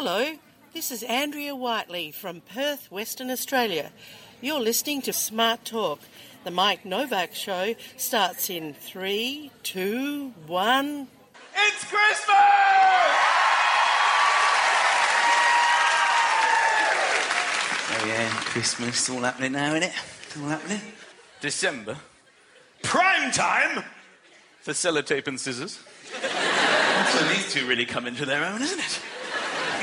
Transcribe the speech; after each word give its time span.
Hello, 0.00 0.36
this 0.74 0.92
is 0.92 1.02
Andrea 1.02 1.56
Whiteley 1.56 2.12
from 2.12 2.40
Perth, 2.40 2.88
Western 2.88 3.32
Australia. 3.32 3.90
You're 4.40 4.60
listening 4.60 5.02
to 5.02 5.12
Smart 5.12 5.64
Talk. 5.64 5.98
The 6.44 6.52
Mike 6.52 6.84
Novak 6.84 7.34
Show 7.34 7.74
starts 7.96 8.48
in 8.48 8.74
three, 8.74 9.50
two, 9.64 10.32
one. 10.46 11.08
It's 11.52 11.82
Christmas! 11.82 12.36
Oh 17.90 18.04
yeah, 18.06 18.28
Christmas, 18.44 19.10
all 19.10 19.22
happening 19.22 19.50
now, 19.50 19.74
isn't 19.74 19.82
it? 19.82 19.94
All 20.40 20.48
happening. 20.48 20.80
December. 21.40 21.96
Prime 22.84 23.32
time 23.32 23.82
for 24.60 24.70
sellotape 24.70 25.26
and 25.26 25.40
scissors. 25.40 25.80
That's 26.22 27.20
when 27.20 27.28
these 27.34 27.52
two 27.52 27.66
really 27.66 27.84
come 27.84 28.06
into 28.06 28.24
their 28.24 28.44
own, 28.44 28.62
isn't 28.62 28.78
it? 28.78 29.00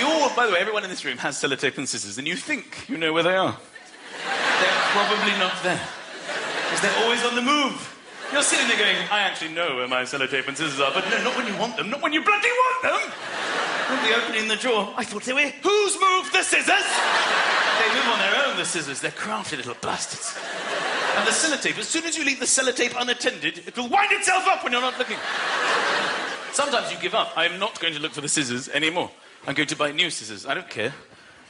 You 0.06 0.12
all, 0.12 0.30
by 0.36 0.46
the 0.46 0.54
way, 0.54 0.60
everyone 0.60 0.84
in 0.84 0.92
this 0.92 1.04
room 1.04 1.18
has 1.18 1.42
sellotape 1.42 1.80
and 1.80 1.90
scissors, 1.90 2.20
and 2.20 2.28
you 2.28 2.36
think 2.36 2.86
you 2.88 2.96
know 2.96 3.12
where 3.12 3.24
they 3.24 3.36
are. 3.36 3.58
They're 3.58 4.82
probably 4.94 5.34
not 5.42 5.58
there. 5.64 5.82
Because 6.70 6.82
they're 6.82 7.04
always 7.04 7.26
on 7.26 7.34
the 7.34 7.42
move. 7.42 7.74
You're 8.32 8.44
sitting 8.44 8.68
there 8.68 8.78
going, 8.78 8.98
I 9.10 9.22
actually 9.22 9.54
know 9.54 9.78
where 9.78 9.88
my 9.88 10.04
sellotape 10.04 10.48
and 10.48 10.56
scissors 10.56 10.80
are, 10.80 10.94
but 10.94 11.10
no, 11.10 11.24
not 11.24 11.36
when 11.36 11.48
you 11.48 11.58
want 11.58 11.78
them, 11.78 11.90
not 11.90 12.04
when 12.04 12.14
you 12.14 12.24
bloody 12.24 12.50
want 12.50 12.82
them. 12.84 13.14
Not 13.90 14.06
the 14.06 14.14
opening 14.14 14.48
the 14.48 14.58
drawer. 14.58 14.94
I 14.96 15.04
thought 15.06 15.24
they 15.24 15.34
were. 15.34 15.42
Who's 15.42 15.98
moved 16.00 16.34
the 16.34 16.44
scissors? 16.44 16.86
They 16.86 17.90
move 17.90 18.06
on 18.06 18.20
their 18.20 18.46
own, 18.46 18.58
the 18.58 18.66
scissors. 18.66 19.02
They're 19.02 19.10
crafty 19.10 19.58
little 19.58 19.76
bastards. 19.82 20.38
And 21.18 21.26
the 21.26 21.32
sellotape, 21.32 21.80
as 21.80 21.88
soon 21.88 22.06
as 22.06 22.16
you 22.16 22.26
leave 22.26 22.40
the 22.40 22.46
sellotape 22.46 22.94
unattended, 22.96 23.64
it 23.66 23.76
will 23.76 23.90
wind 23.90 24.12
itself 24.12 24.46
up 24.46 24.64
when 24.64 24.72
you're 24.72 24.82
not 24.82 25.00
looking. 25.00 25.18
Sometimes 26.52 26.92
you 26.92 27.00
give 27.00 27.16
up. 27.16 27.34
I'm 27.36 27.58
not 27.58 27.80
going 27.80 27.96
to 27.96 28.00
look 28.00 28.12
for 28.12 28.22
the 28.22 28.30
scissors 28.30 28.70
anymore. 28.70 29.10
I'm 29.48 29.54
going 29.54 29.68
to 29.68 29.76
buy 29.76 29.92
new 29.92 30.10
scissors. 30.10 30.46
I 30.46 30.56
don't 30.56 30.70
care. 30.70 30.94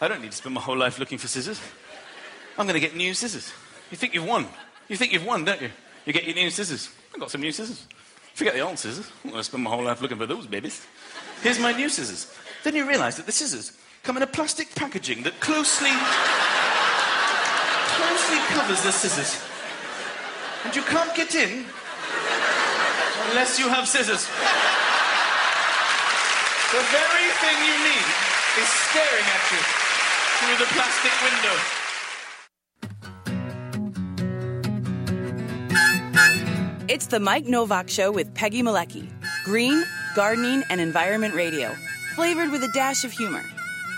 I 0.01 0.07
don't 0.09 0.21
need 0.21 0.31
to 0.31 0.37
spend 0.37 0.53
my 0.53 0.61
whole 0.61 0.77
life 0.77 0.99
looking 0.99 1.17
for 1.17 1.27
scissors. 1.27 1.61
I'm 2.57 2.67
going 2.67 2.79
to 2.79 2.85
get 2.85 2.95
new 2.95 3.13
scissors. 3.13 3.53
You 3.89 3.97
think 3.97 4.13
you've 4.13 4.27
won. 4.27 4.47
You 4.89 4.97
think 4.97 5.13
you've 5.13 5.25
won, 5.25 5.45
don't 5.45 5.61
you? 5.61 5.69
You 6.05 6.11
get 6.11 6.25
your 6.25 6.35
new 6.35 6.49
scissors. 6.49 6.89
I've 7.13 7.19
got 7.19 7.31
some 7.31 7.41
new 7.41 7.51
scissors. 7.51 7.87
Forget 8.33 8.53
the 8.53 8.59
old 8.59 8.77
scissors. 8.77 9.09
I'm 9.23 9.29
going 9.31 9.39
to 9.39 9.45
spend 9.45 9.63
my 9.63 9.69
whole 9.69 9.83
life 9.83 10.01
looking 10.01 10.17
for 10.17 10.25
those 10.25 10.45
babies. 10.45 10.85
Here's 11.41 11.59
my 11.59 11.71
new 11.71 11.87
scissors. 11.87 12.33
Then 12.63 12.75
you 12.75 12.87
realize 12.87 13.15
that 13.15 13.25
the 13.25 13.31
scissors 13.31 13.71
come 14.03 14.17
in 14.17 14.23
a 14.23 14.27
plastic 14.27 14.75
packaging 14.75 15.23
that 15.23 15.39
closely, 15.39 15.91
closely 17.95 18.37
covers 18.53 18.83
the 18.83 18.91
scissors. 18.91 19.41
And 20.65 20.75
you 20.75 20.81
can't 20.81 21.15
get 21.15 21.33
in 21.33 21.65
unless 23.29 23.57
you 23.57 23.69
have 23.69 23.87
scissors. 23.87 24.27
The 26.75 26.81
very 26.81 27.27
thing 27.39 27.55
you 27.63 27.77
need 27.87 28.07
is 28.59 28.67
staring 28.67 29.27
at 29.31 29.43
you 29.49 29.61
through 30.41 30.57
the 30.59 30.67
plastic 30.73 31.15
window. 31.23 31.55
It's 36.93 37.07
the 37.07 37.21
Mike 37.21 37.45
Novak 37.45 37.89
Show 37.89 38.11
with 38.11 38.33
Peggy 38.33 38.61
Malecki. 38.61 39.09
Green, 39.45 39.85
gardening, 40.17 40.65
and 40.69 40.81
environment 40.81 41.33
radio. 41.33 41.73
Flavored 42.15 42.51
with 42.51 42.61
a 42.61 42.71
dash 42.73 43.05
of 43.05 43.13
humor. 43.13 43.45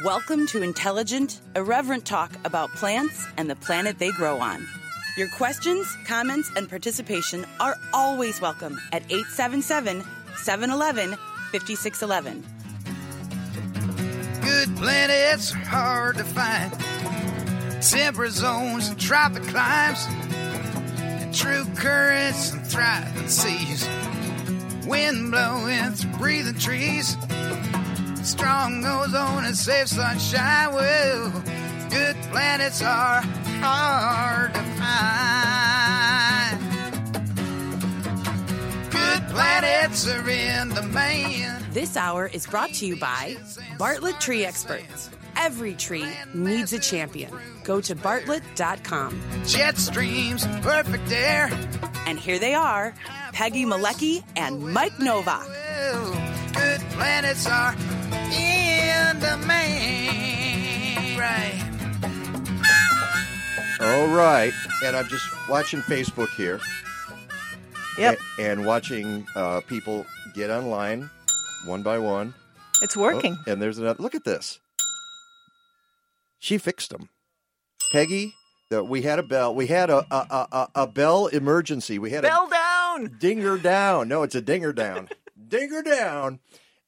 Welcome 0.04 0.46
to 0.50 0.62
intelligent, 0.62 1.42
irreverent 1.56 2.06
talk 2.06 2.32
about 2.46 2.70
plants 2.76 3.26
and 3.38 3.50
the 3.50 3.56
planet 3.56 3.98
they 3.98 4.12
grow 4.12 4.38
on. 4.38 4.68
Your 5.18 5.30
questions, 5.30 5.98
comments, 6.06 6.52
and 6.56 6.70
participation 6.70 7.44
are 7.60 7.76
always 7.92 8.40
welcome 8.40 8.80
at 8.94 9.02
877 9.12 10.04
711 10.36 11.18
5611. 11.52 12.57
Good 14.48 14.78
planets 14.78 15.52
are 15.52 15.58
hard 15.58 16.16
to 16.18 16.24
find. 16.24 16.72
Temperate 17.82 18.32
zones 18.32 18.88
and 18.88 18.98
tropic 18.98 19.44
climes. 19.44 20.08
And 21.00 21.36
true 21.36 21.66
currents 21.76 22.54
and 22.54 22.66
thriving 22.66 23.28
seas. 23.28 23.86
Wind 24.88 25.32
blowing 25.32 25.92
through 25.92 26.18
breathing 26.18 26.58
trees. 26.58 27.18
Strong 28.24 28.86
ozone 28.86 29.44
and 29.44 29.56
safe 29.56 29.90
sunshine. 29.90 30.74
Well, 30.74 31.44
good 31.90 32.16
planets 32.32 32.82
are 32.82 33.22
hard 33.60 34.54
to 34.54 34.62
find. 34.80 36.07
Planets 39.38 40.10
are 40.10 40.28
in 40.28 40.70
demand. 40.70 41.64
This 41.72 41.96
hour 41.96 42.26
is 42.26 42.48
brought 42.48 42.74
to 42.74 42.88
you 42.88 42.96
by 42.96 43.38
Bartlett 43.78 44.20
Tree 44.20 44.44
Experts. 44.44 45.12
Every 45.36 45.76
tree 45.76 46.08
needs 46.34 46.74
a 46.74 46.80
champion. 46.80 47.32
Go 47.64 47.80
to 47.82 47.94
bartlett.com. 47.94 49.22
Jet 49.46 49.78
streams, 49.78 50.48
perfect 50.62 51.12
air. 51.12 51.52
And 52.08 52.18
here 52.18 52.40
they 52.40 52.56
are 52.56 52.96
Peggy 53.32 53.66
Malecki 53.66 54.24
and 54.36 54.74
Mike 54.74 55.00
Novak. 55.00 55.46
Good 56.54 56.82
planets 56.98 57.46
are 57.46 57.74
in 58.34 59.20
demand. 59.20 61.20
Right. 61.20 61.64
All 63.80 64.08
right, 64.08 64.52
and 64.84 64.96
I'm 64.96 65.08
just 65.08 65.26
watching 65.48 65.82
Facebook 65.82 66.30
here. 66.30 66.60
Yep. 67.98 68.20
a- 68.40 68.42
and 68.42 68.66
watching 68.66 69.26
uh, 69.36 69.62
people 69.68 70.06
get 70.34 70.50
online 70.50 71.10
one 71.66 71.84
by 71.84 71.98
one. 71.98 72.34
It's 72.82 72.96
working. 72.96 73.38
Oh, 73.48 73.52
and 73.52 73.62
there's 73.62 73.78
another. 73.80 74.02
Look 74.02 74.14
at 74.16 74.24
this. 74.24 74.60
She 76.40 76.58
fixed 76.58 76.92
them. 76.92 77.10
Peggy, 77.92 78.34
the, 78.70 78.84
we 78.84 79.02
had 79.02 79.18
a 79.20 79.24
bell. 79.24 79.56
We 79.56 79.68
had 79.68 79.90
a 79.90 80.06
a, 80.12 80.48
a, 80.52 80.68
a- 80.76 80.88
bell 80.88 81.28
emergency. 81.28 81.98
We 82.00 82.12
had 82.12 82.22
Bell 82.24 82.48
a 82.48 82.50
down. 82.52 83.18
dinger 83.20 83.58
down. 83.58 84.08
No, 84.08 84.24
it's 84.24 84.36
a 84.36 84.42
dinger 84.42 84.74
down. 84.74 85.10
dinger 85.48 85.82
down. 85.82 86.40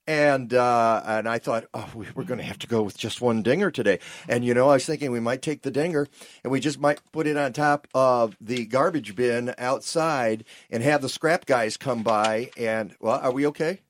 And 0.09 0.56
uh, 0.56 1.03
and 1.06 1.30
I 1.30 1.38
thought, 1.38 1.66
oh, 1.72 1.88
we, 1.94 2.08
we're 2.16 2.24
going 2.24 2.40
to 2.40 2.44
have 2.44 2.58
to 2.59 2.68
go 2.68 2.81
with 2.81 2.97
just 2.97 3.22
one 3.22 3.44
dinger 3.44 3.70
today. 3.70 4.00
And 4.28 4.44
you 4.44 4.56
know, 4.56 4.68
I 4.68 4.74
was 4.74 4.86
thinking 4.88 5.12
we 5.12 5.20
might 5.20 5.44
take 5.44 5.62
the 5.62 5.70
dinger 5.70 6.08
and 6.44 6.52
we 6.52 6.59
just 6.59 6.80
might 6.80 7.00
put 7.12 7.28
it 7.28 7.38
on 7.38 7.53
top 7.53 7.88
of 7.94 8.36
the 8.42 8.66
garbage 8.66 9.16
bin 9.16 9.53
outside 9.59 10.46
and 10.72 10.81
have 10.81 11.03
the 11.03 11.09
scrap 11.09 11.46
guys 11.46 11.78
come 11.78 12.02
by. 12.02 12.50
And 12.58 12.96
well, 13.00 13.20
are 13.20 13.31
we 13.31 13.46
okay? 13.47 13.81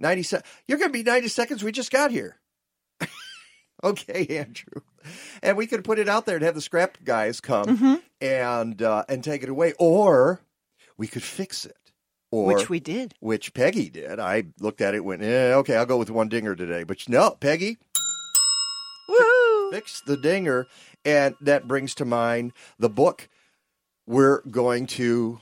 Ninety 0.00 0.22
se- 0.22 0.40
You're 0.66 0.78
going 0.78 0.90
to 0.90 0.98
be 0.98 1.02
ninety 1.02 1.28
seconds. 1.28 1.62
We 1.62 1.70
just 1.70 1.90
got 1.90 2.10
here. 2.10 2.36
okay, 3.84 4.26
Andrew. 4.38 4.80
And 5.42 5.58
we 5.58 5.66
could 5.66 5.84
put 5.84 5.98
it 5.98 6.08
out 6.08 6.24
there 6.24 6.36
and 6.36 6.44
have 6.46 6.54
the 6.54 6.62
scrap 6.62 6.96
guys 7.04 7.42
come 7.42 8.00
and 8.22 8.80
uh, 8.80 9.04
and 9.06 9.22
take 9.22 9.42
it 9.42 9.50
away, 9.50 9.74
or 9.78 10.40
we 10.96 11.08
could 11.08 11.22
fix 11.22 11.66
it. 11.66 11.76
Or, 12.34 12.46
Which 12.46 12.68
we 12.68 12.80
did. 12.80 13.14
which 13.20 13.54
Peggy 13.54 13.88
did. 13.88 14.18
I 14.18 14.46
looked 14.58 14.80
at 14.80 14.92
it, 14.92 15.04
went, 15.04 15.22
eh, 15.22 15.52
okay, 15.54 15.76
I'll 15.76 15.86
go 15.86 15.98
with 15.98 16.10
one 16.10 16.28
dinger 16.28 16.56
today. 16.56 16.82
But 16.82 17.08
no, 17.08 17.30
Peggy 17.38 17.78
Woo! 19.08 19.70
fix 19.70 20.00
the 20.00 20.16
dinger, 20.16 20.66
and 21.04 21.36
that 21.40 21.68
brings 21.68 21.94
to 21.94 22.04
mind 22.04 22.52
the 22.76 22.88
book 22.88 23.28
we're 24.04 24.42
going 24.50 24.86
to 24.88 25.38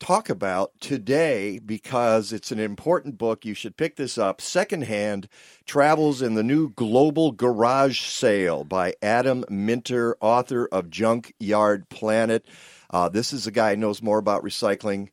talk 0.00 0.28
about 0.28 0.72
today 0.80 1.60
because 1.60 2.30
it's 2.30 2.52
an 2.52 2.60
important 2.60 3.16
book. 3.16 3.46
You 3.46 3.54
should 3.54 3.78
pick 3.78 3.96
this 3.96 4.18
up. 4.18 4.42
Secondhand 4.42 5.30
Travels 5.64 6.20
in 6.20 6.34
the 6.34 6.42
New 6.42 6.68
Global 6.68 7.32
Garage 7.32 8.02
Sale 8.02 8.64
by 8.64 8.92
Adam 9.00 9.46
Minter, 9.48 10.14
author 10.20 10.68
of 10.70 10.90
Junkyard 10.90 11.88
Planet. 11.88 12.46
Uh, 12.90 13.08
this 13.08 13.32
is 13.32 13.46
a 13.46 13.50
guy 13.50 13.70
who 13.70 13.80
knows 13.80 14.02
more 14.02 14.18
about 14.18 14.44
recycling 14.44 15.08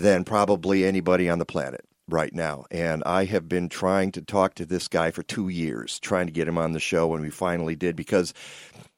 than 0.00 0.24
probably 0.24 0.84
anybody 0.84 1.28
on 1.28 1.38
the 1.38 1.44
planet 1.44 1.84
right 2.08 2.34
now. 2.34 2.64
And 2.70 3.02
I 3.04 3.24
have 3.26 3.48
been 3.48 3.68
trying 3.68 4.12
to 4.12 4.22
talk 4.22 4.54
to 4.54 4.66
this 4.66 4.88
guy 4.88 5.10
for 5.10 5.22
two 5.22 5.48
years, 5.48 5.98
trying 6.00 6.26
to 6.26 6.32
get 6.32 6.48
him 6.48 6.58
on 6.58 6.72
the 6.72 6.80
show, 6.80 7.14
and 7.14 7.22
we 7.22 7.30
finally 7.30 7.76
did 7.76 7.96
because 7.96 8.34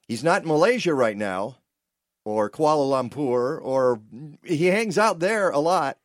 he's 0.09 0.25
not 0.25 0.43
in 0.43 0.49
Malaysia 0.49 0.95
right 0.95 1.17
now 1.17 1.57
or 2.25 2.49
Kuala 2.49 3.11
Lumpur, 3.11 3.61
or 3.63 4.01
he 4.45 4.67
hangs 4.67 4.97
out 4.97 5.19
there 5.19 5.51
a 5.51 5.59
lot, 5.59 5.99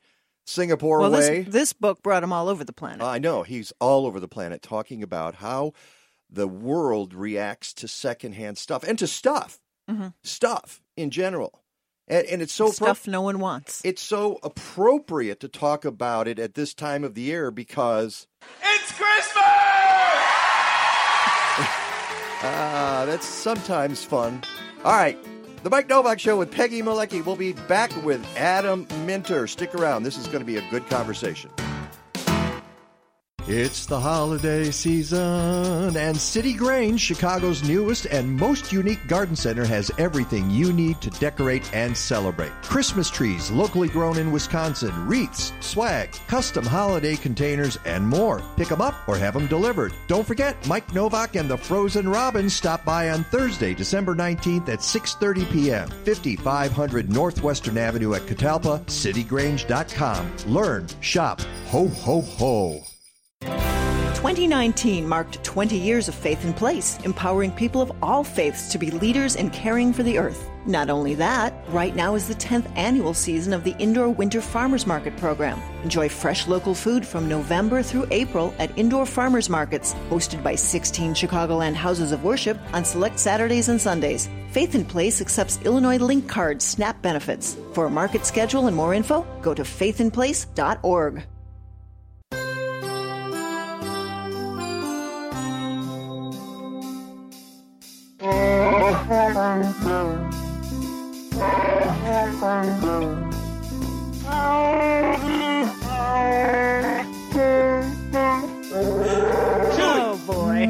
Singapore 0.45 0.99
Well, 0.99 1.11
way. 1.11 1.43
this, 1.43 1.53
this 1.53 1.73
book 1.73 2.01
brought 2.01 2.23
him 2.23 2.33
all 2.33 2.49
over 2.49 2.63
the 2.63 2.73
planet. 2.73 3.03
I 3.03 3.19
know 3.19 3.43
he's 3.43 3.71
all 3.79 4.05
over 4.07 4.19
the 4.19 4.27
planet 4.27 4.61
talking 4.61 5.03
about 5.03 5.35
how 5.35 5.73
the 6.29 6.47
world 6.47 7.13
reacts 7.13 7.73
to 7.75 7.87
secondhand 7.87 8.57
stuff 8.57 8.83
and 8.83 8.97
to 8.99 9.07
stuff, 9.07 9.59
mm-hmm. 9.89 10.07
stuff 10.23 10.81
in 10.95 11.11
general. 11.11 11.61
And, 12.07 12.25
and 12.27 12.41
it's 12.41 12.53
so 12.53 12.67
appro- 12.69 12.73
Stuff 12.73 13.07
no 13.07 13.21
one 13.21 13.39
wants. 13.39 13.81
it's 13.83 14.01
so 14.01 14.39
appropriate 14.43 15.39
to 15.41 15.47
talk 15.49 15.83
about 15.85 16.27
it 16.27 16.39
at 16.39 16.53
this 16.53 16.73
time 16.73 17.03
of 17.03 17.15
the 17.15 17.21
year 17.21 17.51
because 17.51 18.27
It's 18.63 18.91
Christmas! 18.93 19.43
uh, 22.43 23.05
that's 23.05 23.25
sometimes 23.25 24.03
fun. 24.03 24.41
All 24.85 24.93
right, 24.93 25.17
the 25.63 25.69
Mike 25.69 25.89
Novak 25.89 26.19
Show 26.19 26.37
with 26.37 26.51
Peggy 26.51 26.81
Malecki. 26.81 27.25
We'll 27.25 27.35
be 27.35 27.53
back 27.53 27.91
with 28.05 28.25
Adam 28.37 28.87
Minter. 29.05 29.47
Stick 29.47 29.73
around. 29.75 30.03
This 30.03 30.17
is 30.17 30.27
going 30.27 30.39
to 30.39 30.45
be 30.45 30.57
a 30.57 30.69
good 30.69 30.87
conversation. 30.87 31.49
It's 33.49 33.85
the 33.85 33.97
holiday 33.97 34.71
season, 34.71 35.95
and 35.95 36.17
City 36.17 36.51
Grange, 36.51 36.99
Chicago's 36.99 37.63
newest 37.63 38.05
and 38.07 38.35
most 38.35 38.73
unique 38.73 39.07
garden 39.07 39.37
center, 39.37 39.63
has 39.63 39.89
everything 39.97 40.49
you 40.49 40.73
need 40.73 40.99
to 40.99 41.09
decorate 41.11 41.73
and 41.73 41.95
celebrate. 41.95 42.51
Christmas 42.63 43.09
trees, 43.09 43.49
locally 43.49 43.87
grown 43.87 44.17
in 44.17 44.33
Wisconsin, 44.33 44.91
wreaths, 45.07 45.53
swag, 45.61 46.11
custom 46.27 46.65
holiday 46.65 47.15
containers, 47.15 47.77
and 47.85 48.05
more. 48.05 48.43
Pick 48.57 48.67
them 48.67 48.81
up 48.81 48.95
or 49.07 49.15
have 49.15 49.33
them 49.33 49.47
delivered. 49.47 49.93
Don't 50.07 50.27
forget, 50.27 50.67
Mike 50.67 50.93
Novak 50.93 51.37
and 51.37 51.49
the 51.49 51.57
Frozen 51.57 52.09
Robins 52.09 52.53
stop 52.53 52.83
by 52.83 53.11
on 53.11 53.23
Thursday, 53.23 53.73
December 53.73 54.13
19th 54.13 54.67
at 54.67 54.79
6.30 54.79 55.49
p.m., 55.53 55.89
5500 56.03 57.09
Northwestern 57.09 57.77
Avenue 57.77 58.13
at 58.13 58.23
Catalpa, 58.23 58.85
citygrange.com. 58.87 60.33
Learn, 60.47 60.85
shop, 60.99 61.39
ho, 61.67 61.87
ho, 61.87 62.19
ho. 62.19 62.83
2019 64.17 65.07
marked 65.07 65.43
20 65.43 65.77
years 65.77 66.07
of 66.07 66.15
Faith 66.15 66.43
in 66.43 66.51
Place, 66.51 66.97
empowering 67.03 67.51
people 67.51 67.83
of 67.83 67.91
all 68.01 68.23
faiths 68.23 68.67
to 68.71 68.79
be 68.79 68.89
leaders 68.89 69.35
in 69.35 69.47
caring 69.51 69.93
for 69.93 70.01
the 70.01 70.17
earth. 70.17 70.49
Not 70.65 70.89
only 70.89 71.13
that, 71.13 71.53
right 71.69 71.95
now 71.95 72.15
is 72.15 72.27
the 72.27 72.33
10th 72.33 72.65
annual 72.75 73.13
season 73.13 73.53
of 73.53 73.63
the 73.63 73.75
Indoor 73.77 74.09
Winter 74.09 74.41
Farmers 74.41 74.87
Market 74.87 75.15
program. 75.17 75.61
Enjoy 75.83 76.09
fresh 76.09 76.47
local 76.47 76.73
food 76.73 77.05
from 77.05 77.29
November 77.29 77.83
through 77.83 78.07
April 78.09 78.55
at 78.57 78.75
indoor 78.75 79.05
farmers 79.05 79.51
markets, 79.51 79.93
hosted 80.09 80.41
by 80.41 80.55
16 80.55 81.13
Chicagoland 81.13 81.75
houses 81.75 82.11
of 82.11 82.23
worship 82.23 82.57
on 82.73 82.83
select 82.83 83.19
Saturdays 83.19 83.69
and 83.69 83.79
Sundays. 83.79 84.29
Faith 84.49 84.73
in 84.73 84.83
Place 84.83 85.21
accepts 85.21 85.61
Illinois 85.63 85.99
Link 85.99 86.27
Card 86.27 86.59
SNAP 86.63 87.03
benefits. 87.03 87.55
For 87.73 87.85
a 87.85 87.91
market 87.91 88.25
schedule 88.25 88.65
and 88.65 88.75
more 88.75 88.95
info, 88.95 89.27
go 89.43 89.53
to 89.53 89.61
faithinplace.org. 89.61 91.23
Oh 109.79 110.21
boy. 110.25 110.67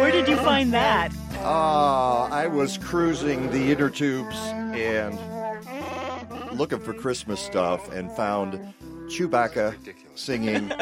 Where 0.00 0.10
did 0.10 0.28
you 0.28 0.36
find 0.36 0.72
that? 0.72 1.10
Ah, 1.40 2.28
I 2.30 2.46
was 2.46 2.78
cruising 2.78 3.50
the 3.50 3.70
inner 3.72 3.90
tubes 3.90 4.36
and 4.36 5.18
looking 6.52 6.80
for 6.80 6.92
Christmas 6.94 7.40
stuff 7.40 7.92
and 7.92 8.10
found 8.12 8.54
Chewbacca 9.08 9.74
singing 10.16 10.72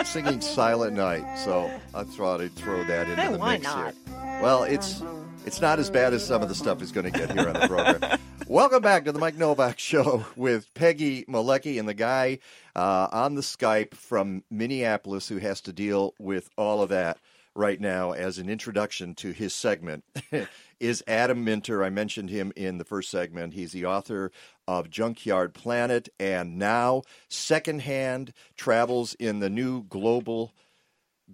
singing 0.04 0.40
Silent 0.40 0.94
Night. 0.96 1.38
So 1.38 1.70
I 1.94 2.02
thought 2.04 2.40
I'd 2.40 2.54
throw 2.54 2.82
that 2.84 3.08
into 3.08 3.22
Hey, 3.22 3.32
the 3.32 3.38
why 3.38 3.52
mix 3.54 3.64
not? 3.64 3.94
here. 3.94 4.40
Well, 4.42 4.64
it's 4.64 5.02
it's 5.46 5.60
not 5.60 5.78
as 5.78 5.90
bad 5.90 6.14
as 6.14 6.24
some 6.24 6.42
of 6.42 6.48
the 6.48 6.54
stuff 6.54 6.80
he's 6.80 6.92
going 6.92 7.10
to 7.10 7.18
get 7.18 7.30
here 7.32 7.48
on 7.48 7.54
the 7.54 7.68
program. 7.68 8.18
Welcome 8.46 8.82
back 8.82 9.04
to 9.04 9.12
the 9.12 9.18
Mike 9.18 9.36
Novak 9.36 9.78
Show 9.78 10.24
with 10.36 10.72
Peggy 10.74 11.24
Malecki 11.24 11.78
and 11.78 11.88
the 11.88 11.94
guy 11.94 12.38
uh, 12.76 13.08
on 13.10 13.34
the 13.34 13.40
Skype 13.40 13.94
from 13.94 14.44
Minneapolis 14.50 15.28
who 15.28 15.38
has 15.38 15.60
to 15.62 15.72
deal 15.72 16.14
with 16.18 16.50
all 16.56 16.82
of 16.82 16.90
that 16.90 17.18
right 17.54 17.80
now 17.80 18.12
as 18.12 18.38
an 18.38 18.48
introduction 18.48 19.14
to 19.14 19.30
his 19.32 19.54
segment 19.54 20.04
is 20.80 21.02
Adam 21.06 21.44
Minter. 21.44 21.84
I 21.84 21.90
mentioned 21.90 22.30
him 22.30 22.52
in 22.56 22.78
the 22.78 22.84
first 22.84 23.10
segment. 23.10 23.54
He's 23.54 23.72
the 23.72 23.86
author 23.86 24.32
of 24.66 24.90
Junkyard 24.90 25.54
Planet 25.54 26.08
and 26.18 26.58
now 26.58 27.02
secondhand 27.28 28.32
travels 28.56 29.14
in 29.14 29.40
the 29.40 29.50
new 29.50 29.82
global 29.84 30.52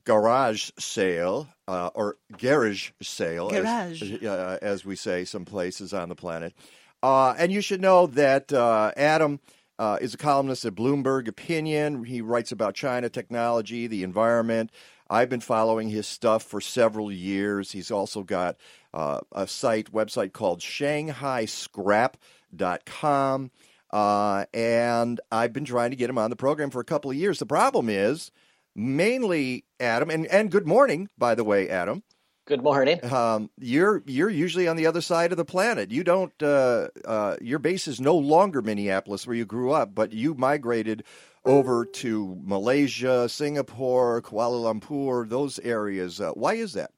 garage 0.04 0.70
sale 0.78 1.48
uh, 1.66 1.90
or 1.94 2.16
garage 2.38 2.90
sale, 3.02 3.50
Garage. 3.50 4.02
As, 4.02 4.22
uh, 4.22 4.58
as 4.62 4.84
we 4.84 4.96
say 4.96 5.24
some 5.24 5.44
places 5.44 5.92
on 5.92 6.08
the 6.08 6.14
planet. 6.14 6.54
Uh, 7.02 7.34
and 7.38 7.52
you 7.52 7.60
should 7.60 7.80
know 7.80 8.06
that 8.06 8.52
uh, 8.52 8.92
Adam 8.96 9.40
uh, 9.78 9.98
is 10.00 10.14
a 10.14 10.18
columnist 10.18 10.64
at 10.64 10.74
Bloomberg 10.74 11.28
Opinion. 11.28 12.04
He 12.04 12.20
writes 12.20 12.50
about 12.50 12.74
China 12.74 13.08
technology, 13.08 13.86
the 13.86 14.02
environment. 14.02 14.72
I've 15.10 15.28
been 15.28 15.40
following 15.40 15.88
his 15.88 16.06
stuff 16.06 16.42
for 16.42 16.60
several 16.60 17.10
years. 17.10 17.72
He's 17.72 17.90
also 17.90 18.22
got 18.22 18.56
uh, 18.92 19.20
a 19.32 19.46
site, 19.46 19.92
website 19.92 20.32
called 20.32 20.60
ShanghaiScrap.com. 20.60 23.50
Uh, 23.90 24.44
and 24.52 25.18
I've 25.32 25.54
been 25.54 25.64
trying 25.64 25.90
to 25.90 25.96
get 25.96 26.10
him 26.10 26.18
on 26.18 26.30
the 26.30 26.36
program 26.36 26.70
for 26.70 26.80
a 26.80 26.84
couple 26.84 27.10
of 27.10 27.16
years. 27.16 27.38
The 27.38 27.46
problem 27.46 27.88
is 27.88 28.30
mainly 28.78 29.64
Adam, 29.80 30.08
and, 30.08 30.26
and 30.26 30.50
good 30.50 30.66
morning, 30.66 31.08
by 31.18 31.34
the 31.34 31.44
way, 31.44 31.68
Adam. 31.68 32.02
Good 32.46 32.62
morning. 32.62 33.04
Um, 33.12 33.50
you're 33.58 34.02
you're 34.06 34.30
usually 34.30 34.68
on 34.68 34.76
the 34.76 34.86
other 34.86 35.02
side 35.02 35.32
of 35.32 35.36
the 35.36 35.44
planet. 35.44 35.90
You 35.90 36.02
don't. 36.02 36.32
Uh, 36.42 36.88
uh, 37.04 37.36
your 37.42 37.58
base 37.58 37.86
is 37.86 38.00
no 38.00 38.16
longer 38.16 38.62
Minneapolis, 38.62 39.26
where 39.26 39.36
you 39.36 39.44
grew 39.44 39.72
up, 39.72 39.94
but 39.94 40.12
you 40.14 40.34
migrated 40.34 41.04
over 41.44 41.84
to 41.84 42.40
Malaysia, 42.42 43.28
Singapore, 43.28 44.22
Kuala 44.22 44.80
Lumpur, 44.80 45.28
those 45.28 45.58
areas. 45.58 46.22
Uh, 46.22 46.30
why 46.32 46.54
is 46.54 46.72
that? 46.72 46.90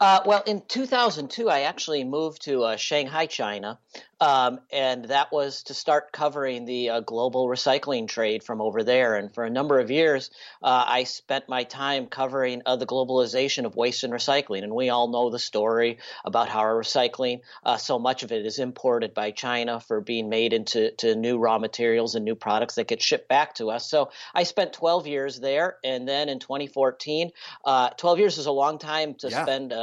Uh, 0.00 0.20
well, 0.26 0.42
in 0.46 0.62
2002, 0.66 1.48
I 1.48 1.60
actually 1.60 2.02
moved 2.02 2.42
to 2.42 2.64
uh, 2.64 2.76
Shanghai, 2.76 3.26
China, 3.26 3.78
um, 4.22 4.60
and 4.70 5.06
that 5.06 5.32
was 5.32 5.64
to 5.64 5.74
start 5.74 6.12
covering 6.12 6.64
the 6.64 6.90
uh, 6.90 7.00
global 7.00 7.48
recycling 7.48 8.06
trade 8.06 8.44
from 8.44 8.60
over 8.60 8.84
there. 8.84 9.16
And 9.16 9.34
for 9.34 9.42
a 9.42 9.50
number 9.50 9.80
of 9.80 9.90
years, 9.90 10.30
uh, 10.62 10.84
I 10.86 11.02
spent 11.02 11.48
my 11.48 11.64
time 11.64 12.06
covering 12.06 12.62
uh, 12.64 12.76
the 12.76 12.86
globalization 12.86 13.64
of 13.64 13.74
waste 13.74 14.04
and 14.04 14.12
recycling. 14.12 14.62
And 14.62 14.76
we 14.76 14.90
all 14.90 15.08
know 15.08 15.28
the 15.30 15.40
story 15.40 15.98
about 16.24 16.48
how 16.48 16.60
our 16.60 16.76
recycling, 16.76 17.40
uh, 17.64 17.78
so 17.78 17.98
much 17.98 18.22
of 18.22 18.30
it 18.30 18.46
is 18.46 18.60
imported 18.60 19.12
by 19.12 19.32
China 19.32 19.80
for 19.80 20.00
being 20.00 20.28
made 20.28 20.52
into 20.52 20.92
to 20.98 21.16
new 21.16 21.36
raw 21.36 21.58
materials 21.58 22.14
and 22.14 22.24
new 22.24 22.36
products 22.36 22.76
that 22.76 22.86
get 22.86 23.02
shipped 23.02 23.28
back 23.28 23.56
to 23.56 23.70
us. 23.72 23.90
So 23.90 24.10
I 24.32 24.44
spent 24.44 24.72
12 24.72 25.08
years 25.08 25.40
there, 25.40 25.78
and 25.82 26.06
then 26.06 26.28
in 26.28 26.38
2014, 26.38 27.32
12 27.64 28.18
years 28.20 28.38
is 28.38 28.46
a 28.46 28.52
long 28.52 28.78
time 28.78 29.14
to 29.16 29.30
Yeah. 29.30 29.42
spend. 29.42 29.74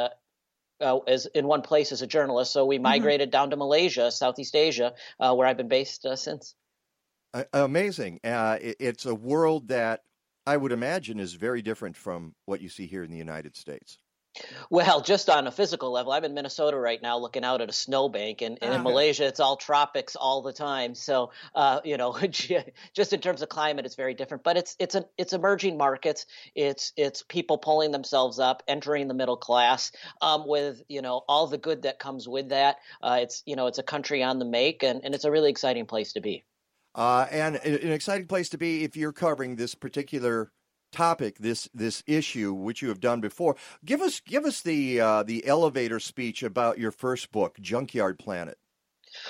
Uh, 0.82 1.00
as 1.00 1.26
in 1.26 1.46
one 1.46 1.62
place 1.62 1.92
as 1.92 2.02
a 2.02 2.08
journalist. 2.08 2.54
So 2.54 2.66
we 2.66 2.80
migrated 2.80 3.32
down 3.32 3.50
to 3.50 3.58
Malaysia, 3.58 4.10
Southeast 4.12 4.56
Asia, 4.56 4.94
uh, 5.20 5.36
where 5.36 5.46
I've 5.46 5.58
been 5.58 5.68
based 5.68 6.06
uh, 6.06 6.16
since. 6.16 6.56
Uh, 7.34 7.44
amazing. 7.52 8.22
Uh, 8.24 8.58
it, 8.62 8.78
it's 8.80 9.06
a 9.06 9.14
world 9.14 9.68
that 9.68 10.04
I 10.48 10.56
would 10.56 10.72
imagine 10.72 11.20
is 11.20 11.34
very 11.34 11.62
different 11.62 11.98
from 11.98 12.34
what 12.46 12.62
you 12.62 12.70
see 12.70 12.88
here 12.88 13.04
in 13.04 13.12
the 13.12 13.18
United 13.18 13.56
States. 13.56 13.98
Well, 14.70 15.02
just 15.02 15.30
on 15.30 15.48
a 15.48 15.52
physical 15.52 15.92
level, 15.92 16.12
I'm 16.12 16.24
in 16.24 16.34
Minnesota 16.34 16.78
right 16.78 17.02
now, 17.02 17.18
looking 17.18 17.44
out 17.44 17.62
at 17.62 17.70
a 17.70 17.74
snowbank, 17.74 18.42
and, 18.42 18.58
and 18.62 18.74
in 18.74 18.84
Malaysia, 18.84 19.26
it's 19.26 19.40
all 19.40 19.58
tropics 19.58 20.16
all 20.16 20.42
the 20.42 20.54
time. 20.54 20.96
So, 20.96 21.32
uh, 21.56 21.82
you 21.84 21.98
know, 21.98 22.18
just 22.94 23.14
in 23.14 23.22
terms 23.22 23.42
of 23.42 23.50
climate, 23.50 23.86
it's 23.86 23.96
very 23.96 24.14
different. 24.14 24.44
But 24.44 24.58
it's 24.58 24.76
it's 24.80 24.96
an 24.96 25.06
it's 25.18 25.34
emerging 25.34 25.78
markets. 25.78 26.26
It's 26.56 26.94
it's 26.96 27.24
people 27.24 27.58
pulling 27.58 27.92
themselves 27.92 28.40
up, 28.40 28.64
entering 28.68 29.08
the 29.08 29.14
middle 29.14 29.38
class, 29.38 29.92
um, 30.22 30.48
with 30.48 30.84
you 30.88 31.02
know 31.02 31.24
all 31.28 31.48
the 31.48 31.58
good 31.58 31.84
that 31.84 32.00
comes 32.00 32.28
with 32.28 32.50
that. 32.50 32.78
Uh, 33.02 33.20
it's 33.22 33.44
you 33.46 33.56
know 33.56 33.68
it's 33.68 33.80
a 33.80 33.84
country 33.84 34.24
on 34.24 34.40
the 34.40 34.46
make, 34.46 34.84
and, 34.84 35.04
and 35.04 35.16
it's 35.16 35.26
a 35.26 35.32
really 35.32 35.50
exciting 35.50 35.86
place 35.86 36.14
to 36.14 36.22
be. 36.22 36.44
Uh, 36.96 37.28
and 37.32 37.56
an 37.58 37.92
exciting 37.92 38.28
place 38.28 38.50
to 38.50 38.58
be 38.58 38.84
if 38.84 38.98
you're 38.98 39.14
covering 39.14 39.56
this 39.56 39.76
particular 39.76 40.52
topic, 40.92 41.38
this 41.40 41.70
this 41.74 42.04
issue, 42.08 42.54
which 42.54 42.82
you 42.82 42.90
have 42.90 43.00
done 43.00 43.22
before. 43.22 43.56
Give 43.86 44.02
us 44.02 44.20
give 44.20 44.46
us 44.46 44.62
the 44.62 45.00
uh, 45.00 45.24
the 45.24 45.46
elevator 45.46 46.00
speech 46.00 46.44
about 46.44 46.80
your 46.80 46.92
first 46.92 47.32
book, 47.32 47.58
Junkyard 47.60 48.20
Planet. 48.20 48.58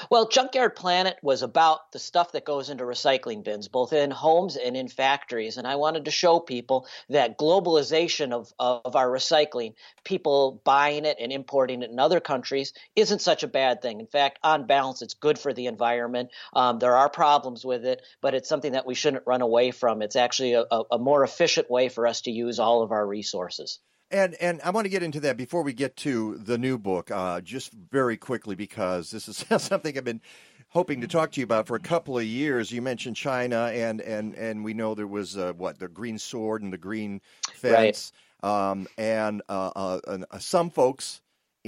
Well, 0.09 0.27
Junkyard 0.27 0.75
Planet 0.75 1.17
was 1.21 1.41
about 1.41 1.91
the 1.91 1.99
stuff 1.99 2.33
that 2.33 2.45
goes 2.45 2.69
into 2.69 2.83
recycling 2.83 3.43
bins, 3.43 3.67
both 3.67 3.93
in 3.93 4.11
homes 4.11 4.55
and 4.57 4.75
in 4.75 4.87
factories. 4.87 5.57
And 5.57 5.67
I 5.67 5.75
wanted 5.75 6.05
to 6.05 6.11
show 6.11 6.39
people 6.39 6.87
that 7.09 7.37
globalization 7.37 8.31
of, 8.31 8.53
of 8.59 8.95
our 8.95 9.07
recycling, 9.07 9.75
people 10.03 10.61
buying 10.63 11.05
it 11.05 11.17
and 11.19 11.31
importing 11.31 11.81
it 11.83 11.91
in 11.91 11.99
other 11.99 12.19
countries, 12.19 12.73
isn't 12.95 13.21
such 13.21 13.43
a 13.43 13.47
bad 13.47 13.81
thing. 13.81 13.99
In 13.99 14.07
fact, 14.07 14.39
on 14.43 14.67
balance, 14.67 15.01
it's 15.01 15.13
good 15.13 15.39
for 15.39 15.53
the 15.53 15.67
environment. 15.67 16.29
Um, 16.53 16.79
there 16.79 16.95
are 16.95 17.09
problems 17.09 17.65
with 17.65 17.85
it, 17.85 18.01
but 18.21 18.33
it's 18.33 18.49
something 18.49 18.73
that 18.73 18.85
we 18.85 18.95
shouldn't 18.95 19.27
run 19.27 19.41
away 19.41 19.71
from. 19.71 20.01
It's 20.01 20.15
actually 20.15 20.53
a, 20.53 20.65
a, 20.69 20.83
a 20.91 20.99
more 20.99 21.23
efficient 21.23 21.69
way 21.69 21.89
for 21.89 22.07
us 22.07 22.21
to 22.21 22.31
use 22.31 22.59
all 22.59 22.81
of 22.81 22.91
our 22.91 23.05
resources. 23.05 23.79
And 24.11 24.35
and 24.35 24.59
I 24.63 24.71
want 24.71 24.85
to 24.85 24.89
get 24.89 25.03
into 25.03 25.19
that 25.21 25.37
before 25.37 25.61
we 25.61 25.73
get 25.73 25.95
to 25.97 26.37
the 26.37 26.57
new 26.57 26.77
book, 26.77 27.11
uh, 27.11 27.41
just 27.41 27.73
very 27.73 28.17
quickly 28.17 28.55
because 28.55 29.11
this 29.11 29.27
is 29.27 29.45
something 29.61 29.97
I've 29.97 30.03
been 30.03 30.21
hoping 30.69 31.01
to 31.01 31.07
talk 31.07 31.31
to 31.31 31.39
you 31.39 31.43
about 31.43 31.67
for 31.67 31.75
a 31.75 31.79
couple 31.79 32.17
of 32.17 32.23
years. 32.23 32.71
You 32.71 32.81
mentioned 32.81 33.15
China, 33.15 33.65
and 33.73 34.01
and 34.01 34.33
and 34.35 34.63
we 34.63 34.73
know 34.73 34.95
there 34.95 35.07
was 35.07 35.37
uh, 35.37 35.53
what 35.53 35.77
the 35.77 35.87
green 35.87 36.17
sword 36.17 36.63
and 36.63 36.73
the 36.73 36.77
green 36.77 37.21
fence, 37.53 38.11
um, 38.41 38.87
and 38.97 39.41
uh, 39.49 39.71
uh, 39.75 39.99
and, 40.07 40.25
uh, 40.31 40.39
some 40.39 40.69
folks 40.69 41.21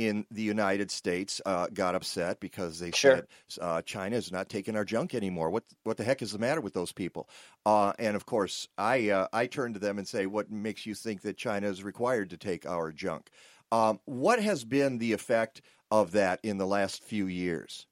in 0.07 0.25
the 0.31 0.41
United 0.41 0.91
States 0.91 1.41
uh, 1.45 1.67
got 1.73 1.95
upset 1.95 2.39
because 2.39 2.79
they 2.79 2.91
Sure. 2.93 3.21
said 3.21 3.27
uh, 3.59 3.81
China 3.81 4.15
is 4.15 4.31
not 4.31 4.49
taking 4.49 4.75
our 4.75 4.85
junk 4.85 5.13
anymore. 5.15 5.49
What 5.49 5.63
what 5.83 5.97
the 5.97 6.03
heck 6.03 6.21
is 6.21 6.31
the 6.31 6.39
matter 6.39 6.61
with 6.61 6.73
those 6.73 6.91
people? 6.91 7.29
Uh, 7.65 7.93
and 7.99 8.15
of 8.15 8.25
course, 8.25 8.67
I 8.77 9.09
uh, 9.09 9.27
I 9.33 9.47
turn 9.47 9.73
to 9.73 9.79
them 9.79 9.97
and 9.97 10.07
say, 10.07 10.25
"What 10.25 10.51
makes 10.51 10.85
you 10.85 10.95
think 10.95 11.21
that 11.21 11.37
China 11.37 11.67
is 11.67 11.83
required 11.83 12.29
to 12.31 12.37
take 12.37 12.65
our 12.65 12.91
junk?" 12.91 13.29
Um, 13.71 13.99
what 14.05 14.41
has 14.41 14.63
been 14.65 14.97
the 14.97 15.13
effect 15.13 15.61
of 15.91 16.11
that 16.13 16.39
in 16.43 16.57
the 16.57 16.67
last 16.67 17.03
few 17.03 17.27
years? 17.27 17.87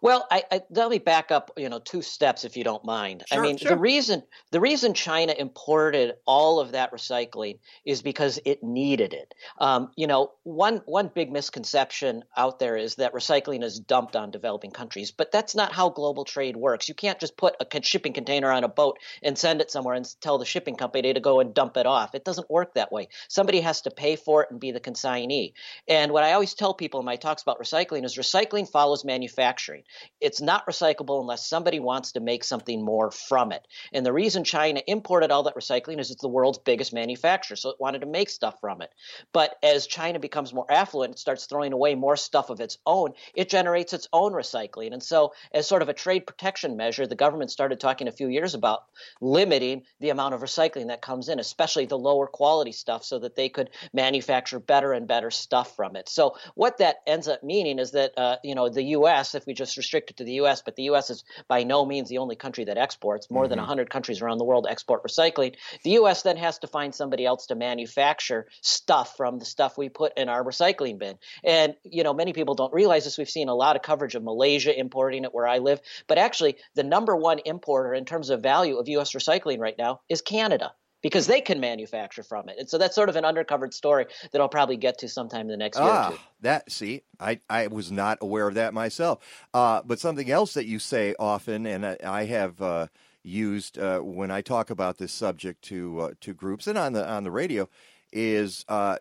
Well, 0.00 0.26
I, 0.30 0.44
I, 0.50 0.60
let 0.70 0.90
me 0.90 0.98
back 0.98 1.30
up, 1.30 1.52
you 1.56 1.68
know, 1.68 1.78
two 1.78 2.02
steps 2.02 2.44
if 2.44 2.56
you 2.56 2.64
don't 2.64 2.84
mind. 2.84 3.24
I 3.30 3.38
mean, 3.40 3.56
sure. 3.56 3.70
the 3.70 3.76
reason 3.76 4.22
the 4.50 4.60
reason 4.60 4.94
China 4.94 5.34
imported 5.36 6.14
all 6.26 6.60
of 6.60 6.72
that 6.72 6.92
recycling 6.92 7.58
is 7.84 8.02
because 8.02 8.38
it 8.44 8.62
needed 8.62 9.14
it. 9.14 9.34
Um, 9.58 9.90
you 9.96 10.06
know, 10.06 10.32
one 10.42 10.82
one 10.86 11.10
big 11.14 11.32
misconception 11.32 12.24
out 12.36 12.58
there 12.58 12.76
is 12.76 12.96
that 12.96 13.12
recycling 13.12 13.62
is 13.62 13.78
dumped 13.78 14.16
on 14.16 14.30
developing 14.30 14.70
countries, 14.70 15.10
but 15.10 15.32
that's 15.32 15.54
not 15.54 15.72
how 15.72 15.88
global 15.88 16.24
trade 16.24 16.56
works. 16.56 16.88
You 16.88 16.94
can't 16.94 17.18
just 17.18 17.36
put 17.36 17.54
a 17.60 17.82
shipping 17.82 18.12
container 18.12 18.50
on 18.50 18.64
a 18.64 18.68
boat 18.68 18.98
and 19.22 19.38
send 19.38 19.60
it 19.60 19.70
somewhere 19.70 19.94
and 19.94 20.06
tell 20.20 20.38
the 20.38 20.44
shipping 20.44 20.76
company 20.76 21.12
to 21.12 21.20
go 21.20 21.40
and 21.40 21.54
dump 21.54 21.76
it 21.76 21.86
off. 21.86 22.14
It 22.14 22.24
doesn't 22.24 22.50
work 22.50 22.74
that 22.74 22.92
way. 22.92 23.08
Somebody 23.28 23.60
has 23.60 23.82
to 23.82 23.90
pay 23.90 24.16
for 24.16 24.42
it 24.42 24.50
and 24.50 24.60
be 24.60 24.72
the 24.72 24.80
consignee. 24.80 25.54
And 25.88 26.12
what 26.12 26.24
I 26.24 26.32
always 26.32 26.54
tell 26.54 26.74
people 26.74 27.00
in 27.00 27.06
my 27.06 27.16
talks 27.16 27.42
about 27.42 27.60
recycling 27.60 28.04
is 28.04 28.16
recycling 28.16 28.68
follows 28.68 29.04
manufacturing. 29.04 29.83
It's 30.20 30.40
not 30.40 30.66
recyclable 30.66 31.20
unless 31.20 31.46
somebody 31.46 31.80
wants 31.80 32.12
to 32.12 32.20
make 32.20 32.44
something 32.44 32.84
more 32.84 33.10
from 33.10 33.52
it. 33.52 33.66
And 33.92 34.04
the 34.04 34.12
reason 34.12 34.44
China 34.44 34.82
imported 34.86 35.30
all 35.30 35.44
that 35.44 35.56
recycling 35.56 36.00
is 36.00 36.10
it's 36.10 36.22
the 36.22 36.28
world's 36.28 36.58
biggest 36.58 36.92
manufacturer, 36.92 37.56
so 37.56 37.70
it 37.70 37.80
wanted 37.80 38.00
to 38.00 38.06
make 38.06 38.28
stuff 38.28 38.56
from 38.60 38.82
it. 38.82 38.90
But 39.32 39.56
as 39.62 39.86
China 39.86 40.18
becomes 40.18 40.52
more 40.52 40.70
affluent, 40.70 41.14
it 41.14 41.18
starts 41.18 41.46
throwing 41.46 41.72
away 41.72 41.94
more 41.94 42.16
stuff 42.16 42.50
of 42.50 42.60
its 42.60 42.78
own, 42.86 43.12
it 43.34 43.48
generates 43.48 43.92
its 43.92 44.08
own 44.12 44.32
recycling. 44.32 44.92
And 44.92 45.02
so, 45.02 45.32
as 45.52 45.66
sort 45.66 45.82
of 45.82 45.88
a 45.88 45.94
trade 45.94 46.26
protection 46.26 46.76
measure, 46.76 47.06
the 47.06 47.14
government 47.14 47.50
started 47.50 47.80
talking 47.80 48.08
a 48.08 48.12
few 48.12 48.28
years 48.28 48.54
about 48.54 48.84
limiting 49.20 49.82
the 50.00 50.10
amount 50.10 50.34
of 50.34 50.40
recycling 50.40 50.88
that 50.88 51.02
comes 51.02 51.28
in, 51.28 51.38
especially 51.38 51.86
the 51.86 51.98
lower 51.98 52.26
quality 52.26 52.72
stuff, 52.72 53.04
so 53.04 53.18
that 53.18 53.36
they 53.36 53.48
could 53.48 53.70
manufacture 53.92 54.58
better 54.58 54.92
and 54.92 55.06
better 55.06 55.30
stuff 55.30 55.74
from 55.76 55.96
it. 55.96 56.08
So, 56.08 56.36
what 56.54 56.78
that 56.78 56.96
ends 57.06 57.28
up 57.28 57.42
meaning 57.42 57.78
is 57.78 57.92
that, 57.92 58.12
uh, 58.16 58.36
you 58.42 58.54
know, 58.54 58.68
the 58.68 58.82
U.S., 58.82 59.34
if 59.34 59.46
we 59.46 59.54
just 59.54 59.63
restrict 59.76 60.10
it 60.10 60.16
to 60.18 60.24
the 60.24 60.34
U.S., 60.34 60.62
but 60.62 60.76
the 60.76 60.84
U.S. 60.84 61.10
is 61.10 61.24
by 61.48 61.64
no 61.64 61.84
means 61.84 62.08
the 62.08 62.18
only 62.18 62.36
country 62.36 62.64
that 62.64 62.78
exports. 62.78 63.30
More 63.30 63.48
than 63.48 63.58
mm-hmm. 63.58 63.68
100 63.68 63.90
countries 63.90 64.22
around 64.22 64.38
the 64.38 64.44
world 64.44 64.66
export 64.68 65.02
recycling. 65.04 65.54
The 65.82 65.90
U.S. 65.90 66.22
then 66.22 66.36
has 66.36 66.58
to 66.58 66.66
find 66.66 66.94
somebody 66.94 67.26
else 67.26 67.46
to 67.46 67.54
manufacture 67.54 68.46
stuff 68.60 69.16
from 69.16 69.38
the 69.38 69.44
stuff 69.44 69.76
we 69.78 69.88
put 69.88 70.16
in 70.16 70.28
our 70.28 70.44
recycling 70.44 70.98
bin. 70.98 71.18
And, 71.42 71.74
you 71.84 72.02
know, 72.02 72.14
many 72.14 72.32
people 72.32 72.54
don't 72.54 72.72
realize 72.72 73.04
this. 73.04 73.18
We've 73.18 73.28
seen 73.28 73.48
a 73.48 73.54
lot 73.54 73.76
of 73.76 73.82
coverage 73.82 74.14
of 74.14 74.22
Malaysia 74.22 74.78
importing 74.78 75.24
it 75.24 75.34
where 75.34 75.46
I 75.46 75.58
live. 75.58 75.80
But 76.06 76.18
actually, 76.18 76.56
the 76.74 76.82
number 76.82 77.16
one 77.16 77.40
importer 77.44 77.94
in 77.94 78.04
terms 78.04 78.30
of 78.30 78.42
value 78.42 78.78
of 78.78 78.88
U.S. 78.88 79.12
recycling 79.12 79.58
right 79.58 79.76
now 79.78 80.00
is 80.08 80.22
Canada 80.22 80.72
because 81.04 81.26
they 81.26 81.42
can 81.42 81.60
manufacture 81.60 82.22
from 82.22 82.48
it. 82.48 82.56
And 82.58 82.66
so 82.68 82.78
that's 82.78 82.94
sort 82.94 83.10
of 83.10 83.16
an 83.16 83.24
undercovered 83.24 83.74
story 83.74 84.06
that 84.32 84.40
I'll 84.40 84.48
probably 84.48 84.78
get 84.78 84.96
to 85.00 85.08
sometime 85.08 85.42
in 85.42 85.48
the 85.48 85.56
next 85.58 85.78
year 85.78 85.86
or 85.86 85.90
Ah, 85.90 86.10
two. 86.12 86.18
that 86.40 86.72
see, 86.72 87.02
I, 87.20 87.40
I 87.50 87.66
was 87.66 87.92
not 87.92 88.16
aware 88.22 88.48
of 88.48 88.54
that 88.54 88.72
myself. 88.72 89.18
Uh, 89.52 89.82
but 89.84 90.00
something 90.00 90.30
else 90.30 90.54
that 90.54 90.64
you 90.64 90.78
say 90.78 91.14
often, 91.18 91.66
and 91.66 91.84
I, 91.84 91.98
I 92.02 92.24
have 92.24 92.62
uh, 92.62 92.86
used 93.22 93.78
uh, 93.78 94.00
when 94.00 94.30
I 94.30 94.40
talk 94.40 94.70
about 94.70 94.96
this 94.96 95.12
subject 95.12 95.60
to 95.64 96.00
uh, 96.00 96.10
to 96.22 96.32
groups 96.32 96.66
and 96.66 96.78
on 96.78 96.94
the 96.94 97.06
on 97.06 97.22
the 97.22 97.30
radio, 97.30 97.68
is 98.10 98.64
uh, 98.68 98.96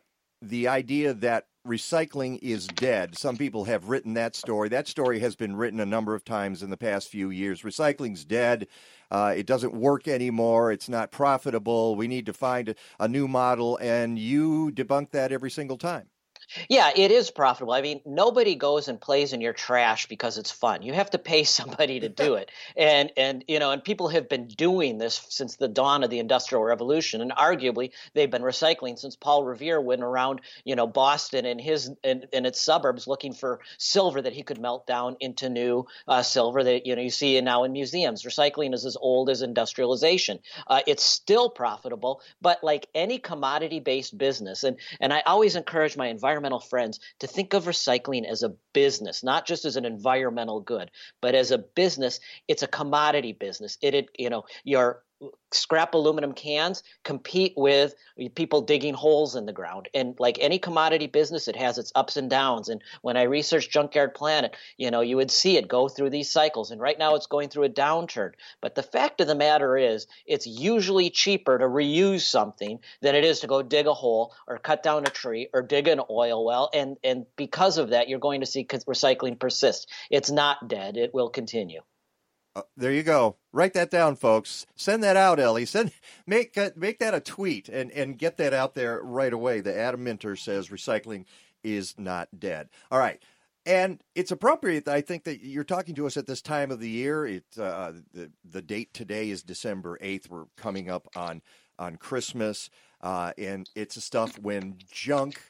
the 0.50 0.68
idea 0.68 1.14
that 1.14 1.48
recycling 1.66 2.38
is 2.42 2.68
dead. 2.68 3.18
Some 3.18 3.38
people 3.38 3.64
have 3.66 3.88
written 3.88 4.14
that 4.16 4.36
story. 4.36 4.70
That 4.70 4.88
story 4.88 5.20
has 5.20 5.36
been 5.36 5.56
written 5.56 5.80
a 5.80 5.86
number 5.86 6.14
of 6.14 6.26
times 6.26 6.62
in 6.62 6.70
the 6.70 6.78
past 6.78 7.08
few 7.08 7.30
years. 7.30 7.62
Recycling's 7.62 8.26
dead. 8.26 8.68
Uh, 9.10 9.34
it 9.36 9.46
doesn't 9.46 9.74
work 9.74 10.08
anymore. 10.08 10.72
It's 10.72 10.90
not 10.90 11.12
profitable. 11.12 11.96
We 11.96 12.08
need 12.08 12.26
to 12.26 12.34
find 12.34 12.70
a, 12.70 12.76
a 13.00 13.08
new 13.08 13.28
model, 13.28 13.78
and 13.82 14.20
you 14.20 14.72
debunk 14.74 15.12
that 15.12 15.32
every 15.32 15.52
single 15.52 15.78
time. 15.78 16.08
Yeah, 16.70 16.92
it 16.96 17.12
is 17.12 17.32
profitable. 17.32 17.74
I 17.74 17.82
mean, 17.82 18.02
nobody 18.06 18.56
goes 18.56 18.88
and 18.88 19.00
plays 19.00 19.34
in 19.34 19.42
your 19.42 19.54
trash 19.54 20.08
because 20.08 20.38
it's 20.38 20.52
fun. 20.52 20.82
You 20.82 20.94
have 20.94 21.10
to 21.12 21.18
pay 21.18 21.44
somebody 21.44 22.00
to 22.02 22.10
do 22.10 22.36
it. 22.36 22.52
And 22.76 23.12
and 23.18 23.44
you 23.48 23.60
know, 23.60 23.72
and 23.72 23.84
people 23.84 24.10
have 24.10 24.30
been 24.30 24.48
doing 24.48 24.98
this 24.98 25.26
since 25.30 25.56
the 25.56 25.68
dawn 25.68 26.04
of 26.04 26.10
the 26.10 26.20
industrial 26.20 26.64
revolution 26.64 27.22
and 27.22 27.32
arguably 27.32 27.92
they've 28.14 28.30
been 28.30 28.42
recycling 28.42 28.98
since 28.98 29.16
Paul 29.16 29.44
Revere 29.44 29.82
went 29.82 30.04
around, 30.04 30.42
you 30.64 30.76
know, 30.76 30.88
Boston 30.88 31.46
and 31.46 31.60
his 31.60 31.92
and, 32.04 32.28
its 32.34 32.60
suburbs 32.60 33.08
looking 33.08 33.34
for 33.34 33.62
silver 33.78 34.22
that 34.22 34.34
he 34.34 34.44
could 34.44 34.60
melt 34.60 34.86
down 34.86 35.16
into 35.22 35.50
new 35.50 35.86
uh, 36.08 36.22
silver 36.22 36.64
that 36.64 36.86
you 36.86 36.96
know 36.96 37.02
you 37.02 37.10
see 37.10 37.40
now 37.42 37.64
in 37.64 37.72
museums. 37.72 38.24
Recycling 38.24 38.74
is 38.74 38.86
as 38.86 38.98
old 39.00 39.30
as 39.30 39.42
industrialization. 39.42 40.40
Uh, 40.68 40.82
it's 40.86 41.04
still 41.04 41.50
profitable, 41.50 42.22
but 42.42 42.64
like 42.64 42.88
any 42.94 43.18
commodity-based 43.18 44.18
business, 44.18 44.64
and 44.64 44.78
and 45.00 45.14
I 45.14 45.22
always 45.22 45.56
encourage 45.56 45.96
my 45.96 46.08
environmental 46.34 46.60
friends 46.60 47.00
to 47.20 47.28
think 47.28 47.54
of 47.54 47.66
recycling 47.66 48.28
as 48.28 48.42
a 48.42 48.54
business, 48.74 49.24
not 49.24 49.46
just 49.46 49.66
as 49.66 49.76
an 49.76 49.86
environmental 49.86 50.62
good, 50.62 50.90
but 51.22 51.36
as 51.36 51.52
a 51.52 51.60
business. 51.60 52.20
It's 52.48 52.64
a 52.64 52.68
commodity 52.68 53.34
business. 53.34 53.78
It, 53.82 53.94
it 53.94 54.10
you 54.18 54.30
know, 54.32 54.46
your 54.64 55.04
scrap 55.52 55.94
aluminum 55.94 56.34
cans 56.34 56.84
compete 57.04 57.54
with 57.56 57.94
people 58.36 58.62
digging 58.62 58.94
holes 58.94 59.36
in 59.36 59.46
the 59.46 59.54
ground. 59.54 59.88
And 59.94 60.16
like 60.20 60.38
any 60.40 60.60
commodity 60.60 61.08
business, 61.08 61.48
it 61.48 61.56
has 61.56 61.78
its 61.78 61.92
ups 61.96 62.18
and 62.18 62.30
downs. 62.30 62.70
And 62.70 62.82
when 63.02 63.18
I 63.18 63.24
researched 63.24 63.72
Junkyard 63.72 64.14
Planet, 64.16 64.56
you 64.78 64.92
know, 64.92 65.02
you 65.02 65.16
would 65.18 65.32
see 65.32 65.58
it 65.58 65.68
go 65.68 65.88
through 65.88 66.10
these 66.10 66.32
cycles. 66.32 66.72
And 66.72 66.82
right 66.82 66.98
now 66.98 67.16
it's 67.16 67.28
going 67.28 67.50
through 67.50 67.66
a 67.66 67.70
downturn. 67.70 68.32
But 68.62 68.76
the 68.76 68.84
fact 68.84 69.22
of 69.22 69.28
the 69.28 69.36
matter 69.36 69.78
is, 69.78 70.08
it's 70.26 70.48
usually 70.48 71.10
cheaper 71.10 71.58
to 71.58 71.66
reuse 71.66 72.22
something 72.22 72.80
than 73.02 73.16
it 73.16 73.24
is 73.24 73.42
to 73.42 73.48
go 73.48 73.62
dig 73.62 73.88
a 73.88 73.94
hole 73.94 74.34
or 74.48 74.58
cut 74.58 74.84
down 74.84 75.04
a 75.06 75.10
tree 75.10 75.50
or 75.54 75.62
dig 75.62 75.88
an 75.88 76.02
oil 76.10 76.44
well. 76.44 76.70
And, 76.74 76.98
and 77.04 77.26
because 77.36 77.78
of 77.78 77.90
that, 77.90 78.10
you're 78.10 78.20
going 78.20 78.42
to 78.42 78.48
see 78.48 78.66
recycling 78.66 79.40
persist. 79.40 79.90
It's 80.10 80.32
not 80.32 80.68
dead. 80.68 80.98
It 80.98 81.14
will 81.14 81.30
continue. 81.30 81.82
Uh, 82.56 82.62
there 82.78 82.92
you 82.92 83.04
go. 83.04 83.38
Write 83.52 83.74
that 83.74 83.90
down, 83.90 84.16
folks. 84.16 84.66
Send 84.76 85.04
that 85.04 85.18
out, 85.18 85.40
Ellie. 85.40 85.66
Send 85.66 85.92
make 86.28 86.58
uh, 86.58 86.70
make 86.76 87.00
that 87.00 87.14
a 87.14 87.20
tweet 87.20 87.68
and 87.70 87.92
and 87.92 88.18
get 88.18 88.38
that 88.38 88.54
out 88.54 88.76
there 88.76 89.02
right 89.02 89.34
away. 89.34 89.62
The 89.62 89.78
Adam 89.78 90.04
Minter 90.04 90.36
says 90.36 90.70
recycling 90.70 91.26
is 91.64 91.96
not 91.98 92.40
dead. 92.40 92.70
All 92.92 93.00
right. 93.00 93.22
And 93.66 94.04
it's 94.14 94.32
appropriate, 94.32 94.90
I 94.90 95.00
think, 95.00 95.24
that 95.24 95.42
you're 95.42 95.64
talking 95.64 95.96
to 95.96 96.06
us 96.06 96.18
at 96.18 96.28
this 96.28 96.42
time 96.42 96.70
of 96.70 96.82
the 96.82 96.90
year. 96.90 97.26
It 97.26 97.46
uh, 97.58 97.94
the 98.14 98.30
the 98.44 98.62
date 98.62 98.94
today 98.94 99.30
is 99.30 99.42
December 99.42 99.98
eighth. 100.02 100.30
We're 100.30 100.46
coming 100.58 100.90
up 100.90 101.08
on 101.16 101.42
on 101.80 101.96
Christmas, 101.96 102.70
uh, 103.02 103.32
and 103.38 103.70
it's 103.74 103.96
a 103.96 104.02
stuff 104.02 104.38
when 104.38 104.78
junk. 104.92 105.42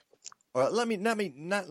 Or 0.53 0.69
let 0.69 0.87
me 0.87 0.95
not 0.97 1.17
me 1.17 1.33
not. 1.35 1.65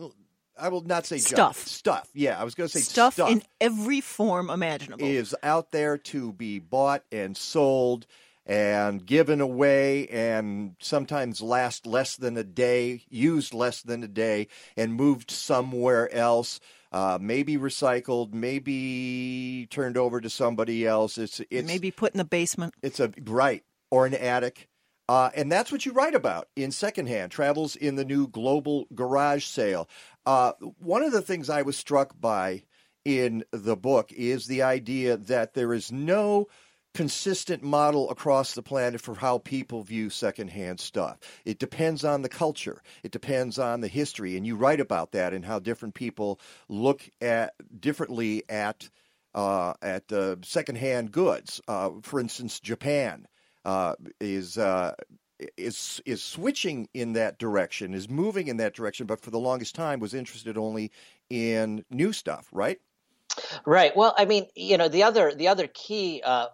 I 0.59 0.69
will 0.69 0.81
not 0.83 1.05
say 1.05 1.17
junk. 1.17 1.27
Stuff. 1.27 1.57
Stuff. 1.67 2.09
Yeah, 2.13 2.39
I 2.39 2.43
was 2.43 2.55
going 2.55 2.69
to 2.69 2.73
say 2.77 2.81
stuff, 2.81 3.15
stuff 3.15 3.29
in 3.31 3.43
every 3.59 4.01
form 4.01 4.49
imaginable. 4.49 5.05
is 5.05 5.35
out 5.43 5.71
there 5.71 5.97
to 5.97 6.33
be 6.33 6.59
bought 6.59 7.03
and 7.11 7.35
sold 7.35 8.05
and 8.45 9.05
given 9.05 9.39
away 9.41 10.07
and 10.07 10.75
sometimes 10.79 11.41
last 11.41 11.85
less 11.85 12.17
than 12.17 12.35
a 12.37 12.43
day, 12.43 13.03
used 13.09 13.53
less 13.53 13.81
than 13.81 14.03
a 14.03 14.07
day, 14.07 14.47
and 14.75 14.93
moved 14.93 15.31
somewhere 15.31 16.13
else. 16.13 16.59
Uh, 16.91 17.17
maybe 17.19 17.57
recycled, 17.57 18.33
maybe 18.33 19.67
turned 19.71 19.97
over 19.97 20.21
to 20.21 20.29
somebody 20.29 20.85
else. 20.85 21.17
It's 21.17 21.41
it's 21.49 21.67
Maybe 21.67 21.89
put 21.89 22.13
in 22.13 22.19
the 22.19 22.25
basement. 22.25 22.75
it's 22.83 22.99
a 22.99 23.11
right 23.23 23.63
or 23.89 24.05
an 24.05 24.13
attic. 24.13 24.67
Uh, 25.09 25.29
and 25.35 25.51
that's 25.51 25.71
what 25.71 25.85
you 25.85 25.91
write 25.91 26.15
about 26.15 26.47
in 26.55 26.71
secondhand 26.71 27.31
travels 27.31 27.75
in 27.75 27.95
the 27.95 28.05
new 28.05 28.27
global 28.27 28.85
garage 28.95 29.45
sale. 29.45 29.89
Uh, 30.25 30.53
one 30.79 31.03
of 31.03 31.11
the 31.11 31.21
things 31.21 31.49
I 31.49 31.61
was 31.61 31.77
struck 31.77 32.19
by 32.19 32.63
in 33.03 33.43
the 33.51 33.75
book 33.75 34.11
is 34.13 34.45
the 34.45 34.61
idea 34.61 35.17
that 35.17 35.53
there 35.53 35.73
is 35.73 35.91
no 35.91 36.47
consistent 36.93 37.63
model 37.63 38.09
across 38.11 38.53
the 38.53 38.61
planet 38.61 39.01
for 39.01 39.15
how 39.15 39.39
people 39.39 39.81
view 39.81 40.09
secondhand 40.09 40.79
stuff. 40.79 41.17
It 41.43 41.59
depends 41.59 42.05
on 42.05 42.21
the 42.21 42.29
culture, 42.29 42.81
it 43.03 43.11
depends 43.11 43.57
on 43.59 43.81
the 43.81 43.87
history, 43.87 44.37
and 44.37 44.45
you 44.45 44.55
write 44.55 44.79
about 44.79 45.11
that 45.13 45.33
and 45.33 45.43
how 45.43 45.59
different 45.59 45.95
people 45.95 46.39
look 46.69 47.09
at 47.19 47.53
differently 47.79 48.43
at 48.47 48.89
uh, 49.35 49.73
at 49.81 50.11
uh, 50.13 50.35
secondhand 50.43 51.11
goods. 51.11 51.59
Uh, 51.67 51.89
for 52.03 52.19
instance, 52.19 52.59
Japan 52.59 53.27
uh, 53.65 53.95
is. 54.19 54.57
Uh, 54.57 54.93
is 55.57 56.01
is 56.05 56.23
switching 56.23 56.87
in 56.93 57.13
that 57.13 57.37
direction, 57.37 57.93
is 57.93 58.09
moving 58.09 58.47
in 58.47 58.57
that 58.57 58.73
direction, 58.73 59.05
but 59.05 59.19
for 59.19 59.29
the 59.29 59.39
longest 59.39 59.75
time 59.75 59.99
was 59.99 60.13
interested 60.13 60.57
only 60.57 60.89
in 61.29 61.83
new 61.89 62.13
stuff, 62.13 62.47
right? 62.53 62.79
Right. 63.65 63.95
Well, 63.95 64.13
I 64.17 64.25
mean, 64.25 64.47
you 64.55 64.77
know, 64.77 64.87
the 64.87 65.03
other 65.03 65.33
the 65.33 65.47
other 65.47 65.67
key 65.67 66.21
uh, 66.23 66.47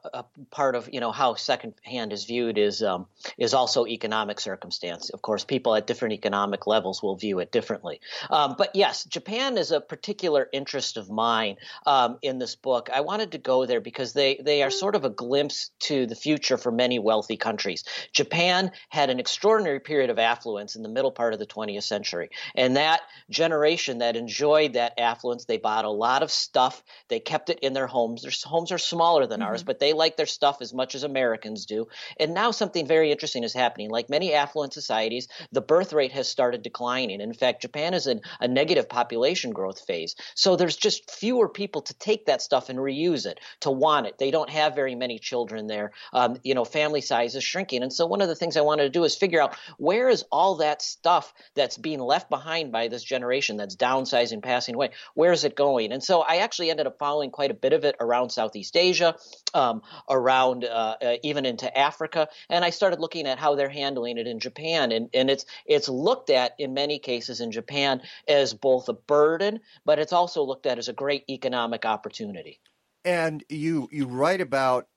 part 0.52 0.76
of 0.76 0.90
you 0.92 1.00
know 1.00 1.12
how 1.12 1.36
secondhand 1.36 2.14
is 2.14 2.26
viewed 2.26 2.58
is 2.58 2.82
um, 2.84 3.08
is 3.38 3.54
also 3.54 3.86
economic 3.86 4.40
circumstance. 4.40 5.10
Of 5.10 5.22
course, 5.22 5.44
people 5.44 5.76
at 5.76 5.88
different 5.88 6.14
economic 6.14 6.68
levels 6.68 7.04
will 7.04 7.16
view 7.16 7.40
it 7.40 7.52
differently. 7.52 8.00
Um, 8.30 8.56
but 8.58 8.76
yes, 8.76 9.04
Japan 9.06 9.58
is 9.58 9.72
a 9.72 9.82
particular 9.82 10.48
interest 10.54 10.98
of 10.98 11.10
mine 11.10 11.58
um, 11.86 12.18
in 12.22 12.40
this 12.40 12.56
book. 12.56 12.90
I 12.94 13.02
wanted 13.02 13.34
to 13.34 13.38
go 13.38 13.66
there 13.66 13.82
because 13.82 14.14
they 14.14 14.40
they 14.44 14.64
are 14.64 14.72
sort 14.72 14.96
of 14.96 15.04
a 15.04 15.10
glimpse 15.10 15.72
to 15.80 16.06
the 16.06 16.16
future 16.16 16.58
for 16.58 16.72
many 16.72 17.00
wealthy 17.00 17.38
countries. 17.38 17.84
Japan 18.14 18.72
had 18.90 19.10
an 19.10 19.20
extraordinary 19.20 19.80
period 19.80 20.10
of 20.10 20.20
affluence 20.20 20.76
in 20.76 20.84
the 20.84 20.90
middle 20.90 21.12
part 21.12 21.34
of 21.34 21.40
the 21.40 21.46
20th 21.46 21.84
century, 21.84 22.30
and 22.56 22.78
that 22.78 23.02
generation 23.30 24.00
that 24.00 24.16
enjoyed 24.16 24.74
that 24.74 25.00
affluence, 25.00 25.46
they 25.46 25.58
bought 25.58 25.86
a 25.86 25.90
lot 25.90 26.24
of 26.24 26.32
stuff 26.32 26.69
they 27.08 27.20
kept 27.20 27.50
it 27.50 27.60
in 27.60 27.74
their 27.74 27.88
homes. 27.88 28.22
Their 28.22 28.32
homes 28.44 28.72
are 28.72 28.78
smaller 28.78 29.28
than 29.28 29.40
mm-hmm. 29.40 29.50
ours, 29.50 29.64
but 29.64 29.80
they 29.80 29.94
like 29.94 30.18
their 30.18 30.26
stuff 30.26 30.62
as 30.62 30.74
much 30.74 30.96
as 30.96 31.04
Americans 31.04 31.66
do. 31.66 31.88
And 32.20 32.34
now 32.34 32.52
something 32.52 32.88
very 32.88 33.12
interesting 33.12 33.44
is 33.44 33.54
happening. 33.54 33.90
Like 33.90 34.10
many 34.10 34.34
affluent 34.34 34.74
societies, 34.74 35.28
the 35.52 35.62
birth 35.62 35.94
rate 35.94 36.12
has 36.12 36.28
started 36.28 36.62
declining. 36.62 37.22
In 37.22 37.34
fact, 37.34 37.62
Japan 37.62 37.94
is 37.94 38.08
in 38.08 38.22
a 38.40 38.48
negative 38.48 38.90
population 38.90 39.52
growth 39.52 39.82
phase. 39.86 40.16
So 40.36 40.56
there's 40.56 40.78
just 40.78 41.10
fewer 41.12 41.50
people 41.50 41.82
to 41.84 41.94
take 41.94 42.26
that 42.26 42.42
stuff 42.42 42.70
and 42.70 42.80
reuse 42.80 43.26
it, 43.26 43.40
to 43.62 43.72
want 43.72 44.08
it. 44.08 44.18
They 44.18 44.32
don't 44.32 44.50
have 44.50 44.76
very 44.76 44.96
many 44.96 45.20
children 45.20 45.68
there. 45.68 45.92
Um, 46.14 46.38
you 46.44 46.56
know, 46.56 46.66
family 46.66 47.02
size 47.02 47.36
is 47.36 47.44
shrinking. 47.44 47.84
And 47.84 47.94
so 47.94 48.06
one 48.06 48.22
of 48.22 48.28
the 48.28 48.36
things 48.36 48.58
I 48.58 48.62
wanted 48.62 48.84
to 48.84 48.90
do 48.90 49.04
is 49.04 49.16
figure 49.16 49.42
out 49.42 49.56
where 49.78 50.10
is 50.10 50.26
all 50.32 50.56
that 50.56 50.82
stuff 50.82 51.34
that's 51.56 51.78
being 51.78 52.00
left 52.00 52.30
behind 52.30 52.72
by 52.72 52.88
this 52.88 53.04
generation 53.04 53.58
that's 53.58 53.76
downsizing, 53.76 54.44
passing 54.44 54.76
away? 54.76 54.90
Where 55.14 55.32
is 55.32 55.44
it 55.44 55.56
going? 55.56 55.92
And 55.92 56.04
so 56.04 56.22
I 56.22 56.38
actually 56.38 56.59
ended 56.68 56.88
up 56.88 56.98
following 57.00 57.32
quite 57.32 57.52
a 57.52 57.54
bit 57.54 57.74
of 57.74 57.86
it 57.86 57.96
around 58.00 58.32
Southeast 58.32 58.76
Asia, 58.76 59.16
um, 59.54 59.82
around 60.10 60.66
uh, 60.66 60.96
uh, 61.02 61.16
even 61.24 61.46
into 61.46 61.76
Africa, 61.78 62.28
and 62.50 62.66
I 62.66 62.72
started 62.72 63.00
looking 63.00 63.28
at 63.28 63.40
how 63.40 63.56
they're 63.56 63.70
handling 63.70 64.18
it 64.18 64.28
in 64.28 64.40
Japan, 64.40 64.92
and, 64.92 65.10
and 65.14 65.30
it's 65.30 65.46
it's 65.66 65.88
looked 65.88 66.30
at 66.30 66.56
in 66.58 66.74
many 66.74 67.00
cases 67.00 67.42
in 67.42 67.52
Japan 67.52 68.02
as 68.28 68.54
both 68.54 68.90
a 68.90 68.94
burden, 68.94 69.60
but 69.86 70.00
it's 70.00 70.14
also 70.14 70.44
looked 70.44 70.66
at 70.66 70.78
as 70.78 70.88
a 70.88 70.94
great 70.94 71.24
economic 71.30 71.86
opportunity. 71.86 72.60
And 73.06 73.44
you 73.50 73.88
you 73.92 74.08
write 74.08 74.42
about 74.42 74.88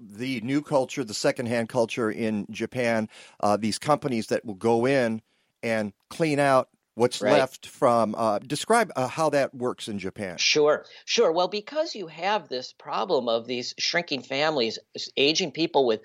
the 0.00 0.40
new 0.40 0.62
culture, 0.62 1.04
the 1.04 1.14
secondhand 1.14 1.68
culture 1.68 2.10
in 2.10 2.46
Japan, 2.50 3.08
uh, 3.40 3.56
these 3.56 3.78
companies 3.78 4.28
that 4.28 4.44
will 4.44 4.54
go 4.54 4.86
in 4.86 5.22
and 5.62 5.92
clean 6.08 6.38
out 6.38 6.68
what's 6.94 7.20
right. 7.20 7.32
left 7.32 7.66
from 7.66 8.14
uh, 8.16 8.38
describe 8.38 8.92
uh, 8.96 9.06
how 9.06 9.30
that 9.30 9.54
works 9.54 9.88
in 9.88 9.98
japan 9.98 10.36
sure 10.38 10.84
sure 11.04 11.32
well 11.32 11.48
because 11.48 11.94
you 11.94 12.06
have 12.06 12.48
this 12.48 12.72
problem 12.72 13.28
of 13.28 13.46
these 13.46 13.74
shrinking 13.78 14.22
families 14.22 14.78
aging 15.16 15.50
people 15.50 15.86
with 15.86 16.00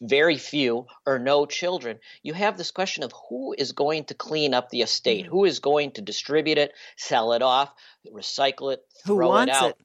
very 0.00 0.38
few 0.38 0.86
or 1.06 1.18
no 1.18 1.46
children 1.46 1.98
you 2.22 2.32
have 2.32 2.56
this 2.56 2.70
question 2.70 3.02
of 3.02 3.12
who 3.28 3.54
is 3.56 3.72
going 3.72 4.04
to 4.04 4.14
clean 4.14 4.54
up 4.54 4.70
the 4.70 4.82
estate 4.82 5.24
mm-hmm. 5.24 5.32
who 5.32 5.44
is 5.44 5.60
going 5.60 5.90
to 5.90 6.02
distribute 6.02 6.58
it 6.58 6.72
sell 6.96 7.32
it 7.32 7.42
off 7.42 7.72
recycle 8.12 8.72
it 8.72 8.84
who 9.04 9.14
throw 9.14 9.28
wants 9.28 9.50
it 9.50 9.56
out 9.56 9.70
it? 9.70 9.83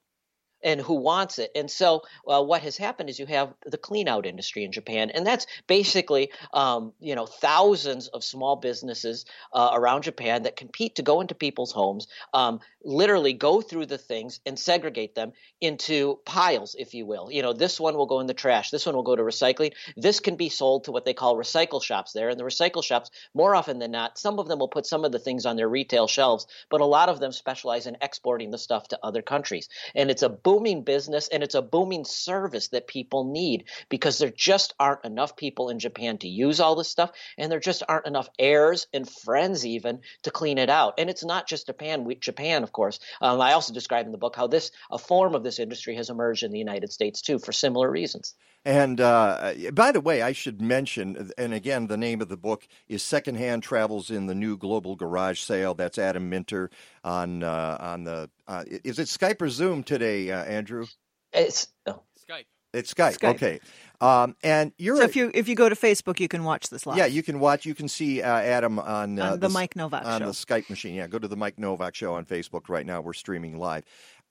And 0.63 0.81
who 0.81 0.95
wants 0.95 1.39
it. 1.39 1.51
And 1.55 1.69
so, 1.69 2.03
uh, 2.27 2.43
what 2.43 2.61
has 2.63 2.77
happened 2.77 3.09
is 3.09 3.19
you 3.19 3.25
have 3.25 3.53
the 3.65 3.77
clean 3.77 4.07
out 4.07 4.25
industry 4.25 4.63
in 4.63 4.71
Japan, 4.71 5.09
and 5.09 5.25
that's 5.25 5.47
basically, 5.67 6.31
um, 6.53 6.93
you 6.99 7.15
know, 7.15 7.25
thousands 7.25 8.07
of 8.07 8.23
small 8.23 8.55
businesses 8.55 9.25
uh, 9.53 9.71
around 9.73 10.03
Japan 10.03 10.43
that 10.43 10.55
compete 10.55 10.95
to 10.95 11.01
go 11.01 11.21
into 11.21 11.35
people's 11.35 11.71
homes, 11.71 12.07
um, 12.33 12.59
literally 12.83 13.33
go 13.33 13.61
through 13.61 13.85
the 13.85 13.97
things 13.97 14.39
and 14.45 14.57
segregate 14.57 15.15
them 15.15 15.33
into 15.61 16.19
piles, 16.25 16.75
if 16.77 16.93
you 16.93 17.05
will. 17.05 17.29
You 17.31 17.41
know, 17.41 17.53
this 17.53 17.79
one 17.79 17.95
will 17.95 18.05
go 18.05 18.19
in 18.19 18.27
the 18.27 18.33
trash, 18.33 18.69
this 18.69 18.85
one 18.85 18.95
will 18.95 19.03
go 19.03 19.15
to 19.15 19.23
recycling. 19.23 19.73
This 19.97 20.19
can 20.19 20.35
be 20.35 20.49
sold 20.49 20.85
to 20.85 20.91
what 20.91 21.05
they 21.05 21.13
call 21.13 21.35
recycle 21.35 21.83
shops 21.83 22.13
there, 22.13 22.29
and 22.29 22.39
the 22.39 22.43
recycle 22.43 22.83
shops, 22.83 23.11
more 23.33 23.55
often 23.55 23.79
than 23.79 23.91
not, 23.91 24.17
some 24.17 24.39
of 24.39 24.47
them 24.47 24.59
will 24.59 24.67
put 24.67 24.85
some 24.85 25.05
of 25.05 25.11
the 25.11 25.19
things 25.19 25.45
on 25.45 25.55
their 25.55 25.69
retail 25.69 26.07
shelves, 26.07 26.47
but 26.69 26.81
a 26.81 26.85
lot 26.85 27.09
of 27.09 27.19
them 27.19 27.31
specialize 27.31 27.87
in 27.87 27.97
exporting 28.01 28.51
the 28.51 28.57
stuff 28.57 28.87
to 28.89 28.99
other 29.03 29.21
countries, 29.21 29.69
and 29.95 30.09
it's 30.09 30.23
a 30.23 30.29
booming 30.49 30.81
business 30.81 31.27
and 31.27 31.43
it's 31.43 31.53
a 31.53 31.61
booming 31.61 32.03
service 32.03 32.69
that 32.69 32.87
people 32.87 33.23
need 33.23 33.65
because 33.87 34.17
there 34.17 34.31
just 34.31 34.73
aren't 34.79 35.05
enough 35.05 35.35
people 35.35 35.69
in 35.69 35.77
Japan 35.77 36.17
to 36.17 36.27
use 36.27 36.59
all 36.59 36.73
this 36.73 36.89
stuff 36.89 37.11
and 37.37 37.51
there 37.51 37.59
just 37.59 37.83
aren't 37.87 38.07
enough 38.07 38.27
heirs 38.39 38.87
and 38.91 39.07
friends 39.07 39.63
even 39.63 39.99
to 40.23 40.31
clean 40.31 40.57
it 40.57 40.71
out. 40.71 40.95
And 40.97 41.07
it's 41.07 41.23
not 41.23 41.47
just 41.47 41.67
Japan, 41.67 42.03
we, 42.03 42.15
Japan 42.15 42.63
of 42.63 42.71
course. 42.71 42.99
Um, 43.21 43.39
I 43.39 43.53
also 43.53 43.75
describe 43.75 44.07
in 44.07 44.11
the 44.11 44.17
book 44.17 44.35
how 44.35 44.47
this 44.47 44.71
a 44.89 44.97
form 44.97 45.35
of 45.35 45.43
this 45.43 45.59
industry 45.59 45.95
has 45.97 46.09
emerged 46.09 46.41
in 46.41 46.51
the 46.51 46.57
United 46.57 46.91
States 46.91 47.21
too 47.21 47.37
for 47.37 47.51
similar 47.51 47.87
reasons. 47.87 48.33
And 48.65 48.99
uh, 48.99 49.53
by 49.73 49.91
the 49.91 50.01
way, 50.01 50.21
I 50.21 50.33
should 50.33 50.61
mention, 50.61 51.31
and 51.37 51.53
again, 51.53 51.87
the 51.87 51.97
name 51.97 52.21
of 52.21 52.27
the 52.27 52.37
book 52.37 52.67
is 52.89 53.01
Secondhand 53.01 53.63
Travels 53.63 54.09
in 54.11 54.25
the 54.25 54.35
New 54.35 54.57
Global 54.57 54.95
Garage 54.97 55.39
Sale. 55.39 55.75
That's 55.75 55.97
Adam 55.97 56.29
Minter 56.29 56.69
on 57.03 57.41
uh, 57.41 57.77
on 57.79 58.03
the. 58.03 58.29
Uh, 58.47 58.65
is 58.83 58.99
it 58.99 59.07
Skype 59.07 59.41
or 59.41 59.49
Zoom 59.49 59.83
today, 59.83 60.31
uh, 60.31 60.43
Andrew? 60.43 60.85
It's 61.31 61.69
oh. 61.85 62.01
Skype. 62.29 62.45
It's 62.73 62.93
Skype. 62.93 63.17
Skype. 63.17 63.35
Okay. 63.35 63.59
Um, 64.01 64.35
and 64.43 64.73
you're 64.77 64.97
so 64.97 65.03
if 65.03 65.15
you 65.15 65.31
if 65.33 65.47
you 65.47 65.55
go 65.55 65.69
to 65.69 65.75
Facebook, 65.75 66.19
you 66.19 66.27
can 66.27 66.43
watch 66.43 66.69
this 66.69 66.85
live. 66.85 66.97
Yeah, 66.97 67.05
you 67.05 67.23
can 67.23 67.39
watch. 67.39 67.65
You 67.65 67.75
can 67.75 67.87
see 67.87 68.21
uh, 68.21 68.27
Adam 68.27 68.79
on, 68.79 69.19
on 69.19 69.39
the, 69.39 69.47
the, 69.47 69.49
Mike 69.49 69.75
Novak 69.75 70.05
on 70.05 70.21
show. 70.21 70.25
the 70.27 70.31
Skype 70.31 70.69
machine. 70.69 70.95
Yeah, 70.95 71.07
go 71.07 71.19
to 71.19 71.27
the 71.27 71.35
Mike 71.35 71.57
Novak 71.59 71.95
show 71.95 72.13
on 72.13 72.25
Facebook 72.25 72.69
right 72.69 72.85
now. 72.85 73.01
We're 73.01 73.13
streaming 73.13 73.57
live. 73.57 73.83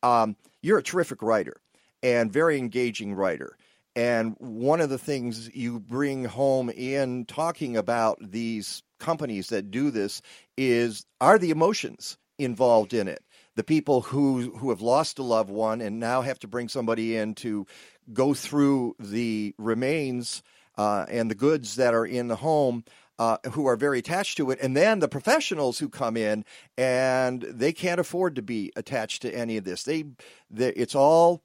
Um, 0.02 0.36
you're 0.62 0.78
a 0.78 0.82
terrific 0.82 1.22
writer 1.22 1.60
and 2.02 2.32
very 2.32 2.58
engaging 2.58 3.14
writer. 3.14 3.56
And 3.96 4.36
one 4.38 4.80
of 4.80 4.90
the 4.90 4.98
things 4.98 5.50
you 5.54 5.80
bring 5.80 6.24
home 6.24 6.70
in 6.70 7.24
talking 7.24 7.76
about 7.76 8.18
these 8.20 8.82
companies 9.00 9.48
that 9.48 9.70
do 9.70 9.90
this 9.90 10.22
is 10.56 11.04
are 11.20 11.38
the 11.38 11.50
emotions 11.50 12.18
involved 12.38 12.94
in 12.94 13.08
it. 13.08 13.22
The 13.56 13.64
people 13.64 14.02
who 14.02 14.52
who 14.56 14.70
have 14.70 14.80
lost 14.80 15.18
a 15.18 15.22
loved 15.22 15.50
one 15.50 15.80
and 15.80 15.98
now 15.98 16.22
have 16.22 16.38
to 16.40 16.48
bring 16.48 16.68
somebody 16.68 17.16
in 17.16 17.34
to 17.36 17.66
go 18.12 18.34
through 18.34 18.94
the 19.00 19.54
remains 19.58 20.42
uh, 20.76 21.06
and 21.08 21.30
the 21.30 21.34
goods 21.34 21.76
that 21.76 21.94
are 21.94 22.06
in 22.06 22.28
the 22.28 22.36
home. 22.36 22.84
Uh, 23.20 23.36
who 23.50 23.66
are 23.66 23.74
very 23.74 23.98
attached 23.98 24.36
to 24.36 24.52
it, 24.52 24.60
and 24.62 24.76
then 24.76 25.00
the 25.00 25.08
professionals 25.08 25.80
who 25.80 25.88
come 25.88 26.16
in 26.16 26.44
and 26.76 27.42
they 27.42 27.72
can't 27.72 27.98
afford 27.98 28.36
to 28.36 28.42
be 28.42 28.70
attached 28.76 29.22
to 29.22 29.34
any 29.34 29.56
of 29.56 29.64
this. 29.64 29.82
They, 29.82 30.04
they 30.52 30.68
it's 30.74 30.94
all 30.94 31.42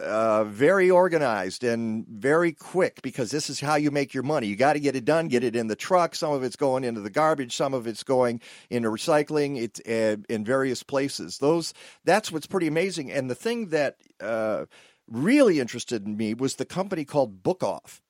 uh, 0.00 0.44
very 0.44 0.90
organized 0.90 1.64
and 1.64 2.06
very 2.08 2.52
quick 2.52 3.00
because 3.02 3.30
this 3.30 3.50
is 3.50 3.60
how 3.60 3.74
you 3.74 3.90
make 3.90 4.14
your 4.14 4.22
money. 4.22 4.46
You 4.46 4.56
got 4.56 4.74
to 4.74 4.80
get 4.80 4.96
it 4.96 5.04
done, 5.04 5.28
get 5.28 5.44
it 5.44 5.56
in 5.56 5.66
the 5.66 5.76
truck. 5.76 6.14
Some 6.14 6.32
of 6.32 6.42
it's 6.42 6.56
going 6.56 6.84
into 6.84 7.00
the 7.00 7.10
garbage, 7.10 7.54
some 7.54 7.74
of 7.74 7.86
it's 7.86 8.02
going 8.02 8.40
into 8.70 8.88
recycling. 8.90 9.60
It's 9.60 9.80
uh, 9.80 10.16
in 10.28 10.44
various 10.44 10.82
places. 10.82 11.38
Those 11.38 11.74
that's 12.04 12.32
what's 12.32 12.46
pretty 12.46 12.66
amazing. 12.66 13.12
And 13.12 13.30
the 13.30 13.34
thing 13.34 13.68
that 13.68 13.96
uh, 14.20 14.66
really 15.08 15.60
interested 15.60 16.06
me 16.06 16.34
was 16.34 16.56
the 16.56 16.64
company 16.64 17.04
called 17.04 17.42
Book 17.42 17.62
Off. 17.62 18.00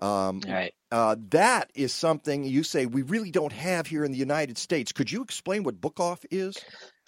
Um, 0.00 0.40
right. 0.46 0.72
Uh, 0.90 1.16
that 1.30 1.70
is 1.74 1.92
something 1.92 2.44
you 2.44 2.62
say 2.62 2.86
we 2.86 3.02
really 3.02 3.30
don't 3.30 3.52
have 3.52 3.86
here 3.86 4.04
in 4.04 4.12
the 4.12 4.18
United 4.18 4.56
States. 4.56 4.92
Could 4.92 5.10
you 5.10 5.22
explain 5.22 5.64
what 5.64 5.80
Book 5.80 6.00
Off 6.00 6.24
is? 6.30 6.56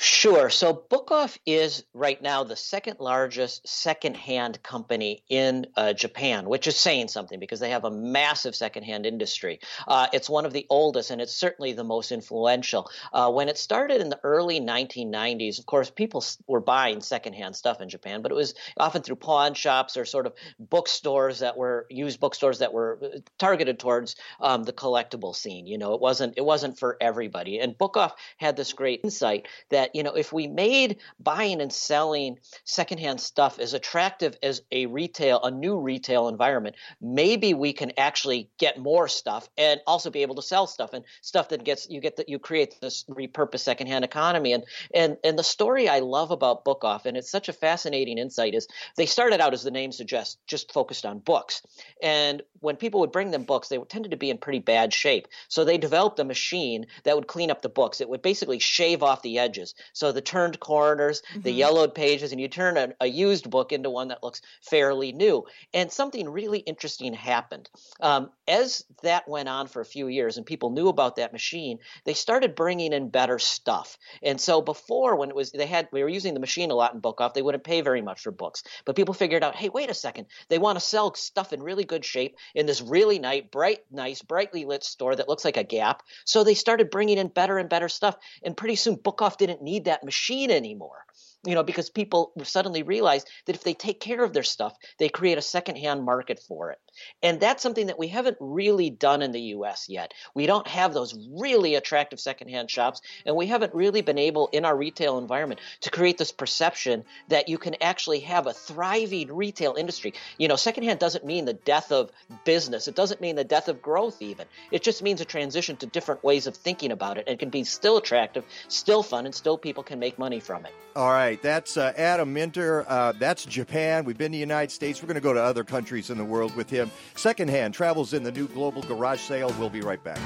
Sure. 0.02 0.48
So 0.48 0.72
Bookoff 0.72 1.36
is 1.44 1.84
right 1.92 2.22
now 2.22 2.42
the 2.42 2.56
second 2.56 3.00
largest 3.00 3.68
secondhand 3.68 4.62
company 4.62 5.22
in 5.28 5.66
uh, 5.76 5.92
Japan, 5.92 6.48
which 6.48 6.66
is 6.66 6.74
saying 6.78 7.08
something 7.08 7.38
because 7.38 7.60
they 7.60 7.68
have 7.68 7.84
a 7.84 7.90
massive 7.90 8.56
secondhand 8.56 9.04
industry. 9.04 9.60
Uh, 9.86 10.06
it's 10.14 10.30
one 10.30 10.46
of 10.46 10.54
the 10.54 10.64
oldest 10.70 11.10
and 11.10 11.20
it's 11.20 11.34
certainly 11.34 11.74
the 11.74 11.84
most 11.84 12.12
influential. 12.12 12.90
Uh, 13.12 13.30
when 13.30 13.50
it 13.50 13.58
started 13.58 14.00
in 14.00 14.08
the 14.08 14.18
early 14.22 14.58
1990s, 14.58 15.58
of 15.58 15.66
course, 15.66 15.90
people 15.90 16.24
were 16.46 16.60
buying 16.60 17.02
secondhand 17.02 17.54
stuff 17.54 17.82
in 17.82 17.90
Japan, 17.90 18.22
but 18.22 18.32
it 18.32 18.36
was 18.36 18.54
often 18.78 19.02
through 19.02 19.16
pawn 19.16 19.52
shops 19.52 19.98
or 19.98 20.06
sort 20.06 20.24
of 20.24 20.32
bookstores 20.58 21.40
that 21.40 21.58
were 21.58 21.86
used 21.90 22.20
bookstores 22.20 22.60
that 22.60 22.72
were 22.72 22.98
uh, 23.02 23.18
targeted 23.38 23.78
towards 23.78 24.16
um, 24.40 24.62
the 24.62 24.72
collectible 24.72 25.36
scene. 25.36 25.66
You 25.66 25.76
know, 25.76 25.92
it 25.92 26.00
wasn't 26.00 26.38
it 26.38 26.44
wasn't 26.44 26.78
for 26.78 26.96
everybody. 27.02 27.58
And 27.58 27.76
Bookoff 27.76 28.12
had 28.38 28.56
this 28.56 28.72
great 28.72 29.02
insight 29.04 29.46
that 29.68 29.89
you 29.94 30.02
know 30.02 30.14
if 30.14 30.32
we 30.32 30.46
made 30.46 30.98
buying 31.18 31.60
and 31.60 31.72
selling 31.72 32.38
secondhand 32.64 33.20
stuff 33.20 33.58
as 33.58 33.74
attractive 33.74 34.36
as 34.42 34.62
a 34.72 34.86
retail 34.86 35.42
a 35.42 35.50
new 35.50 35.78
retail 35.78 36.28
environment 36.28 36.76
maybe 37.00 37.54
we 37.54 37.72
can 37.72 37.92
actually 37.96 38.50
get 38.58 38.78
more 38.78 39.08
stuff 39.08 39.48
and 39.56 39.80
also 39.86 40.10
be 40.10 40.22
able 40.22 40.34
to 40.34 40.42
sell 40.42 40.66
stuff 40.66 40.92
and 40.92 41.04
stuff 41.22 41.48
that 41.50 41.64
gets 41.64 41.88
you 41.88 42.00
get 42.00 42.16
that 42.16 42.28
you 42.28 42.38
create 42.38 42.76
this 42.80 43.04
repurposed 43.08 43.60
secondhand 43.60 44.04
economy. 44.04 44.52
And 44.52 44.64
and 44.94 45.16
and 45.24 45.38
the 45.38 45.44
story 45.44 45.88
I 45.88 46.00
love 46.00 46.30
about 46.30 46.64
Book 46.64 46.84
Off 46.84 47.06
and 47.06 47.16
it's 47.16 47.30
such 47.30 47.48
a 47.48 47.52
fascinating 47.52 48.18
insight 48.18 48.54
is 48.54 48.66
they 48.96 49.06
started 49.06 49.40
out 49.40 49.54
as 49.54 49.62
the 49.62 49.70
name 49.70 49.92
suggests 49.92 50.36
just 50.46 50.72
focused 50.72 51.06
on 51.06 51.18
books. 51.18 51.62
And 52.02 52.42
when 52.60 52.76
people 52.76 53.00
would 53.00 53.12
bring 53.12 53.30
them 53.30 53.44
books 53.44 53.68
they 53.68 53.78
tended 53.78 54.10
to 54.10 54.16
be 54.16 54.30
in 54.30 54.38
pretty 54.38 54.60
bad 54.60 54.92
shape. 54.92 55.28
So 55.48 55.64
they 55.64 55.78
developed 55.78 56.18
a 56.18 56.24
machine 56.24 56.86
that 57.04 57.16
would 57.16 57.26
clean 57.26 57.50
up 57.50 57.62
the 57.62 57.68
books. 57.68 58.00
It 58.00 58.08
would 58.08 58.22
basically 58.22 58.58
shave 58.58 59.02
off 59.02 59.22
the 59.22 59.38
edges 59.38 59.74
So 59.92 60.12
the 60.12 60.20
turned 60.20 60.60
corners, 60.60 61.22
mm-hmm. 61.30 61.42
the 61.42 61.52
yellowed 61.52 61.94
pages, 61.94 62.32
and 62.32 62.40
you 62.40 62.48
turn 62.48 62.76
a, 62.76 62.94
a, 63.00 63.06
used 63.06 63.50
book 63.50 63.72
into 63.72 63.90
one 63.90 64.08
that 64.08 64.22
looks 64.22 64.40
fairly 64.62 65.12
new. 65.12 65.44
And 65.74 65.90
something 65.90 66.28
really 66.28 66.60
interesting 66.60 67.12
happened. 67.12 67.68
Um, 68.00 68.30
as 68.46 68.84
that 69.02 69.28
went 69.28 69.48
on 69.48 69.66
for 69.66 69.80
a 69.80 69.84
few 69.84 70.08
years 70.08 70.36
and 70.36 70.46
people 70.46 70.70
knew 70.70 70.88
about 70.88 71.16
that 71.16 71.32
machine, 71.32 71.78
they 72.04 72.14
started 72.14 72.54
bringing 72.54 72.92
in 72.92 73.08
better 73.08 73.38
stuff. 73.38 73.98
And 74.22 74.40
so 74.40 74.62
before, 74.62 75.16
when 75.16 75.30
it 75.30 75.36
was, 75.36 75.52
they 75.52 75.66
had, 75.66 75.88
we 75.92 76.02
were 76.02 76.08
using 76.08 76.34
the 76.34 76.40
machine 76.40 76.70
a 76.70 76.74
lot 76.74 76.94
in 76.94 77.00
Book 77.00 77.20
Off, 77.20 77.34
they 77.34 77.42
wouldn't 77.42 77.64
pay 77.64 77.80
very 77.80 78.02
much 78.02 78.20
for 78.22 78.30
books. 78.30 78.62
But 78.84 78.96
people 78.96 79.14
figured 79.14 79.44
out, 79.44 79.56
hey, 79.56 79.68
wait 79.68 79.90
a 79.90 79.94
second, 79.94 80.26
they 80.48 80.58
want 80.58 80.78
to 80.78 80.84
sell 80.84 81.14
stuff 81.14 81.52
in 81.52 81.62
really 81.62 81.84
good 81.84 82.04
shape 82.04 82.36
in 82.54 82.66
this 82.66 82.80
really 82.80 83.18
nice, 83.18 83.42
bright, 83.50 83.80
nice, 83.90 84.22
brightly 84.22 84.64
lit 84.64 84.84
store 84.84 85.16
that 85.16 85.28
looks 85.28 85.44
like 85.44 85.56
a 85.56 85.64
gap. 85.64 86.02
So 86.24 86.44
they 86.44 86.54
started 86.54 86.90
bringing 86.90 87.18
in 87.18 87.28
better 87.28 87.58
and 87.58 87.68
better 87.68 87.88
stuff. 87.88 88.16
And 88.42 88.56
pretty 88.56 88.76
soon, 88.76 88.96
Book 88.96 89.22
Off 89.22 89.38
didn't 89.38 89.59
need 89.60 89.84
that 89.86 90.04
machine 90.04 90.50
anymore 90.50 91.04
you 91.44 91.54
know, 91.54 91.62
because 91.62 91.88
people 91.88 92.32
suddenly 92.42 92.82
realize 92.82 93.24
that 93.46 93.56
if 93.56 93.64
they 93.64 93.74
take 93.74 94.00
care 94.00 94.22
of 94.22 94.32
their 94.32 94.42
stuff, 94.42 94.76
they 94.98 95.08
create 95.08 95.38
a 95.38 95.42
secondhand 95.42 96.04
market 96.04 96.38
for 96.38 96.70
it. 96.70 96.78
And 97.22 97.40
that's 97.40 97.62
something 97.62 97.86
that 97.86 97.98
we 97.98 98.08
haven't 98.08 98.36
really 98.40 98.90
done 98.90 99.22
in 99.22 99.32
the 99.32 99.40
US 99.40 99.88
yet. 99.88 100.12
We 100.34 100.46
don't 100.46 100.66
have 100.66 100.92
those 100.92 101.16
really 101.30 101.76
attractive 101.76 102.20
secondhand 102.20 102.70
shops, 102.70 103.00
and 103.24 103.36
we 103.36 103.46
haven't 103.46 103.74
really 103.74 104.02
been 104.02 104.18
able 104.18 104.48
in 104.48 104.64
our 104.64 104.76
retail 104.76 105.18
environment 105.18 105.60
to 105.80 105.90
create 105.90 106.18
this 106.18 106.32
perception 106.32 107.04
that 107.28 107.48
you 107.48 107.58
can 107.58 107.76
actually 107.82 108.20
have 108.20 108.46
a 108.46 108.52
thriving 108.52 109.32
retail 109.34 109.74
industry. 109.76 110.14
You 110.38 110.48
know, 110.48 110.56
secondhand 110.56 110.98
doesn't 110.98 111.24
mean 111.24 111.44
the 111.44 111.54
death 111.54 111.92
of 111.92 112.10
business, 112.44 112.88
it 112.88 112.94
doesn't 112.94 113.20
mean 113.20 113.36
the 113.36 113.44
death 113.44 113.68
of 113.68 113.80
growth, 113.80 114.20
even. 114.20 114.46
It 114.70 114.82
just 114.82 115.02
means 115.02 115.20
a 115.20 115.24
transition 115.24 115.76
to 115.78 115.86
different 115.86 116.22
ways 116.22 116.46
of 116.46 116.56
thinking 116.56 116.92
about 116.92 117.18
it 117.18 117.24
and 117.26 117.38
can 117.38 117.50
be 117.50 117.64
still 117.64 117.96
attractive, 117.96 118.44
still 118.68 119.02
fun, 119.02 119.24
and 119.24 119.34
still 119.34 119.56
people 119.56 119.82
can 119.82 119.98
make 119.98 120.18
money 120.18 120.40
from 120.40 120.66
it. 120.66 120.72
All 120.96 121.10
right, 121.10 121.29
that's 121.36 121.76
uh, 121.76 121.92
Adam 121.96 122.32
Minter. 122.32 122.84
Uh, 122.88 123.12
that's 123.12 123.44
Japan. 123.44 124.04
We've 124.04 124.18
been 124.18 124.32
to 124.32 124.36
the 124.36 124.38
United 124.38 124.70
States. 124.70 125.02
We're 125.02 125.08
going 125.08 125.14
to 125.14 125.20
go 125.20 125.32
to 125.32 125.42
other 125.42 125.64
countries 125.64 126.10
in 126.10 126.18
the 126.18 126.24
world 126.24 126.54
with 126.56 126.70
him. 126.70 126.90
Secondhand 127.14 127.74
travels 127.74 128.14
in 128.14 128.22
the 128.22 128.32
new 128.32 128.48
global 128.48 128.82
garage 128.82 129.20
sale. 129.20 129.54
We'll 129.58 129.70
be 129.70 129.80
right 129.82 130.02
back. 130.02 130.20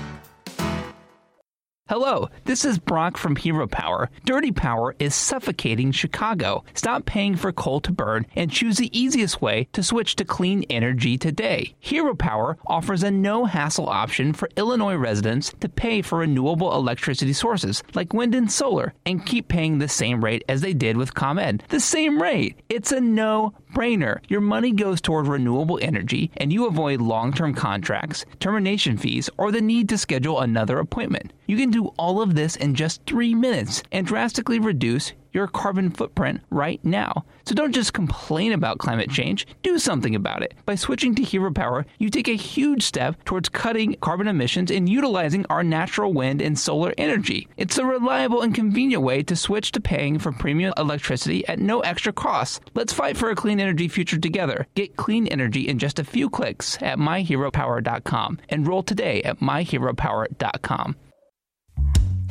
Hello, 1.87 2.31
this 2.47 2.65
is 2.65 2.79
Brock 2.79 3.19
from 3.19 3.37
Hero 3.37 3.67
Power. 3.67 4.09
Dirty 4.25 4.53
power 4.53 4.97
is 4.99 5.15
suffocating 5.15 5.93
Chicago. 5.93 6.65
Stop 6.73 7.05
paying 7.05 7.37
for 7.37 7.53
coal 7.53 7.79
to 7.83 7.93
burn 7.93 8.25
and 8.35 8.51
choose 8.51 8.79
the 8.79 8.99
easiest 8.99 9.43
way 9.43 9.69
to 9.75 9.83
switch 9.83 10.17
to 10.17 10.25
clean 10.25 10.65
energy 10.71 11.19
today. 11.19 11.75
Hero 11.81 12.15
Power 12.15 12.57
offers 12.67 13.03
a 13.03 13.11
no 13.11 13.45
hassle 13.45 13.91
option 13.91 14.33
for 14.33 14.49
Illinois 14.57 14.95
residents 14.95 15.53
to 15.61 15.69
pay 15.69 16.01
for 16.01 16.21
renewable 16.21 16.75
electricity 16.75 17.35
sources 17.35 17.83
like 17.93 18.15
wind 18.15 18.35
and 18.35 18.51
solar 18.51 18.95
and 19.05 19.27
keep 19.27 19.49
paying 19.49 19.77
the 19.77 19.87
same 19.87 20.25
rate 20.25 20.43
as 20.49 20.63
they 20.63 20.73
did 20.73 20.97
with 20.97 21.13
ComEd. 21.13 21.65
The 21.69 21.81
same 21.81 22.23
rate. 22.23 22.63
It's 22.71 22.93
a 22.93 23.01
no 23.03 23.53
brainer. 23.75 24.21
Your 24.29 24.41
money 24.41 24.73
goes 24.73 25.01
toward 25.01 25.27
renewable 25.27 25.79
energy 25.83 26.31
and 26.37 26.53
you 26.53 26.67
avoid 26.67 27.01
long 27.01 27.33
term 27.33 27.55
contracts, 27.55 28.25
termination 28.41 28.97
fees, 28.97 29.29
or 29.37 29.51
the 29.51 29.61
need 29.61 29.89
to 29.91 29.99
schedule 29.99 30.41
another 30.41 30.79
appointment. 30.79 31.33
You 31.47 31.57
can 31.57 31.71
do 31.71 31.89
all 31.99 32.23
of 32.23 32.35
this 32.35 32.57
in 32.57 32.75
just 32.75 33.05
three 33.07 33.35
minutes 33.35 33.83
and 33.93 34.07
drastically 34.07 34.59
reduce 34.59 35.13
your 35.35 35.49
carbon 35.49 35.91
footprint 35.91 36.41
right 36.49 36.83
now. 36.85 37.25
So 37.45 37.55
don't 37.55 37.75
just 37.75 37.93
complain 37.93 38.53
about 38.53 38.79
climate 38.79 39.11
change, 39.11 39.47
do 39.63 39.79
something 39.79 40.15
about 40.15 40.43
it. 40.43 40.55
By 40.65 40.77
switching 40.77 41.15
to 41.17 41.23
Hero 41.23 41.53
Power, 41.53 41.85
you 41.99 42.09
take 42.09 42.29
a 42.29 42.37
huge 42.37 42.83
step 42.85 43.23
towards 43.25 43.49
cutting 43.49 43.97
carbon 44.01 44.29
emissions 44.29 44.71
and 44.71 44.89
utilizing 44.89 45.45
our 45.51 45.63
natural 45.63 46.13
wind 46.13 46.41
and 46.41 46.59
solar 46.59 46.95
energy. 46.97 47.49
It's 47.57 47.77
a 47.77 47.85
reliable 47.85 48.41
and 48.41 48.55
convenient 48.55 49.03
way 49.03 49.23
to 49.25 49.37
switch 49.37 49.73
to 49.73 49.81
paying 49.81 50.19
for 50.19 50.33
premium 50.33 50.73
electricity 50.79 51.47
at 51.49 51.59
no 51.59 51.81
extra 51.81 52.13
cost. 52.13 52.63
Let's 52.75 52.93
fight 52.93 53.17
for 53.17 53.31
a 53.31 53.35
clean 53.35 53.61
energy 53.61 53.89
future 53.89 54.19
together. 54.19 54.67
Get 54.75 54.97
clean 54.97 55.27
energy 55.27 55.69
in 55.69 55.79
just 55.79 55.99
a 55.99 56.05
few 56.05 56.31
clicks 56.31 56.79
at 56.81 56.99
myheropower.com. 56.99 58.39
Enroll 58.49 58.83
today 58.85 59.23
at 59.23 59.41
myheropower.com. 59.41 60.97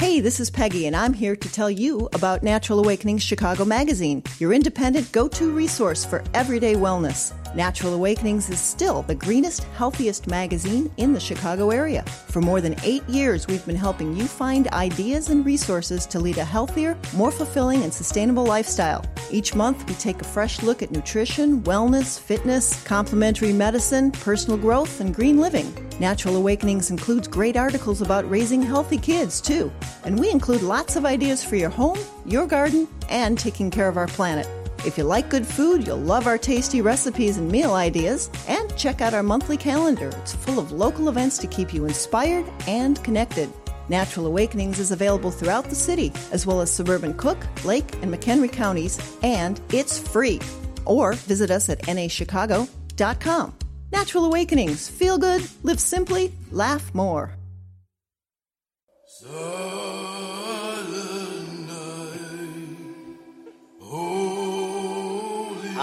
Hey, 0.04 0.20
this 0.20 0.42
is 0.42 0.50
Peggy, 0.50 0.86
and 0.88 0.98
I'm 0.98 1.14
here 1.14 1.34
to 1.34 1.52
tell 1.54 1.72
you 1.72 2.10
about 2.12 2.44
Natural 2.44 2.78
Awakenings 2.80 3.24
Chicago 3.24 3.64
Magazine, 3.64 4.22
your 4.38 4.52
independent 4.52 5.10
go 5.14 5.30
to 5.30 5.50
resource 5.50 6.04
for 6.04 6.22
everyday 6.34 6.74
wellness. 6.74 7.32
Natural 7.56 7.94
Awakenings 7.94 8.50
is 8.50 8.60
still 8.60 9.04
the 9.04 9.14
greenest, 9.14 9.66
healthiest 9.76 10.26
magazine 10.26 10.92
in 10.98 11.14
the 11.14 11.20
Chicago 11.20 11.70
area. 11.70 12.02
For 12.02 12.42
more 12.42 12.62
than 12.62 12.76
eight 12.84 13.08
years, 13.08 13.46
we've 13.46 13.66
been 13.68 13.76
helping 13.76 14.16
you 14.16 14.26
find 14.26 14.68
ideas 14.70 15.30
and 15.30 15.46
resources 15.46 16.08
to 16.08 16.20
lead 16.20 16.40
a 16.40 16.44
healthier, 16.44 16.98
more 17.16 17.32
fulfilling, 17.32 17.84
and 17.84 17.94
sustainable 17.94 18.44
lifestyle. 18.44 19.06
Each 19.30 19.54
month, 19.54 19.88
we 19.88 19.94
take 19.96 20.20
a 20.20 20.26
fresh 20.26 20.64
look 20.64 20.82
at 20.82 20.90
nutrition, 20.90 21.62
wellness, 21.62 22.20
fitness, 22.20 22.82
complementary 22.84 23.54
medicine, 23.54 24.10
personal 24.12 24.58
growth, 24.58 25.00
and 25.00 25.14
green 25.14 25.40
living. 25.40 25.72
Natural 26.00 26.38
Awakenings 26.38 26.90
includes 26.90 27.28
great 27.28 27.56
articles 27.56 28.02
about 28.02 28.28
raising 28.28 28.64
healthy 28.64 28.98
kids, 28.98 29.40
too. 29.40 29.72
And 30.06 30.20
we 30.20 30.32
include 30.32 30.64
lots 30.64 30.96
of 30.96 31.06
ideas 31.06 31.44
for 31.44 31.56
your 31.56 31.70
home, 31.70 32.00
your 32.26 32.48
garden, 32.48 32.88
and 33.10 33.38
taking 33.38 33.70
care 33.70 33.88
of 33.88 33.98
our 33.98 34.08
planet. 34.08 34.48
If 34.86 34.98
you 34.98 35.06
like 35.06 35.30
good 35.30 35.48
food, 35.48 35.88
you'll 35.88 35.98
love 35.98 36.28
our 36.28 36.38
tasty 36.38 36.82
recipes 36.82 37.38
and 37.38 37.50
meal 37.50 37.74
ideas. 37.74 38.30
And 38.48 38.76
check 38.76 39.00
out 39.00 39.14
our 39.14 39.24
monthly 39.24 39.56
calendar. 39.58 40.10
It's 40.22 40.36
full 40.36 40.60
of 40.60 40.72
local 40.74 41.08
events 41.08 41.38
to 41.40 41.48
keep 41.48 41.74
you 41.74 41.86
inspired 41.86 42.46
and 42.68 43.02
connected. 43.04 43.50
Natural 43.90 44.28
Awakenings 44.28 44.80
is 44.80 44.92
available 44.92 45.32
throughout 45.32 45.66
the 45.66 45.76
city, 45.76 46.12
as 46.32 46.46
well 46.46 46.62
as 46.62 46.72
suburban 46.72 47.14
Cook, 47.14 47.38
Lake, 47.66 47.94
and 48.02 48.14
McHenry 48.14 48.52
counties, 48.52 49.00
and 49.24 49.60
it's 49.72 50.00
free. 50.00 50.40
Or 50.86 51.14
visit 51.14 51.52
us 51.52 51.70
at 51.70 51.82
nachicago.com. 51.84 53.54
Natural 53.92 54.26
Awakenings. 54.26 54.90
Feel 54.90 55.18
good, 55.18 55.48
live 55.64 55.80
simply, 55.80 56.34
laugh 56.52 56.94
more. 56.94 57.36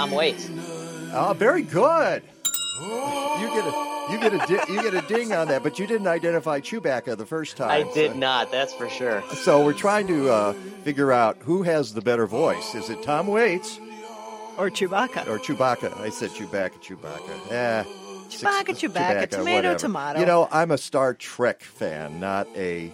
Tom 0.01 0.13
Waits. 0.13 0.49
Oh, 1.13 1.35
very 1.37 1.61
good. 1.61 2.23
You 2.81 3.49
get 3.53 3.67
a 3.67 4.07
you 4.11 4.19
get 4.19 4.33
a 4.33 4.39
di- 4.39 4.73
you 4.73 4.83
get 4.83 4.95
a 4.95 5.07
ding 5.07 5.35
on 5.35 5.49
that, 5.49 5.63
but 5.63 5.79
you 5.79 5.87
didn't 5.87 6.07
identify 6.07 6.59
Chewbacca 6.59 7.19
the 7.19 7.27
first 7.27 7.59
time. 7.59 7.69
I 7.69 7.83
did 7.93 8.13
so. 8.13 8.17
not. 8.17 8.51
That's 8.51 8.73
for 8.73 8.89
sure. 8.89 9.23
So 9.35 9.63
we're 9.63 9.75
trying 9.75 10.07
to 10.07 10.31
uh, 10.31 10.53
figure 10.85 11.13
out 11.13 11.37
who 11.43 11.65
has 11.65 11.93
the 11.93 12.01
better 12.01 12.27
voice. 12.27 12.75
Is 12.75 12.89
it 12.89 13.03
Tom 13.03 13.27
Waits 13.27 13.79
or 14.57 14.71
Chewbacca? 14.71 15.27
Or 15.29 15.39
Chewbacca? 15.39 16.01
I 16.01 16.09
said 16.09 16.31
Chewbacca. 16.31 16.81
Chewbacca. 16.81 17.51
Yeah. 17.51 17.85
Chewbacca, 18.31 18.69
Chewbacca, 18.69 18.95
Chewbacca 18.95 19.31
tomato, 19.31 19.57
whatever. 19.57 19.79
tomato. 19.79 20.21
You 20.21 20.25
know, 20.27 20.49
I'm 20.51 20.71
a 20.71 20.79
Star 20.79 21.13
Trek 21.13 21.63
fan, 21.63 22.21
not 22.21 22.49
a 22.57 22.91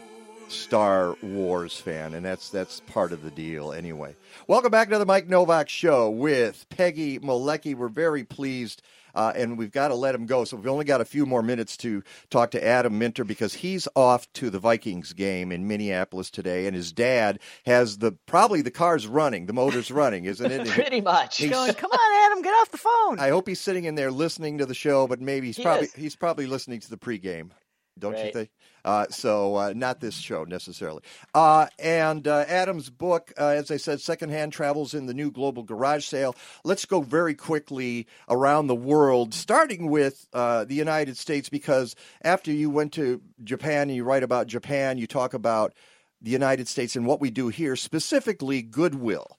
Star 0.49 1.16
Wars 1.23 1.79
fan, 1.79 2.14
and 2.14 2.25
that's 2.25 2.51
that's 2.51 2.81
part 2.81 3.12
of 3.12 3.23
the 3.23 3.31
deal 3.31 3.73
anyway. 3.73 4.16
Welcome 4.49 4.70
back 4.70 4.90
to 4.90 4.99
the 4.99 5.07
Mike 5.07 5.29
Novak 5.29 5.68
Show 5.68 6.09
with 6.11 6.66
Peggy 6.68 7.18
Malecki. 7.18 7.75
We're 7.75 7.88
very 7.88 8.22
pleased. 8.22 8.83
Uh, 9.14 9.33
and 9.35 9.57
we've 9.57 9.72
got 9.72 9.88
to 9.88 9.94
let 9.94 10.14
him 10.14 10.27
go. 10.27 10.44
So 10.44 10.59
we've 10.59 10.66
only 10.66 10.85
got 10.85 11.01
a 11.01 11.05
few 11.07 11.25
more 11.25 11.42
minutes 11.42 11.77
to 11.79 12.03
talk 12.29 12.51
to 12.51 12.64
Adam 12.64 12.99
Minter 12.99 13.25
because 13.25 13.55
he's 13.55 13.88
off 13.96 14.31
to 14.35 14.51
the 14.51 14.59
Vikings 14.59 15.14
game 15.14 15.51
in 15.51 15.66
Minneapolis 15.66 16.31
today, 16.31 16.66
and 16.66 16.77
his 16.77 16.92
dad 16.92 17.40
has 17.64 17.96
the 17.96 18.12
probably 18.27 18.61
the 18.61 18.70
car's 18.70 19.07
running, 19.07 19.46
the 19.46 19.55
motor's 19.55 19.90
running, 19.90 20.27
isn't 20.27 20.53
it? 20.53 20.68
Pretty 20.68 21.01
much. 21.01 21.38
He's 21.38 21.51
going, 21.51 21.72
come 21.75 21.90
on, 21.90 22.31
Adam, 22.31 22.42
get 22.42 22.51
off 22.51 22.70
the 22.70 22.77
phone. 22.77 23.18
I 23.18 23.31
hope 23.31 23.49
he's 23.49 23.61
sitting 23.61 23.87
in 23.87 23.94
there 23.94 24.11
listening 24.11 24.59
to 24.59 24.66
the 24.66 24.75
show, 24.75 25.07
but 25.07 25.18
maybe 25.18 25.46
he's 25.46 25.57
he 25.57 25.62
probably 25.62 25.87
is. 25.87 25.94
he's 25.94 26.14
probably 26.14 26.46
listening 26.46 26.81
to 26.81 26.90
the 26.90 26.99
pregame. 26.99 27.53
Don't 27.99 28.12
right. 28.12 28.27
you 28.27 28.33
think? 28.33 28.51
Uh, 28.87 29.05
so 29.11 29.57
uh, 29.57 29.72
not 29.75 30.01
this 30.01 30.14
show 30.14 30.44
necessarily. 30.44 31.03
Uh, 31.35 31.66
and 31.81 32.29
uh, 32.29 32.44
Adam's 32.46 32.88
book, 32.88 33.33
uh, 33.37 33.49
as 33.49 33.72
I 33.72 33.79
said, 33.79 34.01
secondhand 34.01 34.53
travels 34.53 34.94
in 34.94 35.07
the 35.07 35.12
new 35.12 35.33
global 35.33 35.64
garage 35.64 36.07
sale. 36.07 36.37
Let's 36.62 36.85
go 36.85 37.01
very 37.01 37.35
quickly 37.35 38.07
around 38.29 38.68
the 38.68 38.77
world, 38.77 39.35
starting 39.35 39.90
with 39.90 40.29
uh, 40.33 40.64
the 40.64 40.77
United 40.77 41.16
States, 41.16 41.49
because 41.49 41.96
after 42.22 42.53
you 42.53 42.70
went 42.70 42.92
to 42.92 43.20
Japan 43.42 43.88
and 43.88 43.96
you 43.96 44.05
write 44.05 44.22
about 44.22 44.46
Japan, 44.46 44.99
you 44.99 45.09
talk 45.09 45.35
about 45.35 45.75
the 46.22 46.31
United 46.31 46.68
States 46.68 46.94
and 46.94 47.07
what 47.07 47.20
we 47.20 47.31
do 47.31 47.49
here, 47.49 47.75
specifically 47.75 48.62
Goodwill, 48.62 49.37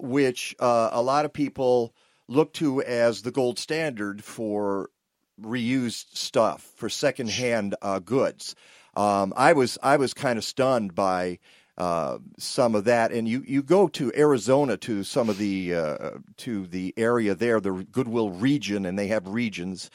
which 0.00 0.54
a 0.60 1.02
lot 1.02 1.24
of 1.24 1.32
people 1.32 1.94
look 2.28 2.52
to 2.54 2.82
as 2.82 3.22
the 3.22 3.30
gold 3.30 3.58
standard 3.58 4.22
for 4.22 4.90
reused 5.40 6.16
stuff 6.16 6.70
for 6.76 6.88
secondhand 6.88 7.74
uh, 7.82 7.98
goods. 7.98 8.54
Um, 8.96 9.32
I 9.36 9.52
was 9.52 9.78
I 9.82 9.96
was 9.96 10.14
kind 10.14 10.38
of 10.38 10.44
stunned 10.44 10.94
by 10.94 11.38
uh, 11.76 12.18
some 12.38 12.74
of 12.74 12.84
that, 12.84 13.12
and 13.12 13.28
you, 13.28 13.42
you 13.46 13.62
go 13.62 13.88
to 13.88 14.10
Arizona 14.16 14.78
to 14.78 15.04
some 15.04 15.28
of 15.28 15.36
the 15.36 15.74
uh, 15.74 16.10
to 16.38 16.66
the 16.66 16.94
area 16.96 17.34
there, 17.34 17.60
the 17.60 17.86
Goodwill 17.92 18.30
region, 18.30 18.86
and 18.86 18.98
they 18.98 19.08
have 19.08 19.28
regions. 19.28 19.90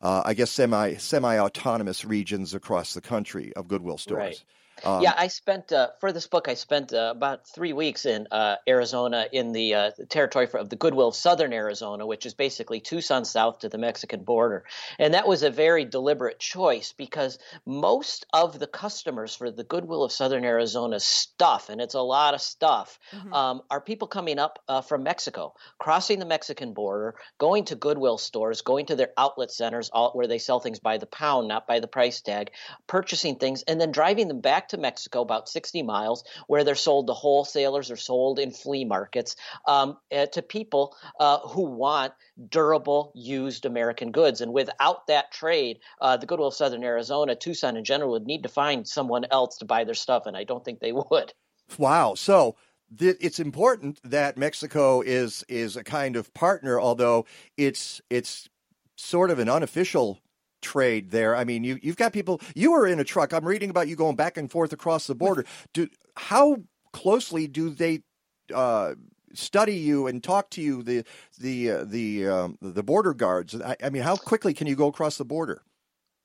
uh, 0.00 0.22
I 0.24 0.34
guess 0.34 0.50
semi 0.50 0.94
semi 0.96 1.38
autonomous 1.38 2.04
regions 2.04 2.54
across 2.54 2.94
the 2.94 3.00
country 3.00 3.52
of 3.56 3.66
Goodwill 3.66 3.98
stores. 3.98 4.18
Right. 4.20 4.44
Um, 4.82 5.02
yeah, 5.02 5.14
I 5.16 5.28
spent 5.28 5.72
uh, 5.72 5.88
for 6.00 6.12
this 6.12 6.26
book. 6.26 6.48
I 6.48 6.54
spent 6.54 6.92
uh, 6.92 7.12
about 7.14 7.46
three 7.46 7.72
weeks 7.72 8.06
in 8.06 8.26
uh, 8.30 8.56
Arizona, 8.66 9.26
in 9.32 9.52
the, 9.52 9.74
uh, 9.74 9.90
the 9.96 10.06
territory 10.06 10.46
for, 10.46 10.58
of 10.58 10.68
the 10.68 10.76
Goodwill 10.76 11.08
of 11.08 11.14
Southern 11.14 11.52
Arizona, 11.52 12.06
which 12.06 12.26
is 12.26 12.34
basically 12.34 12.80
Tucson 12.80 13.24
south 13.24 13.60
to 13.60 13.68
the 13.68 13.78
Mexican 13.78 14.24
border, 14.24 14.64
and 14.98 15.14
that 15.14 15.28
was 15.28 15.42
a 15.42 15.50
very 15.50 15.84
deliberate 15.84 16.38
choice 16.38 16.92
because 16.96 17.38
most 17.66 18.26
of 18.32 18.58
the 18.58 18.66
customers 18.66 19.34
for 19.34 19.50
the 19.50 19.64
Goodwill 19.64 20.02
of 20.02 20.12
Southern 20.12 20.44
Arizona 20.44 20.98
stuff, 20.98 21.68
and 21.68 21.80
it's 21.80 21.94
a 21.94 22.00
lot 22.00 22.34
of 22.34 22.40
stuff, 22.40 22.98
Mm-hmm. 23.12 23.32
um, 23.32 23.62
are 23.70 23.80
people 23.80 24.08
coming 24.08 24.38
up 24.38 24.58
uh, 24.68 24.80
from 24.80 25.02
Mexico, 25.02 25.54
crossing 25.78 26.18
the 26.18 26.24
Mexican 26.24 26.74
border, 26.74 27.14
going 27.38 27.64
to 27.66 27.76
Goodwill 27.76 28.18
stores, 28.18 28.62
going 28.62 28.86
to 28.86 28.96
their 28.96 29.10
outlet 29.16 29.50
centers, 29.50 29.90
all, 29.92 30.10
where 30.12 30.26
they 30.26 30.38
sell 30.38 30.60
things 30.60 30.80
by 30.80 30.98
the 30.98 31.06
pound, 31.06 31.48
not 31.48 31.66
by 31.66 31.80
the 31.80 31.86
price 31.86 32.20
tag, 32.20 32.50
purchasing 32.86 33.36
things, 33.36 33.62
and 33.62 33.80
then 33.80 33.92
driving 33.92 34.28
them 34.28 34.40
back 34.40 34.63
to 34.70 34.76
Mexico, 34.76 35.22
about 35.22 35.48
60 35.48 35.82
miles, 35.82 36.24
where 36.46 36.64
they're 36.64 36.74
sold 36.74 37.06
to 37.06 37.12
wholesalers 37.12 37.90
or 37.90 37.96
sold 37.96 38.38
in 38.38 38.50
flea 38.50 38.84
markets 38.84 39.36
um, 39.66 39.96
uh, 40.14 40.26
to 40.26 40.42
people 40.42 40.96
uh, 41.20 41.38
who 41.40 41.62
want 41.62 42.12
durable, 42.48 43.12
used 43.14 43.64
American 43.64 44.10
goods. 44.10 44.40
And 44.40 44.52
without 44.52 45.06
that 45.08 45.32
trade, 45.32 45.78
uh, 46.00 46.16
the 46.16 46.26
Goodwill 46.26 46.48
of 46.48 46.54
Southern 46.54 46.84
Arizona, 46.84 47.34
Tucson 47.34 47.76
in 47.76 47.84
general, 47.84 48.12
would 48.12 48.26
need 48.26 48.42
to 48.42 48.48
find 48.48 48.86
someone 48.86 49.24
else 49.30 49.58
to 49.58 49.64
buy 49.64 49.84
their 49.84 49.94
stuff, 49.94 50.26
and 50.26 50.36
I 50.36 50.44
don't 50.44 50.64
think 50.64 50.80
they 50.80 50.92
would. 51.10 51.32
Wow. 51.78 52.14
So 52.14 52.56
it's 53.00 53.38
important 53.38 54.00
that 54.04 54.36
Mexico 54.36 55.00
is 55.00 55.44
is 55.48 55.76
a 55.76 55.84
kind 55.84 56.16
of 56.16 56.32
partner, 56.34 56.80
although 56.80 57.26
it's 57.56 58.00
it's 58.10 58.48
sort 58.96 59.30
of 59.30 59.38
an 59.38 59.48
unofficial 59.48 60.20
trade 60.64 61.10
there. 61.10 61.36
I 61.36 61.44
mean, 61.44 61.62
you 61.62 61.78
you've 61.82 61.96
got 61.96 62.12
people. 62.12 62.40
You 62.54 62.72
were 62.72 62.86
in 62.86 62.98
a 62.98 63.04
truck. 63.04 63.32
I'm 63.32 63.46
reading 63.46 63.70
about 63.70 63.86
you 63.86 63.96
going 63.96 64.16
back 64.16 64.36
and 64.36 64.50
forth 64.50 64.72
across 64.72 65.06
the 65.06 65.14
border. 65.14 65.44
Do 65.72 65.88
how 66.16 66.56
closely 66.92 67.46
do 67.46 67.70
they? 67.70 68.02
Uh, 68.52 68.94
study 69.32 69.74
you 69.74 70.06
and 70.06 70.22
talk 70.22 70.48
to 70.50 70.62
you 70.62 70.82
the 70.82 71.02
the 71.40 71.70
uh, 71.70 71.84
the 71.84 72.28
um, 72.28 72.56
the 72.62 72.84
border 72.84 73.12
guards 73.12 73.60
I, 73.60 73.76
I 73.82 73.90
mean 73.90 74.02
how 74.02 74.16
quickly 74.16 74.54
can 74.54 74.68
you 74.68 74.76
go 74.76 74.86
across 74.86 75.16
the 75.18 75.24
border 75.24 75.62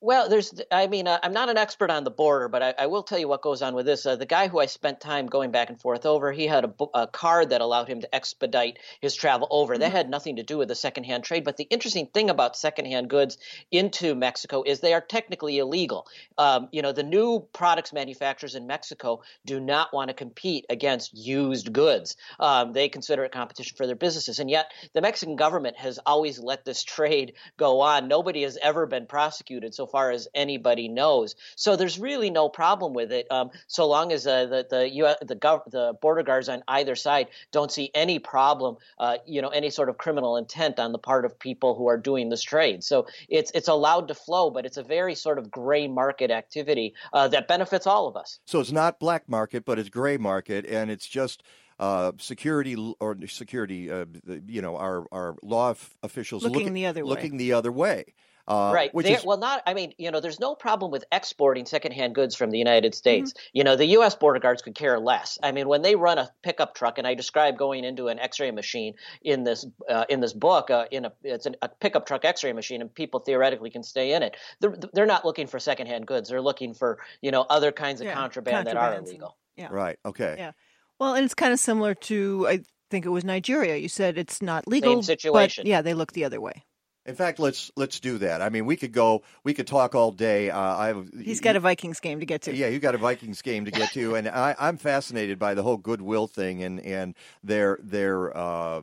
Well, 0.02 0.30
there's, 0.30 0.58
I 0.72 0.86
mean, 0.86 1.06
uh, 1.06 1.18
I'm 1.22 1.34
not 1.34 1.50
an 1.50 1.58
expert 1.58 1.90
on 1.90 2.04
the 2.04 2.10
border, 2.10 2.48
but 2.48 2.62
I, 2.62 2.74
I 2.78 2.86
will 2.86 3.02
tell 3.02 3.18
you 3.18 3.28
what 3.28 3.42
goes 3.42 3.60
on 3.60 3.74
with 3.74 3.84
this. 3.84 4.06
Uh, 4.06 4.16
the 4.16 4.24
guy 4.24 4.48
who 4.48 4.58
I 4.58 4.64
spent 4.64 4.98
time 4.98 5.26
going 5.26 5.50
back 5.50 5.68
and 5.68 5.78
forth 5.78 6.06
over, 6.06 6.32
he 6.32 6.46
had 6.46 6.64
a, 6.64 6.72
a 6.94 7.06
card 7.06 7.50
that 7.50 7.60
allowed 7.60 7.86
him 7.86 8.00
to 8.00 8.14
expedite 8.14 8.78
his 9.02 9.14
travel 9.14 9.46
over. 9.50 9.76
That 9.76 9.92
had 9.92 10.08
nothing 10.08 10.36
to 10.36 10.42
do 10.42 10.56
with 10.56 10.68
the 10.68 10.74
secondhand 10.74 11.24
trade. 11.24 11.44
But 11.44 11.58
the 11.58 11.64
interesting 11.64 12.06
thing 12.06 12.30
about 12.30 12.56
secondhand 12.56 13.10
goods 13.10 13.36
into 13.70 14.14
Mexico 14.14 14.62
is 14.62 14.80
they 14.80 14.94
are 14.94 15.02
technically 15.02 15.58
illegal. 15.58 16.06
Um, 16.38 16.70
you 16.72 16.80
know, 16.80 16.92
the 16.92 17.02
new 17.02 17.46
products 17.52 17.92
manufacturers 17.92 18.54
in 18.54 18.66
Mexico 18.66 19.20
do 19.44 19.60
not 19.60 19.92
want 19.92 20.08
to 20.08 20.14
compete 20.14 20.64
against 20.70 21.14
used 21.14 21.74
goods. 21.74 22.16
Um, 22.38 22.72
they 22.72 22.88
consider 22.88 23.24
it 23.24 23.32
competition 23.32 23.76
for 23.76 23.86
their 23.86 23.96
businesses. 23.96 24.38
And 24.38 24.48
yet, 24.48 24.72
the 24.94 25.02
Mexican 25.02 25.36
government 25.36 25.76
has 25.76 25.98
always 26.06 26.38
let 26.38 26.64
this 26.64 26.84
trade 26.84 27.34
go 27.58 27.82
on. 27.82 28.08
Nobody 28.08 28.44
has 28.44 28.56
ever 28.62 28.86
been 28.86 29.04
prosecuted 29.04 29.74
so 29.74 29.89
far 29.90 30.10
as 30.10 30.28
anybody 30.34 30.88
knows. 30.88 31.34
So 31.56 31.76
there's 31.76 31.98
really 31.98 32.30
no 32.30 32.48
problem 32.48 32.94
with 32.94 33.12
it, 33.12 33.30
um, 33.30 33.50
so 33.66 33.86
long 33.88 34.12
as 34.12 34.26
uh, 34.26 34.46
the 34.46 34.66
the 34.68 34.88
US, 35.02 35.16
the, 35.22 35.36
gov- 35.36 35.70
the 35.70 35.94
border 36.00 36.22
guards 36.22 36.48
on 36.48 36.62
either 36.68 36.94
side 36.94 37.28
don't 37.52 37.70
see 37.70 37.90
any 37.94 38.18
problem, 38.18 38.76
uh, 38.98 39.18
you 39.26 39.42
know, 39.42 39.48
any 39.48 39.70
sort 39.70 39.88
of 39.88 39.98
criminal 39.98 40.36
intent 40.36 40.78
on 40.78 40.92
the 40.92 40.98
part 40.98 41.24
of 41.24 41.38
people 41.38 41.74
who 41.74 41.88
are 41.88 41.96
doing 41.98 42.28
this 42.28 42.42
trade. 42.42 42.84
So 42.84 43.06
it's 43.28 43.50
it's 43.54 43.68
allowed 43.68 44.08
to 44.08 44.14
flow, 44.14 44.50
but 44.50 44.66
it's 44.66 44.76
a 44.76 44.82
very 44.82 45.14
sort 45.14 45.38
of 45.38 45.50
gray 45.50 45.88
market 45.88 46.30
activity 46.30 46.94
uh, 47.12 47.28
that 47.28 47.48
benefits 47.48 47.86
all 47.86 48.06
of 48.06 48.16
us. 48.16 48.38
So 48.46 48.60
it's 48.60 48.72
not 48.72 49.00
black 49.00 49.28
market, 49.28 49.64
but 49.64 49.78
it's 49.78 49.88
gray 49.88 50.16
market, 50.16 50.66
and 50.66 50.90
it's 50.90 51.06
just 51.06 51.42
uh, 51.78 52.12
security 52.18 52.76
or 53.00 53.16
security. 53.26 53.90
Uh, 53.90 54.04
you 54.46 54.62
know, 54.62 54.76
our 54.76 55.06
our 55.10 55.36
law 55.42 55.74
officials 56.02 56.44
Looking 56.44 56.74
the 56.74 56.86
other 56.86 57.04
way. 57.04 57.08
looking 57.08 57.36
the 57.38 57.52
other 57.54 57.72
way. 57.72 58.14
Uh, 58.50 58.72
right. 58.74 58.92
Which 58.92 59.06
They- 59.06 59.14
is 59.14 59.24
well, 59.24 59.38
not. 59.38 59.62
I 59.64 59.74
mean, 59.74 59.94
you 59.96 60.10
know, 60.10 60.18
there's 60.18 60.40
no 60.40 60.54
problem 60.54 60.90
with 60.90 61.04
exporting 61.12 61.66
secondhand 61.66 62.14
goods 62.16 62.34
from 62.34 62.50
the 62.50 62.58
United 62.58 62.94
States. 62.94 63.32
Mm-hmm. 63.32 63.50
You 63.52 63.64
know, 63.64 63.76
the 63.76 63.86
U.S. 63.86 64.16
border 64.16 64.40
guards 64.40 64.60
could 64.62 64.74
care 64.74 64.98
less. 64.98 65.38
I 65.42 65.52
mean, 65.52 65.68
when 65.68 65.82
they 65.82 65.94
run 65.94 66.18
a 66.18 66.28
pickup 66.42 66.74
truck, 66.74 66.98
and 66.98 67.06
I 67.06 67.14
describe 67.14 67.56
going 67.56 67.84
into 67.84 68.08
an 68.08 68.18
X-ray 68.18 68.50
machine 68.50 68.94
in 69.22 69.44
this 69.44 69.64
uh, 69.88 70.04
in 70.08 70.20
this 70.20 70.32
book, 70.32 70.70
uh, 70.70 70.86
in 70.90 71.04
a 71.04 71.12
it's 71.22 71.46
an, 71.46 71.56
a 71.62 71.68
pickup 71.68 72.06
truck 72.06 72.24
X-ray 72.24 72.52
machine, 72.52 72.80
and 72.80 72.92
people 72.92 73.20
theoretically 73.20 73.70
can 73.70 73.82
stay 73.84 74.12
in 74.14 74.22
it. 74.24 74.36
They're, 74.60 74.74
they're 74.92 75.06
not 75.06 75.24
looking 75.24 75.46
for 75.46 75.58
secondhand 75.60 76.06
goods. 76.06 76.28
They're 76.28 76.42
looking 76.42 76.74
for 76.74 76.98
you 77.22 77.30
know 77.30 77.42
other 77.48 77.70
kinds 77.70 78.00
of 78.00 78.08
Yeah, 78.08 78.14
contraband 78.14 78.66
that 78.66 78.76
are 78.76 78.90
contrabands 78.90 78.98
and- 78.98 79.08
illegal. 79.08 79.36
Yeah. 79.56 79.68
right. 79.70 79.98
Okay. 80.04 80.34
Yeah. 80.38 80.52
Well, 80.98 81.14
and 81.14 81.24
it's 81.24 81.34
kind 81.34 81.52
of 81.52 81.60
similar 81.60 81.94
to 81.94 82.46
I 82.48 82.60
think 82.90 83.06
it 83.06 83.10
was 83.10 83.24
Nigeria. 83.24 83.76
You 83.76 83.88
said 83.88 84.18
it's 84.18 84.42
not 84.42 84.66
legal, 84.66 85.02
situation. 85.02 85.62
but 85.62 85.68
yeah, 85.68 85.82
they 85.82 85.94
look 85.94 86.12
the 86.12 86.24
other 86.24 86.40
way. 86.40 86.64
In 87.06 87.14
fact, 87.14 87.38
let's 87.38 87.70
let's 87.76 87.98
do 87.98 88.18
that. 88.18 88.42
I 88.42 88.50
mean, 88.50 88.66
we 88.66 88.76
could 88.76 88.92
go. 88.92 89.22
We 89.42 89.54
could 89.54 89.66
talk 89.66 89.94
all 89.94 90.12
day. 90.12 90.50
Uh, 90.50 90.58
I 90.58 90.88
have. 90.88 91.08
He's 91.18 91.40
got 91.40 91.56
a 91.56 91.60
Vikings 91.60 91.98
game 91.98 92.20
to 92.20 92.26
get 92.26 92.42
to. 92.42 92.54
Yeah, 92.54 92.68
you 92.68 92.78
got 92.78 92.94
a 92.94 92.98
Vikings 92.98 93.40
game 93.42 93.64
to 93.64 93.70
get 93.70 93.90
to, 93.92 94.16
and 94.16 94.28
I, 94.28 94.54
I'm 94.58 94.76
fascinated 94.76 95.38
by 95.38 95.54
the 95.54 95.62
whole 95.62 95.78
goodwill 95.78 96.26
thing 96.26 96.62
and 96.62 96.78
and 96.80 97.14
their 97.42 97.78
their 97.82 98.36
uh, 98.36 98.82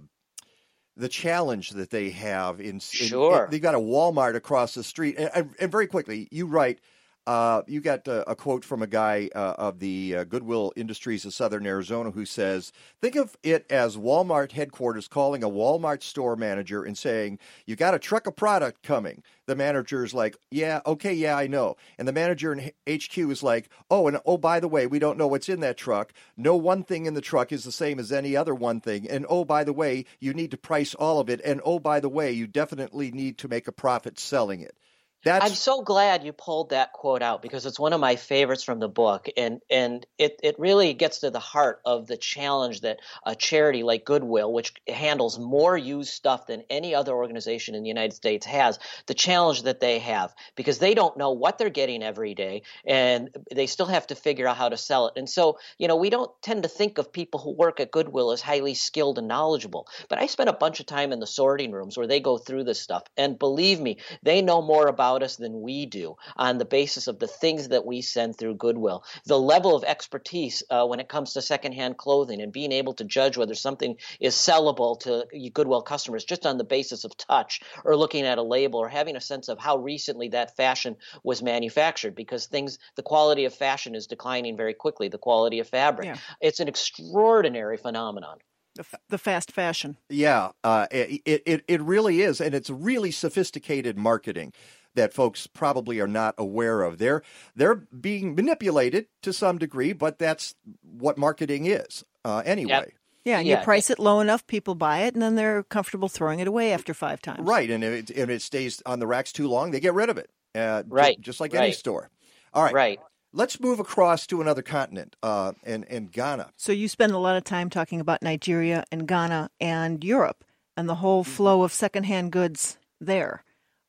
the 0.95 1.08
challenge 1.10 1.69
that 1.71 1.91
they 1.91 2.10
have 2.10 2.60
in. 2.60 2.67
in- 2.67 2.80
Sure. 2.80 3.47
they've 3.51 3.62
got 3.62 3.75
a 3.75 3.80
Walmart 3.80 4.36
across 4.36 4.73
the 4.73 4.84
street, 4.84 5.15
and, 5.19 5.30
and- 5.36 5.56
and 5.60 5.71
very 5.71 5.86
quickly, 5.88 6.27
you 6.32 6.47
write. 6.47 6.80
Uh, 7.27 7.61
you 7.67 7.81
got 7.81 8.07
uh, 8.07 8.23
a 8.25 8.37
quote 8.37 8.63
from 8.63 8.81
a 8.81 8.87
guy 8.87 9.29
uh, 9.35 9.55
of 9.57 9.79
the 9.79 10.15
uh, 10.15 10.23
Goodwill 10.23 10.71
Industries 10.77 11.25
of 11.25 11.33
Southern 11.33 11.67
Arizona 11.67 12.09
who 12.09 12.25
says, 12.25 12.71
Think 13.01 13.17
of 13.17 13.35
it 13.43 13.65
as 13.69 13.97
Walmart 13.97 14.53
headquarters 14.53 15.09
calling 15.09 15.43
a 15.43 15.49
Walmart 15.49 16.03
store 16.03 16.37
manager 16.37 16.85
and 16.85 16.97
saying, 16.97 17.37
You 17.65 17.75
got 17.75 17.93
a 17.93 17.99
truck 17.99 18.27
of 18.27 18.37
product 18.37 18.81
coming. 18.81 19.23
The 19.45 19.57
manager's 19.57 20.13
like, 20.13 20.37
Yeah, 20.51 20.79
okay, 20.85 21.13
yeah, 21.13 21.35
I 21.35 21.47
know. 21.47 21.75
And 21.97 22.07
the 22.07 22.13
manager 22.13 22.53
in 22.53 22.71
HQ 22.89 23.17
is 23.17 23.43
like, 23.43 23.67
Oh, 23.91 24.07
and 24.07 24.19
oh, 24.25 24.37
by 24.37 24.61
the 24.61 24.69
way, 24.69 24.87
we 24.87 24.97
don't 24.97 25.17
know 25.17 25.27
what's 25.27 25.49
in 25.49 25.59
that 25.59 25.75
truck. 25.75 26.13
No 26.37 26.55
one 26.55 26.81
thing 26.81 27.07
in 27.07 27.13
the 27.13 27.19
truck 27.19 27.51
is 27.51 27.65
the 27.65 27.73
same 27.73 27.99
as 27.99 28.09
any 28.09 28.37
other 28.37 28.55
one 28.55 28.79
thing. 28.79 29.05
And 29.05 29.25
oh, 29.27 29.43
by 29.43 29.65
the 29.65 29.73
way, 29.73 30.05
you 30.21 30.33
need 30.33 30.51
to 30.51 30.57
price 30.57 30.95
all 30.95 31.19
of 31.19 31.29
it. 31.29 31.41
And 31.43 31.59
oh, 31.65 31.79
by 31.79 31.99
the 31.99 32.07
way, 32.07 32.31
you 32.31 32.47
definitely 32.47 33.11
need 33.11 33.37
to 33.39 33.49
make 33.49 33.67
a 33.67 33.73
profit 33.73 34.17
selling 34.17 34.61
it. 34.61 34.77
That's 35.23 35.45
I'm 35.45 35.56
so 35.56 35.82
glad 35.82 36.23
you 36.23 36.32
pulled 36.32 36.69
that 36.69 36.93
quote 36.93 37.23
out 37.23 37.41
because 37.41 37.65
it's 37.65 37.80
one 37.80 37.91
of 37.91 37.99
my 37.99 38.15
favorites 38.15 38.63
from 38.63 38.80
the 38.80 38.88
book, 38.88 39.27
and 39.36 39.62
and 39.69 40.06
it 40.19 40.39
it 40.43 40.60
really 40.60 40.93
gets 40.93 41.19
to 41.19 41.32
the 41.32 41.39
heart 41.39 41.82
of 41.86 42.06
the 42.06 42.17
challenge 42.17 42.82
that 42.82 42.99
a 43.25 43.36
charity 43.36 43.82
like 43.82 44.06
Goodwill, 44.06 44.53
which 44.53 44.73
handles 44.88 45.39
more 45.39 45.75
used 45.75 46.12
stuff 46.12 46.45
than 46.45 46.63
any 46.69 46.93
other 46.93 47.13
organization 47.13 47.73
in 47.73 47.82
the 47.82 47.89
United 47.89 48.13
States 48.13 48.45
has, 48.45 48.77
the 49.08 49.15
challenge 49.15 49.63
that 49.63 49.80
they 49.80 49.99
have 49.99 50.36
because 50.56 50.77
they 50.77 50.93
don't 50.93 51.17
know 51.17 51.32
what 51.32 51.58
they're 51.58 51.71
getting 51.71 52.03
every 52.03 52.36
day, 52.36 52.62
and 52.86 53.30
they 53.53 53.65
still 53.65 53.88
have 53.88 54.06
to 54.08 54.15
figure 54.15 54.47
out 54.47 54.56
how 54.56 54.69
to 54.69 54.77
sell 54.77 55.08
it. 55.08 55.13
And 55.17 55.27
so, 55.27 55.58
you 55.80 55.88
know, 55.88 55.95
we 55.95 56.12
don't 56.12 56.32
tend 56.43 56.62
to 56.62 56.69
think 56.69 56.99
of 56.99 57.12
people 57.12 57.39
who 57.39 57.51
work 57.53 57.80
at 57.80 57.91
Goodwill 57.91 58.32
as 58.32 58.41
highly 58.41 58.75
skilled 58.75 59.17
and 59.17 59.27
knowledgeable, 59.27 59.88
but 60.10 60.19
I 60.19 60.27
spent 60.27 60.49
a 60.49 60.53
bunch 60.53 60.80
of 60.80 60.86
time 60.86 61.12
in 61.12 61.19
the 61.19 61.27
sorting 61.27 61.71
rooms 61.71 61.97
where 61.97 62.08
they 62.08 62.19
go 62.19 62.38
through 62.38 62.65
this 62.65 62.80
stuff, 62.80 63.03
and 63.17 63.39
believe 63.39 63.80
me, 63.80 63.97
they 64.21 64.43
know 64.43 64.62
more 64.62 64.88
about 64.88 65.06
us 65.15 65.37
than 65.37 65.61
we 65.61 65.85
do 65.85 66.15
on 66.35 66.57
the 66.57 66.65
basis 66.65 67.07
of 67.07 67.19
the 67.19 67.27
things 67.27 67.69
that 67.69 67.85
we 67.85 68.01
send 68.01 68.37
through 68.37 68.55
Goodwill. 68.55 69.03
The 69.25 69.39
level 69.39 69.75
of 69.75 69.83
expertise 69.83 70.63
uh, 70.69 70.85
when 70.85 70.99
it 70.99 71.09
comes 71.09 71.33
to 71.33 71.41
secondhand 71.41 71.97
clothing 71.97 72.41
and 72.41 72.51
being 72.51 72.71
able 72.71 72.93
to 72.95 73.03
judge 73.03 73.37
whether 73.37 73.55
something 73.55 73.95
is 74.19 74.35
sellable 74.35 74.99
to 75.01 75.25
Goodwill 75.53 75.81
customers 75.81 76.25
just 76.25 76.45
on 76.45 76.57
the 76.57 76.63
basis 76.63 77.03
of 77.03 77.15
touch 77.17 77.61
or 77.83 77.95
looking 77.95 78.25
at 78.25 78.37
a 78.37 78.43
label 78.43 78.79
or 78.79 78.89
having 78.89 79.15
a 79.15 79.21
sense 79.21 79.47
of 79.47 79.59
how 79.59 79.77
recently 79.77 80.29
that 80.29 80.55
fashion 80.55 80.97
was 81.23 81.41
manufactured 81.41 82.15
because 82.15 82.47
things, 82.47 82.79
the 82.95 83.03
quality 83.03 83.45
of 83.45 83.53
fashion 83.53 83.95
is 83.95 84.07
declining 84.07 84.57
very 84.57 84.73
quickly, 84.73 85.07
the 85.07 85.17
quality 85.17 85.59
of 85.59 85.67
fabric. 85.67 86.07
Yeah. 86.07 86.17
It's 86.41 86.59
an 86.59 86.67
extraordinary 86.67 87.77
phenomenon. 87.77 88.37
The, 88.75 88.85
the 89.09 89.17
fast 89.17 89.51
fashion. 89.51 89.97
Yeah, 90.07 90.51
uh, 90.63 90.85
it, 90.91 91.21
it 91.25 91.63
it 91.67 91.81
really 91.81 92.21
is, 92.21 92.39
and 92.39 92.53
it's 92.53 92.69
really 92.69 93.09
sophisticated 93.09 93.97
marketing 93.97 94.53
that 94.97 95.13
folks 95.13 95.47
probably 95.47 95.99
are 96.01 96.07
not 96.07 96.36
aware 96.38 96.81
of. 96.83 96.97
They're 96.97 97.23
they're 97.55 97.75
being 97.75 98.36
manipulated 98.36 99.07
to 99.21 99.31
some 99.31 99.57
degree, 99.57 99.93
but 99.93 100.19
that's 100.19 100.53
what 100.83 101.17
marketing 101.17 101.65
is 101.67 102.03
uh, 102.25 102.43
anyway. 102.45 102.93
Yeah, 103.23 103.39
and 103.39 103.47
Yeah. 103.47 103.60
you 103.60 103.63
price 103.63 103.89
it 103.89 103.99
low 103.99 104.19
enough, 104.19 104.45
people 104.47 104.75
buy 104.75 104.99
it, 105.03 105.13
and 105.13 105.21
then 105.21 105.36
they're 105.36 105.63
comfortable 105.63 106.07
throwing 106.10 106.39
it 106.39 106.47
away 106.47 106.71
after 106.73 106.93
five 106.93 107.21
times. 107.21 107.39
Right, 107.47 107.69
and 107.69 107.83
if 107.83 108.10
it, 108.10 108.17
if 108.17 108.29
it 108.29 108.41
stays 108.41 108.81
on 108.86 108.99
the 108.99 109.07
racks 109.07 109.31
too 109.33 109.47
long, 109.47 109.71
they 109.71 109.79
get 109.79 109.93
rid 109.93 110.10
of 110.10 110.17
it. 110.17 110.29
Uh, 110.55 110.83
ju- 110.83 110.89
Right, 110.89 111.19
just 111.21 111.39
like 111.39 111.53
any 111.53 111.71
store. 111.71 112.10
All 112.53 112.63
right, 112.63 112.73
Right. 112.73 112.99
Let's 113.33 113.60
move 113.60 113.79
across 113.79 114.25
to 114.27 114.41
another 114.41 114.62
continent, 114.62 115.15
uh, 115.21 115.51
and 115.63 115.86
and 115.89 116.10
Ghana. 116.12 116.51
So 116.55 116.71
you 116.71 116.88
spend 116.88 117.12
a 117.12 117.17
lot 117.17 117.36
of 117.36 117.43
time 117.43 117.69
talking 117.69 117.99
about 117.99 118.23
Nigeria 118.23 118.86
and 118.91 119.05
Ghana 119.07 119.49
and 119.60 120.03
Europe 120.03 120.43
and 120.77 120.88
the 120.88 120.95
whole 120.95 121.23
Mm-hmm. 121.23 121.33
flow 121.33 121.63
of 121.63 121.73
secondhand 121.73 122.31
goods 122.31 122.77
there. 123.01 123.43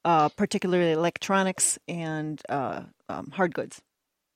Uh, 0.08 0.30
particularly 0.30 0.92
electronics 0.92 1.78
and 1.86 2.40
uh, 2.48 2.80
um, 3.10 3.30
hard 3.30 3.52
goods. 3.52 3.82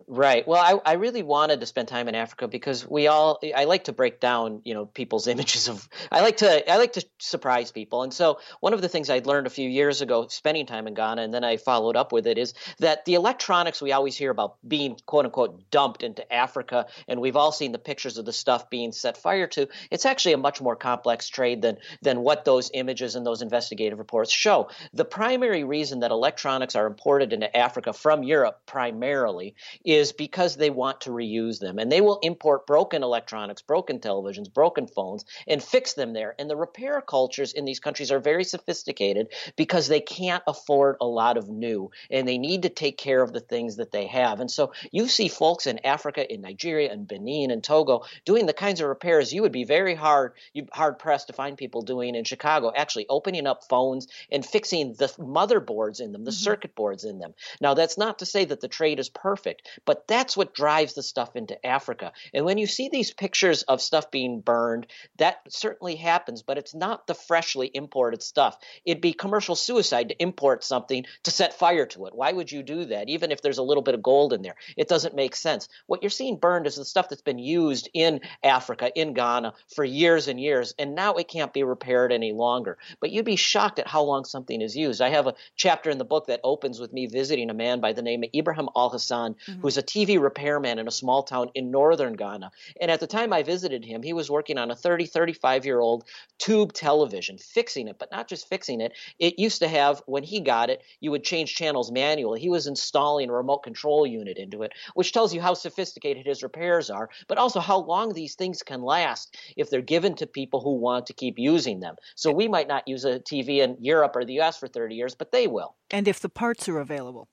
Right. 0.06 0.46
Well, 0.46 0.80
I, 0.84 0.92
I 0.92 0.94
really 0.94 1.22
wanted 1.22 1.60
to 1.60 1.66
spend 1.66 1.88
time 1.88 2.08
in 2.08 2.14
Africa 2.14 2.48
because 2.48 2.88
we 2.88 3.06
all 3.06 3.40
I 3.54 3.64
like 3.64 3.84
to 3.84 3.92
break 3.92 4.20
down, 4.20 4.62
you 4.64 4.74
know, 4.74 4.86
people's 4.86 5.26
images 5.32 5.68
of 5.68 5.88
I 6.10 6.20
like 6.20 6.38
to 6.38 6.70
I 6.70 6.76
like 6.76 6.94
to 6.94 7.06
surprise 7.18 7.70
people. 7.72 8.02
And 8.02 8.12
so 8.12 8.38
one 8.60 8.74
of 8.74 8.82
the 8.82 8.88
things 8.88 9.10
I'd 9.10 9.26
learned 9.26 9.46
a 9.46 9.50
few 9.50 9.68
years 9.68 10.00
ago 10.00 10.26
spending 10.28 10.66
time 10.66 10.86
in 10.86 10.94
Ghana 10.94 11.22
and 11.22 11.34
then 11.34 11.44
I 11.44 11.56
followed 11.56 11.96
up 11.96 12.12
with 12.12 12.26
it 12.26 12.38
is 12.38 12.54
that 12.78 13.04
the 13.04 13.14
electronics 13.14 13.80
we 13.82 13.92
always 13.92 14.16
hear 14.16 14.30
about 14.30 14.56
being 14.66 14.96
quote 15.06 15.24
unquote 15.24 15.70
dumped 15.70 16.02
into 16.02 16.30
Africa 16.32 16.86
and 17.08 17.20
we've 17.20 17.36
all 17.36 17.52
seen 17.52 17.72
the 17.72 17.78
pictures 17.78 18.18
of 18.18 18.24
the 18.24 18.32
stuff 18.32 18.70
being 18.70 18.92
set 18.92 19.16
fire 19.16 19.46
to, 19.48 19.68
it's 19.90 20.06
actually 20.06 20.34
a 20.34 20.38
much 20.38 20.60
more 20.60 20.76
complex 20.76 21.28
trade 21.28 21.62
than 21.62 21.78
than 22.02 22.20
what 22.20 22.44
those 22.44 22.70
images 22.74 23.14
and 23.14 23.26
those 23.26 23.42
investigative 23.42 23.98
reports 23.98 24.32
show. 24.32 24.68
The 24.92 25.04
primary 25.04 25.64
reason 25.64 26.00
that 26.00 26.10
electronics 26.10 26.76
are 26.76 26.86
imported 26.86 27.32
into 27.32 27.54
Africa 27.56 27.92
from 27.92 28.22
Europe 28.22 28.60
primarily 28.66 29.54
is 29.92 30.12
because 30.12 30.56
they 30.56 30.70
want 30.70 31.02
to 31.02 31.10
reuse 31.10 31.58
them. 31.58 31.78
And 31.78 31.90
they 31.90 32.00
will 32.00 32.18
import 32.22 32.66
broken 32.66 33.02
electronics, 33.02 33.62
broken 33.62 33.98
televisions, 33.98 34.52
broken 34.52 34.86
phones, 34.86 35.24
and 35.46 35.62
fix 35.62 35.94
them 35.94 36.12
there. 36.12 36.34
And 36.38 36.48
the 36.48 36.56
repair 36.56 37.00
cultures 37.00 37.52
in 37.52 37.64
these 37.64 37.80
countries 37.80 38.10
are 38.10 38.20
very 38.20 38.44
sophisticated 38.44 39.28
because 39.56 39.88
they 39.88 40.00
can't 40.00 40.42
afford 40.46 40.96
a 41.00 41.06
lot 41.06 41.36
of 41.36 41.48
new 41.48 41.90
and 42.10 42.26
they 42.26 42.38
need 42.38 42.62
to 42.62 42.68
take 42.68 42.96
care 42.96 43.22
of 43.22 43.32
the 43.32 43.40
things 43.40 43.76
that 43.76 43.92
they 43.92 44.06
have. 44.06 44.40
And 44.40 44.50
so 44.50 44.72
you 44.90 45.08
see 45.08 45.28
folks 45.28 45.66
in 45.66 45.84
Africa, 45.84 46.32
in 46.32 46.40
Nigeria, 46.40 46.92
and 46.92 47.06
Benin, 47.06 47.50
and 47.50 47.62
Togo 47.62 48.04
doing 48.24 48.46
the 48.46 48.52
kinds 48.52 48.80
of 48.80 48.88
repairs 48.88 49.32
you 49.32 49.42
would 49.42 49.52
be 49.52 49.64
very 49.64 49.94
hard, 49.94 50.32
you 50.52 50.66
hard 50.72 50.98
pressed 50.98 51.28
to 51.28 51.32
find 51.32 51.56
people 51.56 51.82
doing 51.82 52.14
in 52.14 52.24
Chicago, 52.24 52.72
actually 52.74 53.06
opening 53.08 53.46
up 53.46 53.64
phones 53.68 54.08
and 54.30 54.44
fixing 54.44 54.94
the 54.94 55.08
motherboards 55.18 56.00
in 56.00 56.12
them, 56.12 56.24
the 56.24 56.30
mm-hmm. 56.30 56.36
circuit 56.36 56.74
boards 56.74 57.04
in 57.04 57.18
them. 57.18 57.34
Now, 57.60 57.74
that's 57.74 57.98
not 57.98 58.18
to 58.20 58.26
say 58.26 58.44
that 58.44 58.60
the 58.60 58.68
trade 58.68 58.98
is 58.98 59.08
perfect, 59.08 59.68
but 59.84 60.06
that's 60.06 60.36
what 60.36 60.54
drives 60.54 60.94
the 60.94 61.02
stuff 61.02 61.36
into 61.36 61.64
Africa. 61.66 62.12
And 62.32 62.44
when 62.44 62.58
you 62.58 62.66
see 62.66 62.88
these 62.88 63.12
pictures 63.12 63.62
of 63.62 63.80
stuff 63.80 64.10
being 64.10 64.40
burned, 64.40 64.86
that 65.18 65.40
certainly 65.48 65.96
happens, 65.96 66.42
but 66.42 66.58
it's 66.58 66.74
not 66.74 67.06
the 67.06 67.14
freshly 67.14 67.70
imported 67.72 68.22
stuff. 68.22 68.56
It'd 68.84 69.00
be 69.00 69.12
commercial 69.12 69.56
suicide 69.56 70.08
to 70.08 70.22
import 70.22 70.64
something 70.64 71.04
to 71.24 71.30
set 71.30 71.58
fire 71.58 71.86
to 71.86 72.06
it. 72.06 72.14
Why 72.14 72.32
would 72.32 72.50
you 72.50 72.62
do 72.62 72.84
that? 72.86 73.08
Even 73.08 73.30
if 73.32 73.42
there's 73.42 73.58
a 73.58 73.62
little 73.62 73.82
bit 73.82 73.94
of 73.94 74.02
gold 74.02 74.32
in 74.32 74.42
there, 74.42 74.56
it 74.76 74.88
doesn't 74.88 75.14
make 75.14 75.36
sense. 75.36 75.68
What 75.86 76.02
you're 76.02 76.10
seeing 76.10 76.36
burned 76.36 76.66
is 76.66 76.76
the 76.76 76.84
stuff 76.84 77.08
that's 77.08 77.22
been 77.22 77.38
used 77.38 77.88
in 77.94 78.20
Africa, 78.42 78.90
in 78.94 79.14
Ghana, 79.14 79.54
for 79.74 79.84
years 79.84 80.28
and 80.28 80.40
years, 80.40 80.74
and 80.78 80.94
now 80.94 81.14
it 81.14 81.28
can't 81.28 81.52
be 81.52 81.62
repaired 81.62 82.12
any 82.12 82.32
longer. 82.32 82.78
But 83.00 83.10
you'd 83.10 83.24
be 83.24 83.36
shocked 83.36 83.78
at 83.78 83.88
how 83.88 84.02
long 84.02 84.24
something 84.24 84.60
is 84.60 84.76
used. 84.76 85.00
I 85.00 85.10
have 85.10 85.26
a 85.26 85.34
chapter 85.56 85.90
in 85.90 85.98
the 85.98 86.04
book 86.04 86.26
that 86.26 86.40
opens 86.44 86.78
with 86.80 86.92
me 86.92 87.06
visiting 87.06 87.50
a 87.50 87.54
man 87.54 87.80
by 87.80 87.92
the 87.92 88.02
name 88.02 88.22
of 88.22 88.30
Ibrahim 88.34 88.68
Al 88.76 88.90
Hassan, 88.90 89.34
mm-hmm. 89.34 89.60
who's 89.60 89.71
a 89.76 89.82
TV 89.82 90.20
repairman 90.20 90.78
in 90.78 90.88
a 90.88 90.90
small 90.90 91.22
town 91.22 91.50
in 91.54 91.70
northern 91.70 92.14
Ghana. 92.14 92.50
And 92.80 92.90
at 92.90 93.00
the 93.00 93.06
time 93.06 93.32
I 93.32 93.42
visited 93.42 93.84
him, 93.84 94.02
he 94.02 94.12
was 94.12 94.30
working 94.30 94.58
on 94.58 94.70
a 94.70 94.76
30, 94.76 95.06
35 95.06 95.64
year 95.64 95.80
old 95.80 96.04
tube 96.38 96.72
television, 96.72 97.38
fixing 97.38 97.88
it, 97.88 97.98
but 97.98 98.10
not 98.10 98.28
just 98.28 98.48
fixing 98.48 98.80
it. 98.80 98.92
It 99.18 99.38
used 99.38 99.60
to 99.60 99.68
have, 99.68 100.02
when 100.06 100.22
he 100.22 100.40
got 100.40 100.70
it, 100.70 100.82
you 101.00 101.10
would 101.10 101.24
change 101.24 101.54
channels 101.54 101.90
manually. 101.90 102.40
He 102.40 102.48
was 102.48 102.66
installing 102.66 103.30
a 103.30 103.32
remote 103.32 103.62
control 103.62 104.06
unit 104.06 104.38
into 104.38 104.62
it, 104.62 104.72
which 104.94 105.12
tells 105.12 105.34
you 105.34 105.40
how 105.40 105.54
sophisticated 105.54 106.26
his 106.26 106.42
repairs 106.42 106.90
are, 106.90 107.08
but 107.28 107.38
also 107.38 107.60
how 107.60 107.78
long 107.78 108.12
these 108.12 108.34
things 108.34 108.62
can 108.62 108.82
last 108.82 109.36
if 109.56 109.70
they're 109.70 109.82
given 109.82 110.14
to 110.16 110.26
people 110.26 110.60
who 110.60 110.74
want 110.76 111.06
to 111.06 111.12
keep 111.12 111.38
using 111.38 111.80
them. 111.80 111.96
So 112.14 112.32
we 112.32 112.48
might 112.48 112.68
not 112.68 112.88
use 112.88 113.04
a 113.04 113.20
TV 113.20 113.58
in 113.58 113.76
Europe 113.80 114.16
or 114.16 114.24
the 114.24 114.40
US 114.40 114.58
for 114.58 114.68
30 114.68 114.94
years, 114.94 115.14
but 115.14 115.32
they 115.32 115.46
will. 115.46 115.74
And 115.90 116.08
if 116.08 116.20
the 116.20 116.28
parts 116.28 116.68
are 116.68 116.80
available 116.80 117.28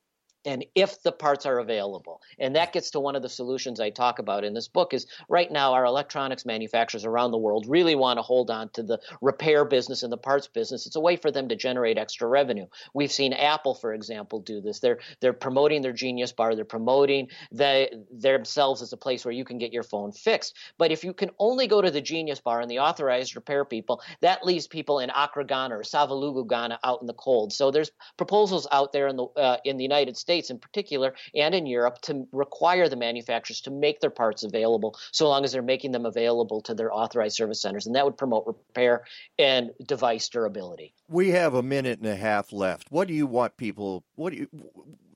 and 0.45 0.65
if 0.75 1.01
the 1.03 1.11
parts 1.11 1.45
are 1.45 1.59
available. 1.59 2.21
And 2.37 2.55
that 2.55 2.71
gets 2.71 2.91
to 2.91 2.99
one 2.99 3.15
of 3.15 3.21
the 3.21 3.29
solutions 3.29 3.79
i 3.79 3.89
talk 3.89 4.19
about 4.19 4.43
in 4.43 4.53
this 4.53 4.67
book 4.67 4.93
is 4.93 5.05
right 5.27 5.51
now 5.51 5.73
our 5.73 5.85
electronics 5.85 6.45
manufacturers 6.45 7.05
around 7.05 7.31
the 7.31 7.37
world 7.37 7.65
really 7.67 7.95
want 7.95 8.17
to 8.17 8.21
hold 8.21 8.49
on 8.49 8.69
to 8.69 8.83
the 8.83 8.99
repair 9.21 9.65
business 9.65 10.03
and 10.03 10.11
the 10.11 10.17
parts 10.17 10.47
business. 10.47 10.85
It's 10.85 10.95
a 10.95 11.01
way 11.01 11.15
for 11.17 11.31
them 11.31 11.49
to 11.49 11.55
generate 11.55 11.97
extra 11.97 12.27
revenue. 12.27 12.67
We've 12.93 13.11
seen 13.11 13.33
apple 13.33 13.75
for 13.75 13.93
example 13.93 14.39
do 14.39 14.61
this. 14.61 14.79
They're 14.79 14.99
they're 15.19 15.33
promoting 15.33 15.81
their 15.81 15.93
genius 15.93 16.31
bar. 16.31 16.55
They're 16.55 16.65
promoting 16.65 17.27
themselves 17.51 18.81
as 18.81 18.93
a 18.93 18.97
place 18.97 19.25
where 19.25 19.33
you 19.33 19.45
can 19.45 19.57
get 19.57 19.73
your 19.73 19.83
phone 19.83 20.11
fixed. 20.11 20.55
But 20.77 20.91
if 20.91 21.03
you 21.03 21.13
can 21.13 21.31
only 21.39 21.67
go 21.67 21.81
to 21.81 21.91
the 21.91 22.01
genius 22.01 22.39
bar 22.39 22.61
and 22.61 22.71
the 22.71 22.79
authorized 22.79 23.35
repair 23.35 23.65
people 23.65 24.01
that 24.21 24.45
leaves 24.45 24.67
people 24.67 24.99
in 24.99 25.09
accra 25.09 25.45
ghana 25.45 25.77
or 25.77 25.83
savelugu 25.83 26.47
ghana 26.47 26.79
out 26.83 27.01
in 27.01 27.07
the 27.07 27.13
cold. 27.13 27.51
So 27.51 27.71
there's 27.71 27.91
proposals 28.17 28.67
out 28.71 28.93
there 28.93 29.07
in 29.07 29.17
the 29.17 29.25
uh, 29.35 29.57
in 29.65 29.77
the 29.77 29.83
united 29.83 30.15
states 30.15 30.28
States 30.29 30.51
in 30.51 30.59
particular 30.59 31.15
and 31.33 31.55
in 31.55 31.65
Europe 31.65 31.99
to 32.01 32.27
require 32.31 32.87
the 32.87 32.95
manufacturers 32.95 33.61
to 33.61 33.71
make 33.71 33.99
their 33.99 34.11
parts 34.11 34.43
available 34.43 34.95
so 35.11 35.27
long 35.27 35.43
as 35.43 35.51
they're 35.51 35.63
making 35.63 35.91
them 35.91 36.05
available 36.05 36.61
to 36.61 36.75
their 36.75 36.93
authorized 36.93 37.35
service 37.35 37.59
centers. 37.59 37.87
And 37.87 37.95
that 37.95 38.05
would 38.05 38.15
promote 38.15 38.45
repair 38.45 39.05
and 39.39 39.71
device 39.83 40.29
durability. 40.29 40.93
We 41.07 41.29
have 41.29 41.55
a 41.55 41.63
minute 41.63 41.97
and 41.97 42.07
a 42.07 42.15
half 42.15 42.53
left. 42.53 42.91
What 42.91 43.07
do 43.07 43.15
you 43.15 43.25
want 43.25 43.57
people, 43.57 44.03
what 44.13 44.31
do 44.31 44.37
you, 44.37 44.47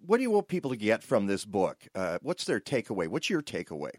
what 0.04 0.18
do 0.18 0.24
you 0.24 0.32
want 0.32 0.48
people 0.48 0.72
to 0.72 0.78
get 0.78 1.04
from 1.04 1.28
this 1.28 1.46
book? 1.46 1.88
Uh, 1.94 2.18
what's 2.24 2.46
their 2.46 2.60
takeaway? 2.60 3.08
What's 3.08 3.30
your 3.30 3.44
takeaway? 3.44 3.92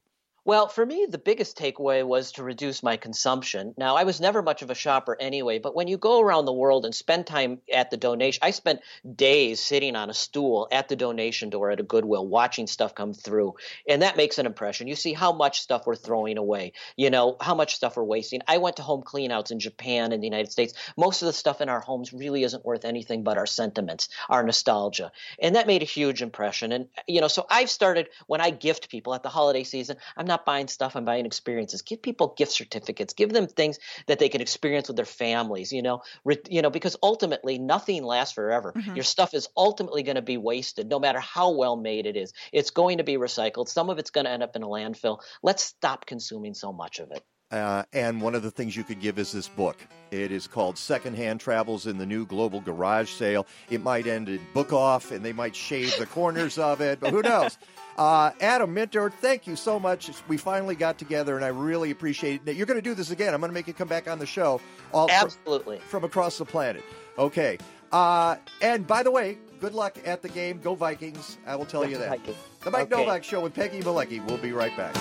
Well, 0.46 0.68
for 0.68 0.84
me, 0.84 1.06
the 1.08 1.16
biggest 1.16 1.56
takeaway 1.56 2.06
was 2.06 2.32
to 2.32 2.42
reduce 2.42 2.82
my 2.82 2.98
consumption. 2.98 3.72
Now, 3.78 3.96
I 3.96 4.04
was 4.04 4.20
never 4.20 4.42
much 4.42 4.60
of 4.60 4.68
a 4.68 4.74
shopper 4.74 5.16
anyway, 5.18 5.58
but 5.58 5.74
when 5.74 5.88
you 5.88 5.96
go 5.96 6.20
around 6.20 6.44
the 6.44 6.52
world 6.52 6.84
and 6.84 6.94
spend 6.94 7.26
time 7.26 7.62
at 7.72 7.90
the 7.90 7.96
donation, 7.96 8.40
I 8.42 8.50
spent 8.50 8.80
days 9.10 9.60
sitting 9.60 9.96
on 9.96 10.10
a 10.10 10.14
stool 10.14 10.68
at 10.70 10.88
the 10.88 10.96
donation 10.96 11.48
door 11.48 11.70
at 11.70 11.80
a 11.80 11.82
Goodwill 11.82 12.28
watching 12.28 12.66
stuff 12.66 12.94
come 12.94 13.14
through. 13.14 13.54
And 13.88 14.02
that 14.02 14.18
makes 14.18 14.36
an 14.36 14.44
impression. 14.44 14.86
You 14.86 14.96
see 14.96 15.14
how 15.14 15.32
much 15.32 15.62
stuff 15.62 15.86
we're 15.86 15.96
throwing 15.96 16.36
away, 16.36 16.74
you 16.94 17.08
know, 17.08 17.38
how 17.40 17.54
much 17.54 17.76
stuff 17.76 17.96
we're 17.96 18.04
wasting. 18.04 18.42
I 18.46 18.58
went 18.58 18.76
to 18.76 18.82
home 18.82 19.02
cleanouts 19.02 19.50
in 19.50 19.60
Japan 19.60 20.12
and 20.12 20.22
the 20.22 20.26
United 20.26 20.52
States. 20.52 20.74
Most 20.94 21.22
of 21.22 21.26
the 21.26 21.32
stuff 21.32 21.62
in 21.62 21.70
our 21.70 21.80
homes 21.80 22.12
really 22.12 22.42
isn't 22.42 22.66
worth 22.66 22.84
anything 22.84 23.24
but 23.24 23.38
our 23.38 23.46
sentiments, 23.46 24.10
our 24.28 24.42
nostalgia. 24.42 25.10
And 25.38 25.56
that 25.56 25.66
made 25.66 25.80
a 25.80 25.86
huge 25.86 26.20
impression. 26.20 26.70
And, 26.70 26.88
you 27.08 27.22
know, 27.22 27.28
so 27.28 27.46
I've 27.48 27.70
started 27.70 28.10
when 28.26 28.42
I 28.42 28.50
gift 28.50 28.90
people 28.90 29.14
at 29.14 29.22
the 29.22 29.30
holiday 29.30 29.64
season, 29.64 29.96
I'm 30.18 30.26
not 30.26 30.33
not 30.34 30.44
buying 30.44 30.66
stuff, 30.66 30.96
I'm 30.96 31.04
buying 31.04 31.26
experiences. 31.26 31.82
Give 31.82 32.02
people 32.02 32.34
gift 32.36 32.52
certificates. 32.52 33.14
Give 33.14 33.32
them 33.32 33.46
things 33.46 33.78
that 34.06 34.18
they 34.18 34.28
can 34.28 34.40
experience 34.40 34.88
with 34.88 34.96
their 34.96 35.04
families, 35.04 35.72
you 35.72 35.82
know, 35.82 36.02
Re, 36.24 36.36
you 36.48 36.62
know, 36.62 36.70
because 36.70 36.96
ultimately 37.02 37.58
nothing 37.58 38.02
lasts 38.02 38.34
forever. 38.34 38.72
Mm-hmm. 38.76 38.96
Your 38.96 39.04
stuff 39.04 39.32
is 39.32 39.48
ultimately 39.56 40.02
going 40.02 40.16
to 40.16 40.22
be 40.22 40.36
wasted 40.36 40.88
no 40.88 40.98
matter 40.98 41.20
how 41.20 41.52
well 41.52 41.76
made 41.76 42.06
it 42.06 42.16
is. 42.16 42.32
It's 42.52 42.70
going 42.70 42.98
to 42.98 43.04
be 43.04 43.16
recycled. 43.16 43.68
Some 43.68 43.90
of 43.90 43.98
it's 43.98 44.10
going 44.10 44.24
to 44.24 44.30
end 44.32 44.42
up 44.42 44.56
in 44.56 44.62
a 44.62 44.66
landfill. 44.66 45.20
Let's 45.42 45.62
stop 45.62 46.04
consuming 46.06 46.54
so 46.54 46.72
much 46.72 46.98
of 46.98 47.12
it. 47.12 47.22
Uh, 47.54 47.84
and 47.92 48.20
one 48.20 48.34
of 48.34 48.42
the 48.42 48.50
things 48.50 48.76
you 48.76 48.82
could 48.82 49.00
give 49.00 49.16
is 49.16 49.30
this 49.30 49.46
book. 49.46 49.76
It 50.10 50.32
is 50.32 50.48
called 50.48 50.76
Secondhand 50.76 51.38
Travels 51.38 51.86
in 51.86 51.98
the 51.98 52.06
New 52.06 52.26
Global 52.26 52.60
Garage 52.60 53.10
Sale. 53.10 53.46
It 53.70 53.80
might 53.80 54.08
end 54.08 54.28
in 54.28 54.40
book 54.52 54.72
off 54.72 55.12
and 55.12 55.24
they 55.24 55.32
might 55.32 55.54
shave 55.54 55.96
the 55.96 56.06
corners 56.06 56.58
of 56.58 56.80
it, 56.80 56.98
but 56.98 57.12
who 57.12 57.22
knows? 57.22 57.56
Uh, 57.96 58.32
Adam 58.40 58.74
Minter, 58.74 59.08
thank 59.08 59.46
you 59.46 59.54
so 59.54 59.78
much. 59.78 60.10
We 60.26 60.36
finally 60.36 60.74
got 60.74 60.98
together, 60.98 61.36
and 61.36 61.44
I 61.44 61.48
really 61.48 61.92
appreciate 61.92 62.40
it. 62.44 62.56
You're 62.56 62.66
going 62.66 62.78
to 62.78 62.82
do 62.82 62.92
this 62.92 63.12
again. 63.12 63.32
I'm 63.32 63.40
going 63.40 63.50
to 63.50 63.54
make 63.54 63.68
you 63.68 63.72
come 63.72 63.86
back 63.86 64.10
on 64.10 64.18
the 64.18 64.26
show. 64.26 64.60
All 64.92 65.08
Absolutely. 65.08 65.78
From, 65.78 65.88
from 65.88 66.04
across 66.04 66.38
the 66.38 66.44
planet. 66.44 66.82
Okay. 67.18 67.58
Uh, 67.92 68.34
and 68.62 68.84
by 68.84 69.04
the 69.04 69.12
way, 69.12 69.38
good 69.60 69.74
luck 69.74 69.96
at 70.04 70.22
the 70.22 70.28
game. 70.28 70.58
Go 70.58 70.74
Vikings. 70.74 71.38
I 71.46 71.54
will 71.54 71.66
tell 71.66 71.88
you 71.88 71.98
that. 71.98 72.18
The 72.64 72.70
Mike 72.72 72.92
okay. 72.92 73.00
Novak 73.00 73.22
Show 73.22 73.42
with 73.42 73.54
Peggy 73.54 73.80
Malecki. 73.80 74.26
We'll 74.26 74.38
be 74.38 74.50
right 74.50 74.76
back. 74.76 74.94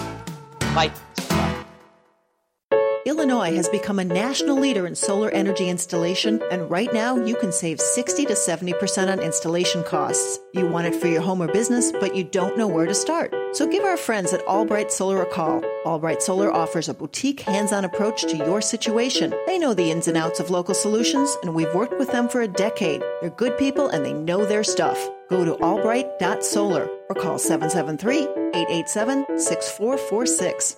Bye. 0.76 0.92
Illinois 3.24 3.56
has 3.56 3.70
become 3.70 4.00
a 4.00 4.04
national 4.04 4.60
leader 4.60 4.86
in 4.86 4.96
solar 4.96 5.30
energy 5.30 5.70
installation, 5.70 6.42
and 6.52 6.70
right 6.70 6.92
now 6.94 7.16
you 7.16 7.38
can 7.38 7.54
save 7.54 7.80
60 7.80 8.26
to 8.26 8.34
70% 8.34 9.10
on 9.10 9.22
installation 9.22 9.82
costs. 9.86 10.40
You 10.54 10.68
want 10.68 10.88
it 10.88 10.96
for 10.96 11.08
your 11.08 11.22
home 11.22 11.42
or 11.42 11.48
business, 11.48 11.94
but 11.94 12.18
you 12.18 12.26
don't 12.26 12.58
know 12.58 12.68
where 12.68 12.86
to 12.86 12.94
start. 12.94 13.34
So 13.54 13.66
give 13.66 13.86
our 13.86 13.96
friends 13.96 14.34
at 14.34 14.46
Albright 14.46 14.92
Solar 14.92 15.22
a 15.22 15.26
call. 15.26 15.64
Albright 15.86 16.22
Solar 16.22 16.52
offers 16.52 16.90
a 16.90 16.94
boutique 16.94 17.40
hands 17.40 17.72
on 17.72 17.86
approach 17.86 18.24
to 18.24 18.36
your 18.36 18.60
situation. 18.60 19.34
They 19.48 19.58
know 19.58 19.74
the 19.74 19.90
ins 19.90 20.10
and 20.10 20.18
outs 20.18 20.42
of 20.42 20.50
local 20.50 20.76
solutions, 20.76 21.34
and 21.44 21.56
we've 21.56 21.74
worked 21.74 21.98
with 21.98 22.12
them 22.12 22.28
for 22.28 22.42
a 22.42 22.48
decade. 22.50 23.02
They're 23.22 23.30
good 23.30 23.58
people 23.58 23.88
and 23.88 24.06
they 24.06 24.12
know 24.12 24.46
their 24.46 24.66
stuff. 24.66 25.00
Go 25.30 25.46
to 25.46 25.54
albright.solar 25.64 26.90
or 27.08 27.16
call 27.16 27.40
773 27.40 28.24
887 28.54 29.40
6446. 29.40 30.76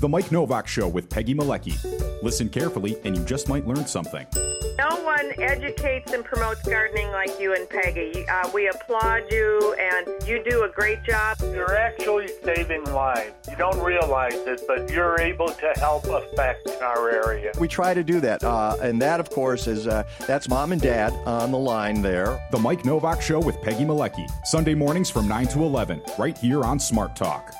The 0.00 0.08
Mike 0.08 0.30
Novak 0.30 0.68
Show 0.68 0.86
with 0.86 1.10
Peggy 1.10 1.34
Malecki. 1.34 1.74
Listen 2.22 2.48
carefully, 2.48 2.96
and 3.04 3.16
you 3.16 3.24
just 3.24 3.48
might 3.48 3.66
learn 3.66 3.84
something. 3.84 4.24
No 4.78 4.90
one 5.02 5.32
educates 5.40 6.12
and 6.12 6.24
promotes 6.24 6.62
gardening 6.62 7.10
like 7.10 7.40
you 7.40 7.52
and 7.52 7.68
Peggy. 7.68 8.24
Uh, 8.28 8.48
we 8.54 8.68
applaud 8.68 9.24
you, 9.28 9.74
and 9.74 10.06
you 10.24 10.40
do 10.48 10.62
a 10.62 10.68
great 10.68 11.02
job. 11.02 11.38
You're 11.40 11.76
actually 11.76 12.28
saving 12.44 12.84
lives. 12.84 13.32
You 13.50 13.56
don't 13.56 13.80
realize 13.80 14.34
it, 14.34 14.62
but 14.68 14.88
you're 14.88 15.20
able 15.20 15.48
to 15.48 15.72
help 15.78 16.04
affect 16.04 16.68
our 16.80 17.10
area. 17.10 17.50
We 17.58 17.66
try 17.66 17.92
to 17.92 18.04
do 18.04 18.20
that, 18.20 18.44
uh, 18.44 18.76
and 18.80 19.02
that, 19.02 19.18
of 19.18 19.30
course, 19.30 19.66
is 19.66 19.88
uh, 19.88 20.04
that's 20.28 20.48
mom 20.48 20.70
and 20.70 20.80
dad 20.80 21.12
on 21.26 21.50
the 21.50 21.58
line 21.58 22.02
there. 22.02 22.40
The 22.52 22.58
Mike 22.58 22.84
Novak 22.84 23.20
Show 23.20 23.40
with 23.40 23.60
Peggy 23.62 23.84
Malecki. 23.84 24.28
Sunday 24.44 24.76
mornings 24.76 25.10
from 25.10 25.26
9 25.26 25.48
to 25.48 25.64
11, 25.64 26.02
right 26.20 26.38
here 26.38 26.62
on 26.62 26.78
Smart 26.78 27.16
Talk. 27.16 27.52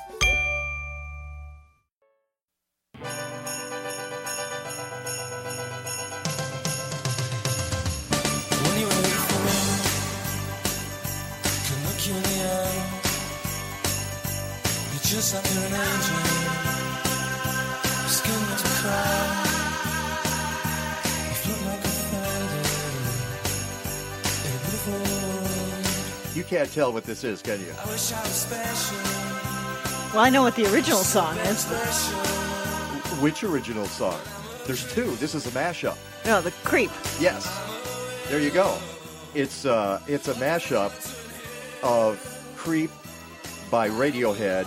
Just 15.19 15.35
like 15.35 15.53
you're 15.53 15.65
an 15.65 15.73
angel. 15.73 16.17
Skin 18.07 18.41
to 18.55 18.69
cry. 18.79 19.43
You 21.27 21.35
float 21.43 21.61
like 21.67 21.83
a 21.83 21.93
feather 22.07 22.63
in 24.47 24.51
a 24.55 24.59
beautiful 24.63 24.93
world. 24.93 26.35
You 26.37 26.43
can't 26.45 26.71
tell 26.71 26.93
what 26.93 27.03
this 27.03 27.25
is, 27.25 27.41
can 27.41 27.59
you? 27.59 27.73
I 27.77 27.85
wish 27.89 28.13
I 28.13 28.21
was 28.21 28.31
special. 28.31 28.97
Well, 30.13 30.23
I 30.23 30.29
know 30.29 30.41
what 30.41 30.55
the 30.55 30.73
original 30.73 30.99
song 30.99 31.37
is. 31.39 31.65
Which 33.21 33.43
original 33.43 33.87
song? 33.87 34.21
There's 34.67 34.89
two. 34.93 35.17
This 35.17 35.35
is 35.35 35.45
a 35.47 35.51
mashup. 35.51 35.97
No, 36.25 36.39
the 36.39 36.51
creep. 36.63 36.91
Yes. 37.19 37.45
There 38.29 38.39
you 38.39 38.51
go. 38.51 38.77
It's 39.35 39.65
uh, 39.65 39.99
it's 40.07 40.29
a 40.29 40.33
mashup 40.35 40.93
of 41.83 42.17
"Creep" 42.55 42.91
by 43.69 43.89
Radiohead 43.89 44.65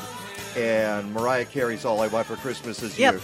and 0.56 1.12
Mariah 1.12 1.44
Carey's 1.44 1.84
"All 1.84 2.00
I 2.00 2.06
Want 2.08 2.26
for 2.26 2.36
Christmas 2.36 2.82
Is 2.82 2.98
Yep. 2.98 3.14
You." 3.14 3.20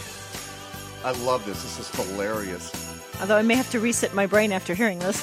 I 1.04 1.12
love 1.24 1.44
this. 1.46 1.62
This 1.62 1.78
is 1.78 1.88
hilarious. 1.90 2.72
Although 3.20 3.36
I 3.36 3.42
may 3.42 3.54
have 3.54 3.70
to 3.70 3.80
reset 3.80 4.14
my 4.14 4.26
brain 4.26 4.52
after 4.52 4.74
hearing 4.74 4.98
this. 4.98 5.22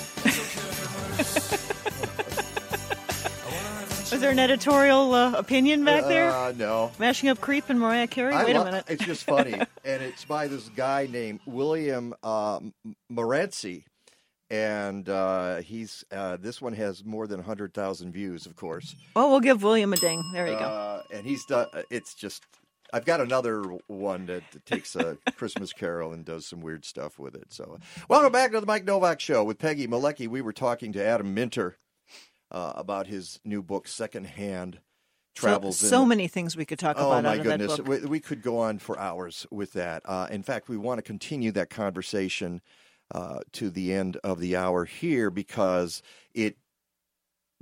Was 4.12 4.22
there 4.22 4.32
an 4.32 4.40
editorial 4.40 5.14
uh, 5.14 5.34
opinion 5.34 5.84
back 5.84 6.06
there? 6.06 6.30
Uh, 6.32 6.54
no. 6.56 6.92
Mashing 7.00 7.28
up 7.28 7.42
Creep 7.42 7.70
and 7.70 7.80
Mariah 7.80 8.08
Carey? 8.08 8.34
I 8.34 8.46
Wait 8.46 8.56
lo- 8.56 8.62
a 8.62 8.66
minute. 8.66 8.86
It's 8.88 9.04
just 9.04 9.24
funny, 9.26 9.54
and 9.84 10.02
it's 10.02 10.24
by 10.24 10.48
this 10.48 10.70
guy 10.70 11.08
named 11.12 11.42
William 11.46 12.14
uh, 12.24 12.60
Morency, 13.12 13.84
and 14.50 15.08
uh, 15.10 15.58
he's 15.58 16.04
uh, 16.12 16.38
this 16.38 16.62
one 16.62 16.74
has 16.74 17.04
more 17.04 17.28
than 17.28 17.42
hundred 17.42 17.74
thousand 17.74 18.12
views, 18.12 18.46
of 18.46 18.56
course. 18.56 18.96
Well, 19.16 19.30
we'll 19.30 19.40
give 19.40 19.64
William 19.64 19.94
a 19.94 19.98
ding. 19.98 20.24
There 20.34 20.48
you 20.48 20.54
go. 20.58 20.66
Uh, 20.66 21.02
and 21.14 21.26
he's 21.26 21.46
done. 21.46 21.68
It's 21.90 22.14
just. 22.14 22.44
I've 22.94 23.04
got 23.04 23.20
another 23.20 23.64
one 23.88 24.28
that 24.28 24.44
takes 24.66 24.96
a 24.96 25.18
Christmas 25.36 25.74
Carol 25.74 26.14
and 26.14 26.24
does 26.24 26.46
some 26.46 26.62
weird 26.62 26.86
stuff 26.86 27.18
with 27.18 27.36
it. 27.36 27.52
So, 27.52 27.80
welcome 28.08 28.32
back 28.32 28.52
to 28.52 28.60
the 28.60 28.66
Mike 28.68 28.86
Novak 28.86 29.20
Show 29.20 29.44
with 29.44 29.58
Peggy 29.58 29.88
Malecki. 29.88 30.28
We 30.28 30.42
were 30.42 30.54
talking 30.54 30.94
to 30.94 31.04
Adam 31.04 31.34
Minter 31.34 31.78
uh, 32.52 32.74
about 32.76 33.08
his 33.08 33.40
new 33.44 33.64
book, 33.64 33.88
Secondhand 33.88 34.80
Travels. 35.36 35.78
so, 35.80 35.88
so 35.88 36.00
the- 36.02 36.06
many 36.06 36.28
things 36.28 36.56
we 36.56 36.64
could 36.64 36.80
talk 36.80 36.96
about. 36.96 37.12
Oh 37.12 37.22
my 37.24 37.38
goodness, 37.40 37.80
we, 37.82 38.06
we 38.06 38.20
could 38.20 38.42
go 38.44 38.60
on 38.60 38.78
for 38.78 38.98
hours 39.00 39.48
with 39.52 39.74
that. 39.74 40.04
Uh, 40.06 40.28
in 40.30 40.44
fact, 40.44 40.70
we 40.70 40.78
want 40.78 41.00
to 41.00 41.02
continue 41.02 41.52
that 41.54 41.72
conversation 41.72 42.62
uh, 43.14 43.40
to 43.54 43.70
the 43.70 43.94
end 43.94 44.18
of 44.24 44.40
the 44.40 44.56
hour 44.56 44.86
here 44.86 45.30
because 45.30 46.02
it 46.34 46.58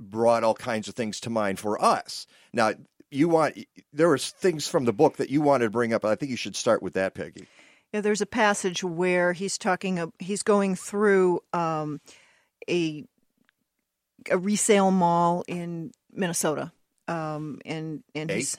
brought 0.00 0.44
all 0.44 0.54
kinds 0.54 0.88
of 0.88 0.94
things 0.94 1.20
to 1.20 1.30
mind 1.30 1.58
for 1.58 1.82
us. 1.82 2.26
Now, 2.52 2.72
you 3.10 3.28
want 3.28 3.58
there 3.92 4.08
was 4.08 4.30
things 4.30 4.66
from 4.66 4.84
the 4.84 4.92
book 4.92 5.18
that 5.18 5.30
you 5.30 5.40
wanted 5.40 5.66
to 5.66 5.70
bring 5.70 5.92
up. 5.92 6.04
I 6.04 6.14
think 6.16 6.30
you 6.30 6.36
should 6.36 6.56
start 6.56 6.82
with 6.82 6.94
that, 6.94 7.14
Peggy. 7.14 7.46
Yeah, 7.92 8.00
there's 8.00 8.20
a 8.20 8.26
passage 8.26 8.82
where 8.82 9.32
he's 9.32 9.56
talking. 9.56 10.12
He's 10.18 10.42
going 10.42 10.74
through 10.74 11.40
um, 11.52 12.00
a 12.68 13.04
a 14.30 14.38
resale 14.38 14.90
mall 14.90 15.44
in 15.46 15.92
Minnesota, 16.12 16.72
um, 17.06 17.60
and 17.64 18.02
and 18.14 18.30
Hey. 18.30 18.38
he's 18.38 18.56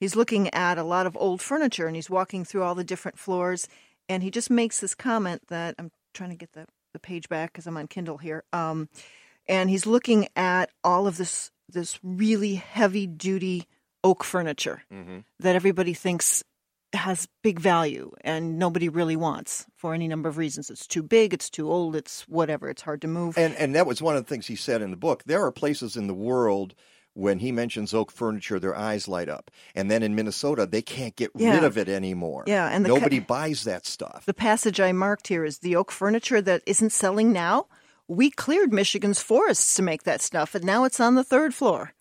he's 0.00 0.16
looking 0.16 0.52
at 0.52 0.78
a 0.78 0.82
lot 0.82 1.06
of 1.06 1.16
old 1.16 1.40
furniture, 1.40 1.86
and 1.86 1.94
he's 1.94 2.10
walking 2.10 2.44
through 2.44 2.64
all 2.64 2.74
the 2.74 2.82
different 2.82 3.18
floors, 3.20 3.68
and 4.08 4.22
he 4.24 4.32
just 4.32 4.50
makes 4.50 4.80
this 4.80 4.96
comment 4.96 5.42
that 5.48 5.76
I'm 5.78 5.92
trying 6.12 6.30
to 6.30 6.36
get 6.36 6.52
the 6.52 6.66
the 6.92 6.98
page 6.98 7.28
back 7.28 7.52
because 7.52 7.66
I'm 7.66 7.76
on 7.76 7.88
Kindle 7.88 8.18
here. 8.18 8.44
Um, 8.52 8.88
and 9.48 9.70
he's 9.70 9.86
looking 9.86 10.28
at 10.36 10.70
all 10.84 11.06
of 11.06 11.16
this 11.16 11.50
this 11.68 11.98
really 12.02 12.54
heavy 12.54 13.06
duty 13.06 13.66
oak 14.04 14.24
furniture 14.24 14.82
that 15.40 15.56
everybody 15.56 15.94
thinks 15.94 16.42
has 16.92 17.26
big 17.42 17.58
value 17.58 18.10
and 18.20 18.58
nobody 18.58 18.88
really 18.88 19.16
wants 19.16 19.64
for 19.76 19.94
any 19.94 20.06
number 20.06 20.28
of 20.28 20.36
reasons. 20.36 20.68
It's 20.68 20.86
too 20.86 21.02
big, 21.02 21.32
it's 21.32 21.48
too 21.48 21.70
old, 21.70 21.96
it's 21.96 22.28
whatever, 22.28 22.68
it's 22.68 22.82
hard 22.82 23.00
to 23.02 23.08
move. 23.08 23.38
And 23.38 23.54
and 23.56 23.74
that 23.74 23.86
was 23.86 24.02
one 24.02 24.16
of 24.16 24.24
the 24.24 24.28
things 24.28 24.46
he 24.46 24.56
said 24.56 24.82
in 24.82 24.90
the 24.90 24.96
book. 24.96 25.24
There 25.24 25.44
are 25.44 25.52
places 25.52 25.96
in 25.96 26.06
the 26.06 26.14
world 26.14 26.74
when 27.14 27.38
he 27.40 27.52
mentions 27.52 27.92
oak 27.92 28.10
furniture, 28.10 28.58
their 28.58 28.76
eyes 28.76 29.06
light 29.08 29.28
up. 29.28 29.50
And 29.74 29.90
then 29.90 30.02
in 30.02 30.14
Minnesota, 30.14 30.66
they 30.66 30.82
can't 30.82 31.14
get 31.16 31.30
rid 31.34 31.62
of 31.64 31.76
it 31.76 31.88
anymore. 31.88 32.44
Yeah, 32.46 32.68
and 32.68 32.84
the 32.84 32.88
ca- 32.88 32.94
nobody 32.94 33.18
buys 33.20 33.64
that 33.64 33.84
stuff. 33.86 34.24
the 34.26 34.34
passage 34.34 34.80
I 34.80 34.92
marked 34.92 35.28
here 35.28 35.44
is 35.44 35.58
the 35.58 35.76
oak 35.76 35.90
furniture 35.92 36.40
that 36.42 36.62
isn't 36.66 36.90
selling 36.90 37.32
now. 37.32 37.66
We 38.08 38.30
cleared 38.30 38.72
Michigan's 38.72 39.20
forests 39.22 39.74
to 39.76 39.82
make 39.82 40.02
that 40.04 40.20
stuff, 40.20 40.54
and 40.54 40.64
now 40.64 40.84
it's 40.84 41.00
on 41.00 41.14
the 41.14 41.24
third 41.24 41.54
floor, 41.54 41.92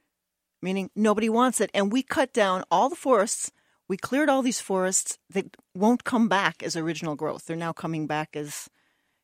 meaning 0.61 0.89
nobody 0.95 1.29
wants 1.29 1.61
it. 1.61 1.69
And 1.73 1.91
we 1.91 2.03
cut 2.03 2.33
down 2.33 2.63
all 2.71 2.89
the 2.89 2.95
forests. 2.95 3.51
We 3.87 3.97
cleared 3.97 4.29
all 4.29 4.41
these 4.41 4.61
forests 4.61 5.17
that 5.29 5.57
won't 5.75 6.03
come 6.05 6.27
back 6.29 6.63
as 6.63 6.75
original 6.77 7.15
growth. 7.15 7.45
They're 7.45 7.55
now 7.57 7.73
coming 7.73 8.07
back 8.07 8.35
as, 8.35 8.69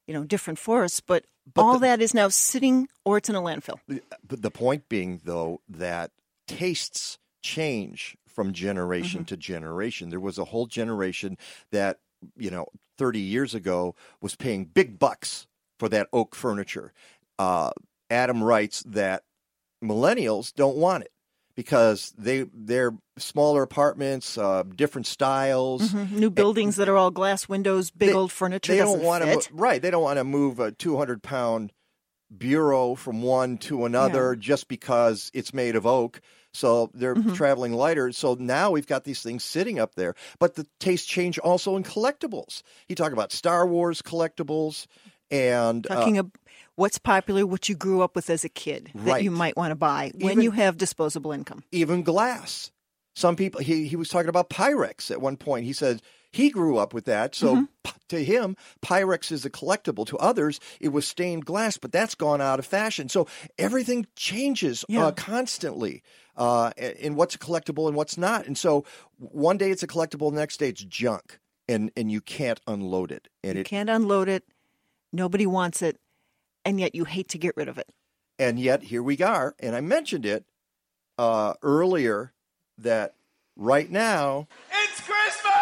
you 0.07 0.13
know, 0.13 0.23
different 0.23 0.59
forests, 0.59 0.99
but, 1.01 1.25
all 1.55 1.79
that 1.79 2.01
is 2.01 2.13
now 2.13 2.27
sitting 2.27 2.89
or 3.05 3.17
it's 3.17 3.29
in 3.29 3.35
a 3.35 3.41
landfill. 3.41 3.79
But 3.87 4.41
the 4.41 4.51
point 4.51 4.89
being, 4.89 5.21
though, 5.23 5.61
that 5.69 6.11
tastes 6.47 7.19
change 7.41 8.17
from 8.27 8.51
generation 8.53 9.21
Mm-hmm. 9.21 9.25
to 9.27 9.37
generation. 9.37 10.09
There 10.09 10.19
was 10.19 10.37
a 10.37 10.45
whole 10.45 10.65
generation 10.65 11.37
that, 11.71 11.99
you 12.35 12.51
know, 12.51 12.67
30 12.97 13.19
years 13.19 13.55
ago 13.55 13.95
was 14.21 14.35
paying 14.35 14.65
big 14.65 14.99
bucks 14.99 15.47
for 15.79 15.87
that 15.89 16.07
oak 16.11 16.35
furniture. 16.35 16.91
Uh, 17.39 17.71
Adam 18.09 18.43
writes 18.43 18.83
that 18.83 19.23
millennials 19.83 20.53
don't 20.53 20.75
want 20.75 21.03
it 21.03 21.11
because 21.57 22.13
they 22.17 22.45
they're 22.53 22.93
smaller 23.17 23.63
apartments, 23.63 24.37
uh, 24.37 24.63
different 24.75 25.07
styles. 25.07 25.89
Mhm. 25.91 26.11
New 26.11 26.29
buildings 26.29 26.77
that 26.77 26.87
are 26.87 26.95
all 26.95 27.11
glass 27.11 27.49
windows, 27.49 27.91
big 27.91 28.09
They- 28.09 28.15
old 28.15 28.31
furniture. 28.31 28.71
They 28.71 28.77
don't 28.79 29.01
want 29.03 29.25
to 29.25 29.49
right. 29.53 29.81
They 29.81 29.91
don't 29.91 30.03
want 30.03 30.17
to 30.19 30.23
move 30.23 30.59
a 30.61 30.71
200 30.71 31.21
pound 31.21 31.73
bureau 32.35 32.93
from 32.95 33.21
one 33.21 33.57
to 33.57 33.85
another 33.85 34.35
just 34.35 34.67
because 34.67 35.31
it's 35.33 35.53
made 35.53 35.75
of 35.75 35.85
oak. 35.85 36.21
So 36.53 36.89
they're 36.93 37.15
Mm-hmm. 37.15 37.33
traveling 37.33 37.73
lighter. 37.73 38.11
So 38.11 38.35
now 38.39 38.71
we've 38.71 38.87
got 38.87 39.03
these 39.03 39.21
things 39.21 39.43
sitting 39.43 39.79
up 39.79 39.95
there. 39.95 40.13
But 40.39 40.55
the 40.55 40.65
taste 40.79 41.07
change 41.07 41.37
also 41.39 41.75
in 41.75 41.83
collectibles. 41.83 42.63
You 42.89 42.95
talk 42.95 43.11
about 43.13 43.31
Star 43.31 43.65
Wars 43.67 44.01
collectibles 44.01 44.87
and 45.31 45.85
uh, 45.89 45.95
Talking 45.95 46.17
about 46.17 46.31
what's 46.77 46.97
popular, 46.97 47.45
what 47.45 47.67
you 47.67 47.75
grew 47.75 48.01
up 48.01 48.15
with 48.15 48.29
as 48.29 48.45
a 48.45 48.49
kid 48.49 48.89
that 48.95 49.21
you 49.23 49.31
might 49.31 49.57
want 49.57 49.71
to 49.71 49.75
buy 49.75 50.11
when 50.15 50.31
Even- 50.33 50.43
you 50.43 50.51
have 50.51 50.77
disposable 50.77 51.33
income. 51.33 51.63
even 51.73 52.01
glass. 52.03 52.71
Some 53.15 53.35
people 53.35 53.59
he 53.61 53.87
he 53.87 53.95
was 53.97 54.07
talking 54.09 54.29
about 54.29 54.49
Pyrex 54.49 55.11
at 55.11 55.19
one 55.19 55.35
point. 55.37 55.65
He 55.65 55.73
said 55.73 56.01
he 56.31 56.49
grew 56.49 56.77
up 56.77 56.93
with 56.93 57.05
that. 57.05 57.33
So 57.35 57.55
Mm-hmm. 57.55 57.63
p- 57.83 57.91
to 58.09 58.23
him, 58.23 58.55
Pyrex 58.81 59.31
is 59.31 59.43
a 59.43 59.49
collectible. 59.49 60.05
To 60.07 60.17
others, 60.17 60.59
it 60.79 60.89
was 60.89 61.05
stained 61.07 61.43
glass, 61.45 61.77
but 61.77 61.91
that's 61.91 62.13
gone 62.15 62.41
out 62.41 62.59
of 62.59 62.65
fashion. 62.65 63.09
So 63.09 63.27
everything 63.57 64.05
changes 64.15 64.85
Yeah. 64.87 65.07
uh, 65.07 65.11
constantly 65.11 66.03
uh, 66.37 66.71
in 66.77 67.15
what's 67.15 67.33
a 67.33 67.39
collectible 67.39 67.87
and 67.87 67.95
what's 67.97 68.17
not. 68.19 68.45
And 68.45 68.55
so 68.57 68.85
one 69.17 69.57
day 69.57 69.71
it's 69.71 69.81
a 69.83 69.87
collectible, 69.87 70.29
the 70.31 70.37
next 70.37 70.57
day 70.57 70.69
it's 70.69 70.83
junk, 70.83 71.39
and 71.67 71.89
and 71.97 72.11
you 72.11 72.21
can't 72.21 72.61
unload 72.67 73.11
it. 73.11 73.27
And 73.43 73.55
You 73.55 73.61
it 73.61 73.67
can't 73.67 73.89
unload 73.89 74.29
it. 74.29 74.43
Nobody 75.11 75.47
wants 75.47 75.81
it, 75.81 75.97
and 76.67 76.79
yet 76.81 76.93
you 76.93 77.05
hate 77.05 77.29
to 77.29 77.37
get 77.37 77.55
rid 77.55 77.69
of 77.69 77.77
it. 77.77 77.89
And 78.37 78.59
yet 78.59 78.83
here 78.83 79.01
we 79.01 79.17
are. 79.19 79.55
And 79.59 79.75
I 79.75 79.81
mentioned 79.81 80.25
it 80.25 80.45
uh, 81.17 81.53
earlier 81.63 82.33
that 82.77 83.15
right 83.55 83.89
now 83.89 84.47
It's 84.71 85.01
Christmas! 85.01 85.53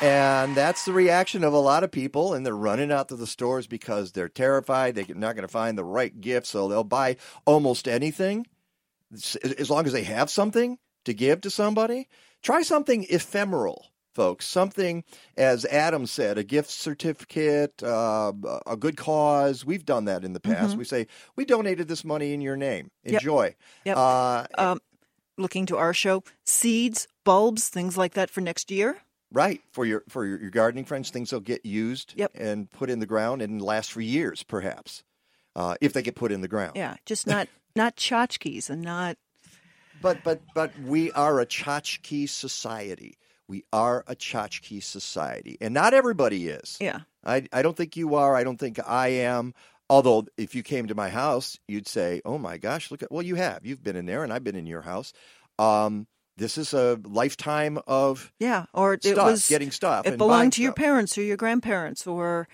And 0.00 0.56
that's 0.56 0.84
the 0.84 0.92
reaction 0.92 1.44
of 1.44 1.52
a 1.52 1.58
lot 1.58 1.84
of 1.84 1.92
people, 1.92 2.34
and 2.34 2.44
they're 2.44 2.56
running 2.56 2.90
out 2.90 3.08
to 3.10 3.16
the 3.16 3.26
stores 3.26 3.68
because 3.68 4.10
they're 4.12 4.28
terrified 4.28 4.94
they're 4.96 5.06
not 5.14 5.36
going 5.36 5.46
to 5.46 5.48
find 5.48 5.78
the 5.78 5.84
right 5.84 6.20
gift, 6.20 6.46
so 6.48 6.66
they'll 6.66 6.82
buy 6.82 7.16
almost 7.44 7.86
anything 7.86 8.46
as 9.12 9.70
long 9.70 9.86
as 9.86 9.92
they 9.92 10.02
have 10.02 10.30
something 10.30 10.78
to 11.04 11.14
give 11.14 11.42
to 11.42 11.50
somebody. 11.50 12.08
Try 12.42 12.62
something 12.62 13.06
ephemeral, 13.10 13.91
folks. 14.14 14.46
Something, 14.46 15.04
as 15.36 15.64
Adam 15.66 16.06
said, 16.06 16.38
a 16.38 16.44
gift 16.44 16.70
certificate, 16.70 17.82
uh, 17.82 18.32
a 18.66 18.76
good 18.76 18.96
cause. 18.96 19.64
We've 19.64 19.84
done 19.84 20.04
that 20.06 20.24
in 20.24 20.32
the 20.32 20.40
past. 20.40 20.74
Mhm. 20.74 20.78
We 20.78 20.84
say, 20.84 21.06
we 21.36 21.44
donated 21.44 21.88
this 21.88 22.04
money 22.04 22.32
in 22.32 22.40
your 22.40 22.56
name. 22.56 22.90
Yep. 23.04 23.20
Enjoy. 23.22 23.54
Yep. 23.84 23.96
Uh, 23.96 24.44
um, 24.58 24.80
looking 25.38 25.66
to 25.66 25.76
our 25.76 25.94
show, 25.94 26.22
seeds, 26.44 27.08
bulbs, 27.24 27.68
things 27.68 27.96
like 27.96 28.14
that 28.14 28.30
for 28.30 28.40
next 28.40 28.70
year. 28.70 28.98
Right 29.34 29.62
for 29.72 29.86
your 29.86 30.04
for 30.10 30.26
your, 30.26 30.38
your 30.38 30.50
gardening 30.50 30.84
friends, 30.84 31.08
things 31.08 31.32
will 31.32 31.40
get 31.40 31.64
used 31.64 32.12
Yep. 32.16 32.32
and 32.34 32.70
put 32.70 32.90
in 32.90 32.98
the 32.98 33.06
ground 33.06 33.40
and 33.40 33.62
last 33.62 33.90
for 33.90 34.02
years, 34.02 34.42
perhaps, 34.42 35.04
uh, 35.56 35.74
if 35.80 35.94
they 35.94 36.02
get 36.02 36.16
put 36.16 36.30
in 36.32 36.42
the 36.42 36.48
ground. 36.48 36.72
Yeah, 36.76 36.96
just 37.06 37.26
not 37.26 37.48
not 37.74 37.96
tchotchkes 37.96 38.68
and 38.68 38.82
not. 38.82 39.16
But 40.02 40.22
but 40.22 40.42
but 40.54 40.78
we 40.80 41.12
are 41.12 41.40
a 41.40 41.46
tchotchke 41.46 42.28
society. 42.28 43.14
We 43.52 43.66
are 43.70 44.02
a 44.06 44.16
tchotchke 44.16 44.82
society, 44.82 45.58
and 45.60 45.74
not 45.74 45.92
everybody 45.92 46.48
is. 46.48 46.78
Yeah. 46.80 47.00
I 47.22 47.46
I 47.52 47.60
don't 47.60 47.76
think 47.76 47.98
you 47.98 48.14
are. 48.14 48.34
I 48.34 48.44
don't 48.44 48.56
think 48.56 48.80
I 48.82 49.08
am. 49.08 49.52
Although 49.90 50.24
if 50.38 50.54
you 50.54 50.62
came 50.62 50.86
to 50.86 50.94
my 50.94 51.10
house, 51.10 51.58
you'd 51.68 51.86
say, 51.86 52.22
"Oh 52.24 52.38
my 52.38 52.56
gosh, 52.56 52.90
look 52.90 53.02
at 53.02 53.12
well, 53.12 53.20
you 53.20 53.34
have. 53.34 53.66
You've 53.66 53.84
been 53.84 53.94
in 53.94 54.06
there, 54.06 54.24
and 54.24 54.32
I've 54.32 54.42
been 54.42 54.56
in 54.56 54.64
your 54.64 54.80
house." 54.80 55.12
Um, 55.58 56.06
this 56.38 56.56
is 56.56 56.72
a 56.72 56.98
lifetime 57.04 57.78
of 57.86 58.32
Yeah, 58.40 58.64
or 58.72 58.94
it 58.94 59.04
stuff, 59.04 59.26
was 59.26 59.46
getting 59.48 59.70
stuff. 59.70 60.06
It 60.06 60.16
belonged 60.16 60.54
to 60.54 60.62
your 60.62 60.70
stuff. 60.70 60.76
parents 60.76 61.18
or 61.18 61.22
your 61.22 61.36
grandparents, 61.36 62.06
or 62.06 62.48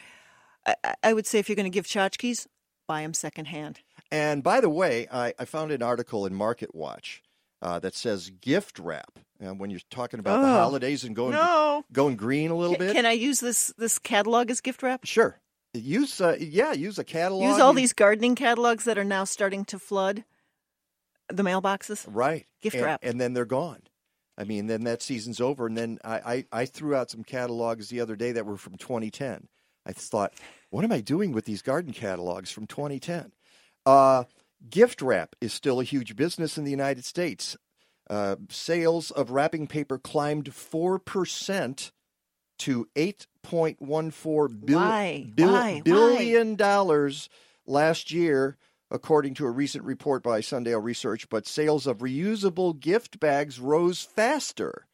I, 0.67 0.95
I 1.05 1.13
would 1.13 1.29
say 1.29 1.39
if 1.39 1.49
you're 1.49 1.55
going 1.55 1.71
to 1.71 1.71
give 1.71 1.87
tchotchkes, 1.87 2.49
buy 2.89 3.03
them 3.03 3.15
secondhand. 3.15 3.83
And 4.11 4.43
by 4.43 4.61
the 4.61 4.69
way, 4.69 5.07
I, 5.13 5.33
I 5.39 5.45
found 5.45 5.71
an 5.71 5.81
article 5.81 6.27
in 6.27 6.35
Market 6.35 6.75
Watch 6.75 7.23
uh, 7.63 7.79
that 7.79 7.95
says 7.95 8.31
gift 8.31 8.81
wrap. 8.81 9.21
And 9.41 9.61
when 9.61 9.71
you're 9.71 9.81
talking 9.91 10.19
about 10.21 10.41
the 10.43 10.49
Oh, 10.49 10.53
holidays 10.53 11.05
and 11.05 11.15
going 11.15 11.33
no. 11.33 11.85
going 11.93 12.17
green 12.17 12.51
a 12.51 12.57
little 12.57 12.77
Can, 12.77 12.87
bit, 12.87 12.95
can 12.95 13.07
I 13.07 13.13
use 13.13 13.41
this 13.41 13.73
this 13.79 13.99
catalog 13.99 14.51
as 14.51 14.61
gift 14.61 14.83
wrap? 14.83 15.05
Sure. 15.05 15.41
Use 15.75 16.21
uh, 16.21 16.37
yeah, 16.41 16.73
use 16.73 16.99
a 16.99 17.05
catalog. 17.05 17.45
Use 17.45 17.61
all 17.61 17.73
these 17.73 17.93
gardening 17.93 18.35
catalogs 18.35 18.85
that 18.85 18.99
are 18.99 19.05
now 19.05 19.25
starting 19.25 19.65
to 19.67 19.79
flood 19.79 20.25
the 21.29 21.43
mailboxes. 21.43 22.05
right 22.09 22.47
gift 22.63 22.77
and, 22.77 22.85
wrap. 22.85 23.01
and 23.03 23.21
then 23.21 23.33
they're 23.35 23.45
gone. 23.45 23.83
I 24.37 24.45
mean, 24.45 24.67
then 24.69 24.85
that 24.85 25.03
season's 25.03 25.41
over, 25.41 25.67
and 25.67 25.77
then 25.77 25.99
I, 26.05 26.45
I, 26.53 26.61
I 26.61 26.65
threw 26.67 26.95
out 26.95 27.11
some 27.11 27.25
catalogs 27.25 27.89
the 27.89 28.01
other 28.01 28.15
day 28.17 28.33
that 28.33 28.47
were 28.47 28.57
from 28.57 28.77
2010. 28.77 29.49
I 29.85 29.93
thought, 29.93 30.33
what 30.71 30.85
am 30.85 30.93
I 30.93 31.01
doing 31.01 31.33
with 31.33 31.45
these 31.45 31.61
garden 31.61 31.93
catalogs 31.93 32.51
from 32.53 32.67
2010? 32.69 33.33
Uh, 33.85 34.25
gift 34.71 35.03
wrap 35.03 35.35
is 35.41 35.53
still 35.53 35.81
a 35.81 35.85
huge 35.85 36.15
business 36.15 36.57
in 36.57 36.63
the 36.65 36.71
United 36.71 37.05
States. 37.05 37.57
Uh, 38.11 38.37
sales 38.49 39.11
of 39.11 39.31
wrapping 39.31 39.67
paper 39.67 39.99
climbed 39.99 40.55
four 40.55 40.99
percent 40.99 41.93
to 42.59 42.89
8.14 42.97 44.65
bil- 44.65 44.79
Why? 44.79 45.31
bil- 45.35 45.53
Why? 45.53 45.81
billion 45.85 46.55
dollars 46.57 47.29
last 47.67 48.11
year, 48.11 48.57
according 48.91 49.35
to 49.35 49.47
a 49.47 49.51
recent 49.51 49.85
report 49.85 50.23
by 50.23 50.41
Sundale 50.41 50.83
Research. 50.83 51.29
But 51.29 51.47
sales 51.47 51.87
of 51.87 51.99
reusable 51.99 52.79
gift 52.79 53.21
bags 53.21 53.61
rose 53.61 54.03
faster. 54.03 54.87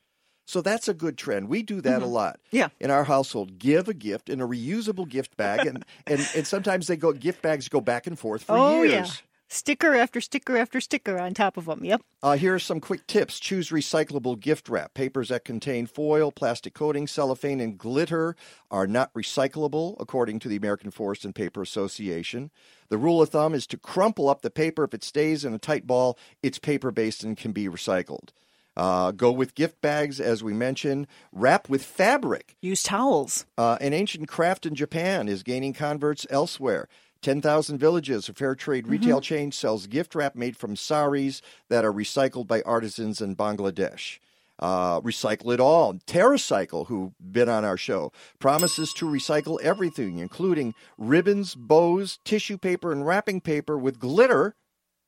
So 0.46 0.60
that's 0.60 0.88
a 0.88 0.94
good 0.94 1.16
trend. 1.16 1.48
We 1.48 1.62
do 1.62 1.80
that 1.80 2.02
a 2.02 2.04
Mhm. 2.04 2.10
lot. 2.12 2.40
Yeah. 2.50 2.68
In 2.78 2.90
our 2.90 3.04
household, 3.04 3.58
give 3.58 3.88
a 3.88 3.94
gift 3.94 4.28
in 4.28 4.42
a 4.42 4.46
reusable 4.46 5.08
gift 5.08 5.38
bag, 5.38 5.66
and, 5.66 5.84
and, 6.06 6.28
and 6.34 6.46
sometimes 6.46 6.86
they 6.86 6.96
go 6.98 7.12
gift 7.12 7.40
bags 7.40 7.68
go 7.70 7.80
back 7.80 8.06
and 8.06 8.18
forth 8.18 8.42
for 8.42 8.58
oh 8.58 8.82
years. 8.82 8.92
yeah, 8.92 9.06
sticker 9.48 9.94
after 9.94 10.20
sticker 10.20 10.56
after 10.56 10.80
sticker 10.80 11.18
on 11.18 11.34
top 11.34 11.56
of 11.56 11.66
them. 11.66 11.84
Yep. 11.84 12.02
Uh, 12.22 12.36
here 12.36 12.54
are 12.54 12.58
some 12.58 12.80
quick 12.80 13.06
tips. 13.06 13.38
Choose 13.38 13.70
recyclable 13.70 14.38
gift 14.38 14.68
wrap. 14.68 14.94
Papers 14.94 15.28
that 15.28 15.44
contain 15.44 15.86
foil, 15.86 16.32
plastic 16.32 16.74
coating, 16.74 17.06
cellophane, 17.06 17.60
and 17.60 17.78
glitter 17.78 18.36
are 18.70 18.86
not 18.86 19.12
recyclable, 19.14 19.96
according 20.00 20.38
to 20.40 20.48
the 20.48 20.56
American 20.56 20.90
Forest 20.90 21.24
and 21.24 21.34
Paper 21.34 21.62
Association. 21.62 22.50
The 22.88 22.98
rule 22.98 23.22
of 23.22 23.30
thumb 23.30 23.54
is 23.54 23.66
to 23.68 23.76
crumple 23.76 24.28
up 24.28 24.42
the 24.42 24.50
paper. 24.50 24.84
If 24.84 24.94
it 24.94 25.04
stays 25.04 25.44
in 25.44 25.54
a 25.54 25.58
tight 25.58 25.86
ball, 25.86 26.18
it's 26.42 26.58
paper 26.58 26.90
based 26.90 27.24
and 27.24 27.36
can 27.36 27.52
be 27.52 27.66
recycled. 27.66 28.30
Uh, 28.76 29.12
go 29.12 29.30
with 29.30 29.54
gift 29.54 29.80
bags, 29.80 30.20
as 30.20 30.42
we 30.42 30.52
mentioned. 30.52 31.06
Wrap 31.32 31.68
with 31.68 31.84
fabric. 31.84 32.56
Use 32.60 32.82
towels. 32.82 33.46
Uh, 33.56 33.78
an 33.80 33.92
ancient 33.92 34.28
craft 34.28 34.66
in 34.66 34.74
Japan 34.74 35.28
is 35.28 35.42
gaining 35.42 35.72
converts 35.72 36.26
elsewhere. 36.28 36.88
10,000 37.24 37.78
Villages, 37.78 38.28
a 38.28 38.34
fair 38.34 38.54
trade 38.54 38.86
retail 38.86 39.18
chain, 39.22 39.50
sells 39.50 39.86
gift 39.86 40.14
wrap 40.14 40.36
made 40.36 40.58
from 40.58 40.76
saris 40.76 41.40
that 41.70 41.82
are 41.82 41.92
recycled 41.92 42.46
by 42.46 42.60
artisans 42.62 43.22
in 43.22 43.34
Bangladesh. 43.34 44.18
Uh, 44.58 45.00
recycle 45.00 45.52
it 45.52 45.58
all. 45.58 45.94
TerraCycle, 45.94 46.86
who've 46.86 47.12
been 47.18 47.48
on 47.48 47.64
our 47.64 47.78
show, 47.78 48.12
promises 48.38 48.92
to 48.92 49.06
recycle 49.06 49.58
everything, 49.62 50.18
including 50.18 50.74
ribbons, 50.98 51.54
bows, 51.54 52.18
tissue 52.24 52.58
paper, 52.58 52.92
and 52.92 53.06
wrapping 53.06 53.40
paper 53.40 53.78
with 53.78 53.98
glitter 53.98 54.54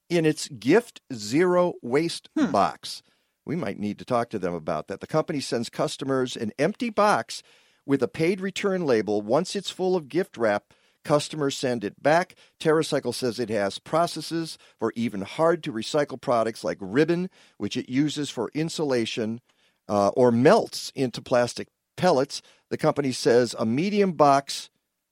in 0.08 0.24
its 0.24 0.48
gift 0.48 1.02
zero 1.12 1.74
waste 1.82 2.30
box. 2.34 3.02
We 3.44 3.56
might 3.56 3.78
need 3.78 3.98
to 3.98 4.06
talk 4.06 4.30
to 4.30 4.38
them 4.38 4.54
about 4.54 4.88
that. 4.88 5.00
The 5.00 5.06
company 5.06 5.40
sends 5.40 5.68
customers 5.68 6.34
an 6.34 6.52
empty 6.58 6.88
box 6.88 7.42
with 7.84 8.02
a 8.02 8.08
paid 8.08 8.40
return 8.40 8.86
label. 8.86 9.20
Once 9.20 9.54
it's 9.54 9.70
full 9.70 9.94
of 9.94 10.08
gift 10.08 10.38
wrap, 10.38 10.72
customers 11.06 11.56
send 11.56 11.84
it 11.84 12.02
back. 12.02 12.34
TerraCycle 12.58 13.14
says 13.14 13.38
it 13.38 13.48
has 13.48 13.78
processes 13.78 14.58
for 14.80 14.92
even 14.96 15.20
hard 15.20 15.62
to 15.62 15.72
recycle 15.72 16.20
products 16.20 16.64
like 16.64 16.78
ribbon, 16.80 17.30
which 17.58 17.76
it 17.76 17.88
uses 17.88 18.28
for 18.28 18.50
insulation 18.54 19.40
uh, 19.88 20.08
or 20.08 20.32
melts 20.32 20.90
into 20.96 21.22
plastic 21.22 21.68
pellets. 21.96 22.42
The 22.70 22.76
company 22.76 23.12
says 23.12 23.54
a 23.56 23.64
medium 23.64 24.12
box 24.12 24.68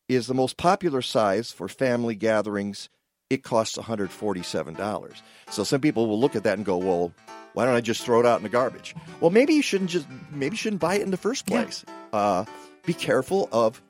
is 0.09 0.27
the 0.27 0.35
most 0.35 0.57
popular 0.57 1.01
size 1.01 1.53
for 1.53 1.69
family 1.69 2.17
gatherings. 2.17 2.89
It 3.31 3.45
costs 3.45 3.79
$147. 3.79 5.23
So 5.49 5.63
some 5.63 5.81
people 5.81 6.09
will 6.09 6.19
look 6.19 6.35
at 6.35 6.43
that 6.43 6.57
and 6.57 6.67
go, 6.67 6.77
well, 6.77 7.15
why 7.53 7.67
don't 7.67 7.77
I 7.77 7.81
just 7.81 8.03
throw 8.03 8.19
it 8.19 8.27
out 8.27 8.39
in 8.39 8.43
the 8.43 8.49
garbage? 8.49 8.97
Well, 9.21 9.31
maybe 9.31 9.55
you 9.55 9.63
shouldn't 9.63 9.91
just, 9.91 10.09
maybe 10.33 10.55
you 10.55 10.59
shouldn't 10.59 10.83
buy 10.83 10.97
it 10.97 11.03
in 11.03 11.13
the 11.13 11.17
first 11.17 11.47
place. 11.47 11.85
Uh, 12.13 12.45
be 12.85 12.95
careful 12.95 13.49
of 13.53 13.81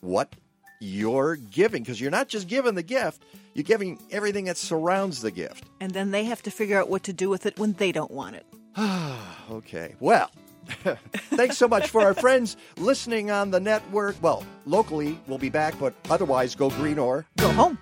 what 0.00 0.36
you're 0.80 1.36
giving 1.36 1.82
because 1.82 2.00
you're 2.00 2.10
not 2.10 2.28
just 2.28 2.48
giving 2.48 2.74
the 2.74 2.82
gift, 2.82 3.22
you're 3.54 3.64
giving 3.64 3.98
everything 4.10 4.44
that 4.46 4.56
surrounds 4.56 5.22
the 5.22 5.30
gift. 5.30 5.64
And 5.80 5.92
then 5.92 6.10
they 6.10 6.24
have 6.24 6.42
to 6.42 6.50
figure 6.50 6.78
out 6.78 6.88
what 6.88 7.02
to 7.04 7.12
do 7.12 7.28
with 7.28 7.46
it 7.46 7.58
when 7.58 7.72
they 7.74 7.92
don't 7.92 8.10
want 8.10 8.36
it. 8.36 8.46
okay. 9.50 9.94
Well, 10.00 10.30
thanks 11.30 11.58
so 11.58 11.68
much 11.68 11.88
for 11.88 12.02
our 12.02 12.14
friends 12.14 12.56
listening 12.76 13.30
on 13.30 13.50
the 13.50 13.60
network. 13.60 14.16
Well, 14.22 14.44
locally, 14.66 15.18
we'll 15.26 15.38
be 15.38 15.50
back, 15.50 15.78
but 15.78 15.94
otherwise, 16.10 16.54
go 16.54 16.70
green 16.70 16.98
or 16.98 17.26
go 17.36 17.50
home. 17.52 17.78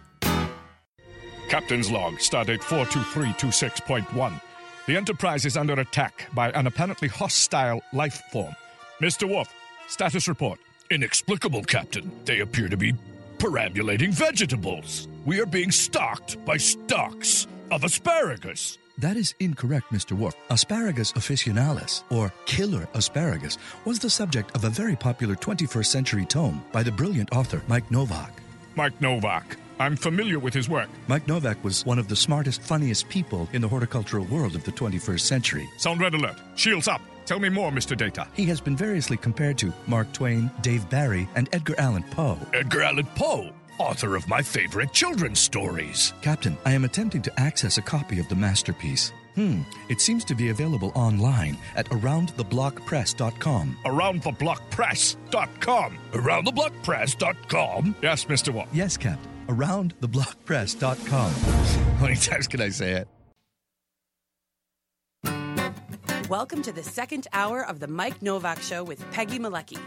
Captain's 1.48 1.90
log, 1.90 2.14
stardate 2.14 2.60
42326.1. 2.62 4.40
The 4.86 4.96
Enterprise 4.96 5.44
is 5.44 5.56
under 5.56 5.74
attack 5.74 6.28
by 6.34 6.50
an 6.50 6.66
apparently 6.66 7.08
hostile 7.08 7.82
life 7.92 8.22
form. 8.32 8.54
Mr. 9.00 9.28
Worf, 9.28 9.52
status 9.88 10.28
report. 10.28 10.58
Inexplicable, 10.90 11.64
Captain. 11.64 12.10
They 12.24 12.40
appear 12.40 12.68
to 12.68 12.76
be 12.76 12.94
perambulating 13.38 14.12
vegetables. 14.12 15.08
We 15.24 15.40
are 15.40 15.46
being 15.46 15.70
stalked 15.70 16.44
by 16.44 16.56
stalks 16.56 17.46
of 17.70 17.84
asparagus. 17.84 18.78
That 18.98 19.16
is 19.16 19.34
incorrect, 19.40 19.92
Mr. 19.92 20.12
Worf. 20.12 20.34
Asparagus 20.48 21.12
officinalis, 21.12 22.02
or 22.10 22.32
killer 22.46 22.88
asparagus, 22.94 23.58
was 23.84 23.98
the 23.98 24.08
subject 24.08 24.54
of 24.56 24.64
a 24.64 24.70
very 24.70 24.96
popular 24.96 25.34
21st 25.34 25.86
century 25.86 26.24
tome 26.24 26.64
by 26.72 26.82
the 26.82 26.92
brilliant 26.92 27.30
author 27.32 27.60
Mike 27.68 27.90
Novak. 27.90 28.32
Mike 28.74 28.98
Novak. 29.00 29.56
I'm 29.78 29.96
familiar 29.96 30.38
with 30.38 30.54
his 30.54 30.70
work. 30.70 30.88
Mike 31.08 31.28
Novak 31.28 31.62
was 31.62 31.84
one 31.84 31.98
of 31.98 32.08
the 32.08 32.16
smartest, 32.16 32.62
funniest 32.62 33.08
people 33.10 33.46
in 33.52 33.60
the 33.60 33.68
horticultural 33.68 34.24
world 34.26 34.54
of 34.54 34.64
the 34.64 34.72
21st 34.72 35.20
century. 35.20 35.68
Sound 35.76 36.00
red 36.00 36.14
alert. 36.14 36.38
Shields 36.54 36.88
up. 36.88 37.02
Tell 37.26 37.40
me 37.40 37.48
more, 37.48 37.72
Mr. 37.72 37.96
Data. 37.96 38.28
He 38.34 38.44
has 38.46 38.60
been 38.60 38.76
variously 38.76 39.16
compared 39.16 39.58
to 39.58 39.72
Mark 39.88 40.12
Twain, 40.12 40.48
Dave 40.62 40.88
Barry, 40.88 41.28
and 41.34 41.48
Edgar 41.52 41.74
Allan 41.78 42.04
Poe. 42.04 42.38
Edgar 42.54 42.82
Allan 42.82 43.06
Poe, 43.16 43.50
author 43.78 44.14
of 44.14 44.28
my 44.28 44.40
favorite 44.42 44.92
children's 44.92 45.40
stories. 45.40 46.14
Captain, 46.22 46.56
I 46.64 46.70
am 46.72 46.84
attempting 46.84 47.22
to 47.22 47.40
access 47.40 47.78
a 47.78 47.82
copy 47.82 48.20
of 48.20 48.28
the 48.28 48.36
masterpiece. 48.36 49.12
Hmm, 49.34 49.62
it 49.88 50.00
seems 50.00 50.24
to 50.26 50.36
be 50.36 50.50
available 50.50 50.92
online 50.94 51.58
at 51.74 51.86
aroundtheblockpress.com. 51.90 53.76
Aroundtheblockpress.com. 53.84 55.98
Aroundtheblockpress.com? 56.12 57.96
Yes, 58.02 58.24
Mr. 58.26 58.54
Worf. 58.54 58.68
Yes, 58.72 58.96
Captain. 58.96 59.30
Aroundtheblockpress.com. 59.48 61.32
How 61.32 62.02
many 62.04 62.16
times 62.16 62.46
can 62.46 62.60
I 62.60 62.68
say 62.70 62.92
it? 62.92 63.08
Welcome 66.28 66.60
to 66.62 66.72
the 66.72 66.82
second 66.82 67.28
hour 67.32 67.64
of 67.64 67.78
the 67.78 67.86
Mike 67.86 68.20
Novak 68.20 68.60
Show 68.60 68.82
with 68.82 69.08
Peggy 69.12 69.38
Malecki. 69.38 69.78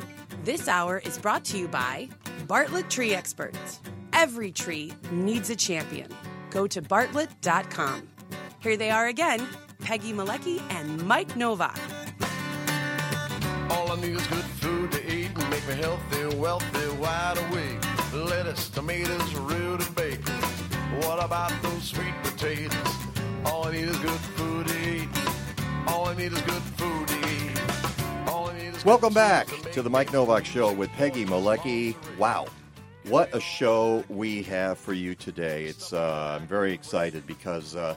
This 0.45 0.69
hour 0.69 0.99
is 0.99 1.17
brought 1.17 1.43
to 1.45 1.57
you 1.57 1.67
by 1.67 2.07
Bartlett 2.47 2.89
Tree 2.89 3.13
Experts. 3.13 3.81
Every 4.13 4.49
tree 4.49 4.93
needs 5.11 5.49
a 5.49 5.55
champion. 5.57 6.09
Go 6.49 6.65
to 6.65 6.81
bartlett.com. 6.81 8.07
Here 8.61 8.77
they 8.77 8.89
are 8.89 9.07
again, 9.07 9.45
Peggy 9.81 10.13
Malecki 10.13 10.61
and 10.71 11.05
Mike 11.05 11.35
Novak. 11.35 11.77
All 13.69 13.91
I 13.91 13.99
need 13.99 14.15
is 14.15 14.27
good 14.27 14.45
food 14.61 14.93
to 14.93 15.13
eat 15.13 15.31
and 15.35 15.49
make 15.49 15.67
me 15.67 15.73
healthy, 15.73 16.37
wealthy, 16.37 16.87
wide 16.99 17.37
awake. 17.49 18.29
Lettuce, 18.29 18.69
tomatoes, 18.69 19.35
root 19.35 19.85
and 19.85 19.95
bacon. 19.95 20.35
What 21.01 21.21
about 21.21 21.51
those 21.61 21.83
sweet 21.83 22.13
potatoes? 22.23 22.95
All 23.43 23.67
I 23.67 23.73
need 23.73 23.89
is 23.89 23.97
good 23.97 24.19
food 24.37 24.68
Welcome 28.85 29.13
back 29.13 29.47
to 29.73 29.81
the 29.81 29.89
Mike 29.89 30.11
Novak 30.11 30.45
Show 30.45 30.73
with 30.73 30.89
Peggy 30.91 31.25
Malecki. 31.25 31.95
Wow, 32.17 32.47
what 33.07 33.33
a 33.35 33.39
show 33.39 34.03
we 34.09 34.41
have 34.43 34.77
for 34.77 34.93
you 34.93 35.15
today! 35.15 35.65
It's 35.65 35.93
uh, 35.93 36.37
I'm 36.39 36.47
very 36.47 36.73
excited 36.73 37.27
because 37.27 37.75
uh, 37.75 37.95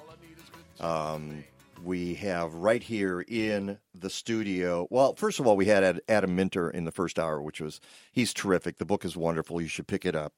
um, 0.80 1.44
we 1.84 2.14
have 2.14 2.54
right 2.54 2.82
here 2.82 3.24
in 3.28 3.78
the 3.94 4.10
studio. 4.10 4.86
Well, 4.90 5.14
first 5.14 5.40
of 5.40 5.46
all, 5.46 5.56
we 5.56 5.66
had 5.66 6.00
Adam 6.08 6.34
Minter 6.36 6.68
in 6.68 6.84
the 6.84 6.92
first 6.92 7.18
hour, 7.18 7.40
which 7.40 7.60
was 7.60 7.80
he's 8.12 8.34
terrific. 8.34 8.78
The 8.78 8.84
book 8.84 9.04
is 9.04 9.16
wonderful. 9.16 9.60
You 9.60 9.68
should 9.68 9.86
pick 9.86 10.04
it 10.04 10.14
up. 10.14 10.34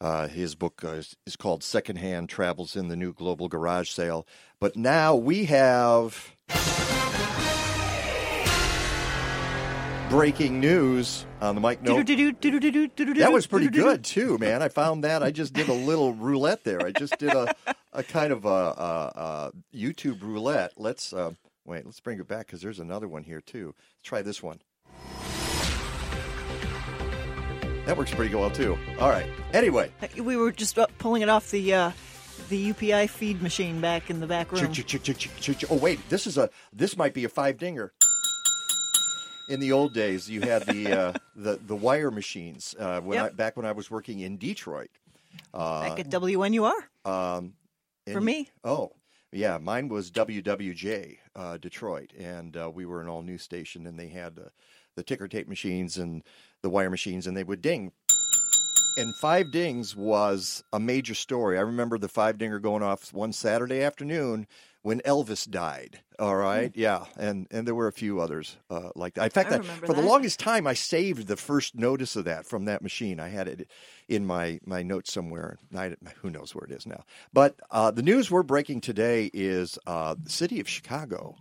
Uh, 0.00 0.28
his 0.28 0.54
book 0.54 0.82
uh, 0.84 0.88
is, 0.88 1.16
is 1.24 1.36
called 1.36 1.62
Secondhand 1.62 2.28
Travels 2.28 2.76
in 2.76 2.88
the 2.88 2.96
New 2.96 3.12
Global 3.12 3.48
Garage 3.48 3.90
Sale. 3.90 4.26
But 4.58 4.76
now 4.76 5.14
we 5.14 5.44
have 5.46 6.34
breaking 10.14 10.60
news 10.60 11.26
on 11.40 11.56
the 11.56 11.60
mic. 11.60 11.82
No. 11.82 11.96
That 13.20 13.32
was 13.32 13.46
pretty 13.48 13.66
good 13.68 14.04
too, 14.04 14.38
man. 14.38 14.62
I 14.62 14.68
found 14.68 15.02
that. 15.02 15.22
I 15.24 15.32
just 15.32 15.52
did 15.52 15.68
a 15.68 15.72
little 15.72 16.12
roulette 16.14 16.62
there. 16.62 16.86
I 16.86 16.92
just 16.92 17.18
did 17.18 17.30
a, 17.30 17.52
a 17.92 18.02
kind 18.04 18.32
of 18.32 18.44
a, 18.44 18.48
a, 18.48 19.12
a 19.16 19.52
YouTube 19.76 20.22
roulette. 20.22 20.72
Let's 20.76 21.12
uh, 21.12 21.32
wait. 21.64 21.84
Let's 21.84 21.98
bring 21.98 22.20
it 22.20 22.28
back 22.28 22.46
because 22.46 22.62
there's 22.62 22.78
another 22.78 23.08
one 23.08 23.24
here 23.24 23.40
too. 23.40 23.74
Let's 23.76 24.08
try 24.08 24.22
this 24.22 24.40
one. 24.40 24.60
That 27.86 27.96
works 27.98 28.14
pretty 28.14 28.34
well 28.34 28.50
too. 28.50 28.78
All 29.00 29.10
right. 29.10 29.26
Anyway, 29.52 29.90
We 30.16 30.36
were 30.36 30.52
just 30.52 30.78
pulling 30.98 31.22
it 31.22 31.28
off 31.28 31.50
the 31.50 31.74
uh, 31.74 31.90
the 32.48 32.72
UPI 32.72 33.10
feed 33.10 33.42
machine 33.42 33.80
back 33.80 34.10
in 34.10 34.20
the 34.20 34.26
back 34.28 34.52
room. 34.52 34.72
Oh 35.70 35.76
wait, 35.76 36.08
this 36.08 36.26
is 36.28 36.38
a 36.38 36.50
this 36.72 36.96
might 36.96 37.14
be 37.14 37.24
a 37.24 37.28
five 37.28 37.58
dinger. 37.58 37.92
In 39.48 39.60
the 39.60 39.72
old 39.72 39.92
days, 39.92 40.28
you 40.28 40.40
had 40.40 40.64
the 40.66 40.92
uh, 40.92 41.12
the 41.36 41.58
the 41.66 41.76
wire 41.76 42.10
machines. 42.10 42.74
Uh, 42.78 43.00
when 43.00 43.16
Yep. 43.16 43.32
I, 43.32 43.34
back 43.34 43.56
when 43.56 43.66
I 43.66 43.72
was 43.72 43.90
working 43.90 44.20
in 44.20 44.36
Detroit. 44.38 44.90
Uh, 45.52 45.88
Back 45.88 45.98
at 46.00 46.10
WNUR. 46.10 46.72
Um, 47.04 47.54
For 48.12 48.20
me. 48.20 48.48
Oh, 48.62 48.92
yeah. 49.32 49.58
Mine 49.58 49.88
was 49.88 50.10
WWJ 50.12 51.18
uh, 51.34 51.56
Detroit, 51.58 52.12
and 52.18 52.56
uh, 52.56 52.70
we 52.72 52.86
were 52.86 53.00
an 53.00 53.08
all 53.08 53.22
news 53.22 53.42
station, 53.42 53.86
and 53.86 53.98
they 53.98 54.08
had 54.08 54.38
uh, 54.38 54.48
the 54.94 55.02
ticker 55.02 55.26
tape 55.26 55.48
machines 55.48 55.96
and 55.98 56.22
the 56.62 56.70
wire 56.70 56.90
machines, 56.90 57.26
and 57.26 57.36
they 57.36 57.42
would 57.44 57.60
ding. 57.60 57.90
And 58.96 59.12
five 59.16 59.50
dings 59.50 59.96
was 59.96 60.62
a 60.72 60.78
major 60.78 61.14
story. 61.14 61.58
I 61.58 61.62
remember 61.62 61.98
the 61.98 62.08
five 62.08 62.38
dinger 62.38 62.60
going 62.60 62.84
off 62.84 63.12
one 63.12 63.32
Saturday 63.32 63.82
afternoon 63.82 64.46
when 64.84 65.00
Elvis 65.00 65.50
died. 65.50 65.98
All 66.18 66.36
right, 66.36 66.70
yeah, 66.76 67.06
and 67.16 67.48
and 67.50 67.66
there 67.66 67.74
were 67.74 67.88
a 67.88 67.92
few 67.92 68.20
others 68.20 68.56
uh, 68.70 68.90
like 68.94 69.14
that. 69.14 69.24
In 69.24 69.30
fact, 69.30 69.50
I 69.50 69.58
for 69.58 69.94
the 69.94 70.02
longest 70.02 70.38
time, 70.38 70.66
I 70.66 70.74
saved 70.74 71.26
the 71.26 71.36
first 71.36 71.74
notice 71.74 72.14
of 72.14 72.26
that 72.26 72.46
from 72.46 72.66
that 72.66 72.82
machine. 72.82 73.18
I 73.18 73.28
had 73.28 73.48
it 73.48 73.68
in 74.08 74.24
my 74.24 74.60
my 74.64 74.82
notes 74.82 75.12
somewhere. 75.12 75.58
I, 75.74 75.96
who 76.20 76.30
knows 76.30 76.54
where 76.54 76.66
it 76.66 76.70
is 76.70 76.86
now? 76.86 77.02
But 77.32 77.58
uh, 77.70 77.90
the 77.90 78.02
news 78.02 78.30
we're 78.30 78.44
breaking 78.44 78.82
today 78.82 79.30
is 79.32 79.78
uh, 79.86 80.14
the 80.22 80.30
city 80.30 80.60
of 80.60 80.68
Chicago 80.68 81.34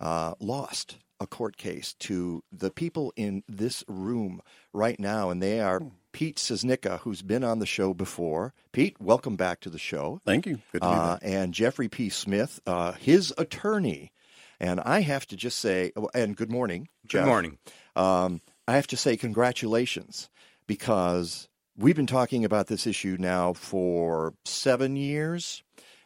uh, 0.00 0.34
lost 0.40 0.96
a 1.20 1.26
court 1.26 1.58
case 1.58 1.92
to 2.00 2.42
the 2.50 2.70
people 2.70 3.12
in 3.14 3.44
this 3.46 3.84
room 3.86 4.40
right 4.72 4.98
now, 4.98 5.28
and 5.28 5.42
they 5.42 5.60
are 5.60 5.82
Pete 6.12 6.36
Czosnyka, 6.36 7.00
who's 7.00 7.22
been 7.22 7.44
on 7.44 7.58
the 7.58 7.66
show 7.66 7.94
before. 7.94 8.52
Pete, 8.72 8.96
welcome 9.00 9.36
back 9.36 9.60
to 9.60 9.70
the 9.70 9.78
show. 9.78 10.20
Thank 10.24 10.46
you. 10.46 10.60
Good 10.72 10.82
to 10.82 10.88
be 10.88 10.94
uh, 10.94 11.12
back. 11.14 11.20
And 11.22 11.54
Jeffrey 11.54 11.88
P. 11.88 12.08
Smith, 12.08 12.60
uh, 12.66 12.92
his 12.92 13.32
attorney. 13.38 14.12
And 14.58 14.80
I 14.80 15.00
have 15.00 15.26
to 15.28 15.36
just 15.36 15.58
say, 15.58 15.92
oh, 15.96 16.10
and 16.14 16.36
good 16.36 16.50
morning. 16.50 16.88
Good 17.08 17.24
morning. 17.24 17.58
Um, 17.96 18.42
I 18.68 18.74
have 18.76 18.86
to 18.88 18.96
say 18.96 19.16
congratulations 19.16 20.28
because 20.66 21.48
we've 21.76 21.96
been 21.96 22.06
talking 22.06 22.44
about 22.44 22.66
this 22.66 22.86
issue 22.86 23.16
now 23.18 23.52
for 23.54 24.34
seven 24.44 24.96
years. 24.96 25.62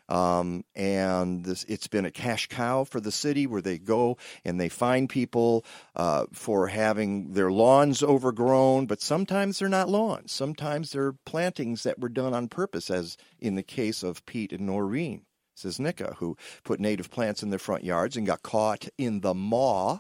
Um, 0.09 0.65
and 0.75 1.45
this, 1.45 1.65
it's 1.65 1.87
been 1.87 2.05
a 2.05 2.11
cash 2.11 2.49
cow 2.49 2.85
for 2.85 3.01
the 3.01 3.13
city 3.13 3.47
where 3.47 3.63
they 3.63 3.79
go 3.79 4.19
and 4.45 4.61
they 4.61 4.69
find 4.69 5.09
people 5.09 5.65
uh, 5.97 6.27
for 6.33 6.69
having 6.69 7.33
their 7.33 7.51
lawns 7.51 8.03
overgrown, 8.03 8.87
but 8.87 9.01
sometimes 9.01 9.59
they're 9.59 9.69
not 9.69 9.89
lawns. 9.89 10.33
Sometimes 10.33 10.93
they're 10.93 11.15
plantings 11.25 11.85
that 11.85 11.99
were 11.99 12.11
done 12.11 12.35
on 12.35 12.49
purpose, 12.49 12.91
as 12.91 13.17
in 13.41 13.55
the 13.55 13.63
case 13.63 14.03
of 14.03 14.27
Pete 14.27 14.53
and 14.53 14.67
Noreen 14.67 15.23
Czosnyka, 15.57 16.17
who 16.17 16.37
put 16.65 16.81
native 16.81 17.11
plants 17.11 17.43
in 17.43 17.51
their 17.51 17.59
front 17.59 17.85
yards 17.85 18.17
and 18.17 18.27
got 18.27 18.43
caught 18.43 18.89
in 18.99 19.21
the 19.21 19.35
maw, 19.35 19.99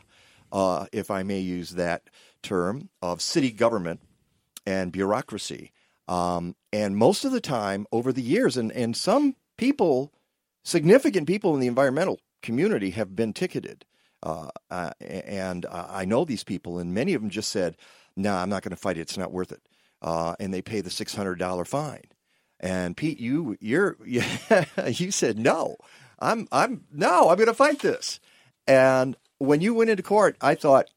uh, 0.52 0.86
if 0.92 1.10
I 1.10 1.22
may 1.22 1.40
use 1.40 1.70
that 1.70 2.10
term, 2.42 2.90
of 3.00 3.22
city 3.22 3.50
government 3.50 4.00
and 4.66 4.92
bureaucracy. 4.92 5.72
Um, 6.06 6.56
and 6.72 6.96
most 6.96 7.24
of 7.24 7.32
the 7.32 7.40
time 7.40 7.86
over 7.90 8.12
the 8.12 8.22
years, 8.22 8.56
and, 8.56 8.70
and 8.72 8.96
some 8.96 9.36
people, 9.56 10.12
significant 10.62 11.26
people 11.26 11.54
in 11.54 11.60
the 11.60 11.66
environmental 11.66 12.20
community 12.42 12.90
have 12.90 13.16
been 13.16 13.32
ticketed. 13.32 13.84
Uh, 14.22 14.48
uh, 14.70 14.90
and 15.00 15.66
uh, 15.66 15.86
I 15.90 16.04
know 16.04 16.24
these 16.24 16.44
people, 16.44 16.78
and 16.78 16.94
many 16.94 17.12
of 17.14 17.20
them 17.20 17.30
just 17.30 17.50
said, 17.50 17.76
"No, 18.16 18.32
nah, 18.32 18.42
I'm 18.42 18.48
not 18.48 18.62
going 18.62 18.70
to 18.70 18.76
fight 18.76 18.96
it. 18.96 19.02
It's 19.02 19.18
not 19.18 19.32
worth 19.32 19.52
it." 19.52 19.60
Uh, 20.00 20.34
and 20.40 20.52
they 20.52 20.62
pay 20.62 20.80
the 20.80 20.90
six 20.90 21.14
hundred 21.14 21.38
dollar 21.38 21.64
fine. 21.64 22.04
And 22.58 22.96
Pete, 22.96 23.20
you 23.20 23.58
you're 23.60 23.96
you 24.06 25.10
said 25.10 25.38
no. 25.38 25.76
I'm 26.18 26.48
I'm 26.50 26.84
no. 26.90 27.28
I'm 27.28 27.36
going 27.36 27.48
to 27.48 27.54
fight 27.54 27.80
this. 27.80 28.18
And 28.66 29.16
when 29.38 29.60
you 29.60 29.74
went 29.74 29.90
into 29.90 30.02
court, 30.02 30.36
I 30.40 30.54
thought, 30.54 30.88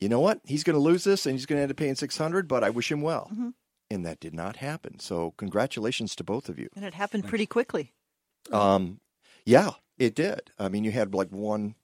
you 0.00 0.08
know 0.08 0.20
what? 0.20 0.40
He's 0.44 0.64
going 0.64 0.74
to 0.74 0.80
lose 0.80 1.04
this, 1.04 1.26
and 1.26 1.34
he's 1.34 1.46
going 1.46 1.58
to 1.58 1.62
end 1.62 1.70
up 1.70 1.76
paying 1.76 1.94
six 1.94 2.18
hundred. 2.18 2.48
But 2.48 2.64
I 2.64 2.70
wish 2.70 2.90
him 2.90 3.00
well. 3.00 3.30
Mm-hmm. 3.32 3.50
And 3.90 4.04
that 4.06 4.20
did 4.20 4.34
not 4.34 4.56
happen. 4.56 4.98
So 4.98 5.34
congratulations 5.36 6.16
to 6.16 6.24
both 6.24 6.48
of 6.48 6.58
you. 6.58 6.68
And 6.74 6.84
it 6.84 6.94
happened 6.94 7.26
pretty 7.26 7.46
quickly. 7.46 7.92
Um, 8.50 9.00
yeah, 9.44 9.70
it 9.98 10.14
did. 10.14 10.50
I 10.58 10.68
mean, 10.68 10.84
you 10.84 10.90
had 10.90 11.14
like 11.14 11.30
one 11.30 11.74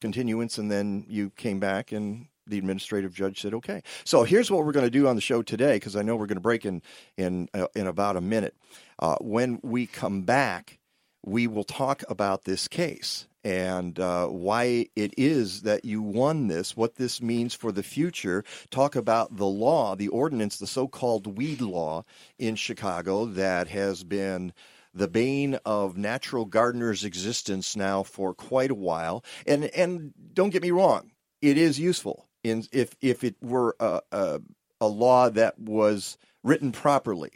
continuance, 0.00 0.58
and 0.58 0.70
then 0.70 1.04
you 1.08 1.30
came 1.30 1.60
back, 1.60 1.92
and 1.92 2.26
the 2.46 2.58
administrative 2.58 3.14
judge 3.14 3.40
said, 3.40 3.54
"Okay." 3.54 3.82
So 4.04 4.24
here's 4.24 4.50
what 4.50 4.64
we're 4.64 4.72
going 4.72 4.86
to 4.86 4.90
do 4.90 5.06
on 5.06 5.14
the 5.14 5.22
show 5.22 5.42
today, 5.42 5.76
because 5.76 5.96
I 5.96 6.02
know 6.02 6.16
we're 6.16 6.26
going 6.26 6.36
to 6.36 6.42
break 6.42 6.66
in 6.66 6.82
in 7.16 7.48
uh, 7.54 7.66
in 7.74 7.86
about 7.86 8.16
a 8.16 8.20
minute. 8.20 8.56
Uh, 8.98 9.16
when 9.20 9.60
we 9.62 9.86
come 9.86 10.22
back, 10.22 10.78
we 11.24 11.46
will 11.46 11.64
talk 11.64 12.02
about 12.08 12.44
this 12.44 12.68
case 12.68 13.26
and 13.44 13.98
uh, 13.98 14.26
why 14.26 14.86
it 14.96 15.14
is 15.16 15.62
that 15.62 15.84
you 15.84 16.02
won 16.02 16.48
this, 16.48 16.76
what 16.76 16.96
this 16.96 17.22
means 17.22 17.54
for 17.54 17.72
the 17.72 17.82
future. 17.82 18.44
Talk 18.70 18.96
about 18.96 19.36
the 19.36 19.46
law, 19.46 19.96
the 19.96 20.08
ordinance, 20.08 20.58
the 20.58 20.66
so-called 20.66 21.38
weed 21.38 21.60
law 21.60 22.04
in 22.38 22.56
Chicago 22.56 23.24
that 23.26 23.68
has 23.68 24.04
been 24.04 24.52
the 24.92 25.08
bane 25.08 25.58
of 25.64 25.96
natural 25.96 26.44
gardeners' 26.44 27.04
existence 27.04 27.76
now 27.76 28.02
for 28.02 28.34
quite 28.34 28.70
a 28.70 28.74
while. 28.74 29.24
And 29.46 29.64
and 29.66 30.12
don't 30.32 30.50
get 30.50 30.62
me 30.62 30.70
wrong, 30.70 31.12
it 31.40 31.56
is 31.56 31.78
useful. 31.78 32.26
In 32.42 32.64
if 32.72 32.94
if 33.00 33.22
it 33.24 33.36
were 33.40 33.76
a, 33.78 34.00
a, 34.12 34.40
a 34.80 34.86
law 34.86 35.30
that 35.30 35.58
was 35.58 36.18
written 36.42 36.72
properly, 36.72 37.32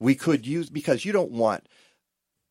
we 0.00 0.14
could 0.14 0.46
use 0.46 0.70
because 0.70 1.04
you 1.04 1.12
don't 1.12 1.32
want 1.32 1.68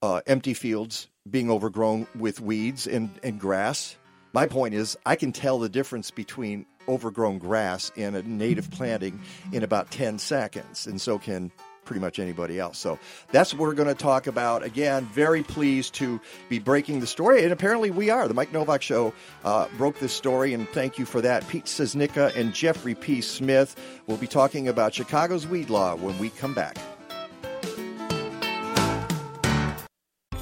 uh, 0.03 0.19
empty 0.27 0.53
fields 0.53 1.07
being 1.27 1.49
overgrown 1.49 2.05
with 2.19 2.41
weeds 2.41 2.85
and, 2.85 3.09
and 3.23 3.39
grass. 3.39 3.95
My 4.33 4.47
point 4.47 4.73
is, 4.73 4.97
I 5.05 5.15
can 5.15 5.31
tell 5.31 5.59
the 5.59 5.69
difference 5.69 6.11
between 6.11 6.65
overgrown 6.89 7.37
grass 7.37 7.89
and 7.95 8.15
a 8.15 8.21
native 8.23 8.69
planting 8.69 9.21
in 9.53 9.63
about 9.63 9.91
10 9.91 10.19
seconds, 10.19 10.85
and 10.85 10.99
so 10.99 11.17
can 11.17 11.51
pretty 11.85 12.01
much 12.01 12.19
anybody 12.19 12.59
else. 12.59 12.77
So 12.77 12.99
that's 13.31 13.53
what 13.53 13.61
we're 13.61 13.73
going 13.73 13.87
to 13.87 13.95
talk 13.95 14.27
about. 14.27 14.63
Again, 14.63 15.05
very 15.05 15.43
pleased 15.43 15.93
to 15.95 16.19
be 16.49 16.59
breaking 16.59 16.99
the 16.99 17.07
story, 17.07 17.43
and 17.43 17.53
apparently 17.53 17.89
we 17.89 18.09
are. 18.09 18.27
The 18.27 18.33
Mike 18.33 18.51
Novak 18.51 18.81
Show 18.81 19.13
uh, 19.45 19.67
broke 19.77 19.99
this 19.99 20.13
story, 20.13 20.53
and 20.53 20.67
thank 20.69 20.97
you 20.97 21.05
for 21.05 21.21
that. 21.21 21.47
Pete 21.47 21.65
Czosnyka 21.65 22.35
and 22.35 22.53
Jeffrey 22.53 22.95
P. 22.95 23.21
Smith 23.21 23.79
will 24.07 24.17
be 24.17 24.27
talking 24.27 24.67
about 24.67 24.93
Chicago's 24.93 25.47
weed 25.47 25.69
law 25.69 25.95
when 25.95 26.17
we 26.19 26.29
come 26.29 26.53
back. 26.53 26.77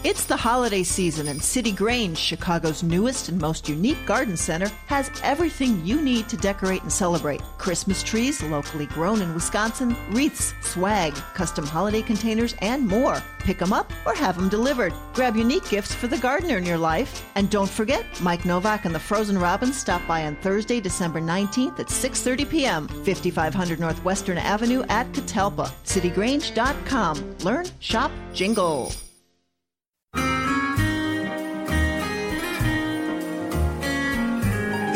It's 0.04 0.26
the 0.26 0.36
holiday 0.36 0.82
season, 0.82 1.28
and 1.28 1.40
City 1.40 1.72
Grange, 1.72 2.18
Chicago's 2.18 2.82
newest 2.82 3.30
and 3.30 3.40
most 3.40 3.70
unique 3.70 4.04
garden 4.04 4.36
center, 4.36 4.68
has 4.88 5.12
everything 5.22 5.86
you 5.86 6.02
need 6.02 6.28
to 6.30 6.38
decorate 6.38 6.82
and 6.82 6.92
celebrate. 6.92 7.40
Christmas 7.60 8.02
trees, 8.02 8.42
locally 8.42 8.88
grown 8.88 9.22
in 9.22 9.32
Wisconsin, 9.36 9.96
wreaths, 10.10 10.56
swag, 10.62 11.14
custom 11.36 11.68
holiday 11.68 12.02
containers, 12.02 12.56
and 12.64 12.88
more. 12.88 13.22
Pick 13.42 13.60
them 13.60 13.74
up 13.74 13.94
or 14.08 14.16
have 14.16 14.36
them 14.38 14.50
delivered. 14.50 14.92
Grab 15.14 15.36
unique 15.36 15.70
gifts 15.70 15.94
for 15.94 16.08
the 16.08 16.18
gardener 16.18 16.58
in 16.58 16.66
your 16.66 16.80
life. 16.80 17.24
And 17.36 17.52
don't 17.52 17.70
forget, 17.70 18.04
Mike 18.22 18.44
Novak 18.44 18.86
and 18.86 18.96
the 18.96 19.00
Frozen 19.00 19.38
Robins 19.38 19.80
stop 19.80 20.02
by 20.08 20.26
on 20.26 20.36
Thursday, 20.38 20.82
December 20.82 21.22
19th 21.22 21.80
at 21.80 21.90
6.30 21.90 22.50
p.m., 22.50 22.88
5500 22.88 23.80
Northwestern 23.80 24.40
Avenue 24.40 24.82
at 24.90 25.12
Catalpa. 25.12 25.72
CityGrange.com. 25.86 27.38
Learn, 27.44 27.68
shop, 27.80 28.12
jingle. 28.34 28.92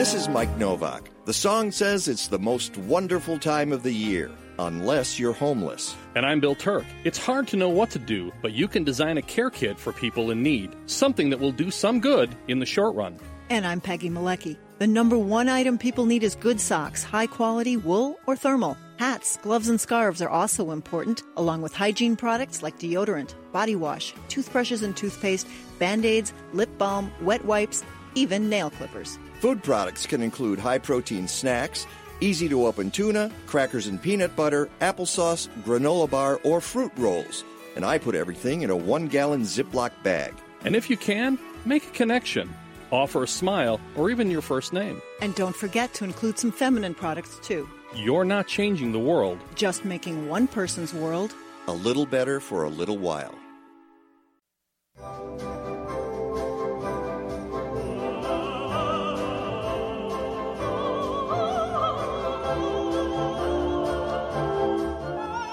This 0.06 0.14
is 0.14 0.30
Mike 0.30 0.56
Novak. 0.60 1.10
The 1.26 1.34
song 1.34 1.72
says 1.72 2.08
it's 2.08 2.28
the 2.28 2.38
most 2.38 2.78
wonderful 2.78 3.40
time 3.40 3.72
of 3.72 3.82
the 3.82 3.92
year, 3.92 4.30
unless 4.60 5.20
you're 5.20 5.34
homeless. 5.34 5.96
And 6.14 6.28
I'm 6.28 6.40
Bill 6.40 6.54
Turk. 6.54 6.86
It's 7.04 7.18
hard 7.18 7.48
to 7.48 7.58
know 7.58 7.70
what 7.70 7.90
to 7.90 7.98
do, 7.98 8.32
but 8.44 8.52
you 8.52 8.68
can 8.68 8.84
design 8.84 9.18
a 9.18 9.24
care 9.24 9.50
kit 9.50 9.80
for 9.80 9.92
people 9.92 10.30
in 10.30 10.44
need, 10.44 10.76
something 10.86 11.32
that 11.32 11.40
will 11.40 11.52
do 11.52 11.72
some 11.72 12.00
good 12.00 12.36
in 12.48 12.60
the 12.60 12.68
short 12.68 12.94
run. 12.94 13.18
And 13.50 13.66
I'm 13.66 13.82
Peggy 13.82 14.12
Malecki. 14.12 14.58
The 14.78 14.86
number 14.86 15.18
one 15.18 15.50
item 15.50 15.80
people 15.80 16.06
need 16.06 16.22
is 16.22 16.36
good 16.36 16.62
socks, 16.62 17.04
high 17.04 17.26
quality 17.26 17.76
wool 17.76 18.20
or 18.28 18.36
thermal. 18.36 18.78
Hats, 18.98 19.38
gloves, 19.38 19.70
and 19.70 19.82
scarves 19.82 20.22
are 20.22 20.30
also 20.30 20.70
important, 20.70 21.24
along 21.36 21.64
with 21.64 21.74
hygiene 21.74 22.16
products 22.16 22.62
like 22.62 22.78
deodorant, 22.78 23.34
body 23.52 23.76
wash, 23.76 24.14
toothbrushes 24.28 24.84
and 24.84 24.96
toothpaste, 24.96 25.48
band 25.80 26.06
aids, 26.06 26.32
lip 26.54 26.70
balm, 26.78 27.12
wet 27.22 27.44
wipes, 27.44 27.84
even 28.14 28.50
nail 28.50 28.70
clippers. 28.70 29.18
Food 29.40 29.64
products 29.64 30.06
can 30.06 30.22
include 30.22 30.60
high 30.60 30.78
protein 30.78 31.28
snacks, 31.28 31.86
easy 32.22 32.50
to 32.50 32.66
open 32.66 32.92
tuna, 32.92 33.32
crackers 33.46 33.88
and 33.88 34.02
peanut 34.02 34.36
butter, 34.36 34.70
applesauce, 34.82 35.48
granola 35.64 36.10
bar, 36.10 36.40
or 36.44 36.62
fruit 36.62 36.92
rolls. 36.98 37.44
And 37.76 37.86
I 37.86 37.98
put 37.98 38.16
everything 38.16 38.62
in 38.62 38.70
a 38.70 38.76
one 38.76 39.08
gallon 39.08 39.42
Ziploc 39.42 39.92
bag. 40.04 40.34
And 40.64 40.76
if 40.76 40.90
you 40.90 40.98
can, 40.98 41.38
make 41.66 41.86
a 41.86 41.92
connection. 41.92 42.54
Offer 42.92 43.24
a 43.24 43.28
smile 43.28 43.80
or 43.96 44.10
even 44.10 44.32
your 44.32 44.42
first 44.42 44.72
name. 44.74 45.02
And 45.22 45.36
don't 45.36 45.56
forget 45.56 45.94
to 45.96 46.06
include 46.06 46.40
some 46.40 46.52
feminine 46.52 46.96
products 46.96 47.38
too. 47.44 47.68
You're 47.96 48.26
not 48.26 48.48
changing 48.48 48.94
the 48.94 49.00
world. 49.00 49.40
Just 49.56 49.86
making 49.86 50.30
one 50.30 50.48
person's 50.48 50.94
world 50.94 51.34
a 51.68 51.74
little 51.74 52.06
better 52.06 52.40
for 52.40 52.64
a 52.64 52.70
little 52.70 52.98
while. 52.98 53.34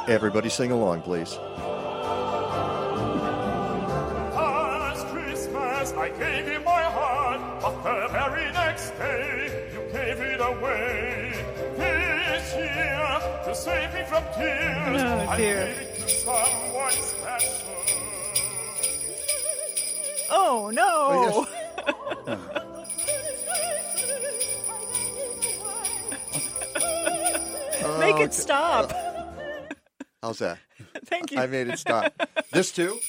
Everybody 0.09 0.49
sing 0.49 0.73
along, 0.73 1.03
please. 1.03 1.37
Last 4.35 5.07
Christmas 5.09 5.93
I 5.93 6.09
gave 6.11 6.49
you 6.49 6.61
my 6.61 6.83
heart, 6.83 7.41
but 7.63 7.83
the 7.83 8.09
very 8.13 8.51
next 8.53 8.91
day 8.99 9.71
you 9.73 9.81
gave 9.93 10.19
it 10.21 10.41
away. 10.41 11.33
This 11.77 12.55
year, 12.55 13.21
to 13.45 13.55
save 13.55 13.95
me 13.95 14.03
from 14.09 14.25
tears, 14.35 15.03
Oh, 15.03 15.27
I 15.29 15.37
dear. 15.37 15.67
gave 15.67 15.79
it 15.79 15.95
to 15.97 16.09
someone 16.09 16.93
special. 16.93 17.69
Oh 20.31 20.71
no! 20.73 21.47
Oh, 22.27 22.39
Make 27.99 28.17
it 28.21 28.31
oh, 28.31 28.33
stop. 28.33 28.93
Uh, 28.93 29.12
How's 30.23 30.39
that? 30.39 30.59
Thank 31.07 31.33
you. 31.33 31.41
I 31.41 31.47
made 31.47 31.67
it 31.67 31.81
stop. 31.81 32.15
this 32.53 32.71
too? 32.71 33.01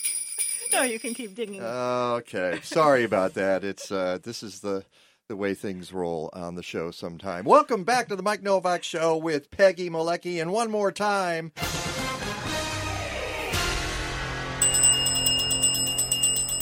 no, 0.71 0.81
you 0.81 0.97
can 0.97 1.13
keep 1.13 1.35
digging. 1.35 1.61
Okay. 1.61 2.59
Sorry 2.63 3.03
about 3.03 3.35
that. 3.35 3.63
It's 3.63 3.91
uh 3.91 4.17
this 4.23 4.41
is 4.41 4.61
the 4.61 4.83
the 5.29 5.35
way 5.35 5.53
things 5.53 5.93
roll 5.93 6.31
on 6.33 6.55
the 6.55 6.63
show 6.63 6.89
sometime. 6.89 7.45
Welcome 7.45 7.83
back 7.83 8.07
to 8.07 8.15
the 8.15 8.23
Mike 8.23 8.41
Novak 8.41 8.83
show 8.83 9.15
with 9.15 9.51
Peggy 9.51 9.91
Malecki 9.91 10.41
and 10.41 10.51
one 10.51 10.71
more 10.71 10.91
time. 10.91 11.51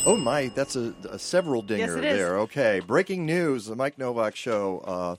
Oh 0.04 0.18
my, 0.18 0.48
that's 0.54 0.76
a, 0.76 0.94
a 1.10 1.18
several 1.18 1.62
dinger 1.62 1.98
is. 1.98 2.02
there. 2.02 2.38
Okay, 2.40 2.82
breaking 2.86 3.26
news: 3.26 3.68
the 3.68 3.76
Mike 3.76 3.98
Novak 3.98 4.36
show 4.36 4.80
uh, 4.80 5.16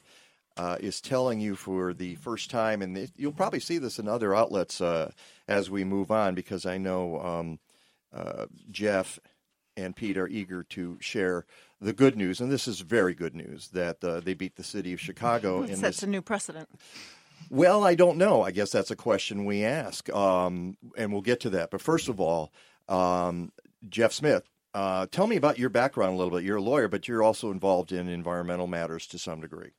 uh, 0.57 0.77
is 0.81 1.01
telling 1.01 1.41
you 1.41 1.55
for 1.55 1.93
the 1.95 2.15
first 2.17 2.51
time, 2.51 2.83
and 2.83 2.97
it, 2.97 3.11
you'll 3.17 3.33
probably 3.33 3.61
see 3.61 3.79
this 3.79 3.99
in 3.99 4.09
other 4.09 4.35
outlets 4.35 4.81
uh, 4.81 5.11
as 5.49 5.71
we 5.71 5.85
move 5.85 6.11
on, 6.11 6.35
because 6.35 6.67
I 6.67 6.79
know 6.79 7.21
um, 7.21 7.59
uh, 8.13 8.47
Jeff 8.71 9.19
and 9.77 9.97
Pete 9.97 10.19
are 10.19 10.29
eager 10.29 10.63
to 10.65 10.99
share 11.01 11.47
the 11.81 11.93
good 11.93 12.17
news, 12.17 12.41
and 12.41 12.51
this 12.51 12.69
is 12.69 12.81
very 12.81 13.15
good 13.15 13.35
news 13.35 13.69
that 13.69 14.03
uh, 14.05 14.21
they 14.21 14.35
beat 14.35 14.57
the 14.57 14.65
city 14.65 14.93
of 14.93 15.01
Chicago 15.01 15.63
in 15.63 15.77
Sets 15.77 15.81
this 15.81 16.03
a 16.03 16.07
new 16.07 16.23
precedent. 16.23 16.69
well, 17.51 17.85
I 17.85 17.95
don't 17.95 18.19
know. 18.19 18.43
I 18.43 18.51
guess 18.51 18.71
that's 18.71 18.91
a 18.91 18.97
question 18.97 19.45
we 19.45 19.65
ask, 19.65 20.09
um, 20.15 20.77
and 20.97 21.13
we'll 21.13 21.23
get 21.23 21.41
to 21.41 21.51
that. 21.51 21.71
But 21.71 21.81
first 21.81 22.09
of 22.09 22.21
all, 22.21 22.53
um, 22.89 23.53
Jeff 23.89 24.13
Smith, 24.13 24.49
uh, 24.75 25.07
tell 25.11 25.27
me 25.27 25.37
about 25.37 25.59
your 25.59 25.71
background 25.71 26.15
a 26.15 26.17
little 26.17 26.37
bit. 26.37 26.45
You're 26.45 26.59
a 26.59 26.63
lawyer, 26.63 26.89
but 26.89 27.09
you're 27.09 27.23
also 27.23 27.51
involved 27.51 27.93
in 27.93 28.09
environmental 28.09 28.67
matters 28.67 29.07
to 29.09 29.19
some 29.19 29.41
degree. 29.41 29.73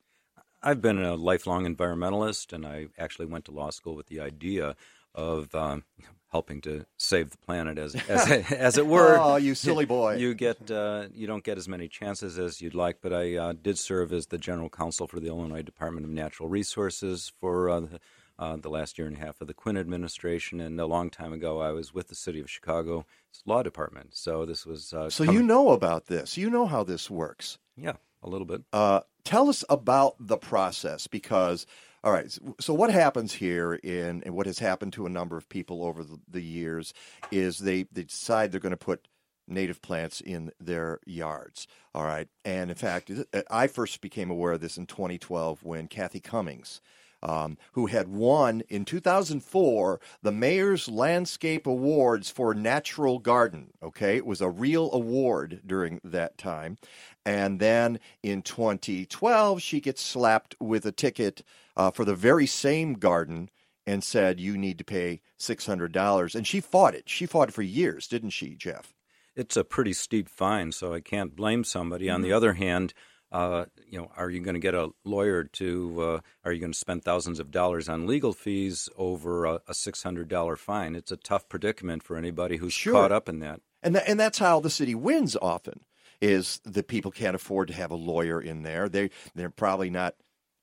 I've 0.64 0.80
been 0.80 1.02
a 1.02 1.14
lifelong 1.14 1.66
environmentalist, 1.66 2.52
and 2.52 2.66
I 2.66 2.86
actually 2.98 3.26
went 3.26 3.44
to 3.46 3.50
law 3.52 3.70
school 3.70 3.94
with 3.94 4.06
the 4.06 4.20
idea 4.20 4.76
of 5.14 5.54
um, 5.54 5.84
helping 6.32 6.60
to 6.62 6.86
save 6.96 7.30
the 7.30 7.36
planet, 7.38 7.78
as 7.78 7.94
as, 8.08 8.28
as 8.52 8.78
it 8.78 8.86
were. 8.86 9.18
Oh, 9.20 9.36
you 9.36 9.54
silly 9.54 9.84
boy! 9.84 10.16
You 10.16 10.34
get 10.34 10.70
uh, 10.70 11.06
you 11.12 11.26
don't 11.26 11.44
get 11.44 11.58
as 11.58 11.68
many 11.68 11.86
chances 11.86 12.38
as 12.38 12.60
you'd 12.62 12.74
like, 12.74 12.98
but 13.02 13.12
I 13.12 13.36
uh, 13.36 13.52
did 13.60 13.78
serve 13.78 14.12
as 14.12 14.26
the 14.28 14.38
general 14.38 14.70
counsel 14.70 15.06
for 15.06 15.20
the 15.20 15.28
Illinois 15.28 15.62
Department 15.62 16.04
of 16.06 16.10
Natural 16.10 16.48
Resources 16.48 17.30
for 17.40 17.68
uh, 17.70 17.80
the, 17.80 18.00
uh, 18.38 18.56
the 18.56 18.70
last 18.70 18.98
year 18.98 19.06
and 19.06 19.16
a 19.16 19.20
half 19.20 19.40
of 19.40 19.46
the 19.46 19.54
Quinn 19.54 19.76
administration, 19.76 20.60
and 20.60 20.80
a 20.80 20.86
long 20.86 21.10
time 21.10 21.32
ago 21.32 21.60
I 21.60 21.70
was 21.72 21.94
with 21.94 22.08
the 22.08 22.16
City 22.16 22.40
of 22.40 22.50
Chicago 22.50 23.06
Law 23.46 23.62
Department. 23.62 24.16
So 24.16 24.44
this 24.46 24.64
was 24.66 24.92
uh, 24.92 25.10
So 25.10 25.24
coming- 25.24 25.40
you 25.42 25.46
know 25.46 25.70
about 25.70 26.06
this. 26.06 26.36
You 26.38 26.48
know 26.50 26.66
how 26.66 26.82
this 26.82 27.08
works. 27.10 27.58
yeah, 27.76 27.92
a 28.24 28.28
little 28.28 28.46
bit. 28.46 28.62
Uh, 28.72 29.00
tell 29.24 29.48
us 29.48 29.64
about 29.68 30.16
the 30.18 30.36
process 30.36 31.06
because, 31.06 31.66
all 32.02 32.12
right, 32.12 32.36
so- 32.60 32.74
what 32.74 32.90
happens 32.90 33.34
here 33.34 33.74
in, 33.74 34.22
and 34.24 34.34
what 34.34 34.46
has 34.46 34.58
happened 34.58 34.92
to 34.94 35.06
a 35.06 35.10
number 35.10 35.36
of 35.36 35.48
people 35.48 35.84
over 35.84 36.02
the, 36.02 36.18
the 36.28 36.42
years 36.42 36.92
is 37.30 37.58
they, 37.58 37.84
they 37.92 38.04
decide 38.04 38.50
they're 38.50 38.60
going 38.60 38.70
to 38.70 38.76
put 38.76 39.06
native 39.46 39.82
plants 39.82 40.20
in 40.20 40.50
their 40.58 41.00
yards. 41.06 41.66
All 41.94 42.04
right. 42.04 42.28
And 42.44 42.70
in 42.70 42.76
fact, 42.76 43.10
I 43.50 43.66
first 43.66 44.00
became 44.00 44.30
aware 44.30 44.52
of 44.52 44.60
this 44.60 44.78
in 44.78 44.86
2012 44.86 45.62
when 45.62 45.86
Kathy 45.86 46.20
Cummings. 46.20 46.80
Um, 47.26 47.56
who 47.72 47.86
had 47.86 48.08
won 48.08 48.60
in 48.68 48.84
2004 48.84 49.98
the 50.22 50.30
Mayor's 50.30 50.88
Landscape 50.90 51.66
Awards 51.66 52.30
for 52.30 52.52
Natural 52.54 53.18
Garden. 53.18 53.72
Okay, 53.82 54.16
it 54.18 54.26
was 54.26 54.42
a 54.42 54.50
real 54.50 54.92
award 54.92 55.62
during 55.64 56.00
that 56.04 56.36
time. 56.36 56.76
And 57.24 57.60
then 57.60 57.98
in 58.22 58.42
2012, 58.42 59.62
she 59.62 59.80
gets 59.80 60.02
slapped 60.02 60.54
with 60.60 60.84
a 60.84 60.92
ticket 60.92 61.42
uh, 61.76 61.90
for 61.90 62.04
the 62.04 62.14
very 62.14 62.46
same 62.46 62.92
garden 62.94 63.48
and 63.86 64.04
said, 64.04 64.38
You 64.38 64.58
need 64.58 64.76
to 64.78 64.84
pay 64.84 65.22
$600. 65.38 66.34
And 66.34 66.46
she 66.46 66.60
fought 66.60 66.94
it. 66.94 67.08
She 67.08 67.24
fought 67.26 67.48
it 67.48 67.54
for 67.54 67.62
years, 67.62 68.06
didn't 68.06 68.30
she, 68.30 68.54
Jeff? 68.54 68.92
it's 69.36 69.56
a 69.56 69.64
pretty 69.64 69.92
steep 69.92 70.28
fine, 70.28 70.70
so 70.70 70.94
I 70.94 71.00
can't 71.00 71.34
blame 71.34 71.64
somebody. 71.64 72.08
On 72.08 72.20
the 72.22 72.30
Mhm. 72.30 72.36
other 72.36 72.52
hand, 72.52 72.94
uh, 73.32 73.64
you 73.88 73.98
know, 73.98 74.10
are 74.16 74.30
you 74.30 74.40
going 74.40 74.54
to 74.54 74.60
get 74.60 74.74
a 74.74 74.90
lawyer 75.04 75.44
to? 75.44 76.00
Uh, 76.00 76.20
are 76.44 76.52
you 76.52 76.60
going 76.60 76.72
to 76.72 76.78
spend 76.78 77.04
thousands 77.04 77.40
of 77.40 77.50
dollars 77.50 77.88
on 77.88 78.06
legal 78.06 78.32
fees 78.32 78.88
over 78.96 79.44
a, 79.44 79.60
a 79.66 79.74
six 79.74 80.02
hundred 80.02 80.28
dollar 80.28 80.56
fine? 80.56 80.94
It's 80.94 81.10
a 81.12 81.16
tough 81.16 81.48
predicament 81.48 82.02
for 82.02 82.16
anybody 82.16 82.58
who's 82.58 82.72
Sure. 82.72 82.92
caught 82.92 83.12
up 83.12 83.28
in 83.28 83.40
that. 83.40 83.60
And 83.82 83.94
tha- 83.96 84.08
and 84.08 84.18
that's 84.20 84.38
how 84.38 84.60
the 84.60 84.70
city 84.70 84.94
wins 84.94 85.36
often 85.42 85.80
is 86.20 86.60
the 86.64 86.82
people 86.82 87.10
can't 87.10 87.34
afford 87.36 87.68
to 87.68 87.74
have 87.74 87.90
a 87.90 87.96
lawyer 87.96 88.40
in 88.40 88.62
there. 88.62 88.88
They 88.88 89.10
they're 89.34 89.50
probably 89.50 89.90
not 89.90 90.14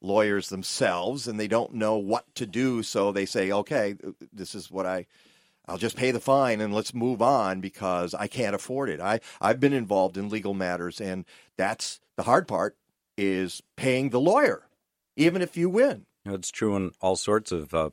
lawyers 0.02 0.50
themselves 0.50 1.28
and 1.28 1.40
they 1.40 1.48
don't 1.48 1.74
know 1.76 1.96
what 1.96 2.34
to 2.34 2.48
do 2.48 2.82
so 2.82 3.12
they 3.12 3.24
say 3.26 3.52
okay 3.52 3.94
this 4.34 4.56
is 4.56 4.72
what 4.72 4.84
I 4.86 5.06
I'll 5.68 5.78
just 5.78 5.96
pay 5.96 6.10
the 6.10 6.20
fine 6.20 6.60
and 6.60 6.74
let's 6.74 6.92
move 6.96 7.22
on 7.22 7.62
because 7.62 8.16
I 8.16 8.26
can't 8.26 8.56
afford 8.56 8.90
it. 8.90 9.00
I 9.00 9.20
I've 9.40 9.60
been 9.60 9.74
involved 9.74 10.18
in 10.18 10.28
legal 10.30 10.56
matters 10.56 11.00
and 11.00 11.24
that's 11.56 12.00
the 12.22 12.26
hard 12.26 12.48
part 12.48 12.78
is 13.18 13.64
paying 13.76 14.12
the 14.12 14.20
lawyer 14.20 14.68
even 15.16 15.42
if 15.42 15.58
you 15.58 15.68
win. 15.72 16.06
You 16.24 16.32
know, 16.32 16.36
it's 16.36 16.52
true 16.52 16.76
in 16.76 16.92
all 17.02 17.16
sorts 17.16 17.52
of 17.52 17.74
uh, 17.74 17.90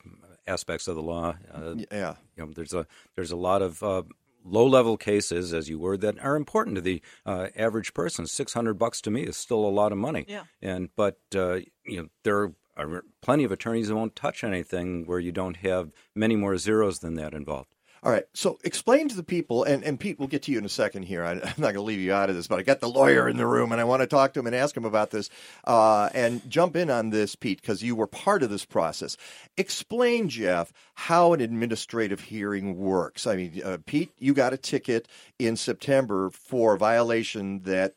aspects 0.47 0.87
of 0.87 0.97
the 0.97 1.03
law. 1.03 1.37
Uh, 1.51 1.77
yeah, 1.91 2.17
you 2.37 2.45
know, 2.45 2.53
there's 2.55 2.75
a 2.75 2.87
there's 3.17 3.31
a 3.31 3.37
lot 3.37 3.63
of 3.63 3.83
uh, 3.83 4.03
low 4.45 4.67
level 4.67 4.99
cases, 4.99 5.55
as 5.55 5.71
you 5.71 5.79
were, 5.79 5.97
that 5.97 6.19
are 6.19 6.37
important 6.37 6.77
to 6.77 6.83
the 6.83 7.01
uh, 7.25 7.49
average 7.57 7.95
person. 7.95 8.27
Six 8.27 8.53
hundred 8.53 8.75
bucks 8.75 9.01
to 9.01 9.11
me 9.11 9.23
is 9.23 9.39
still 9.39 9.65
a 9.65 9.71
lot 9.81 9.93
of 9.93 9.99
money. 9.99 10.27
Yeah. 10.29 10.43
And 10.61 10.91
but 10.95 11.17
uh, 11.35 11.61
you 11.87 12.03
know 12.03 12.09
there 12.23 12.53
are 12.77 13.05
plenty 13.23 13.45
of 13.45 13.51
attorneys 13.51 13.89
that 13.89 13.97
won't 13.97 14.15
touch 14.15 14.45
anything 14.45 15.07
where 15.07 15.21
you 15.21 15.33
don't 15.33 15.57
have 15.57 15.91
many 16.15 16.37
more 16.37 16.59
zeros 16.59 16.99
than 16.99 17.15
that 17.15 17.33
involved. 17.33 17.71
All 18.03 18.13
right. 18.13 18.25
So 18.35 18.59
explain 18.65 19.09
to 19.09 19.17
the 19.17 19.23
people, 19.23 19.65
and, 19.65 19.83
and 19.83 19.99
Pete, 19.99 20.19
we'll 20.19 20.29
get 20.29 20.43
to 20.43 20.53
you 20.53 20.59
in 20.59 20.65
a 20.65 20.69
second 20.69 21.05
here. 21.05 21.25
I, 21.25 21.33
am 21.35 21.41
not 21.41 21.59
going 21.59 21.75
to 21.75 21.83
leave 21.83 21.99
you 21.99 22.13
out 22.13 22.31
of 22.31 22.37
this, 22.37 22.47
but 22.47 22.59
I 22.59 22.63
got 22.63 22.81
the 22.81 22.89
lawyer 22.89 23.29
in 23.29 23.37
the 23.37 23.47
room, 23.47 23.73
and 23.73 23.81
I 23.81 23.85
want 23.85 24.03
to 24.03 24.07
talk 24.07 24.35
to 24.35 24.41
him 24.41 24.47
and 24.47 24.55
ask 24.55 24.77
him 24.77 24.85
about 24.85 25.11
this. 25.11 25.31
Uh, 25.65 26.09
and 26.15 26.49
jump 26.49 26.77
in 26.77 26.91
on 26.91 27.11
this, 27.11 27.35
Pete, 27.35 27.61
because 27.61 27.83
you 27.83 27.97
were 27.97 28.07
part 28.07 28.43
of 28.43 28.51
this 28.51 28.65
process. 28.65 29.17
Explain, 29.57 30.29
Jeff, 30.29 30.73
how 30.95 31.33
an 31.33 31.41
administrative 31.41 32.21
hearing 32.21 32.77
works. 32.77 33.27
I 33.27 33.37
mean, 33.37 33.61
uh, 33.65 33.79
Pete, 33.85 34.13
you 34.19 34.35
got 34.35 34.53
a 34.53 34.59
ticket 34.59 35.09
in 35.39 35.57
September 35.57 36.31
for 36.31 36.75
a 36.75 36.79
violation 36.79 37.63
that 37.63 37.95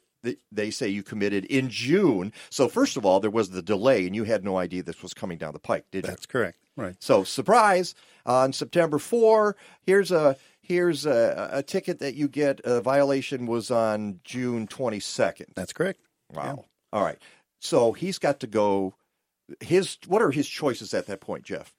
they 0.52 0.70
say 0.70 0.88
you 0.88 1.04
committed 1.04 1.46
in 1.46 1.70
June. 1.70 2.32
So, 2.50 2.68
first 2.68 2.98
of 2.98 3.06
all, 3.06 3.20
there 3.20 3.32
was 3.32 3.50
the 3.50 3.62
delay, 3.62 4.06
and 4.06 4.16
you 4.16 4.24
had 4.24 4.44
no 4.44 4.58
idea 4.58 4.84
this 4.84 5.02
was 5.02 5.14
coming 5.14 5.38
down 5.38 5.54
the 5.54 5.60
pike, 5.60 5.86
did 5.92 6.06
you? 6.06 6.10
That's 6.10 6.26
correct. 6.26 6.58
Right. 6.78 6.96
So, 7.00 7.24
surprise! 7.24 7.96
On 8.26 8.54
September 8.54 8.98
four, 8.98 9.56
here's 9.82 10.12
a 10.12 10.38
here's 10.62 11.06
a, 11.06 11.50
a 11.52 11.64
ticket 11.64 12.00
that 12.00 12.16
you 12.16 12.28
get. 12.28 12.62
A 12.64 12.82
violation 12.82 13.46
was 13.46 13.72
on 13.72 14.20
June 14.24 14.68
twenty 14.68 15.00
second. 15.00 15.48
That's 15.56 15.74
correct. 15.74 16.00
Wow. 16.34 16.66
All 16.94 17.04
right. 17.04 17.18
So 17.60 17.92
he's 17.94 18.18
got 18.18 18.40
to 18.40 18.48
go. 18.48 18.96
His 19.60 19.98
what 20.08 20.22
are 20.22 20.32
his 20.32 20.48
choices 20.48 20.94
at 20.94 21.08
that 21.08 21.20
point, 21.20 21.44
Jeff? 21.44 21.74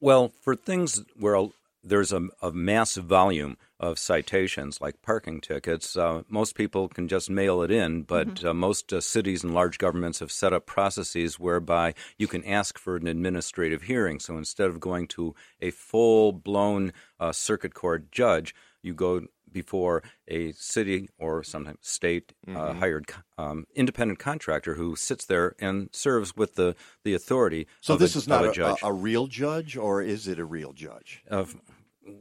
Well, 0.00 0.32
for 0.40 0.56
things 0.56 1.02
where 1.16 1.34
a- 1.34 1.50
there's 1.84 2.12
a, 2.12 2.28
a 2.40 2.52
massive 2.52 3.04
volume 3.04 3.56
of 3.80 3.98
citations, 3.98 4.80
like 4.80 5.02
parking 5.02 5.40
tickets, 5.40 5.96
uh, 5.96 6.22
most 6.28 6.54
people 6.54 6.88
can 6.88 7.08
just 7.08 7.28
mail 7.28 7.62
it 7.62 7.70
in, 7.70 8.02
but 8.02 8.44
uh, 8.44 8.54
most 8.54 8.92
uh, 8.92 9.00
cities 9.00 9.42
and 9.42 9.52
large 9.52 9.78
governments 9.78 10.20
have 10.20 10.30
set 10.30 10.52
up 10.52 10.66
processes 10.66 11.40
whereby 11.40 11.92
you 12.16 12.28
can 12.28 12.44
ask 12.44 12.78
for 12.78 12.94
an 12.94 13.08
administrative 13.08 13.82
hearing. 13.82 14.20
So 14.20 14.36
instead 14.36 14.68
of 14.68 14.78
going 14.78 15.08
to 15.08 15.34
a 15.60 15.70
full 15.70 16.30
blown 16.30 16.92
uh, 17.18 17.32
circuit 17.32 17.74
court 17.74 18.12
judge, 18.12 18.54
you 18.82 18.94
go 18.94 19.26
before 19.52 20.02
a 20.28 20.52
city 20.52 21.08
or 21.18 21.42
sometimes 21.44 21.78
state 21.82 22.32
uh, 22.46 22.50
Mhm. 22.50 22.78
hired 22.78 23.10
um, 23.38 23.66
independent 23.74 24.18
contractor 24.18 24.74
who 24.74 24.96
sits 24.96 25.24
there 25.24 25.54
and 25.58 25.88
serves 25.92 26.36
with 26.36 26.54
the, 26.54 26.74
the 27.04 27.14
authority. 27.14 27.66
So 27.80 27.94
of 27.94 28.00
this 28.00 28.14
a, 28.14 28.18
is 28.18 28.28
not 28.28 28.44
a, 28.44 28.50
a 28.50 28.52
judge. 28.52 28.78
a, 28.82 28.92
real 28.92 29.26
judge, 29.26 29.76
or 29.76 30.02
is 30.02 30.26
it 30.28 30.38
a 30.38 30.44
real 30.44 30.72
judge? 30.72 31.22
Uh, 31.30 31.44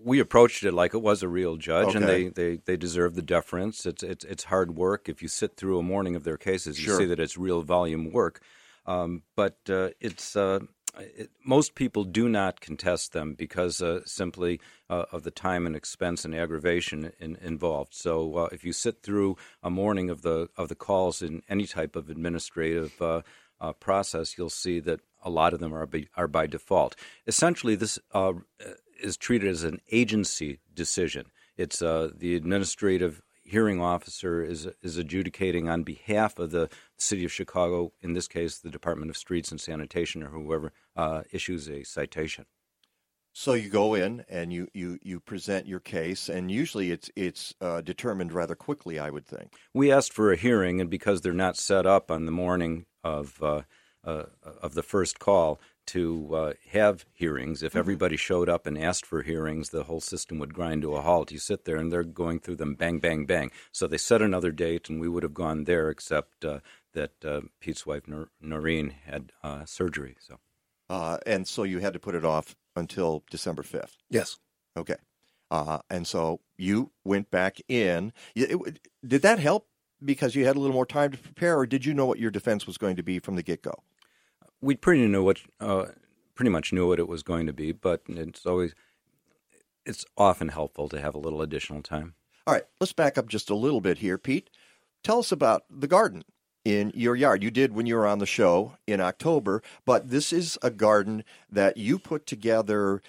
we 0.03 0.19
approached 0.19 0.63
it 0.63 0.73
like 0.73 0.93
it 0.93 1.01
was 1.01 1.23
a 1.23 1.27
real 1.27 1.57
judge, 1.57 1.95
and 1.95 2.07
they, 2.07 2.27
they, 2.27 2.57
they 2.65 2.77
deserve 2.77 3.15
the 3.15 3.21
deference. 3.23 3.85
It's, 3.85 4.03
it's 4.03 4.23
it's 4.23 4.43
hard 4.45 4.75
work. 4.75 5.09
If 5.09 5.21
you 5.23 5.27
sit 5.27 5.57
through 5.57 5.79
a 5.79 5.83
morning 5.83 6.15
of 6.15 6.23
their 6.23 6.37
cases, 6.37 6.83
you 6.83 6.95
see 6.95 7.05
that 7.05 7.19
it's 7.19 7.37
real 7.37 7.61
volume 7.63 8.11
work. 8.11 8.41
Um, 8.85 9.23
but 9.35 9.57
uh, 9.69 9.89
it's 9.99 10.35
uh, 10.35 10.59
it, 10.99 11.29
most 11.43 11.75
people 11.75 12.03
do 12.03 12.27
not 12.27 12.61
contest 12.61 13.13
them 13.13 13.33
because 13.33 13.81
uh, 13.81 14.01
simply 14.05 14.59
uh, 14.89 15.05
of 15.11 15.23
the 15.23 15.31
time 15.31 15.65
and 15.65 15.75
expense 15.75 16.25
and 16.25 16.35
aggravation 16.35 17.11
in, 17.19 17.37
involved. 17.41 17.93
So 17.93 18.35
uh, 18.37 18.49
if 18.51 18.63
you 18.63 18.73
sit 18.73 19.01
through 19.01 19.37
a 19.63 19.69
morning 19.69 20.09
of 20.09 20.21
the 20.21 20.49
of 20.57 20.69
the 20.69 20.75
calls 20.75 21.21
in 21.21 21.43
any 21.49 21.65
type 21.65 21.95
of 21.95 22.09
administrative 22.09 23.01
uh, 23.01 23.21
uh, 23.59 23.73
process, 23.73 24.37
you'll 24.37 24.49
see 24.49 24.79
that 24.81 25.01
a 25.23 25.29
lot 25.29 25.53
of 25.53 25.59
them 25.59 25.73
are 25.73 25.85
by, 25.85 26.07
are 26.17 26.27
by 26.27 26.47
default. 26.47 26.95
Essentially, 27.27 27.75
this 27.75 27.99
uh, 28.13 28.33
is 29.01 29.17
treated 29.17 29.49
as 29.49 29.63
an 29.63 29.79
agency 29.91 30.59
decision. 30.73 31.27
It's 31.57 31.79
the 31.79 32.35
administrative 32.35 33.21
hearing 33.43 33.81
officer 33.81 34.41
is 34.41 34.67
is 34.81 34.97
adjudicating 34.97 35.67
on 35.67 35.83
behalf 35.83 36.39
of 36.39 36.51
the 36.51 36.69
city 36.97 37.25
of 37.25 37.31
Chicago, 37.31 37.91
in 38.01 38.13
this 38.13 38.27
case, 38.27 38.57
the 38.57 38.69
Department 38.69 39.09
of 39.09 39.17
Streets 39.17 39.51
and 39.51 39.59
Sanitation, 39.59 40.23
or 40.23 40.29
whoever 40.29 40.71
uh, 40.95 41.23
issues 41.31 41.69
a 41.69 41.83
citation. 41.83 42.45
So 43.33 43.53
you 43.53 43.69
go 43.69 43.93
in 43.93 44.25
and 44.27 44.51
you, 44.51 44.67
you, 44.73 44.99
you 45.01 45.21
present 45.21 45.65
your 45.65 45.79
case, 45.79 46.27
and 46.27 46.51
usually 46.51 46.91
it's 46.91 47.09
it's 47.15 47.53
uh, 47.61 47.79
determined 47.79 48.33
rather 48.33 48.55
quickly, 48.55 48.99
I 48.99 49.09
would 49.09 49.25
think. 49.25 49.53
We 49.73 49.89
asked 49.89 50.11
for 50.11 50.33
a 50.33 50.35
hearing, 50.35 50.81
and 50.81 50.89
because 50.89 51.21
they're 51.21 51.31
not 51.31 51.55
set 51.55 51.85
up 51.85 52.11
on 52.11 52.25
the 52.25 52.31
morning 52.33 52.87
of 53.05 53.41
uh, 53.41 53.61
uh, 54.03 54.25
of 54.61 54.73
the 54.73 54.83
first 54.83 55.19
call 55.19 55.61
to 55.85 56.35
uh, 56.35 56.53
have 56.71 57.05
hearings, 57.13 57.63
if 57.63 57.73
Mhm. 57.73 57.79
everybody 57.79 58.17
showed 58.17 58.49
up 58.49 58.67
and 58.67 58.77
asked 58.77 59.05
for 59.05 59.21
hearings, 59.21 59.69
the 59.69 59.83
whole 59.83 60.01
system 60.01 60.37
would 60.39 60.53
grind 60.53 60.81
to 60.81 60.95
a 60.95 61.01
halt. 61.01 61.31
You 61.31 61.39
sit 61.39 61.63
there, 61.63 61.77
and 61.77 61.89
they're 61.89 62.03
going 62.03 62.41
through 62.41 62.57
them 62.57 62.75
bang, 62.75 62.99
bang, 62.99 63.25
bang. 63.25 63.49
So 63.71 63.87
they 63.87 63.97
set 63.97 64.21
another 64.21 64.51
date, 64.51 64.89
and 64.89 64.99
we 64.99 65.07
would 65.07 65.23
have 65.23 65.33
gone 65.33 65.63
there, 65.63 65.89
except 65.89 66.43
uh, 66.43 66.59
that 66.93 67.23
uh, 67.23 67.41
Pete's 67.61 67.85
wife 67.85 68.03
Noreen 68.41 68.89
had 69.05 69.31
uh, 69.41 69.63
surgery. 69.63 70.17
So. 70.19 70.39
Uh, 70.91 71.17
and 71.25 71.47
so 71.47 71.63
you 71.63 71.79
had 71.79 71.93
to 71.93 71.99
put 71.99 72.15
it 72.15 72.25
off 72.25 72.55
until 72.75 73.23
December 73.29 73.63
5th. 73.63 73.95
Yes. 74.09 74.37
Okay. 74.75 74.95
Uh, 75.49 75.79
and 75.89 76.05
so 76.05 76.41
you 76.57 76.91
went 77.05 77.31
back 77.31 77.57
in. 77.69 78.11
Y- 78.35 78.47
it- 78.49 78.79
did 79.05 79.21
that 79.21 79.39
help 79.39 79.67
because 80.03 80.35
you 80.35 80.45
had 80.45 80.55
a 80.55 80.59
little 80.59 80.73
more 80.75 80.85
time 80.85 81.11
to 81.11 81.17
prepare, 81.17 81.57
or 81.57 81.65
did 81.65 81.85
you 81.85 81.93
know 81.93 82.05
what 82.05 82.19
your 82.19 82.31
defense 82.31 82.67
was 82.67 82.77
going 82.77 82.95
to 82.97 83.03
be 83.03 83.19
from 83.19 83.35
the 83.35 83.43
get 83.43 83.61
go? 83.61 83.73
we 84.63 84.75
pretty 84.75 85.07
knew 85.07 85.23
what 85.23 85.39
uh, 85.59 85.85
pretty 86.35 86.49
much 86.51 86.71
knew 86.71 86.87
what 86.87 86.99
it 86.99 87.07
was 87.07 87.23
going 87.23 87.47
to 87.47 87.53
be, 87.53 87.71
but 87.71 88.01
it's 88.07 88.45
always 88.45 88.75
it's 89.85 90.05
often 90.17 90.49
helpful 90.49 90.87
to 90.89 90.99
have 91.01 91.15
a 91.15 91.19
little 91.19 91.41
additional 91.41 91.81
time. 91.81 92.13
All 92.45 92.53
right, 92.53 92.63
let's 92.79 92.93
back 92.93 93.17
up 93.17 93.27
just 93.27 93.49
a 93.49 93.55
little 93.55 93.81
bit 93.81 93.97
here, 93.99 94.17
Pete. 94.19 94.49
Tell 95.03 95.19
us 95.19 95.31
about 95.31 95.63
the 95.69 95.87
garden 95.87 96.23
in 96.63 96.91
your 96.95 97.15
yard. 97.15 97.43
You 97.43 97.51
did 97.51 97.73
when 97.73 97.85
you 97.85 97.95
were 97.95 98.07
on 98.07 98.19
the 98.19 98.25
show 98.25 98.73
in 98.87 98.99
October, 98.99 99.61
but 99.85 100.09
this 100.09 100.31
is 100.31 100.57
a 100.61 100.69
garden 100.69 101.23
that 101.51 101.77
you 101.77 101.97
put 101.97 102.25
together 102.25 103.01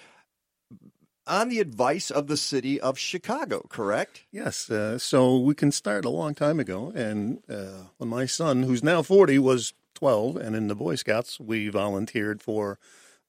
on 1.25 1.49
the 1.49 1.59
advice 1.59 2.11
of 2.11 2.27
the 2.27 2.37
city 2.37 2.79
of 2.81 2.97
Chicago, 2.97 3.65
correct? 3.69 4.23
Yes. 4.31 4.69
Uh, 4.69 4.97
so 4.97 5.37
we 5.37 5.55
can 5.55 5.71
start 5.71 6.05
a 6.05 6.09
long 6.09 6.35
time 6.35 6.59
ago. 6.59 6.91
And 6.95 7.41
uh, 7.49 7.85
when 7.97 8.09
my 8.09 8.25
son, 8.25 8.63
who's 8.63 8.83
now 8.83 9.01
40, 9.01 9.39
was 9.39 9.73
12, 9.95 10.35
and 10.35 10.55
in 10.55 10.67
the 10.67 10.75
Boy 10.75 10.95
Scouts, 10.95 11.39
we 11.39 11.69
volunteered 11.69 12.41
for 12.41 12.77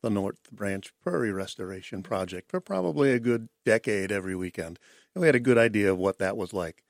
the 0.02 0.10
North 0.10 0.50
Branch 0.50 0.92
Prairie 1.02 1.32
Restoration 1.32 2.02
Project 2.02 2.50
for 2.50 2.60
probably 2.60 3.12
a 3.12 3.20
good 3.20 3.48
decade 3.64 4.10
every 4.10 4.34
weekend. 4.34 4.78
And 5.14 5.22
we 5.22 5.28
had 5.28 5.36
a 5.36 5.40
good 5.40 5.58
idea 5.58 5.90
of 5.90 5.98
what 5.98 6.18
that 6.18 6.36
was 6.36 6.52
like. 6.52 6.82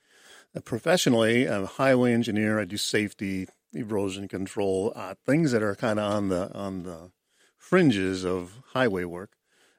Uh, 0.57 0.61
professionally, 0.61 1.49
I'm 1.49 1.65
a 1.65 1.67
highway 1.67 2.13
engineer. 2.13 2.61
I 2.61 2.65
do 2.65 2.77
safety, 2.77 3.49
erosion 3.73 4.29
control, 4.29 4.93
uh, 4.95 5.15
things 5.27 5.53
that 5.53 5.63
are 5.63 5.75
kind 5.75 5.99
of 5.99 6.11
on 6.11 6.29
the 6.29 6.53
on 6.55 6.83
the 6.83 7.11
fringes 7.59 8.25
of 8.25 8.61
highway 8.73 9.05
work 9.05 9.37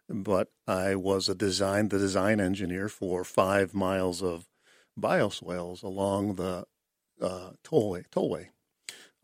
but 0.10 0.50
I 0.68 0.96
was 0.96 1.30
a 1.30 1.36
design 1.36 1.90
the 1.90 1.98
design 1.98 2.40
engineer 2.40 2.90
for 2.90 3.24
five 3.24 3.74
miles 3.74 4.22
of 4.22 4.48
bioswales 5.00 5.84
along 5.84 6.36
the 6.36 6.66
uh, 7.22 7.52
tollway 7.64 8.06
tollway 8.10 8.48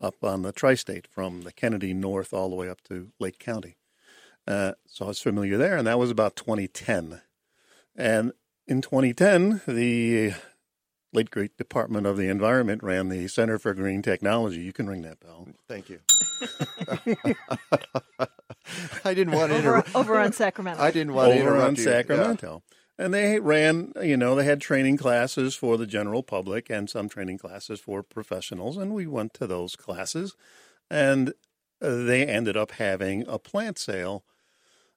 up 0.00 0.24
on 0.24 0.42
the 0.42 0.52
tri-state 0.52 1.06
from 1.06 1.42
the 1.42 1.52
Kennedy 1.52 1.94
north 1.94 2.32
all 2.32 2.50
the 2.50 2.56
way 2.56 2.68
up 2.68 2.80
to 2.82 3.12
Lake 3.20 3.38
County. 3.38 3.76
Uh, 4.46 4.72
so 4.86 5.04
I 5.04 5.08
was 5.08 5.20
familiar 5.20 5.56
there, 5.56 5.76
and 5.76 5.86
that 5.86 5.98
was 5.98 6.10
about 6.10 6.34
2010. 6.34 7.20
And 7.94 8.32
in 8.66 8.82
2010, 8.82 9.62
the 9.68 10.34
late 11.12 11.30
great 11.30 11.56
Department 11.56 12.06
of 12.06 12.16
the 12.16 12.28
Environment 12.28 12.82
ran 12.82 13.08
the 13.08 13.28
Center 13.28 13.58
for 13.58 13.74
Green 13.74 14.02
Technology. 14.02 14.60
You 14.60 14.72
can 14.72 14.88
ring 14.88 15.02
that 15.02 15.20
bell. 15.20 15.48
Thank 15.68 15.90
you. 15.90 16.00
I 19.04 19.14
didn't 19.14 19.34
want 19.34 19.50
to 19.50 19.58
Over, 19.58 19.68
interrupt. 19.68 19.94
over 19.96 20.18
on 20.18 20.32
Sacramento. 20.32 20.82
I 20.82 20.90
didn't 20.90 21.14
want 21.14 21.32
to 21.32 21.38
over 21.38 21.50
interrupt 21.50 21.68
on 21.68 21.74
you. 21.76 21.82
Sacramento. 21.82 22.62
And 22.98 23.12
they 23.12 23.40
ran, 23.40 23.92
you 24.02 24.16
know, 24.16 24.34
they 24.34 24.44
had 24.44 24.60
training 24.60 24.96
classes 24.96 25.54
for 25.54 25.76
the 25.76 25.86
general 25.86 26.22
public 26.22 26.70
and 26.70 26.88
some 26.88 27.08
training 27.08 27.38
classes 27.38 27.80
for 27.80 28.02
professionals. 28.02 28.76
And 28.76 28.94
we 28.94 29.06
went 29.06 29.34
to 29.34 29.46
those 29.46 29.76
classes. 29.76 30.36
And 30.90 31.30
uh, 31.80 32.04
they 32.04 32.26
ended 32.26 32.56
up 32.56 32.72
having 32.72 33.26
a 33.26 33.38
plant 33.38 33.78
sale 33.78 34.24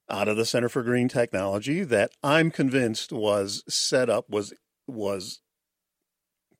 out 0.10 0.28
of 0.28 0.38
the 0.38 0.46
Center 0.46 0.70
for 0.70 0.84
Green 0.84 1.08
Technology 1.08 1.84
that 1.84 2.12
I'm 2.22 2.52
convinced 2.52 3.12
was 3.12 3.64
set 3.68 4.10
up, 4.10 4.30
was, 4.30 4.54
was 4.88 5.42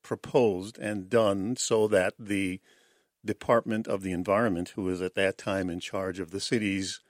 proposed 0.06 0.78
and 0.78 1.10
done 1.10 1.56
so 1.56 1.88
that 1.88 2.14
the 2.16 2.60
Department 3.24 3.88
of 3.88 4.02
the 4.02 4.12
Environment, 4.12 4.68
who 4.76 4.82
was 4.82 5.02
at 5.02 5.16
that 5.16 5.36
time 5.36 5.68
in 5.68 5.80
charge 5.80 6.20
of 6.20 6.30
the 6.30 6.40
city's 6.40 7.00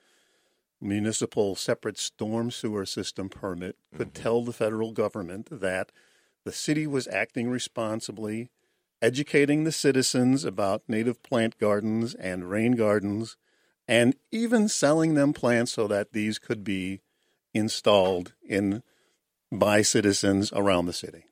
municipal 0.80 1.54
separate 1.54 1.98
storm 1.98 2.50
sewer 2.50 2.86
system 2.86 3.28
permit, 3.28 3.76
could 3.94 4.14
mm-hmm. 4.14 4.22
tell 4.22 4.42
the 4.42 4.52
federal 4.52 4.92
government 4.92 5.48
that 5.50 5.92
the 6.44 6.52
city 6.52 6.86
was 6.86 7.06
acting 7.08 7.50
responsibly, 7.50 8.48
educating 9.02 9.64
the 9.64 9.72
citizens 9.72 10.42
about 10.44 10.82
native 10.88 11.22
plant 11.22 11.58
gardens 11.58 12.14
and 12.14 12.48
rain 12.48 12.72
gardens, 12.72 13.36
and 13.86 14.16
even 14.32 14.68
selling 14.68 15.14
them 15.14 15.34
plants 15.34 15.72
so 15.72 15.86
that 15.86 16.12
these 16.12 16.38
could 16.38 16.64
be 16.64 17.02
installed 17.52 18.32
in 18.42 18.82
by 19.52 19.82
citizens 19.82 20.50
around 20.54 20.86
the 20.86 20.92
city. 20.94 21.26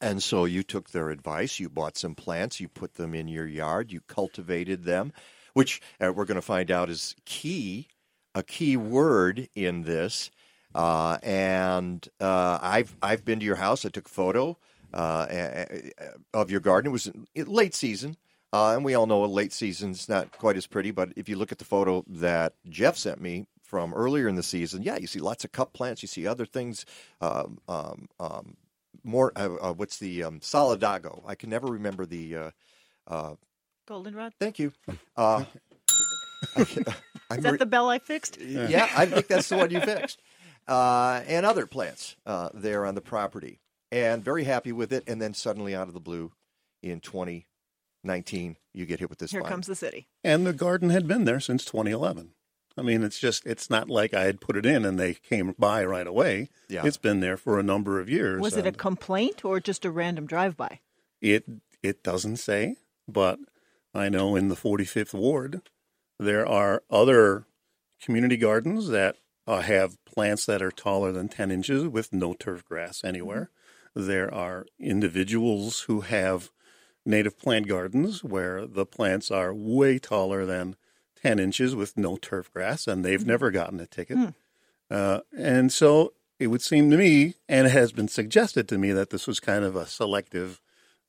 And 0.00 0.22
so 0.22 0.44
you 0.46 0.62
took 0.62 0.90
their 0.90 1.10
advice, 1.10 1.60
you 1.60 1.68
bought 1.68 1.96
some 1.98 2.14
plants, 2.14 2.60
you 2.60 2.68
put 2.68 2.94
them 2.94 3.14
in 3.14 3.28
your 3.28 3.46
yard, 3.46 3.92
you 3.92 4.00
cultivated 4.00 4.84
them, 4.84 5.12
which 5.54 5.80
uh, 6.00 6.12
we're 6.14 6.24
going 6.24 6.36
to 6.36 6.42
find 6.42 6.70
out 6.70 6.88
is 6.88 7.14
key, 7.26 7.88
a 8.34 8.42
key 8.42 8.76
word 8.76 9.48
in 9.54 9.82
this. 9.82 10.30
Uh, 10.74 11.18
and 11.22 12.08
uh, 12.20 12.58
I've 12.62 12.96
I've 13.02 13.24
been 13.24 13.40
to 13.40 13.44
your 13.46 13.56
house. 13.56 13.84
I 13.84 13.88
took 13.88 14.06
a 14.06 14.10
photo 14.10 14.56
uh, 14.94 15.26
a- 15.28 15.90
a- 15.98 16.38
of 16.38 16.50
your 16.50 16.60
garden. 16.60 16.90
It 16.90 16.92
was 16.92 17.10
late 17.48 17.74
season, 17.74 18.16
uh, 18.52 18.74
and 18.76 18.84
we 18.84 18.94
all 18.94 19.06
know 19.06 19.24
a 19.24 19.26
late 19.26 19.52
season's 19.52 20.08
not 20.08 20.30
quite 20.30 20.56
as 20.56 20.68
pretty. 20.68 20.92
But 20.92 21.10
if 21.16 21.28
you 21.28 21.34
look 21.36 21.50
at 21.50 21.58
the 21.58 21.64
photo 21.64 22.04
that 22.06 22.54
Jeff 22.68 22.96
sent 22.96 23.20
me 23.20 23.46
from 23.64 23.92
earlier 23.94 24.28
in 24.28 24.36
the 24.36 24.44
season, 24.44 24.82
yeah, 24.84 24.96
you 24.96 25.08
see 25.08 25.18
lots 25.18 25.44
of 25.44 25.50
cup 25.50 25.72
plants. 25.72 26.02
You 26.02 26.08
see 26.08 26.24
other 26.26 26.46
things. 26.46 26.86
Um, 27.20 27.58
um, 27.68 28.08
um, 28.20 28.56
more, 29.04 29.32
uh, 29.36 29.54
uh, 29.56 29.72
what's 29.72 29.98
the 29.98 30.24
um, 30.24 30.40
solidago? 30.40 31.22
I 31.26 31.34
can 31.34 31.50
never 31.50 31.66
remember 31.68 32.06
the. 32.06 32.36
Uh, 32.36 32.50
uh, 33.06 33.34
Goldenrod. 33.86 34.32
thank 34.38 34.58
you. 34.58 34.72
Uh, 35.16 35.44
Is 36.56 37.42
that 37.42 37.58
the 37.58 37.66
bell 37.66 37.88
I 37.88 37.98
fixed? 37.98 38.40
yeah, 38.40 38.88
I 38.96 39.06
think 39.06 39.26
that's 39.26 39.48
the 39.48 39.56
one 39.56 39.70
you 39.70 39.80
fixed. 39.80 40.20
Uh, 40.68 41.22
and 41.26 41.44
other 41.44 41.66
plants 41.66 42.16
uh, 42.26 42.50
there 42.54 42.86
on 42.86 42.94
the 42.94 43.00
property. 43.00 43.60
And 43.90 44.22
very 44.22 44.44
happy 44.44 44.70
with 44.72 44.92
it. 44.92 45.04
And 45.08 45.20
then 45.20 45.34
suddenly, 45.34 45.74
out 45.74 45.88
of 45.88 45.94
the 45.94 46.00
blue, 46.00 46.32
in 46.82 47.00
2019, 47.00 48.56
you 48.72 48.86
get 48.86 49.00
hit 49.00 49.10
with 49.10 49.18
this 49.18 49.32
Here 49.32 49.40
fine. 49.42 49.50
comes 49.50 49.66
the 49.66 49.74
city. 49.74 50.06
And 50.22 50.46
the 50.46 50.52
garden 50.52 50.90
had 50.90 51.08
been 51.08 51.24
there 51.24 51.40
since 51.40 51.64
2011. 51.64 52.30
I 52.76 52.82
mean, 52.82 53.02
it's 53.02 53.18
just, 53.18 53.46
it's 53.46 53.68
not 53.68 53.90
like 53.90 54.14
I 54.14 54.24
had 54.24 54.40
put 54.40 54.56
it 54.56 54.64
in 54.64 54.84
and 54.84 54.98
they 54.98 55.14
came 55.14 55.54
by 55.58 55.84
right 55.84 56.06
away. 56.06 56.48
Yeah. 56.68 56.86
It's 56.86 56.96
been 56.96 57.20
there 57.20 57.36
for 57.36 57.58
a 57.58 57.62
number 57.62 58.00
of 58.00 58.08
years. 58.08 58.40
Was 58.40 58.56
it 58.56 58.66
a 58.66 58.72
complaint 58.72 59.44
or 59.44 59.60
just 59.60 59.84
a 59.84 59.90
random 59.90 60.26
drive-by? 60.26 60.80
It, 61.20 61.44
it 61.82 62.02
doesn't 62.02 62.36
say, 62.36 62.76
but 63.08 63.38
I 63.92 64.08
know 64.08 64.36
in 64.36 64.48
the 64.48 64.54
45th 64.54 65.14
Ward, 65.14 65.62
there 66.18 66.46
are 66.46 66.82
other 66.90 67.46
community 68.00 68.36
gardens 68.36 68.88
that 68.88 69.16
uh, 69.46 69.62
have 69.62 70.02
plants 70.04 70.46
that 70.46 70.62
are 70.62 70.70
taller 70.70 71.12
than 71.12 71.28
10 71.28 71.50
inches 71.50 71.88
with 71.88 72.12
no 72.12 72.34
turf 72.34 72.64
grass 72.64 73.02
anywhere. 73.02 73.50
There 73.94 74.32
are 74.32 74.66
individuals 74.78 75.82
who 75.82 76.02
have 76.02 76.50
native 77.04 77.38
plant 77.38 77.66
gardens 77.66 78.22
where 78.22 78.66
the 78.66 78.86
plants 78.86 79.30
are 79.30 79.52
way 79.52 79.98
taller 79.98 80.46
than 80.46 80.76
10 81.22 81.38
inches 81.38 81.74
with 81.74 81.96
no 81.96 82.16
turf 82.16 82.52
grass, 82.52 82.86
and 82.86 83.04
they've 83.04 83.26
never 83.26 83.50
gotten 83.50 83.80
a 83.80 83.86
ticket. 83.86 84.34
Uh, 84.90 85.20
and 85.36 85.72
so 85.72 86.12
it 86.38 86.48
would 86.48 86.62
seem 86.62 86.90
to 86.90 86.96
me, 86.96 87.34
and 87.48 87.66
it 87.66 87.70
has 87.70 87.92
been 87.92 88.08
suggested 88.08 88.68
to 88.68 88.78
me, 88.78 88.92
that 88.92 89.10
this 89.10 89.26
was 89.26 89.40
kind 89.40 89.64
of 89.64 89.76
a 89.76 89.86
selective 89.86 90.60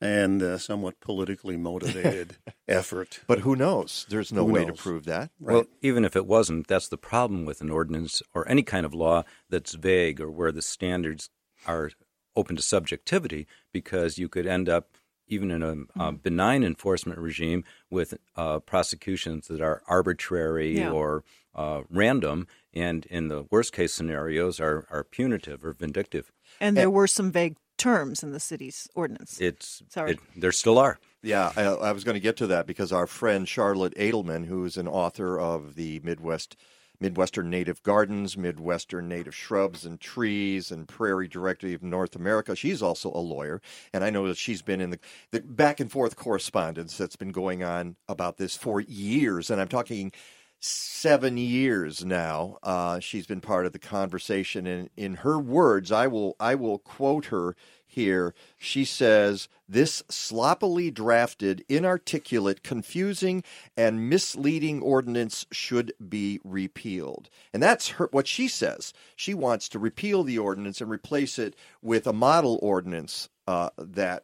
and 0.01 0.41
uh, 0.41 0.57
somewhat 0.57 0.99
politically 0.99 1.55
motivated 1.55 2.38
effort. 2.68 3.22
But 3.28 3.39
who 3.39 3.55
knows? 3.55 4.05
There's 4.09 4.34
no 4.34 4.45
Who 4.45 4.53
way 4.53 4.66
to 4.66 4.74
prove 4.74 5.05
that. 5.05 5.30
Well, 5.39 5.66
even 5.82 6.03
if 6.03 6.16
it 6.16 6.26
wasn't, 6.26 6.68
that's 6.68 6.89
the 6.89 6.97
problem 6.97 7.45
with 7.45 7.62
an 7.62 7.70
ordinance 7.70 8.22
or 8.34 8.47
any 8.49 8.64
kind 8.64 8.86
of 8.86 8.95
law 8.95 9.24
that's 9.49 9.76
vague 9.76 10.20
or 10.20 10.32
where 10.32 10.51
the 10.51 10.64
standards 10.64 11.30
are 11.68 11.91
open 12.36 12.55
to 12.55 12.62
subjectivity, 12.62 13.45
because 13.72 14.18
you 14.18 14.28
could 14.28 14.47
end 14.47 14.68
up, 14.68 14.97
even 15.32 15.49
in 15.49 15.63
a 15.63 15.75
uh, 16.01 16.11
benign 16.11 16.63
enforcement 16.63 17.17
regime, 17.19 17.63
with 17.89 18.13
uh, 18.36 18.59
prosecutions 18.59 19.47
that 19.47 19.61
are 19.61 19.82
arbitrary 19.88 20.77
Yeah. 20.77 20.91
or 20.91 21.23
uh, 21.55 21.82
random, 21.89 22.47
and 22.73 23.05
in 23.07 23.27
the 23.29 23.45
worst 23.49 23.73
case 23.73 23.93
scenarios, 23.93 24.59
are, 24.59 24.86
are 24.91 25.03
punitive 25.03 25.65
or 25.65 25.73
vindictive. 25.73 26.32
And 26.59 26.77
there 26.77 26.89
were 26.89 27.07
some 27.07 27.32
vague 27.32 27.55
terms 27.77 28.21
in 28.23 28.32
the 28.32 28.39
city's 28.39 28.88
ordinance. 28.93 29.39
It's 29.41 29.82
Sorry. 29.89 30.11
it, 30.11 30.19
there 30.36 30.51
still 30.51 30.77
are. 30.77 30.99
Yeah, 31.23 31.51
I, 31.55 31.63
I 31.63 31.91
was 31.91 32.03
going 32.03 32.15
to 32.15 32.19
get 32.21 32.38
to 32.38 32.47
that 32.47 32.67
because 32.67 32.91
our 32.91 33.07
friend 33.07 33.47
Charlotte 33.47 33.95
Adelman, 33.95 34.45
who 34.45 34.63
is 34.65 34.77
an 34.77 34.88
author 34.88 35.39
of 35.39 35.75
the 35.75 35.99
Midwest 36.03 36.55
Midwestern 37.02 37.49
Native 37.49 37.84
Gardens, 37.84 38.38
Midwestern 38.38 39.10
Native 39.10 39.36
Shrubs 39.36 39.86
and 39.86 39.99
Trees, 39.99 40.72
and 40.72 40.88
Prairie 40.88 41.28
Directory 41.28 41.74
of 41.74 41.84
North 41.84 42.16
America, 42.16 42.56
she's 42.56 42.82
also 42.82 43.12
a 43.12 43.20
lawyer, 43.20 43.62
and 43.91 44.04
I 44.04 44.12
know 44.12 44.28
that 44.28 44.38
she's 44.38 44.62
been 44.62 44.80
in 44.80 44.91
the, 44.91 44.99
the 45.32 45.41
back 45.41 45.80
and 45.80 45.91
forth 45.91 46.16
correspondence 46.16 46.97
that's 46.97 47.16
been 47.16 47.32
going 47.32 47.64
on 47.64 47.95
about 48.08 48.38
this 48.38 48.56
for 48.56 48.80
years, 48.80 49.49
and 49.49 49.60
I'm 49.60 49.68
talking 49.68 50.12
seven 50.60 51.38
years 51.38 52.06
now. 52.06 52.58
Uh, 52.62 52.99
she's 52.99 53.26
been 53.26 53.41
part 53.41 53.66
of 53.66 53.74
the 53.74 53.80
conversation, 53.80 54.68
and 54.68 54.89
in 54.95 55.16
her 55.16 55.39
words, 55.39 55.91
I 55.91 56.08
will 56.08 56.36
I 56.39 56.56
will 56.56 56.78
quote 56.78 57.26
her 57.26 57.56
here. 57.91 58.33
She 58.57 58.85
says, 58.85 59.49
"This 59.67 60.01
sloppily 60.09 60.89
drafted, 60.91 61.65
inarticulate, 61.67 62.63
confusing, 62.63 63.43
and 63.75 64.09
misleading 64.09 64.81
ordinance 64.81 65.45
should 65.51 65.93
be 66.07 66.39
repealed." 66.43 67.29
And 67.53 67.61
that's 67.61 67.89
her 67.89 68.07
what 68.11 68.27
she 68.27 68.47
says. 68.47 68.93
She 69.15 69.33
wants 69.33 69.67
to 69.69 69.79
repeal 69.79 70.23
the 70.23 70.37
ordinance 70.37 70.79
and 70.79 70.89
replace 70.89 71.37
it 71.37 71.55
with 71.81 72.07
a 72.07 72.13
model 72.13 72.57
ordinance 72.61 73.29
uh, 73.47 73.69
that 73.77 74.23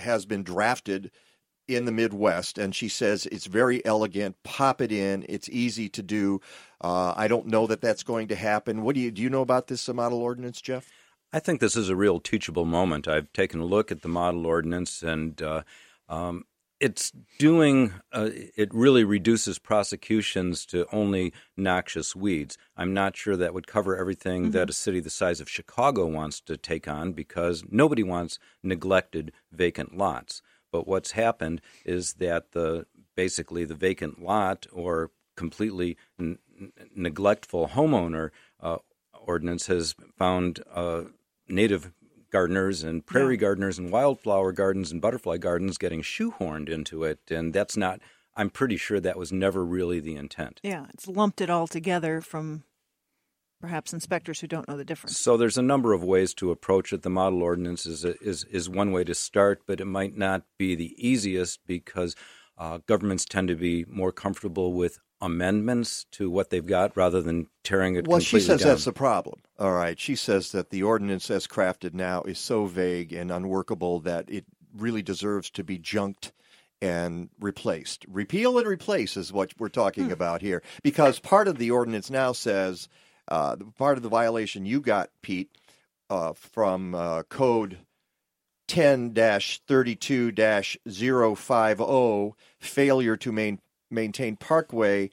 has 0.00 0.26
been 0.26 0.42
drafted 0.42 1.10
in 1.66 1.84
the 1.84 1.92
Midwest, 1.92 2.58
and 2.58 2.74
she 2.74 2.88
says 2.88 3.26
it's 3.26 3.46
very 3.46 3.84
elegant. 3.86 4.36
Pop 4.42 4.80
it 4.80 4.92
in; 4.92 5.24
it's 5.28 5.48
easy 5.48 5.88
to 5.90 6.02
do. 6.02 6.40
Uh, 6.80 7.14
I 7.16 7.28
don't 7.28 7.46
know 7.46 7.66
that 7.66 7.80
that's 7.80 8.02
going 8.02 8.28
to 8.28 8.34
happen. 8.34 8.82
What 8.82 8.94
do 8.94 9.00
you 9.00 9.10
do? 9.10 9.22
You 9.22 9.30
know 9.30 9.42
about 9.42 9.68
this 9.68 9.88
model 9.88 10.18
ordinance, 10.18 10.60
Jeff? 10.60 10.90
I 11.34 11.40
think 11.40 11.58
this 11.58 11.74
is 11.74 11.88
a 11.88 11.96
real 11.96 12.20
teachable 12.20 12.64
moment. 12.64 13.08
I've 13.08 13.32
taken 13.32 13.58
a 13.58 13.64
look 13.64 13.90
at 13.90 14.02
the 14.02 14.08
model 14.08 14.46
ordinance, 14.46 15.02
and 15.02 15.42
uh, 15.42 15.62
um, 16.08 16.44
it's 16.78 17.10
doing. 17.40 17.92
Uh, 18.12 18.30
it 18.32 18.72
really 18.72 19.02
reduces 19.02 19.58
prosecutions 19.58 20.64
to 20.66 20.86
only 20.92 21.32
noxious 21.56 22.14
weeds. 22.14 22.56
I'm 22.76 22.94
not 22.94 23.16
sure 23.16 23.36
that 23.36 23.52
would 23.52 23.66
cover 23.66 23.96
everything 23.96 24.52
that 24.52 24.70
a 24.70 24.72
city 24.72 25.00
the 25.00 25.10
size 25.10 25.40
of 25.40 25.50
Chicago 25.50 26.06
wants 26.06 26.40
to 26.42 26.56
take 26.56 26.86
on, 26.86 27.10
because 27.10 27.64
nobody 27.68 28.04
wants 28.04 28.38
neglected 28.62 29.32
vacant 29.50 29.98
lots. 29.98 30.40
But 30.70 30.86
what's 30.86 31.10
happened 31.10 31.60
is 31.84 32.14
that 32.14 32.52
the 32.52 32.86
basically 33.16 33.64
the 33.64 33.74
vacant 33.74 34.22
lot 34.22 34.68
or 34.72 35.10
completely 35.36 35.96
n- 36.16 36.38
neglectful 36.94 37.70
homeowner 37.70 38.30
uh, 38.60 38.76
ordinance 39.12 39.66
has 39.66 39.96
found 40.16 40.62
uh, 40.72 41.02
native 41.48 41.92
gardeners 42.30 42.82
and 42.82 43.06
prairie 43.06 43.36
gardeners 43.36 43.78
and 43.78 43.92
wildflower 43.92 44.52
gardens 44.52 44.90
and 44.90 45.00
butterfly 45.00 45.36
gardens 45.36 45.78
getting 45.78 46.02
shoehorned 46.02 46.68
into 46.68 47.04
it, 47.04 47.20
and 47.30 47.52
that's 47.52 47.76
not. 47.76 48.00
I'm 48.36 48.50
pretty 48.50 48.76
sure 48.76 48.98
that 48.98 49.16
was 49.16 49.32
never 49.32 49.64
really 49.64 50.00
the 50.00 50.16
intent. 50.16 50.60
Yeah, 50.64 50.86
it's 50.92 51.06
lumped 51.06 51.40
it 51.40 51.48
all 51.48 51.68
together 51.68 52.20
from 52.20 52.64
perhaps 53.60 53.92
inspectors 53.92 54.40
who 54.40 54.46
don't 54.46 54.68
know 54.68 54.76
the 54.76 54.84
difference. 54.84 55.16
So 55.16 55.36
there's 55.36 55.56
a 55.56 55.62
number 55.62 55.92
of 55.92 56.02
ways 56.02 56.34
to 56.34 56.50
approach 56.50 56.92
it. 56.92 57.02
The 57.02 57.10
model 57.10 57.42
ordinance 57.42 57.86
is 57.86 58.04
is 58.04 58.44
is 58.44 58.68
one 58.68 58.92
way 58.92 59.04
to 59.04 59.14
start, 59.14 59.62
but 59.66 59.80
it 59.80 59.86
might 59.86 60.16
not 60.16 60.42
be 60.58 60.74
the 60.74 60.94
easiest 60.98 61.60
because 61.66 62.16
uh, 62.58 62.80
governments 62.86 63.24
tend 63.24 63.48
to 63.48 63.56
be 63.56 63.84
more 63.88 64.12
comfortable 64.12 64.72
with 64.74 64.98
amendments 65.24 66.04
to 66.12 66.30
what 66.30 66.50
they've 66.50 66.66
got 66.66 66.96
rather 66.96 67.22
than 67.22 67.48
tearing 67.62 67.96
it 67.96 68.06
Well, 68.06 68.20
she 68.20 68.40
says 68.40 68.60
down. 68.60 68.68
that's 68.68 68.84
the 68.84 68.92
problem. 68.92 69.40
All 69.58 69.72
right. 69.72 69.98
She 69.98 70.16
says 70.16 70.52
that 70.52 70.70
the 70.70 70.82
ordinance 70.82 71.30
as 71.30 71.46
crafted 71.46 71.94
now 71.94 72.22
is 72.22 72.38
so 72.38 72.66
vague 72.66 73.12
and 73.12 73.30
unworkable 73.30 74.00
that 74.00 74.28
it 74.28 74.44
really 74.76 75.02
deserves 75.02 75.50
to 75.50 75.64
be 75.64 75.78
junked 75.78 76.32
and 76.82 77.30
replaced. 77.40 78.04
Repeal 78.08 78.58
and 78.58 78.66
replace 78.68 79.16
is 79.16 79.32
what 79.32 79.52
we're 79.58 79.68
talking 79.68 80.12
about 80.12 80.42
here. 80.42 80.62
Because 80.82 81.18
part 81.18 81.48
of 81.48 81.56
the 81.56 81.70
ordinance 81.70 82.10
now 82.10 82.32
says, 82.32 82.88
uh, 83.28 83.56
part 83.78 83.96
of 83.96 84.02
the 84.02 84.08
violation 84.10 84.66
you 84.66 84.80
got, 84.80 85.08
Pete, 85.22 85.50
uh, 86.10 86.34
from 86.34 86.94
uh, 86.94 87.22
code 87.24 87.78
10 88.68 89.14
32 89.14 90.32
050, 90.32 91.82
oh, 91.82 92.36
failure 92.58 93.16
to 93.16 93.32
main, 93.32 93.60
maintain 93.94 94.36
parkway 94.36 95.10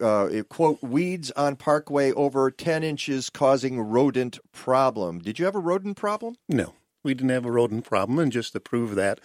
uh, 0.00 0.28
it, 0.30 0.48
quote, 0.48 0.82
weeds 0.82 1.30
on 1.32 1.56
parkway 1.56 2.12
over 2.12 2.50
10 2.50 2.82
inches 2.82 3.30
causing 3.30 3.80
rodent 3.80 4.38
problem. 4.52 5.18
Did 5.18 5.38
you 5.38 5.44
have 5.44 5.54
a 5.54 5.60
rodent 5.60 5.96
problem? 5.96 6.36
No, 6.48 6.74
we 7.02 7.14
didn't 7.14 7.30
have 7.30 7.44
a 7.44 7.52
rodent 7.52 7.84
problem, 7.84 8.18
and 8.18 8.32
just 8.32 8.52
to 8.52 8.60
prove 8.60 8.94
that, 8.94 9.20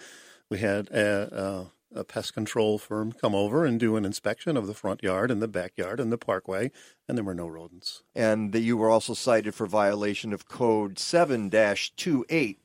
we 0.50 0.58
had 0.58 0.88
a, 0.88 1.70
a, 1.94 2.00
a 2.00 2.04
pest 2.04 2.34
control 2.34 2.78
firm 2.78 3.12
come 3.12 3.34
over 3.34 3.64
and 3.64 3.80
do 3.80 3.96
an 3.96 4.04
inspection 4.04 4.56
of 4.56 4.66
the 4.66 4.74
front 4.74 5.02
yard 5.02 5.30
and 5.30 5.40
the 5.40 5.48
backyard 5.48 6.00
and 6.00 6.12
the 6.12 6.18
parkway, 6.18 6.70
and 7.08 7.16
there 7.16 7.24
were 7.24 7.34
no 7.34 7.48
rodents. 7.48 8.02
And 8.14 8.52
that 8.52 8.60
you 8.60 8.76
were 8.76 8.90
also 8.90 9.14
cited 9.14 9.54
for 9.54 9.66
violation 9.66 10.32
of 10.32 10.48
code 10.48 10.98
7 10.98 11.50
28 11.50 12.58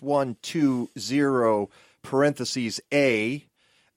120 0.00 1.68
parentheses 2.02 2.80
A. 2.92 3.46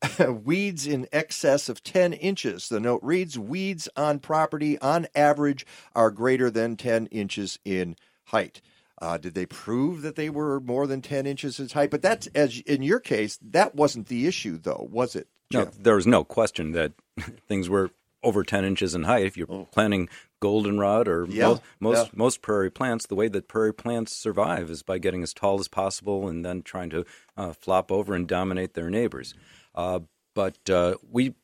weeds 0.44 0.86
in 0.88 1.08
excess 1.12 1.70
of 1.70 1.84
10 1.84 2.14
inches. 2.14 2.70
The 2.70 2.80
note 2.80 3.02
reads 3.04 3.38
Weeds 3.38 3.90
on 3.96 4.20
property 4.20 4.80
on 4.80 5.08
average 5.16 5.66
are 5.96 6.12
greater 6.12 6.50
than 6.50 6.76
10 6.76 7.08
inches 7.08 7.60
in 7.66 7.96
height. 8.26 8.62
Uh, 9.00 9.18
did 9.18 9.36
they 9.36 9.46
prove 9.46 10.02
that 10.02 10.16
they 10.16 10.30
were 10.30 10.60
more 10.60 10.88
than 10.88 11.02
10 11.02 11.26
inches 11.26 11.60
in 11.60 11.70
height? 11.70 11.92
But 11.92 12.02
that's, 12.02 12.28
as 12.28 12.60
in 12.62 12.82
your 12.82 13.00
case, 13.00 13.38
that 13.42 13.76
wasn't 13.76 14.08
the 14.08 14.26
issue, 14.28 14.58
though, 14.58 14.88
was 14.92 15.16
it? 15.16 15.28
No, 15.54 15.66
there 15.66 15.96
was 15.96 16.08
no 16.08 16.24
question 16.24 16.72
that 16.74 16.94
things 17.48 17.70
were 17.70 17.92
over 18.24 18.44
10 18.44 18.66
inches 18.66 18.96
in 18.96 19.04
height. 19.04 19.26
If 19.26 19.38
you're 19.38 19.68
planting 19.72 20.10
goldenrod 20.40 21.08
or 21.08 21.24
Oh. 21.24 21.28
Yeah, 21.30 21.48
most 21.48 21.62
most, 21.80 22.06
yeah. 22.08 22.12
most 22.14 22.42
prairie 22.42 22.72
plants, 22.72 23.06
the 23.06 23.16
way 23.16 23.28
that 23.28 23.48
prairie 23.48 23.74
plants 23.74 24.16
survive 24.16 24.70
is 24.70 24.84
by 24.84 24.98
getting 24.98 25.24
as 25.24 25.34
tall 25.34 25.60
as 25.60 25.68
possible 25.68 26.28
and 26.28 26.44
then 26.44 26.62
trying 26.64 26.90
to 26.92 27.06
uh, 27.38 27.54
flop 27.54 27.92
over 27.92 28.14
and 28.14 28.28
dominate 28.28 28.74
their 28.74 28.90
neighbors. 28.90 29.34
Uh, 29.78 30.00
but 30.34 30.70
uh, 30.70 30.96
we 31.10 31.36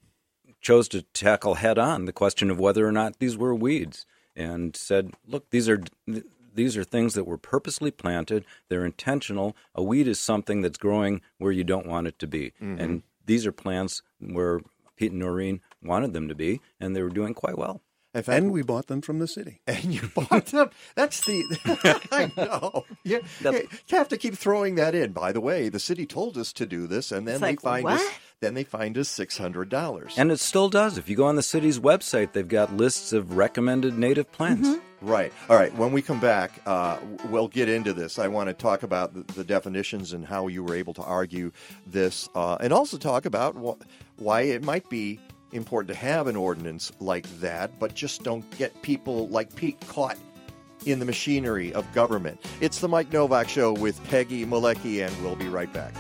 chose 0.60 0.88
to 0.90 1.04
tackle 1.14 1.56
head 1.56 1.78
on 1.78 2.06
the 2.06 2.12
question 2.12 2.50
of 2.50 2.60
whether 2.60 2.86
or 2.86 2.92
not 2.92 3.20
these 3.20 3.38
were 3.38 3.54
weeds 3.54 4.06
and 4.36 4.76
said, 4.76 5.14
look, 5.28 5.50
these 5.52 5.70
are 5.70 5.82
these 6.56 6.78
are 6.78 6.84
things 6.84 7.14
that 7.16 7.26
were 7.26 7.38
purposely 7.38 7.90
planted. 7.92 8.46
They're 8.70 8.86
intentional. 8.86 9.56
A 9.74 9.82
weed 9.82 10.08
is 10.08 10.20
something 10.20 10.62
that's 10.62 10.78
growing 10.78 11.22
where 11.40 11.52
you 11.52 11.64
don't 11.64 11.88
want 11.88 12.08
it 12.08 12.20
to 12.20 12.28
be, 12.28 12.54
Mhm. 12.62 12.80
and 12.80 13.04
these 13.26 13.46
are 13.48 13.52
plants 13.52 14.04
where 14.20 14.62
Pete 14.96 15.12
and 15.12 15.20
Noreen 15.20 15.62
wanted 15.82 16.14
them 16.14 16.28
to 16.28 16.36
be, 16.36 16.62
and 16.80 16.96
they 16.96 17.02
were 17.02 17.10
doing 17.10 17.34
quite 17.34 17.58
well. 17.58 17.82
And 18.14 18.52
we 18.52 18.62
bought 18.62 18.88
them 18.88 19.02
from 19.02 19.20
the 19.20 19.28
city. 19.28 19.60
And 19.68 19.86
you 19.86 20.02
bought 20.16 20.48
them. 20.48 20.70
That's 20.96 21.22
the. 21.26 21.44
I 22.12 22.32
know. 22.38 22.86
You, 23.04 23.22
you 23.44 23.98
have 23.98 24.10
to 24.10 24.18
keep 24.18 24.36
throwing 24.36 24.76
that 24.76 24.94
in. 24.96 25.12
By 25.14 25.32
the 25.32 25.42
way, 25.42 25.70
the 25.70 25.80
city 25.80 26.06
told 26.06 26.38
us 26.38 26.54
to 26.54 26.66
do 26.66 26.88
this, 26.88 27.12
and 27.12 27.28
then 27.28 27.36
It's 27.36 27.42
they 27.42 27.48
like, 27.48 27.60
find 27.62 27.88
us. 27.88 28.04
Then 28.40 28.54
they 28.56 28.64
find 28.66 28.98
us 28.98 29.08
six 29.08 29.38
hundred 29.38 29.70
dollars. 29.70 30.16
And 30.18 30.30
it 30.32 30.40
still 30.40 30.68
does. 30.70 30.98
If 30.98 31.08
you 31.08 31.16
go 31.16 31.26
on 31.26 31.38
the 31.38 31.44
city's 31.44 31.80
website, 31.80 32.34
they've 32.34 32.48
got 32.48 32.76
lists 32.76 33.14
of 33.14 33.38
recommended 33.38 33.98
native 33.98 34.32
plants. 34.34 34.68
Right. 35.02 35.32
All 35.50 35.56
right. 35.56 35.74
When 35.76 35.94
we 35.94 36.02
come 36.02 36.20
back, 36.20 36.62
uh, 36.66 36.98
we'll 37.30 37.48
get 37.48 37.70
into 37.70 37.94
this. 37.94 38.20
I 38.20 38.28
want 38.28 38.50
to 38.50 38.54
talk 38.54 38.84
about 38.84 39.14
the, 39.14 39.24
the 39.34 39.44
definitions 39.46 40.12
and 40.14 40.26
how 40.26 40.48
you 40.48 40.62
were 40.64 40.76
able 40.76 40.94
to 40.96 41.02
argue 41.04 41.52
this, 41.88 42.28
uh, 42.36 42.58
and 42.60 42.74
also 42.74 42.98
talk 42.98 43.26
about 43.26 43.56
wh- 43.56 43.82
why 44.22 44.42
it 44.42 44.64
might 44.64 44.90
be 44.90 45.20
important 45.54 45.90
to 45.90 45.96
have 45.96 46.28
an 46.28 46.36
ordinance 46.36 46.92
like 47.00 47.28
that, 47.40 47.80
but 47.80 47.94
just 47.94 48.24
don't 48.24 48.50
get 48.58 48.82
people 48.82 49.28
like 49.30 49.56
Pete 49.56 49.80
caught 49.88 50.18
in 50.86 51.00
the 51.00 51.06
machinery 51.06 51.74
of 51.74 51.92
government. 51.94 52.42
It's 52.62 52.80
the 52.80 52.88
Mike 52.88 53.12
Nowak 53.12 53.48
Show 53.48 53.74
with 53.74 54.04
Peggy 54.10 54.46
Malecki, 54.46 55.06
and 55.06 55.24
we'll 55.24 55.36
be 55.36 55.48
right 55.48 55.72
back. 55.72 55.94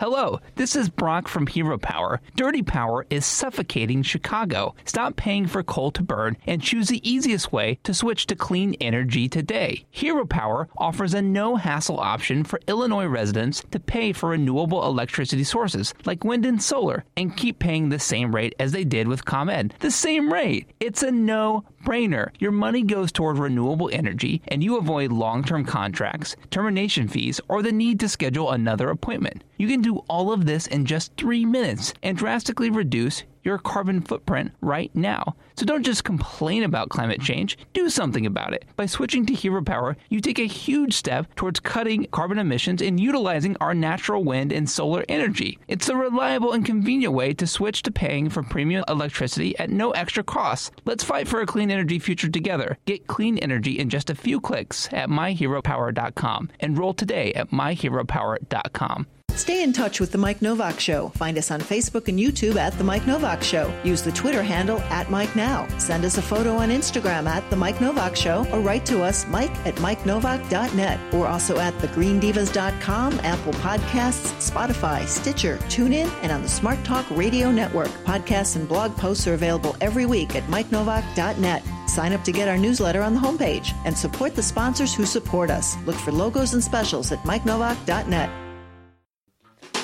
Hello, 0.00 0.40
this 0.54 0.76
is 0.76 0.88
Brock 0.88 1.28
from 1.28 1.46
Hero 1.46 1.76
Power. 1.76 2.22
Dirty 2.34 2.62
power 2.62 3.04
is 3.10 3.26
suffocating 3.26 4.02
Chicago. 4.02 4.74
Stop 4.86 5.16
paying 5.16 5.46
for 5.46 5.62
coal 5.62 5.90
to 5.90 6.02
burn 6.02 6.38
and 6.46 6.62
choose 6.62 6.88
the 6.88 7.06
easiest 7.06 7.52
way 7.52 7.78
to 7.82 7.92
switch 7.92 8.24
to 8.28 8.34
clean 8.34 8.74
energy 8.80 9.28
today. 9.28 9.84
Hero 9.90 10.24
Power 10.24 10.70
offers 10.78 11.12
a 11.12 11.20
no 11.20 11.56
hassle 11.56 12.00
option 12.00 12.44
for 12.44 12.62
Illinois 12.66 13.04
residents 13.04 13.62
to 13.72 13.78
pay 13.78 14.14
for 14.14 14.30
renewable 14.30 14.82
electricity 14.86 15.44
sources 15.44 15.92
like 16.06 16.24
wind 16.24 16.46
and 16.46 16.62
solar 16.62 17.04
and 17.18 17.36
keep 17.36 17.58
paying 17.58 17.90
the 17.90 17.98
same 17.98 18.34
rate 18.34 18.54
as 18.58 18.72
they 18.72 18.84
did 18.84 19.06
with 19.06 19.26
ComEd. 19.26 19.74
The 19.80 19.90
same 19.90 20.32
rate. 20.32 20.70
It's 20.80 21.02
a 21.02 21.10
no 21.10 21.66
brainer. 21.84 22.30
Your 22.38 22.52
money 22.52 22.82
goes 22.82 23.12
toward 23.12 23.38
renewable 23.38 23.90
energy 23.92 24.42
and 24.48 24.62
you 24.62 24.76
avoid 24.76 25.12
long 25.12 25.44
term 25.44 25.64
contracts, 25.64 26.36
termination 26.50 27.08
fees, 27.08 27.40
or 27.48 27.62
the 27.62 27.72
need 27.72 28.00
to 28.00 28.08
schedule 28.08 28.50
another 28.50 28.90
appointment. 28.90 29.44
You 29.56 29.68
can 29.68 29.82
do 29.82 29.98
all 30.08 30.32
of 30.32 30.46
this 30.46 30.66
in 30.66 30.86
just 30.86 31.16
three 31.16 31.44
minutes 31.44 31.94
and 32.02 32.16
drastically 32.16 32.70
reduce 32.70 33.24
your 33.42 33.58
carbon 33.58 34.00
footprint 34.00 34.52
right 34.60 34.90
now. 34.94 35.36
So 35.56 35.66
don't 35.66 35.84
just 35.84 36.04
complain 36.04 36.62
about 36.62 36.88
climate 36.88 37.20
change, 37.20 37.58
do 37.72 37.90
something 37.90 38.26
about 38.26 38.54
it. 38.54 38.64
By 38.76 38.86
switching 38.86 39.26
to 39.26 39.34
Hero 39.34 39.62
Power, 39.62 39.96
you 40.08 40.20
take 40.20 40.38
a 40.38 40.46
huge 40.46 40.94
step 40.94 41.34
towards 41.34 41.60
cutting 41.60 42.06
carbon 42.12 42.38
emissions 42.38 42.82
and 42.82 42.98
utilizing 42.98 43.56
our 43.60 43.74
natural 43.74 44.24
wind 44.24 44.52
and 44.52 44.68
solar 44.68 45.04
energy. 45.08 45.58
It's 45.68 45.88
a 45.88 45.96
reliable 45.96 46.52
and 46.52 46.64
convenient 46.64 47.14
way 47.14 47.34
to 47.34 47.46
switch 47.46 47.82
to 47.82 47.90
paying 47.90 48.30
for 48.30 48.42
premium 48.42 48.84
electricity 48.88 49.58
at 49.58 49.70
no 49.70 49.90
extra 49.90 50.24
cost. 50.24 50.72
Let's 50.84 51.04
fight 51.04 51.28
for 51.28 51.40
a 51.40 51.46
clean 51.46 51.70
energy 51.70 51.98
future 51.98 52.28
together. 52.28 52.78
Get 52.86 53.06
clean 53.06 53.38
energy 53.38 53.78
in 53.78 53.90
just 53.90 54.10
a 54.10 54.14
few 54.14 54.40
clicks 54.40 54.88
at 54.92 55.08
myheropower.com. 55.08 56.50
Enroll 56.60 56.94
today 56.94 57.32
at 57.34 57.50
myheropower.com. 57.50 59.06
Stay 59.36 59.62
in 59.62 59.72
touch 59.72 60.00
with 60.00 60.12
The 60.12 60.18
Mike 60.18 60.42
Nowak 60.42 60.78
Show. 60.78 61.08
Find 61.10 61.38
us 61.38 61.50
on 61.50 61.60
Facebook 61.60 62.08
and 62.08 62.18
YouTube 62.18 62.56
at 62.56 62.76
The 62.76 62.84
Mike 62.84 63.06
Nowak 63.06 63.42
Show. 63.42 63.72
Use 63.84 64.02
the 64.02 64.12
Twitter 64.12 64.42
handle 64.42 64.78
at 64.82 65.10
Mike 65.10 65.34
Now. 65.34 65.66
Send 65.78 66.04
us 66.04 66.18
a 66.18 66.22
photo 66.22 66.56
on 66.56 66.68
Instagram 66.68 67.26
at 67.26 67.48
The 67.48 67.56
Mike 67.56 67.80
Nowak 67.80 68.16
Show 68.16 68.46
or 68.52 68.60
write 68.60 68.84
to 68.86 69.02
us, 69.02 69.26
Mike 69.28 69.54
at 69.66 69.74
MikeNowak.net. 69.76 71.12
We're 71.12 71.26
also 71.26 71.58
at 71.58 71.74
TheGreenDivas.com, 71.74 73.20
Apple 73.22 73.52
Podcasts, 73.54 74.50
Spotify, 74.50 75.06
Stitcher, 75.06 75.56
TuneIn, 75.68 76.10
and 76.22 76.30
on 76.30 76.42
the 76.42 76.48
Smart 76.48 76.82
Talk 76.84 77.06
Radio 77.10 77.50
Network. 77.50 77.88
Podcasts 78.04 78.56
and 78.56 78.68
blog 78.68 78.96
posts 78.96 79.26
are 79.26 79.34
available 79.34 79.76
every 79.80 80.06
week 80.06 80.36
at 80.36 80.44
MikeNowak.net. 80.44 81.62
Sign 81.88 82.12
up 82.12 82.22
to 82.24 82.32
get 82.32 82.48
our 82.48 82.58
newsletter 82.58 83.02
on 83.02 83.14
the 83.14 83.20
homepage 83.20 83.72
and 83.84 83.96
support 83.96 84.34
the 84.34 84.42
sponsors 84.42 84.94
who 84.94 85.06
support 85.06 85.50
us. 85.50 85.76
Look 85.86 85.96
for 85.96 86.12
logos 86.12 86.54
and 86.54 86.62
specials 86.62 87.10
at 87.10 87.18
MikeNowak.net. 87.20 88.49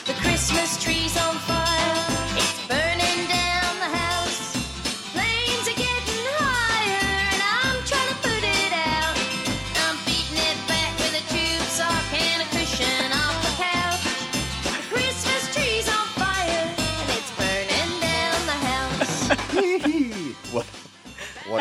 The 0.07 0.13
Christmas 0.13 0.66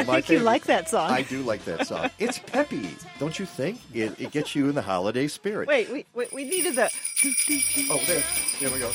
think 0.06 0.30
you 0.30 0.40
like 0.40 0.66
that 0.66 0.90
song. 0.90 1.12
I 1.12 1.22
do 1.22 1.42
like 1.42 1.66
that 1.66 1.88
song. 1.88 2.10
It's 2.20 2.40
peppy, 2.40 2.90
don't 3.20 3.38
you 3.38 3.46
think? 3.46 3.80
It, 3.94 4.20
it 4.20 4.32
gets 4.32 4.56
you 4.56 4.70
in 4.70 4.76
the 4.76 4.82
holiday 4.82 5.28
spirit. 5.28 5.68
Wait, 5.68 5.92
we, 5.92 6.06
we, 6.14 6.26
we 6.34 6.44
needed 6.44 6.76
the. 6.76 6.90
Oh, 7.90 8.02
there, 8.08 8.24
there 8.60 8.72
we 8.72 8.80
go. 8.80 8.92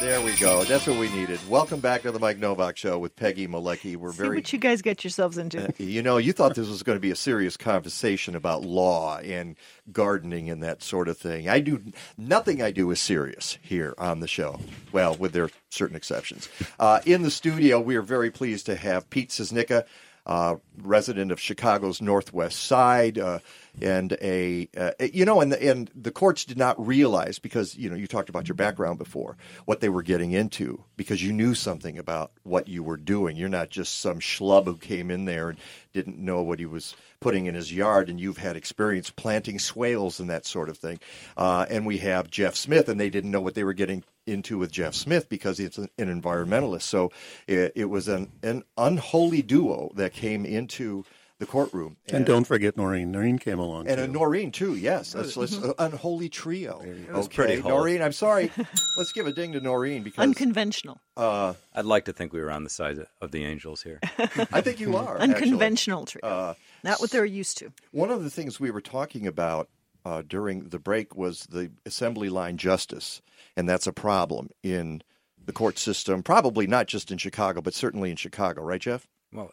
There 0.00 0.20
we 0.22 0.36
go. 0.36 0.62
That's 0.62 0.86
what 0.86 0.96
we 0.96 1.08
needed. 1.10 1.40
Welcome 1.48 1.80
back 1.80 2.02
to 2.02 2.12
the 2.12 2.20
Mike 2.20 2.38
Nowak 2.38 2.76
Show 2.76 3.00
with 3.00 3.16
Peggy 3.16 3.48
Malecki. 3.48 3.96
We're 3.96 4.12
See 4.12 4.18
very 4.18 4.36
what 4.36 4.52
you 4.52 4.58
guys 4.60 4.80
get 4.80 5.02
yourselves 5.02 5.36
into. 5.36 5.64
Uh, 5.64 5.72
you 5.76 6.02
know, 6.02 6.18
you 6.18 6.32
thought 6.32 6.54
this 6.54 6.68
was 6.68 6.84
going 6.84 6.94
to 6.94 7.00
be 7.00 7.10
a 7.10 7.16
serious 7.16 7.56
conversation 7.56 8.36
about 8.36 8.62
law 8.62 9.18
and 9.18 9.56
gardening 9.90 10.50
and 10.50 10.62
that 10.62 10.84
sort 10.84 11.08
of 11.08 11.18
thing. 11.18 11.48
I 11.48 11.58
do 11.58 11.82
nothing 12.16 12.62
I 12.62 12.70
do 12.70 12.92
is 12.92 13.00
serious 13.00 13.58
here 13.60 13.96
on 13.98 14.20
the 14.20 14.28
show. 14.28 14.60
Well, 14.92 15.16
with 15.16 15.32
their 15.32 15.50
certain 15.68 15.96
exceptions. 15.96 16.48
Uh, 16.78 17.00
in 17.04 17.22
the 17.22 17.30
studio, 17.30 17.80
we 17.80 17.96
are 17.96 18.02
very 18.02 18.30
pleased 18.30 18.66
to 18.66 18.76
have 18.76 19.10
Pete 19.10 19.30
Czosnyka, 19.30 19.84
uh, 20.26 20.56
resident 20.80 21.32
of 21.32 21.40
Chicago's 21.40 22.00
Northwest 22.00 22.60
Side, 22.60 23.18
uh, 23.18 23.40
and 23.82 24.16
a 24.20 24.68
uh, 24.76 24.90
you 25.00 25.24
know, 25.24 25.40
and 25.40 25.52
the, 25.52 25.70
and 25.70 25.90
the 25.94 26.10
courts 26.10 26.44
did 26.44 26.58
not 26.58 26.84
realize 26.84 27.38
because 27.38 27.76
you 27.76 27.88
know 27.90 27.96
you 27.96 28.06
talked 28.06 28.28
about 28.28 28.48
your 28.48 28.54
background 28.54 28.98
before 28.98 29.36
what 29.64 29.80
they 29.80 29.88
were 29.88 30.02
getting 30.02 30.32
into 30.32 30.84
because 30.96 31.22
you 31.22 31.32
knew 31.32 31.54
something 31.54 31.98
about 31.98 32.32
what 32.42 32.68
you 32.68 32.82
were 32.82 32.96
doing. 32.96 33.36
You're 33.36 33.48
not 33.48 33.70
just 33.70 34.00
some 34.00 34.20
schlub 34.20 34.64
who 34.64 34.76
came 34.76 35.10
in 35.10 35.24
there 35.24 35.50
and 35.50 35.58
didn't 35.92 36.18
know 36.18 36.42
what 36.42 36.58
he 36.58 36.66
was 36.66 36.94
putting 37.20 37.46
in 37.46 37.54
his 37.54 37.72
yard, 37.72 38.08
and 38.08 38.20
you've 38.20 38.38
had 38.38 38.56
experience 38.56 39.10
planting 39.10 39.58
swales 39.58 40.20
and 40.20 40.30
that 40.30 40.46
sort 40.46 40.68
of 40.68 40.78
thing. 40.78 41.00
Uh, 41.36 41.66
and 41.68 41.86
we 41.86 41.98
have 41.98 42.30
Jeff 42.30 42.54
Smith, 42.54 42.88
and 42.88 43.00
they 43.00 43.10
didn't 43.10 43.30
know 43.30 43.40
what 43.40 43.54
they 43.54 43.64
were 43.64 43.72
getting 43.72 44.04
into 44.26 44.58
with 44.58 44.70
Jeff 44.70 44.94
Smith 44.94 45.28
because 45.28 45.58
he's 45.58 45.78
an, 45.78 45.88
environmentalist. 45.98 46.82
So 46.82 47.10
it, 47.46 47.72
it 47.74 47.86
was 47.86 48.08
an, 48.08 48.30
an 48.42 48.62
unholy 48.76 49.42
duo 49.42 49.90
that 49.94 50.12
came 50.12 50.44
into 50.44 51.04
the 51.38 51.46
courtroom. 51.46 51.96
And 52.08 52.26
don't 52.26 52.44
forget 52.44 52.76
Noreen. 52.76 53.12
Noreen 53.12 53.38
came 53.38 53.58
along. 53.58 53.86
And 53.88 53.98
too. 53.98 54.02
a 54.04 54.08
Noreen 54.08 54.50
too, 54.50 54.74
yes. 54.74 55.14
Let's, 55.14 55.36
let's 55.36 55.54
Mm-hmm. 55.54 55.70
uh, 55.70 55.72
unholy 55.86 56.28
trio. 56.28 56.78
was 57.12 57.26
Okay, 57.26 57.34
pretty 57.34 57.60
holy. 57.60 57.74
Noreen. 57.74 58.02
I'm 58.02 58.12
sorry. 58.12 58.50
let's 58.96 59.12
give 59.12 59.26
a 59.26 59.32
ding 59.32 59.52
to 59.52 59.60
Noreen 59.60 60.02
because 60.02 60.22
Unconventional. 60.22 61.00
uh, 61.16 61.54
I'd 61.74 61.84
like 61.84 62.06
to 62.06 62.12
think 62.12 62.32
we 62.32 62.40
were 62.40 62.50
on 62.50 62.64
the 62.64 62.70
side 62.70 62.98
of 63.20 63.30
the 63.30 63.44
angels 63.44 63.82
here. 63.82 64.00
I 64.52 64.60
think 64.60 64.80
you 64.80 64.96
are 64.96 65.16
actually. 65.20 65.34
Unconventional 65.34 66.06
trio. 66.06 66.24
Uh, 66.24 66.54
Not 66.82 67.00
what 67.00 67.10
they're 67.10 67.24
used 67.24 67.58
to. 67.58 67.72
One 67.92 68.10
of 68.10 68.24
the 68.24 68.30
things 68.30 68.58
we 68.58 68.70
were 68.72 68.80
talking 68.80 69.26
about 69.26 69.68
uh, 70.04 70.22
during 70.26 70.68
the 70.70 70.78
break 70.78 71.14
was 71.16 71.46
the 71.50 71.70
assembly 71.86 72.28
line 72.30 72.56
justice, 72.56 73.20
and 73.56 73.68
that's 73.68 73.86
a 73.86 73.92
problem 73.92 74.50
in 74.62 75.02
the 75.44 75.52
court 75.52 75.78
system. 75.78 76.22
Probably 76.22 76.66
not 76.66 76.88
just 76.88 77.10
in 77.12 77.18
Chicago, 77.18 77.60
but 77.60 77.74
certainly 77.74 78.10
in 78.10 78.16
Chicago, 78.16 78.62
right, 78.62 78.80
Jeff? 78.80 79.06
Well, 79.32 79.52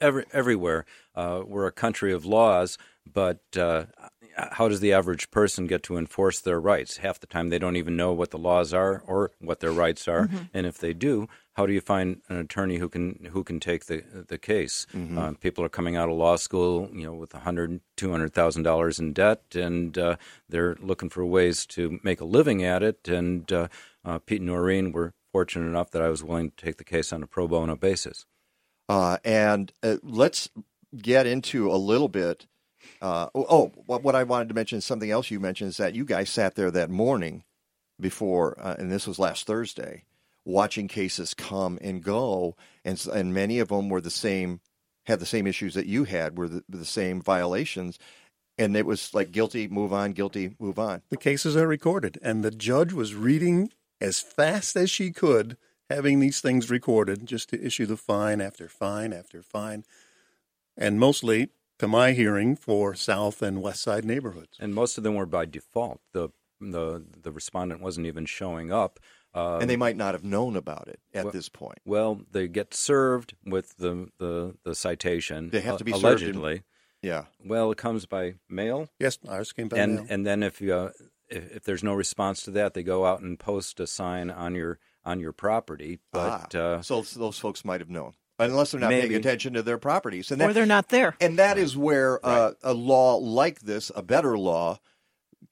every, 0.00 0.24
everywhere 0.32 0.84
uh, 1.14 1.42
we're 1.46 1.66
a 1.66 1.72
country 1.72 2.12
of 2.12 2.24
laws, 2.24 2.78
but 3.10 3.40
uh, 3.56 3.84
how 4.36 4.68
does 4.68 4.80
the 4.80 4.92
average 4.92 5.30
person 5.30 5.66
get 5.66 5.82
to 5.84 5.96
enforce 5.96 6.40
their 6.40 6.60
rights? 6.60 6.98
Half 6.98 7.20
the 7.20 7.26
time 7.26 7.48
they 7.48 7.58
don't 7.58 7.76
even 7.76 7.96
know 7.96 8.12
what 8.12 8.30
the 8.30 8.38
laws 8.38 8.72
are 8.72 9.02
or 9.06 9.32
what 9.40 9.60
their 9.60 9.72
rights 9.72 10.06
are, 10.08 10.26
Mm-hmm. 10.28 10.36
Mhm. 10.36 10.48
and 10.54 10.66
if 10.66 10.78
they 10.78 10.92
do, 10.94 11.28
how 11.54 11.66
do 11.66 11.72
you 11.72 11.80
find 11.80 12.22
an 12.28 12.36
attorney 12.36 12.78
who 12.78 12.88
can 12.88 13.28
who 13.32 13.42
can 13.44 13.58
take 13.60 13.86
the 13.86 14.02
the 14.28 14.38
case? 14.38 14.86
Mhm. 14.94 15.18
Uh, 15.18 15.32
people 15.40 15.64
are 15.64 15.68
coming 15.68 15.96
out 15.96 16.08
of 16.08 16.16
law 16.16 16.36
school, 16.36 16.88
you 16.92 17.04
know, 17.04 17.12
with 17.14 17.32
hundred, 17.32 17.80
two 17.96 18.10
hundred 18.12 18.32
thousand 18.32 18.62
dollars 18.62 18.98
in 18.98 19.12
debt, 19.12 19.42
and 19.54 19.98
uh, 19.98 20.16
they're 20.48 20.76
looking 20.80 21.10
for 21.10 21.24
ways 21.26 21.66
to 21.66 21.98
make 22.02 22.20
a 22.20 22.24
living 22.24 22.62
at 22.64 22.82
it. 22.82 23.08
And 23.08 23.50
uh, 23.52 23.68
uh, 24.04 24.18
Pete 24.20 24.40
and 24.40 24.46
Noreen 24.46 24.92
were 24.92 25.12
fortunate 25.32 25.66
enough 25.66 25.90
that 25.90 26.02
I 26.02 26.08
was 26.08 26.22
willing 26.24 26.50
to 26.52 26.64
take 26.64 26.76
the 26.78 26.84
case 26.84 27.12
on 27.12 27.22
a 27.22 27.26
pro 27.26 27.46
bono 27.48 27.76
basis. 27.76 28.24
Uh, 28.90 29.18
and 29.24 29.72
uh, 29.84 29.98
let's 30.02 30.48
get 31.00 31.24
into 31.24 31.70
a 31.70 31.78
little 31.78 32.08
bit. 32.08 32.48
Uh, 33.00 33.28
oh, 33.36 33.70
what, 33.86 34.02
what 34.02 34.16
I 34.16 34.24
wanted 34.24 34.48
to 34.48 34.54
mention 34.54 34.78
is 34.78 34.84
something 34.84 35.12
else 35.12 35.30
you 35.30 35.38
mentioned 35.38 35.70
is 35.70 35.76
that 35.76 35.94
you 35.94 36.04
guys 36.04 36.28
sat 36.28 36.56
there 36.56 36.72
that 36.72 36.90
morning 36.90 37.44
before, 38.00 38.58
uh, 38.60 38.74
and 38.80 38.90
this 38.90 39.06
was 39.06 39.20
last 39.20 39.46
Thursday, 39.46 40.06
watching 40.44 40.88
cases 40.88 41.34
come 41.34 41.78
and 41.80 42.02
go, 42.02 42.56
and 42.84 43.00
and 43.12 43.32
many 43.32 43.60
of 43.60 43.68
them 43.68 43.90
were 43.90 44.00
the 44.00 44.10
same, 44.10 44.60
had 45.04 45.20
the 45.20 45.26
same 45.26 45.46
issues 45.46 45.74
that 45.74 45.86
you 45.86 46.02
had, 46.02 46.36
were 46.36 46.48
the, 46.48 46.64
the 46.68 46.84
same 46.84 47.22
violations, 47.22 47.96
and 48.58 48.76
it 48.76 48.86
was 48.86 49.14
like 49.14 49.30
guilty, 49.30 49.68
move 49.68 49.92
on, 49.92 50.10
guilty, 50.10 50.56
move 50.58 50.80
on. 50.80 51.02
The 51.10 51.16
cases 51.16 51.56
are 51.56 51.68
recorded, 51.68 52.18
and 52.22 52.42
the 52.42 52.50
judge 52.50 52.92
was 52.92 53.14
reading 53.14 53.70
as 54.00 54.18
fast 54.18 54.74
as 54.74 54.90
she 54.90 55.12
could, 55.12 55.56
having 55.90 56.20
these 56.20 56.40
things 56.40 56.70
recorded 56.70 57.26
just 57.26 57.50
to 57.50 57.62
issue 57.62 57.84
the 57.84 57.96
fine 57.96 58.40
after 58.40 58.68
fine 58.68 59.12
after 59.12 59.42
fine, 59.42 59.84
and 60.76 60.98
mostly, 60.98 61.50
to 61.78 61.86
my 61.88 62.12
hearing, 62.12 62.56
for 62.56 62.94
South 62.94 63.42
and 63.42 63.60
West 63.60 63.82
Side 63.82 64.04
neighborhoods. 64.04 64.56
And 64.58 64.74
most 64.74 64.96
of 64.96 65.04
them 65.04 65.14
were 65.14 65.26
by 65.26 65.44
default. 65.44 66.00
The 66.12 66.30
the 66.60 67.04
the 67.22 67.32
respondent 67.32 67.82
wasn't 67.82 68.06
even 68.06 68.24
showing 68.26 68.72
up. 68.72 68.98
Uh, 69.32 69.58
and 69.58 69.70
they 69.70 69.76
might 69.76 69.96
not 69.96 70.12
have 70.14 70.24
known 70.24 70.56
about 70.56 70.88
it 70.88 71.00
at 71.14 71.24
well- 71.24 71.32
this 71.32 71.48
point. 71.48 71.78
Well, 71.84 72.22
they 72.32 72.48
get 72.48 72.74
served 72.74 73.34
with 73.44 73.76
the 73.76 74.08
the, 74.18 74.56
the 74.64 74.74
citation. 74.74 75.50
They 75.50 75.60
have 75.60 75.78
to 75.78 75.84
be 75.84 75.92
uh, 75.92 75.98
served 75.98 76.22
in- 76.22 76.28
allegedly. 76.30 76.62
Yeah. 77.02 77.24
Well, 77.42 77.70
it 77.70 77.78
comes 77.78 78.04
by 78.04 78.34
mail. 78.48 78.90
Yes, 78.98 79.18
ours 79.26 79.52
came 79.52 79.68
by 79.68 79.78
and 79.78 79.94
mail. 79.94 80.06
and 80.10 80.26
then 80.26 80.42
if 80.42 80.60
you 80.60 80.74
uh, 80.74 80.90
if, 81.28 81.56
if 81.56 81.64
there's 81.64 81.82
no 81.82 81.94
response 81.94 82.42
to 82.42 82.50
that, 82.52 82.74
they 82.74 82.82
go 82.82 83.06
out 83.06 83.20
and 83.20 83.38
post 83.38 83.80
a 83.80 83.86
sign 83.86 84.30
on 84.30 84.54
your 84.54 84.78
on 85.04 85.20
your 85.20 85.32
property. 85.32 85.98
But 86.12 86.54
Ah, 86.54 86.58
uh, 86.58 86.82
so 86.82 87.02
those 87.02 87.38
folks 87.38 87.64
might 87.64 87.80
have 87.80 87.90
known, 87.90 88.14
unless 88.38 88.70
they're 88.72 88.80
not 88.80 88.90
paying 88.90 89.14
attention 89.14 89.54
to 89.54 89.62
their 89.62 89.78
properties, 89.78 90.30
and 90.30 90.40
Or 90.42 90.52
they're 90.52 90.66
not 90.66 90.88
there. 90.88 91.16
And 91.20 91.38
that 91.38 91.58
is 91.58 91.76
where 91.76 92.24
uh, 92.24 92.52
a 92.62 92.74
law 92.74 93.16
like 93.16 93.60
this, 93.60 93.90
a 93.94 94.02
better 94.02 94.36
law, 94.38 94.78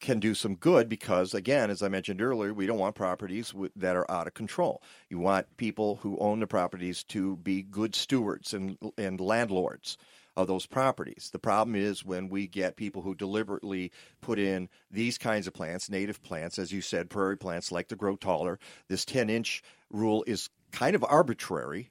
can 0.00 0.20
do 0.20 0.34
some 0.34 0.54
good 0.54 0.88
because, 0.88 1.34
again, 1.34 1.70
as 1.70 1.82
I 1.82 1.88
mentioned 1.88 2.20
earlier, 2.22 2.54
we 2.54 2.66
don't 2.66 2.78
want 2.78 2.94
properties 2.94 3.50
w- 3.50 3.70
that 3.76 3.96
are 3.96 4.08
out 4.10 4.26
of 4.28 4.34
control. 4.34 4.82
You 5.08 5.18
want 5.18 5.56
people 5.56 5.96
who 5.96 6.16
own 6.18 6.40
the 6.40 6.46
properties 6.46 7.02
to 7.04 7.36
be 7.38 7.62
good 7.62 7.94
stewards 7.94 8.54
and 8.54 8.76
and 8.96 9.18
landlords 9.20 9.96
of 10.38 10.46
those 10.46 10.66
properties. 10.66 11.30
The 11.32 11.40
problem 11.40 11.74
is 11.74 12.04
when 12.04 12.28
we 12.28 12.46
get 12.46 12.76
people 12.76 13.02
who 13.02 13.16
deliberately 13.16 13.90
put 14.20 14.38
in 14.38 14.68
these 14.88 15.18
kinds 15.18 15.48
of 15.48 15.52
plants, 15.52 15.90
native 15.90 16.22
plants, 16.22 16.60
as 16.60 16.70
you 16.70 16.80
said, 16.80 17.10
prairie 17.10 17.36
plants 17.36 17.72
like 17.72 17.88
to 17.88 17.96
grow 17.96 18.14
taller. 18.14 18.60
This 18.88 19.04
10 19.04 19.30
inch 19.30 19.64
rule 19.90 20.22
is 20.28 20.48
kind 20.70 20.94
of 20.94 21.04
arbitrary. 21.04 21.90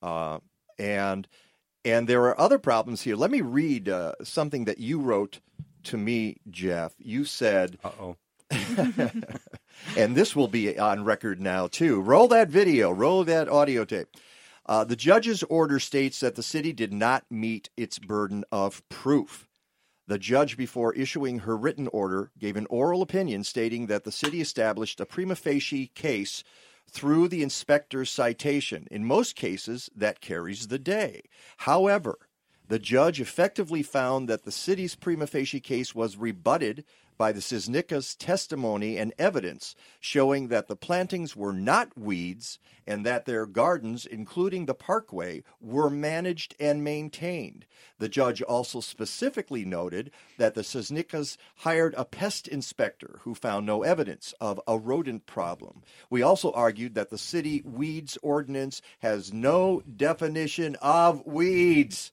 Uh, 0.00 0.38
and 0.78 1.28
and 1.84 2.08
there 2.08 2.22
are 2.22 2.40
other 2.40 2.58
problems 2.58 3.02
here. 3.02 3.14
Let 3.14 3.30
me 3.30 3.42
read 3.42 3.88
uh, 3.88 4.14
something 4.22 4.64
that 4.64 4.78
you 4.78 4.98
wrote 5.00 5.40
to 5.84 5.98
me, 5.98 6.38
Jeff. 6.48 6.94
You 6.98 7.24
said, 7.24 7.76
"Uh 7.84 7.90
oh," 8.00 8.16
and 9.96 10.16
this 10.16 10.34
will 10.34 10.48
be 10.48 10.78
on 10.78 11.04
record 11.04 11.40
now 11.40 11.66
too. 11.66 12.00
Roll 12.00 12.28
that 12.28 12.48
video. 12.48 12.90
Roll 12.90 13.24
that 13.24 13.48
audio 13.48 13.84
tape. 13.84 14.08
Uh, 14.64 14.84
the 14.84 14.96
judge's 14.96 15.42
order 15.44 15.78
states 15.78 16.20
that 16.20 16.36
the 16.36 16.42
city 16.42 16.72
did 16.72 16.92
not 16.92 17.24
meet 17.30 17.70
its 17.76 17.98
burden 17.98 18.44
of 18.52 18.86
proof. 18.88 19.48
The 20.06 20.18
judge, 20.18 20.56
before 20.56 20.94
issuing 20.94 21.40
her 21.40 21.56
written 21.56 21.88
order, 21.88 22.30
gave 22.38 22.56
an 22.56 22.66
oral 22.70 23.02
opinion 23.02 23.44
stating 23.44 23.86
that 23.86 24.04
the 24.04 24.12
city 24.12 24.40
established 24.40 25.00
a 25.00 25.06
prima 25.06 25.36
facie 25.36 25.88
case 25.94 26.44
through 26.90 27.28
the 27.28 27.42
inspector's 27.42 28.10
citation. 28.10 28.86
In 28.90 29.04
most 29.04 29.36
cases, 29.36 29.88
that 29.96 30.20
carries 30.20 30.68
the 30.68 30.78
day. 30.78 31.22
However, 31.58 32.18
the 32.68 32.78
judge 32.78 33.20
effectively 33.20 33.82
found 33.82 34.28
that 34.28 34.44
the 34.44 34.52
city's 34.52 34.94
prima 34.94 35.26
facie 35.26 35.60
case 35.60 35.94
was 35.94 36.16
rebutted 36.16 36.84
by 37.16 37.32
the 37.32 37.40
Czosnyka's 37.40 38.14
testimony 38.14 38.96
and 38.96 39.12
evidence 39.18 39.74
showing 40.00 40.48
that 40.48 40.68
the 40.68 40.76
plantings 40.76 41.36
were 41.36 41.52
not 41.52 41.96
weeds 41.96 42.58
and 42.86 43.06
that 43.06 43.26
their 43.26 43.46
gardens, 43.46 44.06
including 44.06 44.66
the 44.66 44.74
parkway, 44.74 45.42
were 45.60 45.90
managed 45.90 46.54
and 46.58 46.82
maintained. 46.82 47.64
The 47.98 48.08
judge 48.08 48.42
also 48.42 48.80
specifically 48.80 49.64
noted 49.64 50.10
that 50.38 50.54
the 50.54 50.62
Czosnykas 50.62 51.36
hired 51.56 51.94
a 51.96 52.04
pest 52.04 52.48
inspector 52.48 53.20
who 53.22 53.34
found 53.34 53.66
no 53.66 53.82
evidence 53.82 54.34
of 54.40 54.60
a 54.66 54.78
rodent 54.78 55.26
problem. 55.26 55.82
We 56.10 56.22
also 56.22 56.50
argued 56.52 56.94
that 56.94 57.10
the 57.10 57.18
city 57.18 57.62
weeds 57.64 58.18
ordinance 58.22 58.82
has 58.98 59.32
no 59.32 59.82
definition 59.96 60.76
of 60.82 61.24
weeds. 61.26 62.12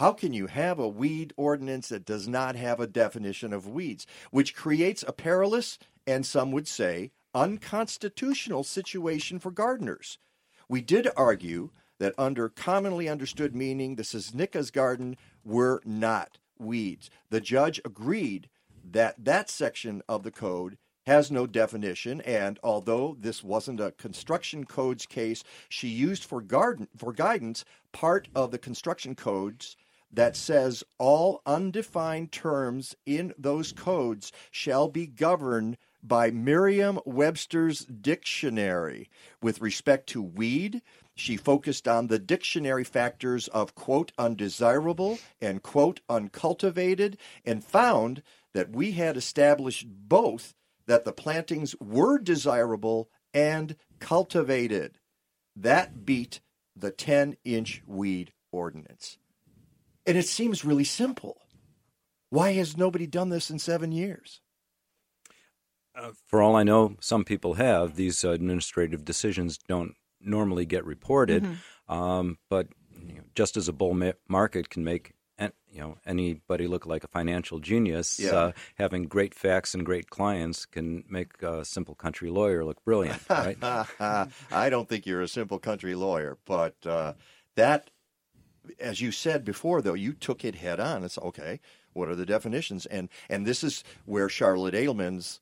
How 0.00 0.14
can 0.14 0.32
you 0.32 0.46
have 0.46 0.78
a 0.78 0.88
weed 0.88 1.34
ordinance 1.36 1.90
that 1.90 2.06
does 2.06 2.26
not 2.26 2.56
have 2.56 2.80
a 2.80 2.86
definition 2.86 3.52
of 3.52 3.68
weeds, 3.68 4.06
which 4.30 4.54
creates 4.54 5.04
a 5.06 5.12
perilous 5.12 5.78
and 6.06 6.24
some 6.24 6.52
would 6.52 6.66
say 6.66 7.10
unconstitutional 7.34 8.64
situation 8.64 9.38
for 9.38 9.50
gardeners? 9.50 10.16
We 10.70 10.80
did 10.80 11.06
argue 11.18 11.68
that 11.98 12.14
under 12.16 12.48
commonly 12.48 13.10
understood 13.10 13.54
meaning, 13.54 13.96
the 13.96 14.02
Czosnyka's 14.02 14.70
garden 14.70 15.18
were 15.44 15.82
not 15.84 16.38
weeds. 16.58 17.10
The 17.28 17.42
judge 17.42 17.78
agreed 17.84 18.48
that 18.82 19.22
that 19.22 19.50
section 19.50 20.00
of 20.08 20.22
the 20.22 20.30
code 20.30 20.78
has 21.06 21.30
no 21.30 21.46
definition, 21.46 22.22
and 22.22 22.58
although 22.62 23.18
this 23.20 23.44
wasn't 23.44 23.80
a 23.80 23.92
construction 23.92 24.64
codes 24.64 25.04
case, 25.04 25.44
she 25.68 25.88
used 25.88 26.24
for 26.24 26.40
garden 26.40 26.88
for 26.96 27.12
guidance 27.12 27.66
part 27.92 28.28
of 28.34 28.50
the 28.50 28.58
construction 28.58 29.14
codes 29.14 29.76
that 30.12 30.36
says 30.36 30.82
all 30.98 31.40
undefined 31.46 32.32
terms 32.32 32.96
in 33.06 33.32
those 33.38 33.72
codes 33.72 34.32
shall 34.50 34.88
be 34.88 35.06
governed 35.06 35.76
by 36.02 36.30
Merriam 36.30 36.98
Webster's 37.04 37.84
dictionary. 37.84 39.08
With 39.42 39.60
respect 39.60 40.08
to 40.08 40.22
weed, 40.22 40.82
she 41.14 41.36
focused 41.36 41.86
on 41.86 42.06
the 42.06 42.18
dictionary 42.18 42.84
factors 42.84 43.48
of 43.48 43.74
quote 43.74 44.12
undesirable 44.18 45.18
and 45.40 45.62
quote 45.62 46.00
uncultivated 46.08 47.18
and 47.44 47.62
found 47.62 48.22
that 48.54 48.70
we 48.70 48.92
had 48.92 49.16
established 49.16 49.86
both 49.88 50.54
that 50.86 51.04
the 51.04 51.12
plantings 51.12 51.76
were 51.78 52.18
desirable 52.18 53.10
and 53.32 53.76
cultivated. 53.98 54.98
That 55.54 56.04
beat 56.04 56.40
the 56.74 56.90
10 56.90 57.36
inch 57.44 57.82
weed 57.86 58.32
ordinance. 58.50 59.18
And 60.10 60.18
it 60.18 60.26
seems 60.26 60.64
really 60.64 60.82
simple. 60.82 61.40
Why 62.30 62.52
has 62.54 62.76
nobody 62.76 63.06
done 63.06 63.28
this 63.28 63.48
in 63.48 63.60
seven 63.60 63.92
years? 63.92 64.40
for 66.26 66.40
all 66.42 66.56
I 66.56 66.62
know, 66.64 66.96
some 67.00 67.24
people 67.24 67.54
have. 67.54 67.94
These 67.94 68.24
uh, 68.24 68.30
administrative 68.30 69.04
decisions 69.04 69.58
don't 69.68 69.94
normally 70.20 70.64
get 70.66 70.84
reported, 70.84 71.42
Mm-hmm. 71.44 71.92
um, 71.92 72.38
but 72.48 72.68
you 73.06 73.14
know, 73.16 73.22
just 73.34 73.56
as 73.56 73.68
a 73.68 73.72
bull 73.72 73.94
ma- 73.94 74.12
market 74.28 74.68
can 74.70 74.82
make 74.82 75.12
an- 75.38 75.52
you 75.70 75.80
know 75.80 75.98
anybody 76.06 76.66
look 76.66 76.86
like 76.86 77.04
a 77.04 77.08
financial 77.08 77.58
genius, 77.60 78.18
Yeah. 78.18 78.30
uh, 78.34 78.52
having 78.76 79.04
great 79.08 79.34
facts 79.34 79.74
and 79.74 79.84
great 79.84 80.08
clients 80.10 80.64
can 80.66 81.04
make 81.08 81.42
a 81.42 81.64
simple 81.64 81.94
country 81.94 82.30
lawyer 82.30 82.64
look 82.64 82.82
brilliant, 82.84 83.22
right? 83.28 83.58
I 84.50 84.70
don't 84.70 84.88
think 84.88 85.06
you're 85.06 85.22
a 85.22 85.28
simple 85.28 85.58
country 85.58 85.94
lawyer, 85.94 86.38
but 86.46 86.76
uh, 86.86 87.12
that, 87.56 87.90
as 88.78 89.00
you 89.00 89.12
said 89.12 89.44
before, 89.44 89.82
though, 89.82 89.94
you 89.94 90.12
took 90.12 90.44
it 90.44 90.56
head 90.56 90.80
on. 90.80 91.04
It's 91.04 91.18
okay. 91.18 91.60
What 91.92 92.08
are 92.08 92.14
the 92.14 92.26
definitions? 92.26 92.86
And 92.86 93.08
and 93.28 93.46
this 93.46 93.64
is 93.64 93.84
where 94.04 94.28
Charlotte 94.28 94.74
Adelman's 94.74 95.40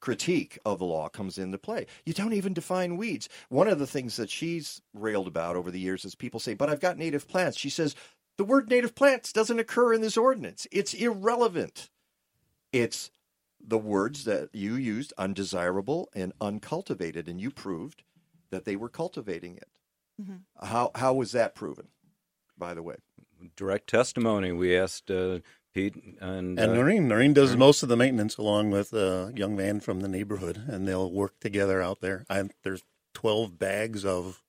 critique 0.00 0.58
of 0.66 0.78
the 0.78 0.84
law 0.84 1.08
comes 1.08 1.38
into 1.38 1.56
play. 1.56 1.86
You 2.04 2.12
don't 2.12 2.34
even 2.34 2.52
define 2.52 2.96
weeds. 2.96 3.28
One 3.48 3.68
of 3.68 3.78
the 3.78 3.86
things 3.86 4.16
that 4.16 4.30
she's 4.30 4.82
railed 4.92 5.26
about 5.26 5.56
over 5.56 5.70
the 5.70 5.80
years 5.80 6.04
is 6.04 6.14
people 6.14 6.40
say, 6.40 6.54
"But 6.54 6.68
I've 6.70 6.80
got 6.80 6.98
native 6.98 7.28
plants." 7.28 7.58
She 7.58 7.70
says 7.70 7.94
the 8.36 8.44
word 8.44 8.68
native 8.68 8.94
plants 8.94 9.32
doesn't 9.32 9.58
occur 9.58 9.92
in 9.92 10.00
this 10.00 10.16
ordinance. 10.16 10.66
It's 10.70 10.94
irrelevant. 10.94 11.90
It's 12.72 13.10
the 13.66 13.78
words 13.78 14.24
that 14.24 14.50
you 14.52 14.74
used 14.74 15.12
undesirable 15.16 16.10
and 16.14 16.32
uncultivated 16.40 17.28
and 17.28 17.40
you 17.40 17.50
proved 17.50 18.02
that 18.50 18.64
they 18.64 18.76
were 18.76 18.88
cultivating 18.88 19.56
it 19.56 19.68
mm-hmm. 20.20 20.66
how 20.66 20.90
how 20.94 21.14
was 21.14 21.32
that 21.32 21.54
proven 21.54 21.88
by 22.58 22.74
the 22.74 22.82
way 22.82 22.96
direct 23.56 23.88
testimony. 23.88 24.52
We 24.52 24.76
asked 24.76 25.10
uh, 25.10 25.40
Pete. 25.72 25.94
And, 26.20 26.58
And 26.58 26.72
uh, 26.72 26.74
Noreen, 26.74 27.08
Noreen 27.08 27.32
does 27.34 27.56
most 27.56 27.82
of 27.82 27.88
the 27.88 27.96
maintenance 27.96 28.36
along 28.36 28.70
with 28.70 28.92
a 28.92 29.32
young 29.34 29.56
man 29.56 29.80
from 29.80 30.00
the 30.00 30.08
neighborhood, 30.08 30.62
and 30.68 30.86
they'll 30.86 31.10
work 31.10 31.40
together 31.40 31.82
out 31.82 32.00
there. 32.00 32.24
I, 32.28 32.44
there's 32.62 32.82
12 33.14 33.58
bags 33.58 34.04
of 34.04 34.42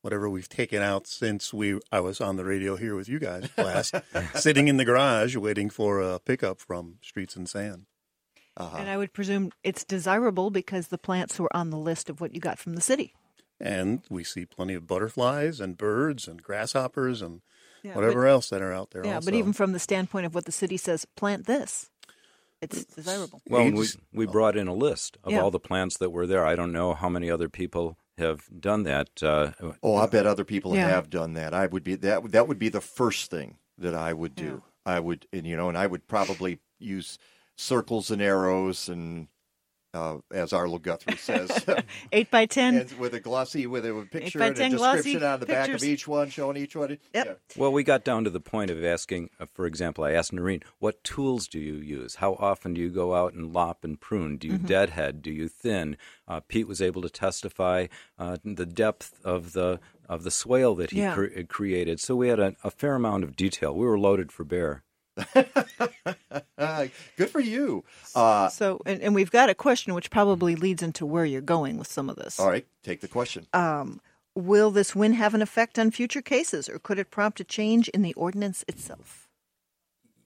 whatever 0.00 0.28
we've 0.28 0.48
taken 0.48 0.82
out 0.82 1.06
since 1.06 1.54
we 1.54 1.78
I 1.92 2.00
was 2.00 2.20
on 2.20 2.36
the 2.36 2.44
radio 2.44 2.76
here 2.76 2.96
with 2.96 3.08
you 3.08 3.20
guys 3.20 3.48
last, 3.56 3.94
sitting 4.34 4.68
in 4.68 4.76
the 4.76 4.84
garage 4.84 5.36
waiting 5.36 5.70
for 5.70 6.00
a 6.00 6.18
pickup 6.18 6.60
from 6.60 6.96
Streets 7.02 7.36
and 7.36 7.48
San. 7.48 7.86
Uh-huh. 8.56 8.76
And 8.76 8.90
I 8.90 8.98
would 8.98 9.14
presume 9.14 9.52
it's 9.64 9.84
desirable 9.84 10.50
because 10.50 10.88
the 10.88 10.98
plants 10.98 11.38
were 11.40 11.54
on 11.56 11.70
the 11.70 11.78
list 11.78 12.10
of 12.10 12.20
what 12.20 12.34
you 12.34 12.40
got 12.40 12.58
from 12.58 12.74
the 12.74 12.82
city. 12.82 13.14
And 13.58 14.02
we 14.10 14.24
see 14.24 14.44
plenty 14.44 14.74
of 14.74 14.86
butterflies 14.86 15.60
and 15.60 15.78
birds 15.78 16.26
and 16.26 16.42
grasshoppers 16.42 17.22
and 17.22 17.40
Yeah, 17.82 17.94
whatever 17.94 18.22
but- 18.22 18.30
else 18.30 18.48
that 18.50 18.62
are 18.62 18.72
out 18.72 18.90
there. 18.90 19.04
yeah, 19.04 19.16
also. 19.16 19.26
but 19.30 19.34
even 19.34 19.52
from 19.52 19.72
the 19.72 19.78
standpoint 19.78 20.26
of 20.26 20.34
what 20.34 20.44
the 20.44 20.52
city 20.52 20.76
says, 20.76 21.04
plant 21.16 21.46
this. 21.46 21.88
It's 22.60 22.84
desirable. 22.84 23.42
Well, 23.48 23.70
we, 23.72 23.86
we 24.12 24.24
brought 24.24 24.56
in 24.56 24.68
a 24.68 24.74
list 24.74 25.16
of 25.24 25.32
Yeah. 25.32 25.40
all 25.40 25.50
the 25.50 25.58
plants 25.58 25.96
that 25.98 26.10
were 26.10 26.28
there. 26.28 26.46
I 26.46 26.54
don't 26.54 26.70
know 26.70 26.94
how 26.94 27.08
many 27.08 27.28
other 27.28 27.48
people 27.48 27.98
have 28.18 28.44
done 28.60 28.84
that. 28.84 29.20
Uh, 29.20 29.50
Oh, 29.82 29.96
I 29.96 30.06
bet 30.06 30.26
other 30.26 30.44
people 30.44 30.76
Yeah. 30.76 30.88
have 30.88 31.10
done 31.10 31.32
that. 31.34 31.52
I 31.54 31.66
would 31.66 31.82
be 31.82 31.96
that. 31.96 32.30
That 32.30 32.46
would 32.46 32.60
be 32.60 32.68
the 32.68 32.80
first 32.80 33.30
thing 33.32 33.56
that 33.78 33.94
I 33.96 34.12
would 34.12 34.36
do. 34.36 34.62
I 34.86 35.00
would, 35.00 35.26
and 35.32 35.44
you 35.44 35.56
know, 35.56 35.68
and 35.68 35.76
I 35.76 35.88
would 35.88 36.06
probably 36.06 36.60
use 36.78 37.18
circles 37.56 38.12
and 38.12 38.22
arrows, 38.22 38.88
and 38.88 39.26
uh, 39.94 40.18
as 40.32 40.52
Arlo 40.52 40.78
Guthrie 40.78 41.16
says, 41.16 41.50
Eight 42.12 42.30
by 42.30 42.46
ten. 42.46 42.76
and 42.76 42.92
with 42.98 43.14
a 43.14 43.20
glossy, 43.20 43.66
with 43.66 43.84
a 43.84 44.06
picture 44.10 44.42
and 44.42 44.58
a 44.58 44.68
description 44.70 45.22
on 45.22 45.40
the 45.40 45.46
back 45.46 45.68
of 45.70 45.82
each 45.84 46.08
one, 46.08 46.30
showing 46.30 46.56
each 46.56 46.74
one. 46.74 46.98
Yep. 47.14 47.40
Well, 47.56 47.72
we 47.72 47.82
got 47.84 48.04
down 48.04 48.24
to 48.24 48.30
the 48.30 48.40
point 48.40 48.70
of 48.70 48.82
asking, 48.84 49.30
uh, 49.38 49.46
for 49.52 49.66
example, 49.66 50.04
I 50.04 50.12
asked 50.12 50.32
Noreen, 50.32 50.60
what 50.78 51.02
tools 51.04 51.46
do 51.48 51.58
you 51.58 51.74
use? 51.74 52.16
How 52.16 52.34
often 52.34 52.74
do 52.74 52.80
you 52.80 52.90
go 52.90 53.14
out 53.14 53.34
and 53.34 53.52
lop 53.52 53.84
and 53.84 54.00
prune? 54.00 54.36
Do 54.38 54.46
you 54.46 54.54
Mm-hmm. 54.54 54.64
Mhm. 54.64 54.68
deadhead? 54.68 55.22
Do 55.22 55.30
you 55.30 55.48
thin? 55.48 55.96
Uh, 56.28 56.40
Pete 56.40 56.68
was 56.68 56.80
able 56.82 57.02
to 57.02 57.08
testify 57.10 57.86
uh, 58.18 58.36
the 58.44 58.66
depth 58.66 59.20
of 59.24 59.52
the 59.52 59.80
of 60.08 60.24
the 60.24 60.30
swale 60.30 60.74
that 60.74 60.90
he 60.90 60.98
Yeah. 60.98 61.14
cre- 61.14 61.42
created. 61.48 61.98
So 62.00 62.14
we 62.16 62.28
had 62.28 62.38
a, 62.38 62.54
a 62.62 62.70
fair 62.70 62.94
amount 62.96 63.24
of 63.24 63.34
detail. 63.34 63.74
We 63.74 63.86
were 63.86 63.98
loaded 63.98 64.30
for 64.30 64.44
bear. 64.44 64.82
Good 67.16 67.30
for 67.30 67.40
you. 67.40 67.84
Uh, 68.14 68.48
so, 68.48 68.80
and, 68.86 69.00
and 69.00 69.14
we've 69.14 69.30
got 69.30 69.50
a 69.50 69.54
question 69.54 69.94
which 69.94 70.10
probably 70.10 70.56
leads 70.56 70.82
into 70.82 71.06
where 71.06 71.24
you're 71.24 71.40
going 71.40 71.78
with 71.78 71.88
some 71.88 72.08
of 72.10 72.16
this. 72.16 72.38
all 72.38 72.48
right, 72.48 72.66
take 72.82 73.00
the 73.00 73.08
question. 73.08 73.46
Um, 73.52 74.00
will 74.34 74.70
this 74.70 74.94
win 74.94 75.12
have 75.14 75.34
an 75.34 75.42
effect 75.42 75.78
on 75.78 75.90
future 75.90 76.22
cases, 76.22 76.68
or 76.68 76.78
could 76.78 76.98
it 76.98 77.10
prompt 77.10 77.40
a 77.40 77.44
change 77.44 77.88
in 77.88 78.02
the 78.02 78.14
ordinance 78.14 78.64
itself? 78.68 79.28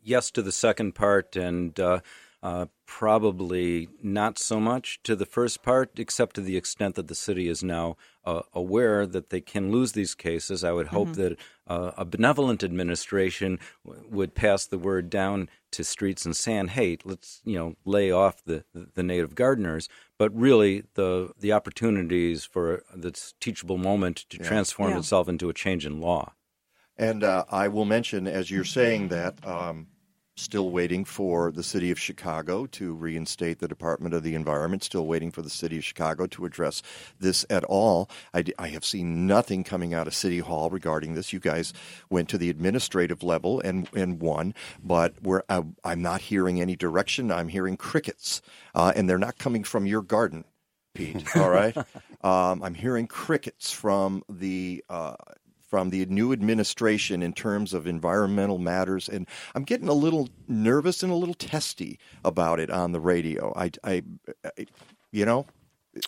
yes 0.06 0.30
to 0.30 0.40
the 0.40 0.52
second 0.52 0.94
part 0.94 1.36
and 1.36 1.78
uh, 1.80 2.00
uh, 2.48 2.66
probably 2.86 3.88
not 4.02 4.38
so 4.38 4.60
much 4.60 5.00
to 5.02 5.16
the 5.16 5.26
first 5.26 5.62
part, 5.62 5.98
except 5.98 6.36
to 6.36 6.40
the 6.40 6.56
extent 6.56 6.94
that 6.94 7.08
the 7.08 7.14
city 7.14 7.48
is 7.48 7.62
now 7.64 7.96
uh, 8.24 8.42
aware 8.52 9.04
that 9.06 9.30
they 9.30 9.40
can 9.40 9.72
lose 9.72 9.92
these 9.92 10.14
cases. 10.14 10.62
I 10.62 10.70
would 10.76 10.88
hope 10.88 11.08
Mhm. 11.08 11.14
that 11.16 11.32
uh, 11.66 11.90
a 11.96 12.04
benevolent 12.04 12.62
administration 12.62 13.58
w- 13.84 14.06
would 14.16 14.34
pass 14.34 14.64
the 14.66 14.78
word 14.78 15.10
down 15.10 15.48
to 15.72 15.82
streets 15.82 16.24
and 16.24 16.36
san. 16.36 16.68
Hey, 16.68 16.98
let's 17.04 17.40
you 17.44 17.56
know 17.58 17.74
lay 17.84 18.10
off 18.12 18.36
the 18.44 18.64
the 18.98 19.02
native 19.02 19.34
gardeners, 19.34 19.88
but 20.16 20.30
really 20.46 20.84
the 20.94 21.32
the 21.44 21.52
opportunities 21.52 22.44
for 22.44 22.84
this 22.94 23.34
teachable 23.40 23.78
moment 23.78 24.16
to 24.30 24.36
Yeah. 24.38 24.44
transform 24.50 24.90
Yeah. 24.92 24.98
itself 24.98 25.28
into 25.28 25.48
a 25.48 25.54
change 25.54 25.84
in 25.84 26.00
law. 26.00 26.34
And 26.96 27.24
uh, 27.24 27.44
I 27.50 27.66
will 27.68 27.84
mention, 27.84 28.26
as 28.28 28.50
you're 28.52 28.64
saying 28.80 29.08
that, 29.08 29.34
um, 29.46 29.88
still 30.36 30.70
waiting 30.70 31.04
for 31.04 31.50
the 31.50 31.62
city 31.62 31.90
of 31.90 31.98
Chicago 31.98 32.66
to 32.66 32.94
reinstate 32.94 33.58
the 33.58 33.68
Department 33.68 34.14
of 34.14 34.22
the 34.22 34.34
Environment, 34.34 34.84
still 34.84 35.06
waiting 35.06 35.30
for 35.30 35.40
the 35.42 35.50
city 35.50 35.78
of 35.78 35.84
Chicago 35.84 36.26
to 36.26 36.44
address 36.44 36.82
this 37.18 37.46
at 37.48 37.64
all. 37.64 38.10
I, 38.34 38.42
d- 38.42 38.54
I 38.58 38.68
have 38.68 38.84
seen 38.84 39.26
nothing 39.26 39.64
coming 39.64 39.94
out 39.94 40.06
of 40.06 40.14
City 40.14 40.40
Hall 40.40 40.68
regarding 40.68 41.14
this. 41.14 41.32
You 41.32 41.40
guys 41.40 41.72
went 42.10 42.28
to 42.28 42.38
the 42.38 42.50
administrative 42.50 43.22
level 43.22 43.60
and, 43.60 43.88
and 43.94 44.20
won, 44.20 44.54
but 44.82 45.14
we're, 45.22 45.42
I, 45.48 45.62
I'm 45.84 46.02
not 46.02 46.20
hearing 46.20 46.60
any 46.60 46.76
direction. 46.76 47.32
I'm 47.32 47.48
hearing 47.48 47.76
crickets, 47.78 48.42
uh, 48.74 48.92
and 48.94 49.08
they're 49.08 49.18
not 49.18 49.38
coming 49.38 49.64
from 49.64 49.86
your 49.86 50.02
garden. 50.02 50.44
Pete. 50.94 51.24
All 51.36 51.50
right, 51.50 51.76
um, 52.22 52.62
I'm 52.62 52.74
hearing 52.74 53.06
crickets 53.06 53.70
from 53.70 54.22
the 54.28 54.82
uh, 54.88 55.16
from 55.66 55.90
the 55.90 56.04
new 56.06 56.32
administration 56.32 57.22
in 57.22 57.32
terms 57.32 57.74
of 57.74 57.86
environmental 57.86 58.58
matters, 58.58 59.08
and 59.08 59.26
I'm 59.54 59.64
getting 59.64 59.88
a 59.88 59.92
little 59.94 60.28
nervous 60.48 61.02
and 61.02 61.12
a 61.12 61.16
little 61.16 61.34
testy 61.34 61.98
about 62.24 62.60
it 62.60 62.70
on 62.70 62.92
the 62.92 63.00
radio. 63.00 63.52
I, 63.56 63.70
I, 63.84 64.02
I 64.44 64.66
you 65.10 65.24
know, 65.24 65.46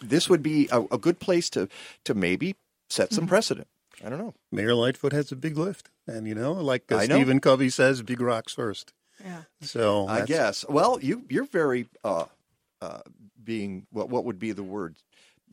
this 0.00 0.28
would 0.28 0.42
be 0.42 0.68
a, 0.70 0.82
a 0.92 0.98
good 0.98 1.20
place 1.20 1.50
to 1.50 1.68
to 2.04 2.14
maybe 2.14 2.56
set 2.88 3.12
some 3.12 3.26
precedent. 3.26 3.68
I 4.04 4.08
don't 4.08 4.18
know. 4.18 4.34
Mayor 4.52 4.74
Lightfoot 4.74 5.12
has 5.12 5.32
a 5.32 5.36
big 5.36 5.56
lift, 5.58 5.90
and 6.06 6.26
you 6.26 6.34
know, 6.34 6.52
like 6.52 6.90
uh, 6.92 6.96
I 6.96 7.06
know. 7.06 7.16
Stephen 7.16 7.40
Covey 7.40 7.70
says, 7.70 8.02
"Big 8.02 8.20
rocks 8.20 8.52
first. 8.52 8.92
Yeah. 9.24 9.42
So 9.60 10.06
I 10.06 10.24
guess. 10.24 10.64
Well, 10.68 10.98
you 11.02 11.24
you're 11.28 11.46
very 11.46 11.88
uh, 12.04 12.26
uh, 12.80 13.00
being 13.42 13.86
what 13.90 14.08
what 14.08 14.24
would 14.24 14.38
be 14.38 14.52
the 14.52 14.62
word 14.62 14.96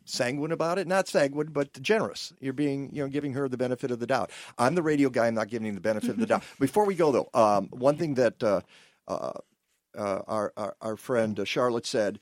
sanguine 0.05 0.51
about 0.51 0.79
it? 0.79 0.87
Not 0.87 1.07
sanguine, 1.07 1.47
but 1.47 1.81
generous. 1.81 2.33
You're 2.39 2.53
being 2.53 2.89
you 2.93 3.03
know 3.03 3.09
giving 3.09 3.33
her 3.33 3.49
the 3.49 3.57
benefit 3.57 3.91
of 3.91 3.99
the 3.99 4.07
doubt. 4.07 4.31
I'm 4.57 4.75
the 4.75 4.83
radio 4.83 5.09
guy. 5.09 5.27
I'm 5.27 5.35
not 5.35 5.49
giving 5.49 5.67
him 5.67 5.75
the 5.75 5.81
benefit 5.81 6.11
of 6.11 6.17
the 6.17 6.25
doubt. 6.25 6.43
Before 6.59 6.85
we 6.85 6.95
go 6.95 7.11
though, 7.11 7.29
um, 7.33 7.67
one 7.71 7.97
thing 7.97 8.13
that 8.15 8.41
uh, 8.41 8.61
uh, 9.07 9.31
uh, 9.97 10.21
our, 10.27 10.53
our 10.55 10.75
our 10.81 10.97
friend 10.97 11.39
uh, 11.39 11.45
Charlotte 11.45 11.85
said. 11.85 12.19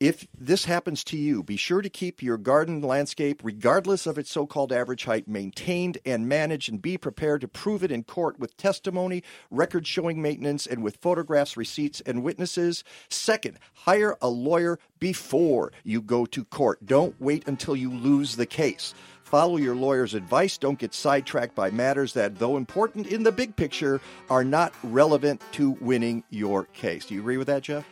If 0.00 0.26
this 0.34 0.64
happens 0.64 1.04
to 1.04 1.18
you, 1.18 1.42
be 1.42 1.58
sure 1.58 1.82
to 1.82 1.90
keep 1.90 2.22
your 2.22 2.38
garden 2.38 2.80
landscape, 2.80 3.42
regardless 3.44 4.06
of 4.06 4.16
its 4.16 4.30
so 4.30 4.46
called 4.46 4.72
average 4.72 5.04
height, 5.04 5.28
maintained 5.28 5.98
and 6.06 6.26
managed, 6.26 6.70
and 6.70 6.80
be 6.80 6.96
prepared 6.96 7.42
to 7.42 7.48
prove 7.48 7.84
it 7.84 7.92
in 7.92 8.04
court 8.04 8.38
with 8.38 8.56
testimony, 8.56 9.22
record 9.50 9.86
showing 9.86 10.22
maintenance, 10.22 10.66
and 10.66 10.82
with 10.82 10.96
photographs, 10.96 11.54
receipts, 11.54 12.00
and 12.06 12.22
witnesses. 12.22 12.82
Second, 13.10 13.58
hire 13.74 14.16
a 14.22 14.28
lawyer 14.30 14.78
before 15.00 15.70
you 15.84 16.00
go 16.00 16.24
to 16.24 16.46
court. 16.46 16.86
Don't 16.86 17.14
wait 17.20 17.46
until 17.46 17.76
you 17.76 17.92
lose 17.92 18.36
the 18.36 18.46
case. 18.46 18.94
Follow 19.22 19.58
your 19.58 19.76
lawyer's 19.76 20.14
advice. 20.14 20.56
Don't 20.56 20.78
get 20.78 20.94
sidetracked 20.94 21.54
by 21.54 21.70
matters 21.70 22.14
that, 22.14 22.38
though 22.38 22.56
important 22.56 23.06
in 23.08 23.22
the 23.22 23.32
big 23.32 23.54
picture, 23.54 24.00
are 24.30 24.44
not 24.44 24.72
relevant 24.82 25.42
to 25.52 25.72
winning 25.72 26.24
your 26.30 26.64
case. 26.72 27.04
Do 27.04 27.14
you 27.14 27.20
agree 27.20 27.36
with 27.36 27.48
that, 27.48 27.64
Jeff? 27.64 27.84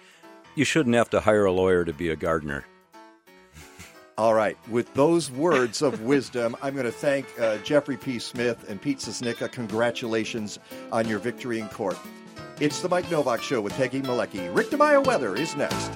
You 0.59 0.65
shouldn't 0.65 0.97
have 0.97 1.09
to 1.11 1.21
hire 1.21 1.45
a 1.45 1.53
lawyer 1.53 1.85
to 1.85 1.93
be 1.93 2.09
a 2.09 2.17
gardener. 2.17 2.65
All 4.19 4.35
right. 4.35 4.59
With 4.69 4.93
those 4.93 5.31
words 5.31 5.83
of 5.83 6.03
wisdom, 6.03 6.57
I'm 6.61 6.75
going 6.75 6.85
to 6.85 6.91
thank 6.91 7.29
uh, 7.41 7.59
Jeffrey 7.59 7.97
P. 7.97 8.19
Smith 8.19 8.69
and 8.69 8.83
Pete 8.83 8.99
Czosnyka. 8.99 9.53
Congratulations 9.53 10.59
on 10.91 11.07
your 11.07 11.21
victory 11.21 11.61
in 11.61 11.69
court. 11.69 11.97
It's 12.59 12.81
the 12.81 12.89
Mike 12.89 13.09
Nowak 13.09 13.41
Show 13.41 13.61
with 13.61 13.73
Peggy 13.75 14.03
Malecki. 14.03 14.53
Rick 14.53 14.71
DeMaio 14.71 15.07
Weather 15.07 15.37
is 15.37 15.55
next. 15.55 15.93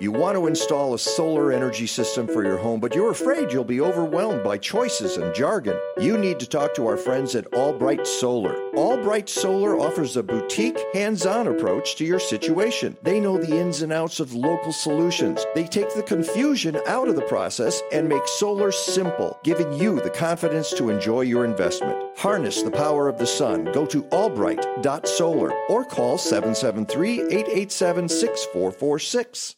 You 0.00 0.12
want 0.12 0.36
to 0.36 0.46
install 0.46 0.94
a 0.94 0.98
solar 0.98 1.50
energy 1.50 1.88
system 1.88 2.28
for 2.28 2.44
your 2.44 2.56
home, 2.56 2.78
but 2.78 2.94
you're 2.94 3.10
afraid 3.10 3.50
you'll 3.50 3.64
be 3.64 3.80
overwhelmed 3.80 4.44
by 4.44 4.56
choices 4.56 5.16
and 5.16 5.34
jargon. 5.34 5.76
You 5.98 6.16
need 6.16 6.38
to 6.38 6.48
talk 6.48 6.72
to 6.76 6.86
our 6.86 6.96
friends 6.96 7.34
at 7.34 7.52
Albright 7.52 8.06
Solar. 8.06 8.54
Albright 8.76 9.28
Solar 9.28 9.76
offers 9.76 10.16
a 10.16 10.22
boutique, 10.22 10.78
hands 10.94 11.26
on 11.26 11.48
approach 11.48 11.96
to 11.96 12.04
your 12.04 12.20
situation. 12.20 12.96
They 13.02 13.18
know 13.18 13.38
the 13.38 13.58
ins 13.58 13.82
and 13.82 13.92
outs 13.92 14.20
of 14.20 14.34
local 14.34 14.72
solutions. 14.72 15.44
They 15.56 15.66
take 15.66 15.92
the 15.92 16.04
confusion 16.04 16.78
out 16.86 17.08
of 17.08 17.16
the 17.16 17.22
process 17.22 17.82
and 17.90 18.08
make 18.08 18.28
solar 18.28 18.70
simple, 18.70 19.36
giving 19.42 19.72
you 19.72 20.00
the 20.00 20.10
confidence 20.10 20.70
to 20.74 20.90
enjoy 20.90 21.22
your 21.22 21.44
investment. 21.44 22.16
Harness 22.16 22.62
the 22.62 22.70
power 22.70 23.08
of 23.08 23.18
the 23.18 23.26
sun. 23.26 23.64
Go 23.72 23.84
to 23.86 24.04
albright.solar 24.12 25.52
or 25.68 25.84
call 25.84 26.18
773 26.18 27.22
887 27.22 28.08
6446. 28.08 29.56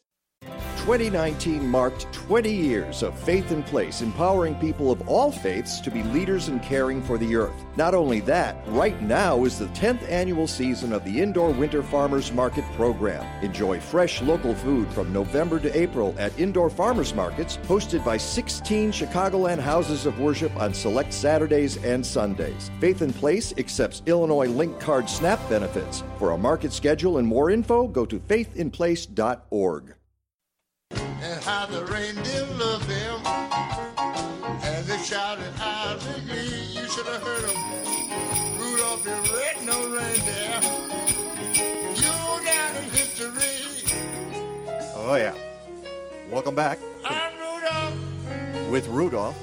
2019 0.90 1.68
marked 1.68 2.12
20 2.12 2.50
years 2.50 3.04
of 3.04 3.16
Faith 3.16 3.52
in 3.52 3.62
Place, 3.62 4.02
empowering 4.02 4.56
people 4.56 4.90
of 4.90 5.08
all 5.08 5.30
faiths 5.30 5.78
to 5.78 5.88
be 5.88 6.02
leaders 6.02 6.48
in 6.48 6.58
caring 6.58 7.00
for 7.00 7.16
the 7.16 7.36
earth. 7.36 7.54
Not 7.76 7.94
only 7.94 8.18
that, 8.22 8.56
right 8.66 9.00
now 9.00 9.44
is 9.44 9.56
the 9.56 9.66
10th 9.66 10.02
annual 10.10 10.48
season 10.48 10.92
of 10.92 11.04
the 11.04 11.20
Indoor 11.20 11.50
Winter 11.50 11.84
Farmers 11.84 12.32
Market 12.32 12.64
program. 12.74 13.24
Enjoy 13.44 13.78
fresh 13.78 14.20
local 14.20 14.52
food 14.52 14.92
from 14.92 15.12
November 15.12 15.60
to 15.60 15.78
April 15.78 16.12
at 16.18 16.36
indoor 16.40 16.68
farmers 16.68 17.14
markets 17.14 17.58
hosted 17.68 18.04
by 18.04 18.16
16 18.16 18.90
Chicagoland 18.90 19.60
houses 19.60 20.06
of 20.06 20.18
worship 20.18 20.54
on 20.56 20.74
select 20.74 21.12
Saturdays 21.12 21.76
and 21.84 22.04
Sundays. 22.04 22.68
Faith 22.80 23.00
in 23.00 23.12
Place 23.12 23.54
accepts 23.58 24.02
Illinois 24.06 24.48
Link 24.48 24.80
Card 24.80 25.08
SNAP 25.08 25.38
benefits. 25.48 26.02
For 26.18 26.32
a 26.32 26.38
market 26.38 26.72
schedule 26.72 27.18
and 27.18 27.28
more 27.28 27.52
info, 27.52 27.86
go 27.86 28.04
to 28.04 28.18
faithinplace.org 28.18 29.94
and 31.30 31.44
how 31.44 31.66
the 31.66 31.84
reindeer 31.84 32.46
loved 32.58 32.88
them. 32.88 33.20
And 34.62 34.86
they 34.86 34.98
shouted 34.98 35.52
out 35.60 36.00
to 36.00 36.20
glee, 36.22 36.64
you 36.72 36.88
should 36.88 37.06
have 37.06 37.22
heard 37.22 37.48
them. 37.48 37.56
Rudolph 38.58 39.04
your 39.04 39.20
red-nosed 39.38 39.90
reindeer, 39.92 40.60
you're 41.94 42.44
down 42.44 42.76
in 42.76 42.84
history. 42.90 43.86
Oh, 44.96 45.14
yeah. 45.16 45.34
Welcome 46.30 46.54
back. 46.54 46.78
I'm 47.04 47.32
Rudolph. 47.38 48.70
With 48.70 48.86
Rudolph. 48.88 49.36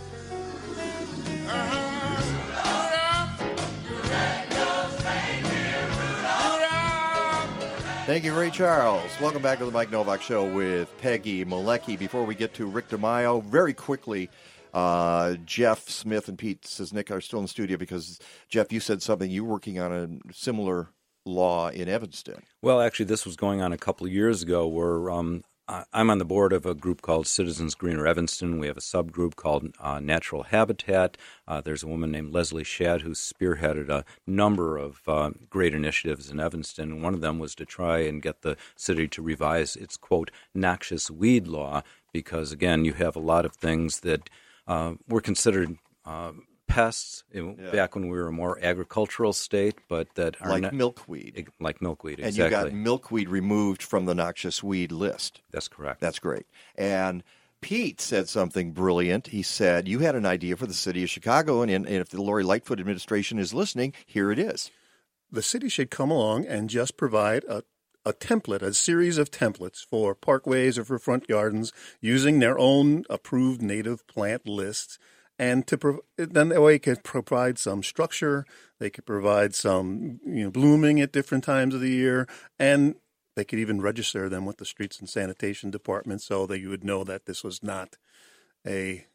Uh-huh. 1.50 1.87
Thank 8.08 8.24
you, 8.24 8.34
Ray 8.34 8.52
Charles. 8.52 9.12
Welcome 9.20 9.42
back 9.42 9.60
to 9.60 9.66
the 9.66 9.72
Mike 9.72 9.92
Nowak 9.92 10.22
Show 10.22 10.46
with 10.46 10.98
Peggy 11.00 11.44
Malecki. 11.44 12.00
Before 12.00 12.24
we 12.24 12.36
get 12.36 12.54
to 12.54 12.66
Rick 12.66 12.88
DeMaio, 12.88 13.44
very 13.44 13.74
quickly, 13.74 14.30
uh, 14.74 15.34
Jeff 15.44 15.90
Smith 15.90 16.30
and 16.30 16.38
Pete 16.38 16.62
Czosnyka 16.62 17.12
are 17.12 17.20
still 17.20 17.40
in 17.40 17.44
the 17.44 17.50
studio 17.50 17.76
because, 17.76 18.18
Jeff, 18.48 18.72
you 18.72 18.80
said 18.80 19.02
something. 19.02 19.30
You 19.30 19.44
were 19.44 19.52
working 19.52 19.78
on 19.80 19.92
a 19.92 20.34
similar 20.34 20.88
law 21.26 21.68
in 21.68 21.90
Evanston. 21.90 22.44
Well, 22.62 22.80
actually, 22.80 23.08
this 23.08 23.26
was 23.26 23.36
going 23.36 23.62
on 23.62 23.74
a 23.74 23.78
couple 23.78 24.08
of 24.08 24.14
years 24.14 24.42
ago 24.42 24.68
where 24.68 25.12
um, 25.12 25.44
I'm 25.70 26.10
on 26.10 26.18
the 26.18 26.24
board 26.24 26.54
of 26.54 26.66
a 26.66 26.74
group 26.74 27.02
called 27.02 27.28
Citizens 27.28 27.76
Greener 27.76 28.08
Evanston. 28.08 28.58
We 28.58 28.68
have 28.68 28.78
a 28.78 28.82
subgroup 28.82 29.36
called 29.36 29.76
uh, 29.82 30.00
Natural 30.00 30.44
Habitat. 30.44 31.18
Uh, 31.46 31.60
there's 31.60 31.84
a 31.84 31.88
woman 31.88 32.10
named 32.10 32.34
Leslie 32.34 32.64
Shad 32.64 33.02
who 33.02 33.10
spearheaded 33.10 33.90
a 33.90 34.06
number 34.26 34.78
of 34.78 35.02
uh, 35.10 35.32
great 35.50 35.74
initiatives 35.74 36.32
in 36.32 36.40
Evanston. 36.40 37.02
One 37.02 37.14
of 37.14 37.20
them 37.20 37.38
was 37.38 37.54
to 37.56 37.66
try 37.66 38.00
and 38.00 38.22
get 38.22 38.44
the 38.44 38.56
city 38.78 39.10
to 39.10 39.22
revise 39.22 39.76
its, 39.76 39.98
quote, 39.98 40.32
noxious 40.56 41.12
weed 41.12 41.48
law 41.48 41.84
because, 42.14 42.54
again, 42.54 42.86
you 42.86 42.94
have 42.94 43.18
a 43.18 43.20
lot 43.20 43.44
of 43.44 43.54
things 43.54 44.00
that 44.02 44.30
uh, 44.68 44.94
were 45.10 45.22
considered. 45.22 45.78
Pests 46.68 47.24
you 47.34 47.56
Yeah. 47.60 47.72
back 47.72 47.96
when 47.96 48.08
we 48.10 48.18
were 48.18 48.28
a 48.28 48.32
more 48.32 48.60
agricultural 48.62 49.34
state, 49.34 49.76
but 49.88 50.14
that 50.16 50.36
are 50.42 50.50
Like 50.50 50.62
not, 50.64 50.74
milkweed. 50.74 51.48
like 51.60 51.82
milkweed. 51.82 52.20
And 52.20 52.28
exactly. 52.28 52.58
you 52.58 52.64
got 52.66 52.74
milkweed 52.74 53.30
removed 53.30 53.82
from 53.82 54.06
the 54.06 54.14
noxious 54.16 54.62
weed 54.62 54.92
list. 54.92 55.42
That's 55.52 55.68
correct. 55.68 56.02
That's 56.02 56.20
great. 56.20 56.46
And 56.76 57.24
Pete 57.62 58.00
said 58.02 58.30
something 58.30 58.72
brilliant. 58.72 59.28
He 59.28 59.42
said, 59.42 59.88
You 59.88 60.00
had 60.00 60.16
an 60.16 60.26
idea 60.26 60.56
for 60.56 60.68
the 60.68 60.74
city 60.76 61.04
of 61.04 61.10
Chicago, 61.10 61.62
and, 61.62 61.72
and 61.72 61.88
if 61.88 62.10
the 62.10 62.22
Lori 62.22 62.44
Lightfoot 62.44 62.80
administration 62.80 63.40
is 63.40 63.54
listening, 63.54 63.94
here 64.06 64.32
it 64.32 64.38
is. 64.40 64.70
the 65.32 65.42
city 65.42 65.68
should 65.68 65.90
come 65.90 66.10
along 66.12 66.46
and 66.46 66.70
just 66.70 66.96
provide 66.96 67.44
a, 67.46 67.64
a 68.06 68.14
template, 68.14 68.62
a 68.62 68.74
series 68.74 69.18
of 69.18 69.30
templates 69.32 69.84
for 69.86 70.16
parkways 70.16 70.78
or 70.78 70.86
for 70.86 70.98
front 71.00 71.28
gardens 71.28 71.74
using 72.00 72.40
their 72.40 72.58
own 72.60 73.04
approved 73.10 73.62
native 73.62 74.06
plant 74.08 74.48
lists. 74.48 74.98
And 75.40 75.68
to 75.68 75.78
prov- 75.78 76.00
then 76.18 76.50
that 76.50 76.62
way 76.62 76.76
it 76.76 76.84
could 76.84 77.04
provide 77.04 77.60
some 77.60 77.84
structure. 77.84 78.46
They 78.80 78.90
could 78.90 79.06
provide 79.06 79.54
some 79.54 80.20
you 80.26 80.46
know 80.46 80.52
blooming 80.52 81.00
at 81.00 81.12
different 81.12 81.44
times 81.44 81.76
of 81.76 81.82
the 81.82 81.92
year, 81.92 82.28
and 82.58 82.96
they 83.36 83.46
could 83.46 83.60
even 83.60 83.82
register 83.82 84.30
them 84.30 84.46
with 84.46 84.58
the 84.58 84.66
streets 84.66 85.00
and 85.00 85.08
sanitation 85.08 85.70
department 85.70 86.22
so 86.22 86.48
that 86.48 86.60
you 86.60 86.70
would 86.70 86.84
know 86.84 87.04
that 87.04 87.28
this 87.28 87.44
was 87.44 87.62
not 87.62 87.98
a 88.66 89.06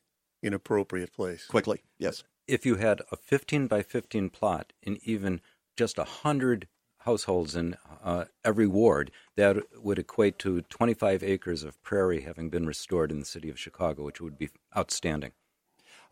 inappropriate 0.43 1.13
place. 1.13 1.47
Quickly, 1.47 1.83
yes. 1.99 2.23
if 2.47 2.65
you 2.65 2.77
had 2.77 3.03
a 3.11 3.17
15 3.17 3.67
by 3.67 3.83
15 3.83 4.31
plot 4.31 4.73
in 4.83 4.99
even 5.03 5.41
just 5.77 5.99
a 5.99 6.03
100 6.03 6.69
households 6.99 7.57
in 7.57 7.77
uh, 8.03 8.27
every 8.45 8.67
ward, 8.67 9.11
that 9.37 9.57
would 9.83 9.99
equate 9.99 10.39
to 10.39 10.63
25 10.63 11.23
acres 11.23 11.63
of 11.63 11.83
prairie 11.83 12.23
having 12.23 12.49
been 12.49 12.67
restored 12.67 13.11
in 13.11 13.19
the 13.19 13.27
city 13.27 13.49
of 13.49 13.59
Chicago, 13.59 14.05
which 14.05 14.21
would 14.21 14.39
be 14.39 14.51
outstanding. 14.77 15.33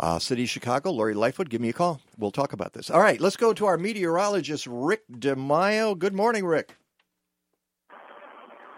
Uh, 0.00 0.18
City 0.18 0.44
of 0.44 0.48
Chicago, 0.48 0.90
Lori 0.90 1.12
Lightfoot, 1.12 1.50
give 1.50 1.60
me 1.60 1.68
a 1.68 1.74
call. 1.74 2.00
We'll 2.16 2.30
talk 2.30 2.54
about 2.54 2.72
this. 2.72 2.88
All 2.88 3.00
right, 3.00 3.20
let's 3.20 3.36
go 3.36 3.52
to 3.52 3.66
our 3.66 3.76
meteorologist, 3.76 4.66
Rick 4.66 5.02
DeMaio. 5.12 5.98
Good 5.98 6.14
morning, 6.14 6.46
Rick. 6.46 6.74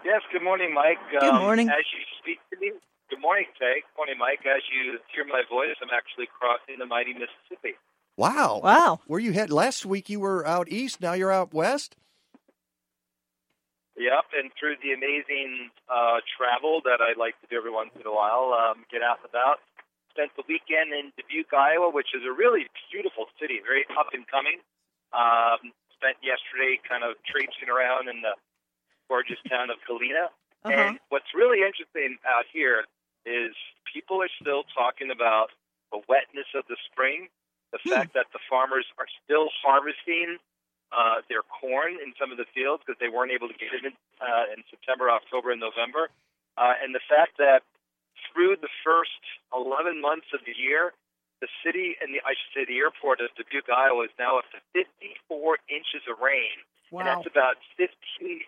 Yes, 0.03 0.21
good 0.33 0.43
morning, 0.43 0.73
Mike. 0.73 0.97
Good 1.17 1.31
morning. 1.31 1.69
As 1.69 1.85
you 1.93 2.03
speak 2.19 2.39
to 2.51 2.59
me, 2.59 2.73
good 3.09 3.21
morning, 3.21 3.45
Tay. 3.57 3.83
Good 3.87 3.95
morning, 3.95 4.15
Mike. 4.19 4.41
As 4.45 4.63
you 4.67 4.99
hear 5.15 5.23
my 5.23 5.43
voice, 5.49 5.77
I'm 5.81 5.95
actually 5.95 6.27
crossing 6.37 6.77
the 6.77 6.85
mighty 6.85 7.13
Mississippi. 7.13 7.77
Wow. 8.17 8.59
Wow. 8.61 8.99
Where 9.07 9.21
you 9.21 9.31
head? 9.31 9.49
Last 9.49 9.85
week 9.85 10.09
you 10.09 10.19
were 10.19 10.45
out 10.45 10.67
east, 10.69 10.99
now 10.99 11.13
you're 11.13 11.31
out 11.31 11.53
west? 11.53 11.95
Yep, 13.95 14.25
and 14.35 14.51
through 14.59 14.75
the 14.83 14.91
amazing 14.91 15.69
uh, 15.87 16.19
travel 16.35 16.81
that 16.83 16.99
I 16.99 17.17
like 17.17 17.39
to 17.41 17.47
do 17.49 17.55
every 17.55 17.71
once 17.71 17.91
in 17.95 18.05
a 18.05 18.13
while, 18.13 18.51
um, 18.51 18.83
get 18.91 19.01
out 19.01 19.19
and 19.23 19.29
about. 19.29 19.59
Spent 20.13 20.29
the 20.37 20.45
weekend 20.45 20.93
in 20.93 21.09
Dubuque, 21.17 21.53
Iowa, 21.53 21.89
which 21.89 22.13
is 22.13 22.21
a 22.21 22.31
really 22.31 22.69
beautiful 22.93 23.25
city, 23.41 23.57
very 23.65 23.85
up 23.97 24.13
and 24.13 24.25
coming. 24.29 24.61
Um, 25.09 25.73
spent 25.97 26.21
yesterday 26.21 26.77
kind 26.85 27.01
of 27.01 27.17
traipsing 27.25 27.69
around 27.69 28.09
in 28.09 28.21
the 28.21 28.37
gorgeous 29.09 29.41
town 29.49 29.73
of 29.73 29.81
Galena. 29.89 30.29
And 30.63 30.99
what's 31.09 31.33
really 31.35 31.59
interesting 31.59 32.17
out 32.23 32.45
here 32.51 32.87
is 33.25 33.51
people 33.89 34.21
are 34.21 34.31
still 34.39 34.63
talking 34.71 35.11
about 35.11 35.51
the 35.91 35.99
wetness 36.07 36.47
of 36.55 36.63
the 36.69 36.77
spring, 36.87 37.27
the 37.75 37.79
fact 37.83 38.13
that 38.13 38.27
the 38.31 38.39
farmers 38.49 38.85
are 38.97 39.09
still 39.23 39.49
harvesting 39.59 40.39
uh, 40.93 41.25
their 41.27 41.43
corn 41.43 41.97
in 41.99 42.13
some 42.19 42.31
of 42.31 42.37
the 42.37 42.45
fields 42.53 42.83
because 42.85 42.99
they 43.01 43.09
weren't 43.09 43.31
able 43.31 43.49
to 43.49 43.57
get 43.57 43.73
it 43.73 43.83
in, 43.83 43.93
uh, 44.21 44.45
in 44.55 44.63
September, 44.69 45.09
October, 45.09 45.51
and 45.51 45.59
November, 45.59 46.07
uh, 46.57 46.77
and 46.79 46.93
the 46.93 47.03
fact 47.09 47.35
that 47.41 47.65
through 48.29 48.57
the 48.61 48.71
first 48.83 49.21
11 49.53 50.01
months 50.01 50.27
of 50.33 50.41
the 50.45 50.55
year, 50.55 50.93
the 51.41 51.51
city 51.65 51.99
and 51.99 52.15
the 52.15 52.23
I 52.23 52.37
should 52.37 52.51
say 52.55 52.63
the 52.63 52.79
airport 52.79 53.19
of 53.19 53.33
Dubuque, 53.35 53.67
Iowa, 53.67 54.07
is 54.07 54.15
now 54.15 54.39
up 54.39 54.47
to 54.55 54.59
54 54.71 55.59
inches 55.67 56.03
of 56.07 56.21
rain, 56.23 56.55
and 56.93 57.09
that's 57.09 57.27
about 57.27 57.59
15 57.75 57.89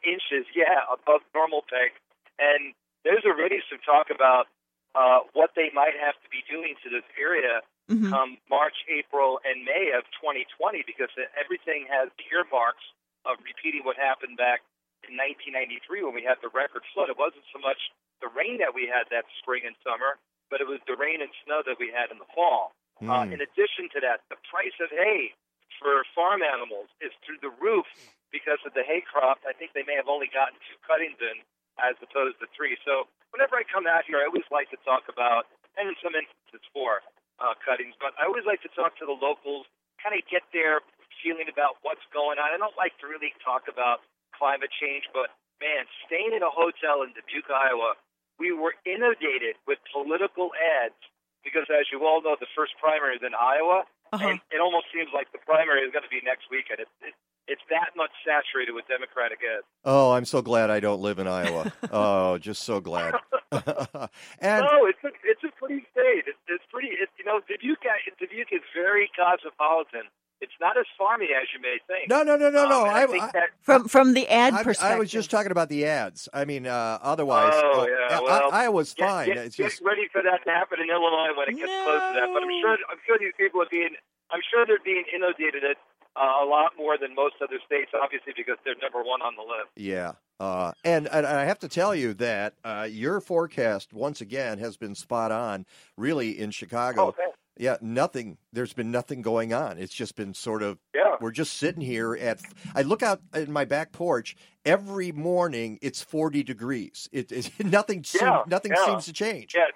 inches, 0.06 0.48
yeah, 0.56 0.88
above 0.88 1.26
normal 1.36 1.66
peg. 1.68 1.92
And 2.40 2.72
there's 3.04 3.26
already 3.28 3.60
some 3.68 3.84
talk 3.84 4.08
about 4.14 4.48
uh, 4.96 5.28
what 5.36 5.52
they 5.60 5.74
might 5.76 5.98
have 6.00 6.16
to 6.24 6.30
be 6.32 6.46
doing 6.48 6.80
to 6.84 6.90
this 6.90 7.06
area 7.20 7.62
Mm-hmm. 7.86 8.10
come 8.10 8.42
March, 8.50 8.82
April, 8.90 9.38
and 9.46 9.62
May 9.62 9.94
of 9.94 10.10
2020 10.18 10.82
because 10.90 11.14
everything 11.38 11.86
has 11.86 12.10
the 12.18 12.26
earmarks 12.34 12.82
of 13.30 13.38
repeating 13.46 13.86
what 13.86 13.94
happened 13.94 14.42
back 14.42 14.66
in 15.06 15.14
1993 15.14 16.02
when 16.02 16.18
we 16.18 16.26
had 16.26 16.42
the 16.42 16.50
record 16.50 16.82
flood. 16.98 17.14
It 17.14 17.18
wasn't 17.22 17.46
so 17.54 17.62
much 17.62 17.78
the 18.26 18.34
rain 18.34 18.58
that 18.58 18.74
we 18.74 18.90
had 18.90 19.06
that 19.14 19.30
spring 19.38 19.62
and 19.70 19.78
summer, 19.86 20.18
but 20.50 20.58
it 20.58 20.66
was 20.66 20.82
the 20.90 20.98
rain 20.98 21.22
and 21.22 21.30
snow 21.46 21.62
that 21.62 21.78
we 21.78 21.94
had 21.94 22.10
in 22.10 22.18
the 22.18 22.26
fall. 22.34 22.74
Uh, 23.06 23.22
Mm. 23.28 23.38
in 23.38 23.40
addition 23.46 23.86
to 23.94 24.00
that, 24.02 24.26
the 24.34 24.40
price 24.50 24.74
of 24.82 24.90
hay 24.90 25.36
for 25.78 26.02
farm 26.16 26.42
animals 26.42 26.88
is 27.02 27.12
through 27.22 27.38
the 27.46 27.52
roof 27.62 27.86
because 28.32 28.58
of 28.66 28.74
the 28.74 28.82
hay 28.84 29.02
crop. 29.02 29.38
I 29.46 29.54
think 29.54 29.74
they 29.74 29.84
may 29.84 29.94
have 30.00 30.08
only 30.10 30.28
gotten 30.28 30.58
two 30.66 30.78
cuttings 30.88 31.20
in 31.22 31.44
as 31.78 31.94
opposed 32.02 32.40
to 32.40 32.48
three. 32.56 32.78
So 32.88 33.06
whenever 33.36 33.58
I 33.60 33.64
come 33.68 33.86
out 33.86 34.06
here, 34.08 34.18
I 34.24 34.26
always 34.32 34.48
like 34.50 34.72
to 34.72 34.78
talk 34.88 35.10
about, 35.12 35.46
and 35.78 35.90
in 35.92 35.96
some 36.02 36.16
instances 36.16 36.64
four 36.72 37.04
uh, 37.40 37.54
cuttings, 37.60 37.94
but 38.00 38.16
I 38.18 38.26
always 38.26 38.46
like 38.48 38.62
to 38.64 38.70
talk 38.70 38.96
to 39.04 39.06
the 39.06 39.12
locals, 39.20 39.68
kind 40.02 40.16
of 40.16 40.24
get 40.32 40.44
their 40.56 40.80
feeling 41.22 41.52
about 41.52 41.78
what's 41.84 42.06
going 42.16 42.40
on. 42.40 42.48
I 42.48 42.58
don't 42.58 42.78
like 42.80 42.96
to 43.04 43.08
really 43.12 43.34
talk 43.44 43.68
about 43.68 44.02
climate 44.32 44.72
change, 44.72 45.04
but 45.12 45.36
man, 45.60 45.84
staying 46.08 46.32
in 46.32 46.44
a 46.44 46.52
hotel 46.52 47.04
in 47.04 47.12
Dubuque, 47.12 47.52
Iowa, 47.52 47.96
we 48.40 48.52
were 48.52 48.74
inundated 48.86 49.56
with 49.68 49.80
political 49.92 50.52
ads 50.56 51.00
because, 51.44 51.70
as 51.70 51.88
you 51.92 52.04
all 52.06 52.22
know, 52.22 52.36
the 52.40 52.50
first 52.56 52.74
primary 52.82 53.16
is 53.16 53.24
in 53.24 53.34
Iowa, 53.38 53.86
uh-huh. 54.12 54.28
and 54.28 54.40
it 54.52 54.60
almost 54.60 54.88
seems 54.94 55.10
like 55.14 55.32
the 55.32 55.40
primary 55.46 55.82
is 55.82 55.92
going 55.92 56.04
to 56.04 56.10
be 56.10 56.22
next 56.26 56.50
weekend. 56.50 56.82
It, 56.82 56.90
it, 57.02 57.14
it's 57.48 57.62
that 57.70 57.94
much 57.96 58.10
saturated 58.26 58.74
with 58.74 58.90
Democratic 58.90 59.38
ads. 59.46 59.66
Oh, 59.86 60.12
I'm 60.12 60.26
so 60.26 60.42
glad 60.42 60.72
I 60.72 60.80
don't 60.80 61.02
live 61.02 61.20
in 61.20 61.28
Iowa. 61.28 61.72
oh, 61.92 62.38
just 62.40 62.64
so 62.64 62.82
glad. 62.82 63.14
and 63.52 64.66
no, 64.66 64.90
it's 64.90 65.04
a 65.06 65.14
it's 65.24 65.44
a 65.46 65.54
pretty 65.54 65.86
state. 65.94 66.26
It's, 66.26 66.42
it's 66.50 66.66
pretty. 66.74 66.90
It's, 66.98 67.14
you 67.20 67.26
know, 67.26 67.40
Dubuque 67.46 67.86
Dubuque 68.20 68.52
is 68.52 68.66
very 68.74 69.10
cosmopolitan. 69.16 70.10
It's 70.42 70.54
not 70.60 70.78
as 70.78 70.86
farmy 71.00 71.32
as 71.32 71.48
you 71.56 71.62
may 71.62 71.78
think. 71.88 72.10
No, 72.10 72.22
no, 72.24 72.36
no, 72.36 72.50
no, 72.50 72.68
no. 72.68 72.82
Um, 72.82 72.88
and 72.90 72.98
I, 72.98 73.04
I- 73.04 73.08
think 73.08 73.24
I- 73.24 73.32
that 73.34 73.50
From 73.62 73.88
from 73.88 74.14
the 74.14 74.28
ad 74.28 74.54
I, 74.54 74.64
perspective. 74.64 74.96
I 74.98 75.00
was 75.00 75.10
just 75.10 75.32
talking 75.32 75.52
about 75.52 75.70
the 75.70 75.86
ads. 75.86 76.28
I 76.34 76.46
mean, 76.46 76.68
uh, 76.68 77.00
otherwise, 77.02 77.54
Oh 77.56 77.82
uh, 77.82 77.86
yeah, 77.86 78.18
I- 78.18 78.22
well, 78.22 78.50
Iowa's 78.52 78.94
get- 78.94 79.10
fine. 79.10 79.28
Get, 79.28 79.38
it's 79.38 79.56
get 79.56 79.70
just 79.70 79.82
ready 79.82 80.08
for 80.12 80.22
that 80.22 80.44
to 80.46 80.50
happen 80.52 80.80
in 80.82 80.90
Illinois 80.90 81.36
when 81.38 81.50
it 81.50 81.58
gets 81.58 81.72
close 81.72 82.02
to 82.02 82.14
that. 82.20 82.30
But 82.34 82.44
I'm 82.44 82.50
sure 82.62 82.78
I'm 82.92 82.98
sure 83.08 83.18
these 83.20 83.34
people 83.38 83.62
are 83.62 83.68
being 83.72 83.96
I'm 84.32 84.42
sure 84.52 84.66
they're 84.66 84.80
being 84.84 85.06
inundated 85.14 85.64
at 85.64 85.78
uh, 86.18 86.44
a 86.44 86.46
lot 86.46 86.72
more 86.78 86.98
than 86.98 87.14
most 87.16 87.36
other 87.42 87.60
states, 87.66 87.92
obviously 87.94 88.34
because 88.36 88.58
they're 88.66 88.76
number 88.82 89.04
one 89.04 89.22
on 89.22 89.36
the 89.36 89.42
list. 89.42 89.70
yeah. 89.76 90.14
Uh, 90.38 90.74
and, 90.84 91.08
and 91.14 91.26
I 91.26 91.46
have 91.46 91.60
to 91.60 91.70
tell 91.70 91.96
you 91.96 92.14
that 92.16 92.56
uh, 92.66 92.86
your 92.92 93.22
forecast 93.22 93.94
once 93.94 94.20
again 94.20 94.58
has 94.60 94.76
been 94.76 94.94
spot 94.94 95.32
on. 95.32 95.66
Really 95.98 96.38
in 96.38 96.52
Chicago. 96.52 97.08
Oh, 97.08 97.12
thanks. 97.18 97.38
Yeah, 97.58 97.78
nothing. 97.82 98.38
There's 98.52 98.74
been 98.74 98.92
nothing 98.92 99.22
going 99.22 99.54
on. 99.54 99.78
It's 99.78 99.94
just 99.94 100.16
been 100.16 100.34
sort 100.34 100.62
of. 100.64 100.78
Yeah. 100.94 101.16
We're 101.22 101.32
just 101.32 101.54
sitting 101.58 101.82
here 101.82 102.16
at. 102.16 102.42
I 102.76 102.82
look 102.82 103.02
out 103.02 103.22
in 103.34 103.52
my 103.52 103.64
back 103.66 103.92
porch 103.94 104.36
every 104.66 105.12
morning. 105.12 105.80
It's 105.82 106.02
40 106.02 106.44
degrees. 106.44 107.08
It, 107.12 107.32
it 107.32 107.52
nothing. 107.66 108.04
Seem, 108.04 108.28
Yeah, 108.28 108.44
nothing 108.48 108.74
yeah. 108.76 108.86
seems 108.86 109.06
to 109.06 109.14
change. 109.14 109.54
Yeah, 109.56 109.68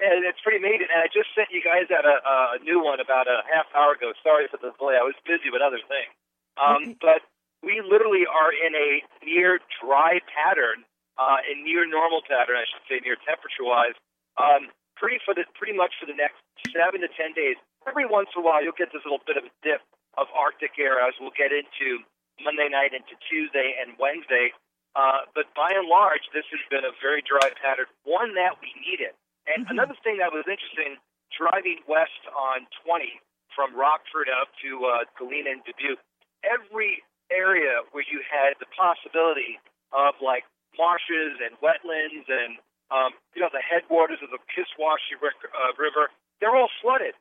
and 0.00 0.24
it's 0.24 0.38
pretty 0.42 0.58
amazing. 0.58 0.86
And 0.94 1.02
I 1.02 1.06
just 1.10 1.34
sent 1.34 1.48
you 1.50 1.58
guys 1.62 1.90
out 1.90 2.06
a, 2.06 2.22
a 2.54 2.62
new 2.62 2.82
one 2.82 3.00
about 3.00 3.26
a 3.26 3.42
half 3.52 3.66
hour 3.74 3.92
ago. 3.98 4.12
Sorry 4.22 4.46
for 4.50 4.58
the 4.62 4.70
delay. 4.78 4.94
I 4.94 5.02
was 5.02 5.14
busy 5.26 5.50
with 5.50 5.60
other 5.62 5.82
things. 5.82 6.14
Um, 6.54 6.94
but 7.02 7.22
we 7.62 7.82
literally 7.82 8.22
are 8.26 8.54
in 8.54 8.74
a 8.78 9.02
near 9.26 9.58
dry 9.82 10.22
pattern 10.30 10.86
uh, 11.18 11.42
in 11.50 11.64
near 11.66 11.82
normal 11.82 12.22
pattern, 12.22 12.54
I 12.54 12.66
should 12.70 12.86
say, 12.86 13.02
near 13.02 13.18
temperature 13.26 13.66
wise, 13.66 13.98
um, 14.38 14.70
pretty 14.98 15.22
for 15.24 15.32
the 15.32 15.46
pretty 15.54 15.74
much 15.74 15.94
for 15.98 16.06
the 16.06 16.18
next 16.18 16.42
seven 16.74 17.00
to 17.00 17.10
ten 17.14 17.32
days. 17.32 17.56
Every 17.86 18.04
once 18.04 18.28
in 18.34 18.42
a 18.42 18.44
while, 18.44 18.60
you'll 18.60 18.76
get 18.76 18.92
this 18.92 19.02
little 19.06 19.22
bit 19.24 19.38
of 19.38 19.46
a 19.46 19.52
dip 19.62 19.80
of 20.18 20.26
Arctic 20.34 20.76
air 20.76 20.98
as 21.00 21.14
we'll 21.22 21.34
get 21.34 21.54
into 21.54 22.02
Monday 22.42 22.68
night 22.70 22.94
into 22.94 23.14
Tuesday 23.26 23.78
and 23.78 23.94
Wednesday. 23.98 24.54
Uh, 24.98 25.30
but 25.34 25.46
by 25.54 25.70
and 25.70 25.86
large, 25.86 26.26
this 26.34 26.46
has 26.50 26.62
been 26.70 26.82
a 26.82 26.94
very 26.98 27.22
dry 27.22 27.54
pattern, 27.62 27.86
one 28.02 28.34
that 28.34 28.58
we 28.58 28.74
needed. 28.82 29.14
And 29.46 29.64
another 29.70 29.94
thing 30.02 30.18
that 30.18 30.34
was 30.34 30.44
interesting, 30.50 30.98
driving 31.30 31.80
west 31.86 32.20
on 32.34 32.66
20 32.82 33.22
from 33.54 33.72
Rockford 33.78 34.28
up 34.28 34.50
to 34.62 34.70
uh, 34.84 35.06
Galena 35.16 35.54
and 35.54 35.62
Dubuque, 35.64 36.02
every 36.42 37.02
area 37.30 37.84
where 37.92 38.04
you 38.08 38.24
had 38.24 38.56
the 38.58 38.68
possibility 38.74 39.60
of 39.92 40.18
like 40.20 40.44
marshes 40.76 41.38
and 41.40 41.56
wetlands 41.62 42.26
and 42.28 42.60
um, 42.90 43.12
you 43.34 43.40
know 43.40 43.52
the 43.52 43.64
headwaters 43.64 44.20
of 44.24 44.30
the 44.30 44.40
Kishwaukee 44.52 45.18
uh, 45.20 45.72
River, 45.76 46.10
they're 46.40 46.54
all 46.54 46.70
flooded. 46.80 47.14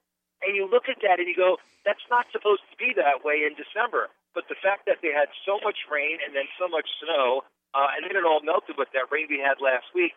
And 0.45 0.53
you 0.53 0.69
look 0.69 0.85
at 0.85 1.01
that 1.01 1.17
and 1.17 1.25
you 1.25 1.33
go, 1.33 1.57
that's 1.81 2.03
not 2.13 2.29
supposed 2.29 2.61
to 2.69 2.77
be 2.77 2.93
that 2.93 3.25
way 3.25 3.41
in 3.41 3.57
December. 3.57 4.13
But 4.37 4.45
the 4.53 4.59
fact 4.61 4.85
that 4.85 5.01
they 5.01 5.09
had 5.09 5.33
so 5.41 5.57
much 5.65 5.89
rain 5.89 6.21
and 6.21 6.37
then 6.37 6.45
so 6.61 6.69
much 6.69 6.85
snow, 7.01 7.41
uh, 7.73 7.89
and 7.97 8.05
then 8.05 8.13
it 8.13 8.21
all 8.21 8.45
melted 8.45 8.77
with 8.77 8.93
that 8.93 9.09
rain 9.09 9.25
we 9.33 9.41
had 9.41 9.57
last 9.57 9.89
week, 9.97 10.13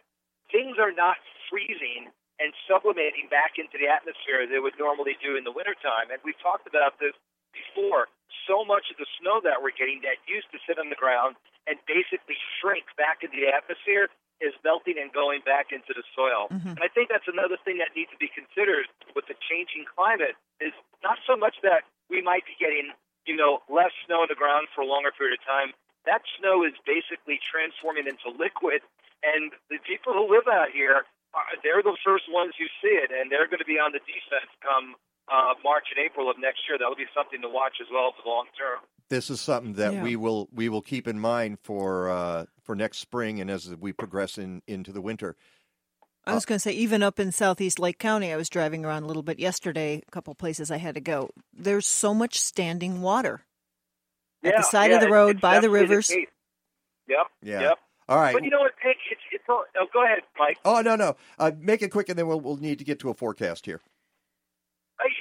things 0.53 0.77
are 0.77 0.93
not 0.93 1.17
freezing 1.49 2.13
and 2.37 2.53
sublimating 2.69 3.29
back 3.33 3.57
into 3.57 3.81
the 3.81 3.89
atmosphere 3.89 4.45
they 4.45 4.61
would 4.61 4.77
normally 4.77 5.17
do 5.25 5.37
in 5.41 5.45
the 5.45 5.53
wintertime. 5.53 6.13
And 6.13 6.21
we've 6.21 6.39
talked 6.41 6.69
about 6.69 7.01
this 7.01 7.17
before. 7.53 8.13
So 8.49 8.65
much 8.65 8.89
of 8.93 8.97
the 8.97 9.09
snow 9.21 9.41
that 9.45 9.61
we're 9.61 9.77
getting 9.77 10.01
that 10.05 10.21
used 10.29 10.49
to 10.53 10.59
sit 10.69 10.81
on 10.81 10.89
the 10.89 10.99
ground 10.99 11.37
and 11.69 11.77
basically 11.85 12.37
shrink 12.59 12.89
back 12.97 13.21
into 13.23 13.37
the 13.37 13.53
atmosphere 13.53 14.09
is 14.41 14.57
melting 14.65 14.97
and 14.97 15.13
going 15.13 15.45
back 15.45 15.71
into 15.71 15.93
the 15.93 16.03
soil. 16.17 16.49
Mm-hmm. 16.49 16.81
And 16.81 16.83
I 16.83 16.89
think 16.89 17.13
that's 17.13 17.29
another 17.29 17.61
thing 17.61 17.77
that 17.79 17.93
needs 17.93 18.11
to 18.11 18.21
be 18.21 18.33
considered 18.33 18.89
with 19.13 19.29
the 19.29 19.37
changing 19.37 19.85
climate 19.87 20.35
is 20.59 20.73
not 21.05 21.21
so 21.29 21.37
much 21.37 21.61
that 21.63 21.85
we 22.09 22.25
might 22.25 22.49
be 22.49 22.57
getting, 22.57 22.97
you 23.29 23.37
know, 23.37 23.61
less 23.69 23.93
snow 24.09 24.25
on 24.25 24.29
the 24.33 24.39
ground 24.39 24.73
for 24.73 24.81
a 24.81 24.89
longer 24.89 25.13
period 25.13 25.37
of 25.37 25.43
time. 25.45 25.77
That 26.09 26.25
snow 26.41 26.65
is 26.65 26.73
basically 26.89 27.37
transforming 27.45 28.09
into 28.09 28.33
liquid, 28.33 28.81
and 29.21 29.53
the 29.69 29.77
people 29.85 30.17
who 30.17 30.25
live 30.25 30.49
out 30.49 30.73
here, 30.73 31.05
are, 31.37 31.49
they're 31.61 31.85
the 31.85 31.95
first 32.01 32.27
ones 32.33 32.57
who 32.57 32.67
see 32.81 32.97
it, 32.97 33.13
and 33.13 33.29
they're 33.29 33.47
going 33.47 33.61
to 33.61 33.69
be 33.69 33.77
on 33.77 33.93
the 33.93 34.01
defense 34.03 34.49
come 34.65 34.97
uh, 35.33 35.55
March 35.65 35.85
and 35.95 36.05
April 36.05 36.29
of 36.31 36.37
next 36.39 36.61
year. 36.69 36.79
That'll 36.79 36.97
be 36.97 37.07
something 37.15 37.41
to 37.43 37.49
watch 37.49 37.75
as 37.81 37.87
well 37.93 38.13
for 38.17 38.23
the 38.25 38.29
long 38.29 38.47
term. 38.59 38.81
This 39.09 39.31
is 39.31 39.41
something 39.41 39.75
that 39.75 39.93
Yeah. 39.95 40.03
we 40.03 40.17
will 40.17 40.49
we 40.53 40.69
will 40.69 40.83
keep 40.83 41.07
in 41.09 41.19
mind 41.21 41.59
for 41.63 42.09
uh, 42.11 42.47
for 42.65 42.75
next 42.77 42.99
spring 42.99 43.41
and 43.41 43.51
as 43.51 43.75
we 43.77 43.93
progress 43.93 44.39
in 44.39 44.63
into 44.67 44.93
the 44.93 45.01
winter. 45.01 45.37
I 46.27 46.35
was 46.35 46.45
going 46.45 46.57
to 46.57 46.63
say, 46.63 46.73
even 46.73 47.03
up 47.03 47.19
in 47.19 47.33
southeast 47.33 47.79
Lake 47.79 47.99
County, 47.99 48.31
I 48.33 48.37
was 48.37 48.49
driving 48.51 48.85
around 48.85 49.05
a 49.05 49.07
little 49.07 49.23
bit 49.23 49.39
yesterday, 49.41 50.03
a 50.07 50.11
couple 50.11 50.33
places 50.35 50.71
I 50.71 50.77
had 50.77 50.95
to 50.95 51.01
go. 51.01 51.31
There's 51.53 51.87
so 51.87 52.13
much 52.13 52.39
standing 52.39 53.01
water 53.01 53.43
at 54.45 54.53
Yeah, 54.53 54.59
the 54.59 54.63
side 54.65 54.91
yeah, 54.91 54.97
of 54.97 55.01
the 55.01 55.09
road, 55.11 55.37
it's 55.37 55.41
by 55.41 55.61
the 55.61 55.71
rivers. 55.71 56.09
case. 56.09 56.27
Yep. 57.09 57.27
Yeah. 57.43 57.61
Yep. 57.63 57.79
All 58.11 58.19
right. 58.19 58.35
But 58.35 58.45
you 58.45 58.51
know 58.51 58.61
what, 58.61 58.73
Pig? 58.83 58.97
It's 59.11 59.21
it's 59.33 59.45
all, 59.49 59.65
oh, 59.81 59.87
go 59.93 60.05
ahead, 60.05 60.19
Mike. 60.39 60.59
Oh 60.65 60.83
no 60.83 60.95
no, 60.95 61.17
uh, 61.39 61.53
make 61.59 61.81
it 61.83 61.89
quick, 61.91 62.09
and 62.11 62.19
then 62.19 62.27
we'll 62.27 62.41
we'll 62.41 62.59
need 62.59 62.79
to 62.79 62.85
get 62.85 63.01
to 63.01 63.09
a 63.11 63.15
forecast 63.15 63.65
here. 63.67 63.81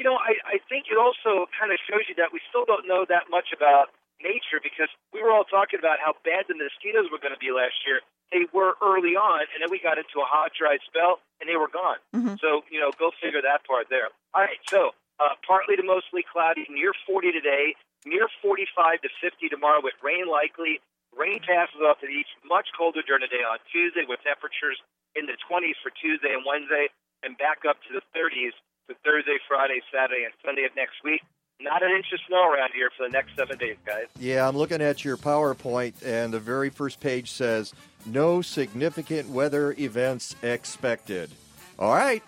Know, 0.10 0.18
I, 0.18 0.42
I 0.42 0.58
think 0.66 0.90
it 0.90 0.98
also 0.98 1.46
kind 1.54 1.70
of 1.70 1.78
shows 1.86 2.10
you 2.10 2.18
that 2.18 2.34
we 2.34 2.42
still 2.50 2.66
don't 2.66 2.90
know 2.90 3.06
that 3.06 3.30
much 3.30 3.54
about 3.54 3.94
nature 4.18 4.58
because 4.58 4.90
we 5.14 5.22
were 5.22 5.30
all 5.30 5.46
talking 5.46 5.78
about 5.78 6.02
how 6.02 6.18
bad 6.26 6.50
the 6.50 6.58
mosquitoes 6.58 7.14
were 7.14 7.22
going 7.22 7.38
to 7.38 7.38
be 7.38 7.54
last 7.54 7.78
year. 7.86 8.02
They 8.34 8.50
were 8.50 8.74
early 8.82 9.14
on, 9.14 9.46
and 9.54 9.62
then 9.62 9.70
we 9.70 9.78
got 9.78 10.02
into 10.02 10.18
a 10.18 10.26
hot, 10.26 10.58
dry 10.58 10.82
spell, 10.82 11.22
and 11.38 11.46
they 11.46 11.62
were 11.62 11.70
gone. 11.70 12.02
Mm-hmm. 12.18 12.42
So, 12.42 12.66
you 12.74 12.82
know, 12.82 12.90
go 12.98 13.14
figure 13.22 13.46
that 13.46 13.70
part 13.70 13.94
there. 13.94 14.10
All 14.34 14.42
right, 14.42 14.58
so 14.66 14.98
uh, 15.22 15.38
partly 15.46 15.78
to 15.78 15.86
mostly 15.86 16.26
cloudy, 16.26 16.66
near 16.74 16.90
40 17.06 17.30
today, 17.30 17.78
near 18.02 18.26
45 18.42 19.06
to 19.06 19.10
50 19.22 19.46
tomorrow 19.54 19.78
with 19.78 19.94
rain 20.02 20.26
likely. 20.26 20.82
Rain 21.14 21.38
passes 21.46 21.86
off 21.86 22.02
to 22.02 22.10
the 22.10 22.18
east, 22.18 22.34
much 22.42 22.74
colder 22.74 23.06
during 23.06 23.22
the 23.22 23.30
day 23.30 23.46
on 23.46 23.62
Tuesday 23.70 24.10
with 24.10 24.26
temperatures 24.26 24.82
in 25.14 25.30
the 25.30 25.38
20s 25.46 25.78
for 25.86 25.94
Tuesday 25.94 26.34
and 26.34 26.42
Wednesday, 26.50 26.90
and 27.22 27.38
back 27.38 27.62
up 27.70 27.78
to 27.86 27.94
the 27.94 28.02
30s 28.18 28.58
for 28.90 28.96
Thursday, 29.06 29.38
Friday, 29.48 29.82
Saturday, 29.94 30.24
and 30.26 30.34
Sunday 30.44 30.66
of 30.66 30.76
next 30.76 31.04
week. 31.04 31.22
Not 31.62 31.84
an 31.84 31.92
inch 31.92 32.08
of 32.14 32.20
snow 32.28 32.50
around 32.50 32.72
here 32.74 32.90
for 32.98 33.06
the 33.06 33.12
next 33.12 33.36
seven 33.36 33.58
days, 33.58 33.76
guys. 33.86 34.06
Yeah, 34.18 34.48
I'm 34.48 34.58
looking 34.58 34.82
at 34.82 35.04
your 35.04 35.18
PowerPoint, 35.18 35.94
and 36.04 36.34
the 36.34 36.40
very 36.40 36.70
first 36.70 37.00
page 37.00 37.32
says 37.32 37.74
no 38.06 38.42
significant 38.42 39.30
weather 39.30 39.76
events 39.78 40.36
expected. 40.42 41.30
All 41.78 41.94
right. 41.94 42.24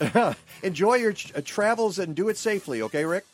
Enjoy 0.62 0.94
your 0.94 1.12
ch- 1.12 1.32
uh, 1.34 1.42
travels 1.44 1.98
and 1.98 2.14
do 2.14 2.28
it 2.28 2.36
safely, 2.36 2.82
okay, 2.82 3.04
Rick? 3.04 3.26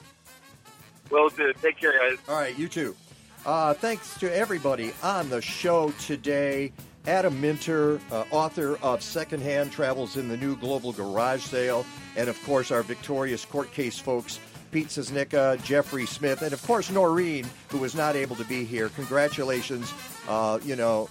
Will 1.11 1.29
do. 1.29 1.53
Take 1.61 1.77
care, 1.79 1.93
guys. 1.93 2.19
All 2.27 2.37
right, 2.37 2.59
you 2.59 2.69
too. 2.69 2.97
Uh, 3.45 3.75
thanks 3.75 4.19
to 4.19 4.35
everybody 4.35 4.93
on 5.03 5.29
the 5.29 5.43
show 5.43 5.91
today. 6.01 6.73
Adam 7.07 7.41
Minter, 7.41 8.01
uh, 8.13 8.25
author 8.31 8.77
of 8.83 9.03
Secondhand 9.03 9.73
Travels 9.73 10.17
in 10.17 10.29
the 10.29 10.37
New 10.37 10.57
Global 10.57 10.93
Garage 10.93 11.43
Sale, 11.43 11.85
and 12.17 12.29
of 12.29 12.41
course 12.45 12.71
our 12.71 12.83
victorious 12.83 13.45
court 13.45 13.73
case 13.73 13.99
folks, 13.99 14.39
Pete 14.71 14.87
Czosnyka, 14.89 15.63
Jeffrey 15.65 16.07
Smith, 16.07 16.43
and 16.43 16.53
of 16.53 16.63
course 16.63 16.91
Noreen, 16.91 17.45
who 17.69 17.79
was 17.79 17.95
not 17.95 18.15
able 18.15 18.37
to 18.37 18.45
be 18.45 18.65
here. 18.65 18.89
Congratulations. 18.91 19.93
Uh, 20.29 20.61
you 20.65 20.77
know, 20.77 21.09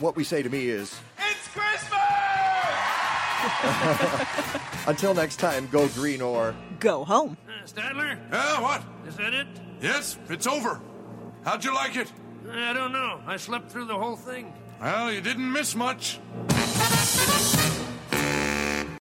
what 0.00 0.16
we 0.16 0.24
say 0.24 0.42
to 0.42 0.48
me 0.48 0.68
is 0.68 0.98
It's 1.18 1.48
Christmas! 1.48 2.00
until 4.86 5.12
next 5.12 5.36
time, 5.36 5.68
go 5.70 5.86
green 5.88 6.22
or 6.22 6.56
go 6.80 7.04
home. 7.04 7.36
Stadler? 7.66 8.18
Yeah, 8.32 8.60
what? 8.60 8.82
Is 9.06 9.16
that 9.16 9.34
it? 9.34 9.46
Yes, 9.82 10.18
it's 10.30 10.46
over. 10.46 10.80
How'd 11.44 11.64
you 11.64 11.74
like 11.74 11.96
it? 11.96 12.10
I 12.52 12.72
don't 12.72 12.92
know. 12.92 13.20
I 13.26 13.36
slept 13.36 13.70
through 13.70 13.86
the 13.86 13.96
whole 13.96 14.16
thing. 14.16 14.52
Well, 14.80 15.12
you 15.12 15.20
didn't 15.20 15.50
miss 15.50 15.74
much. 15.74 16.18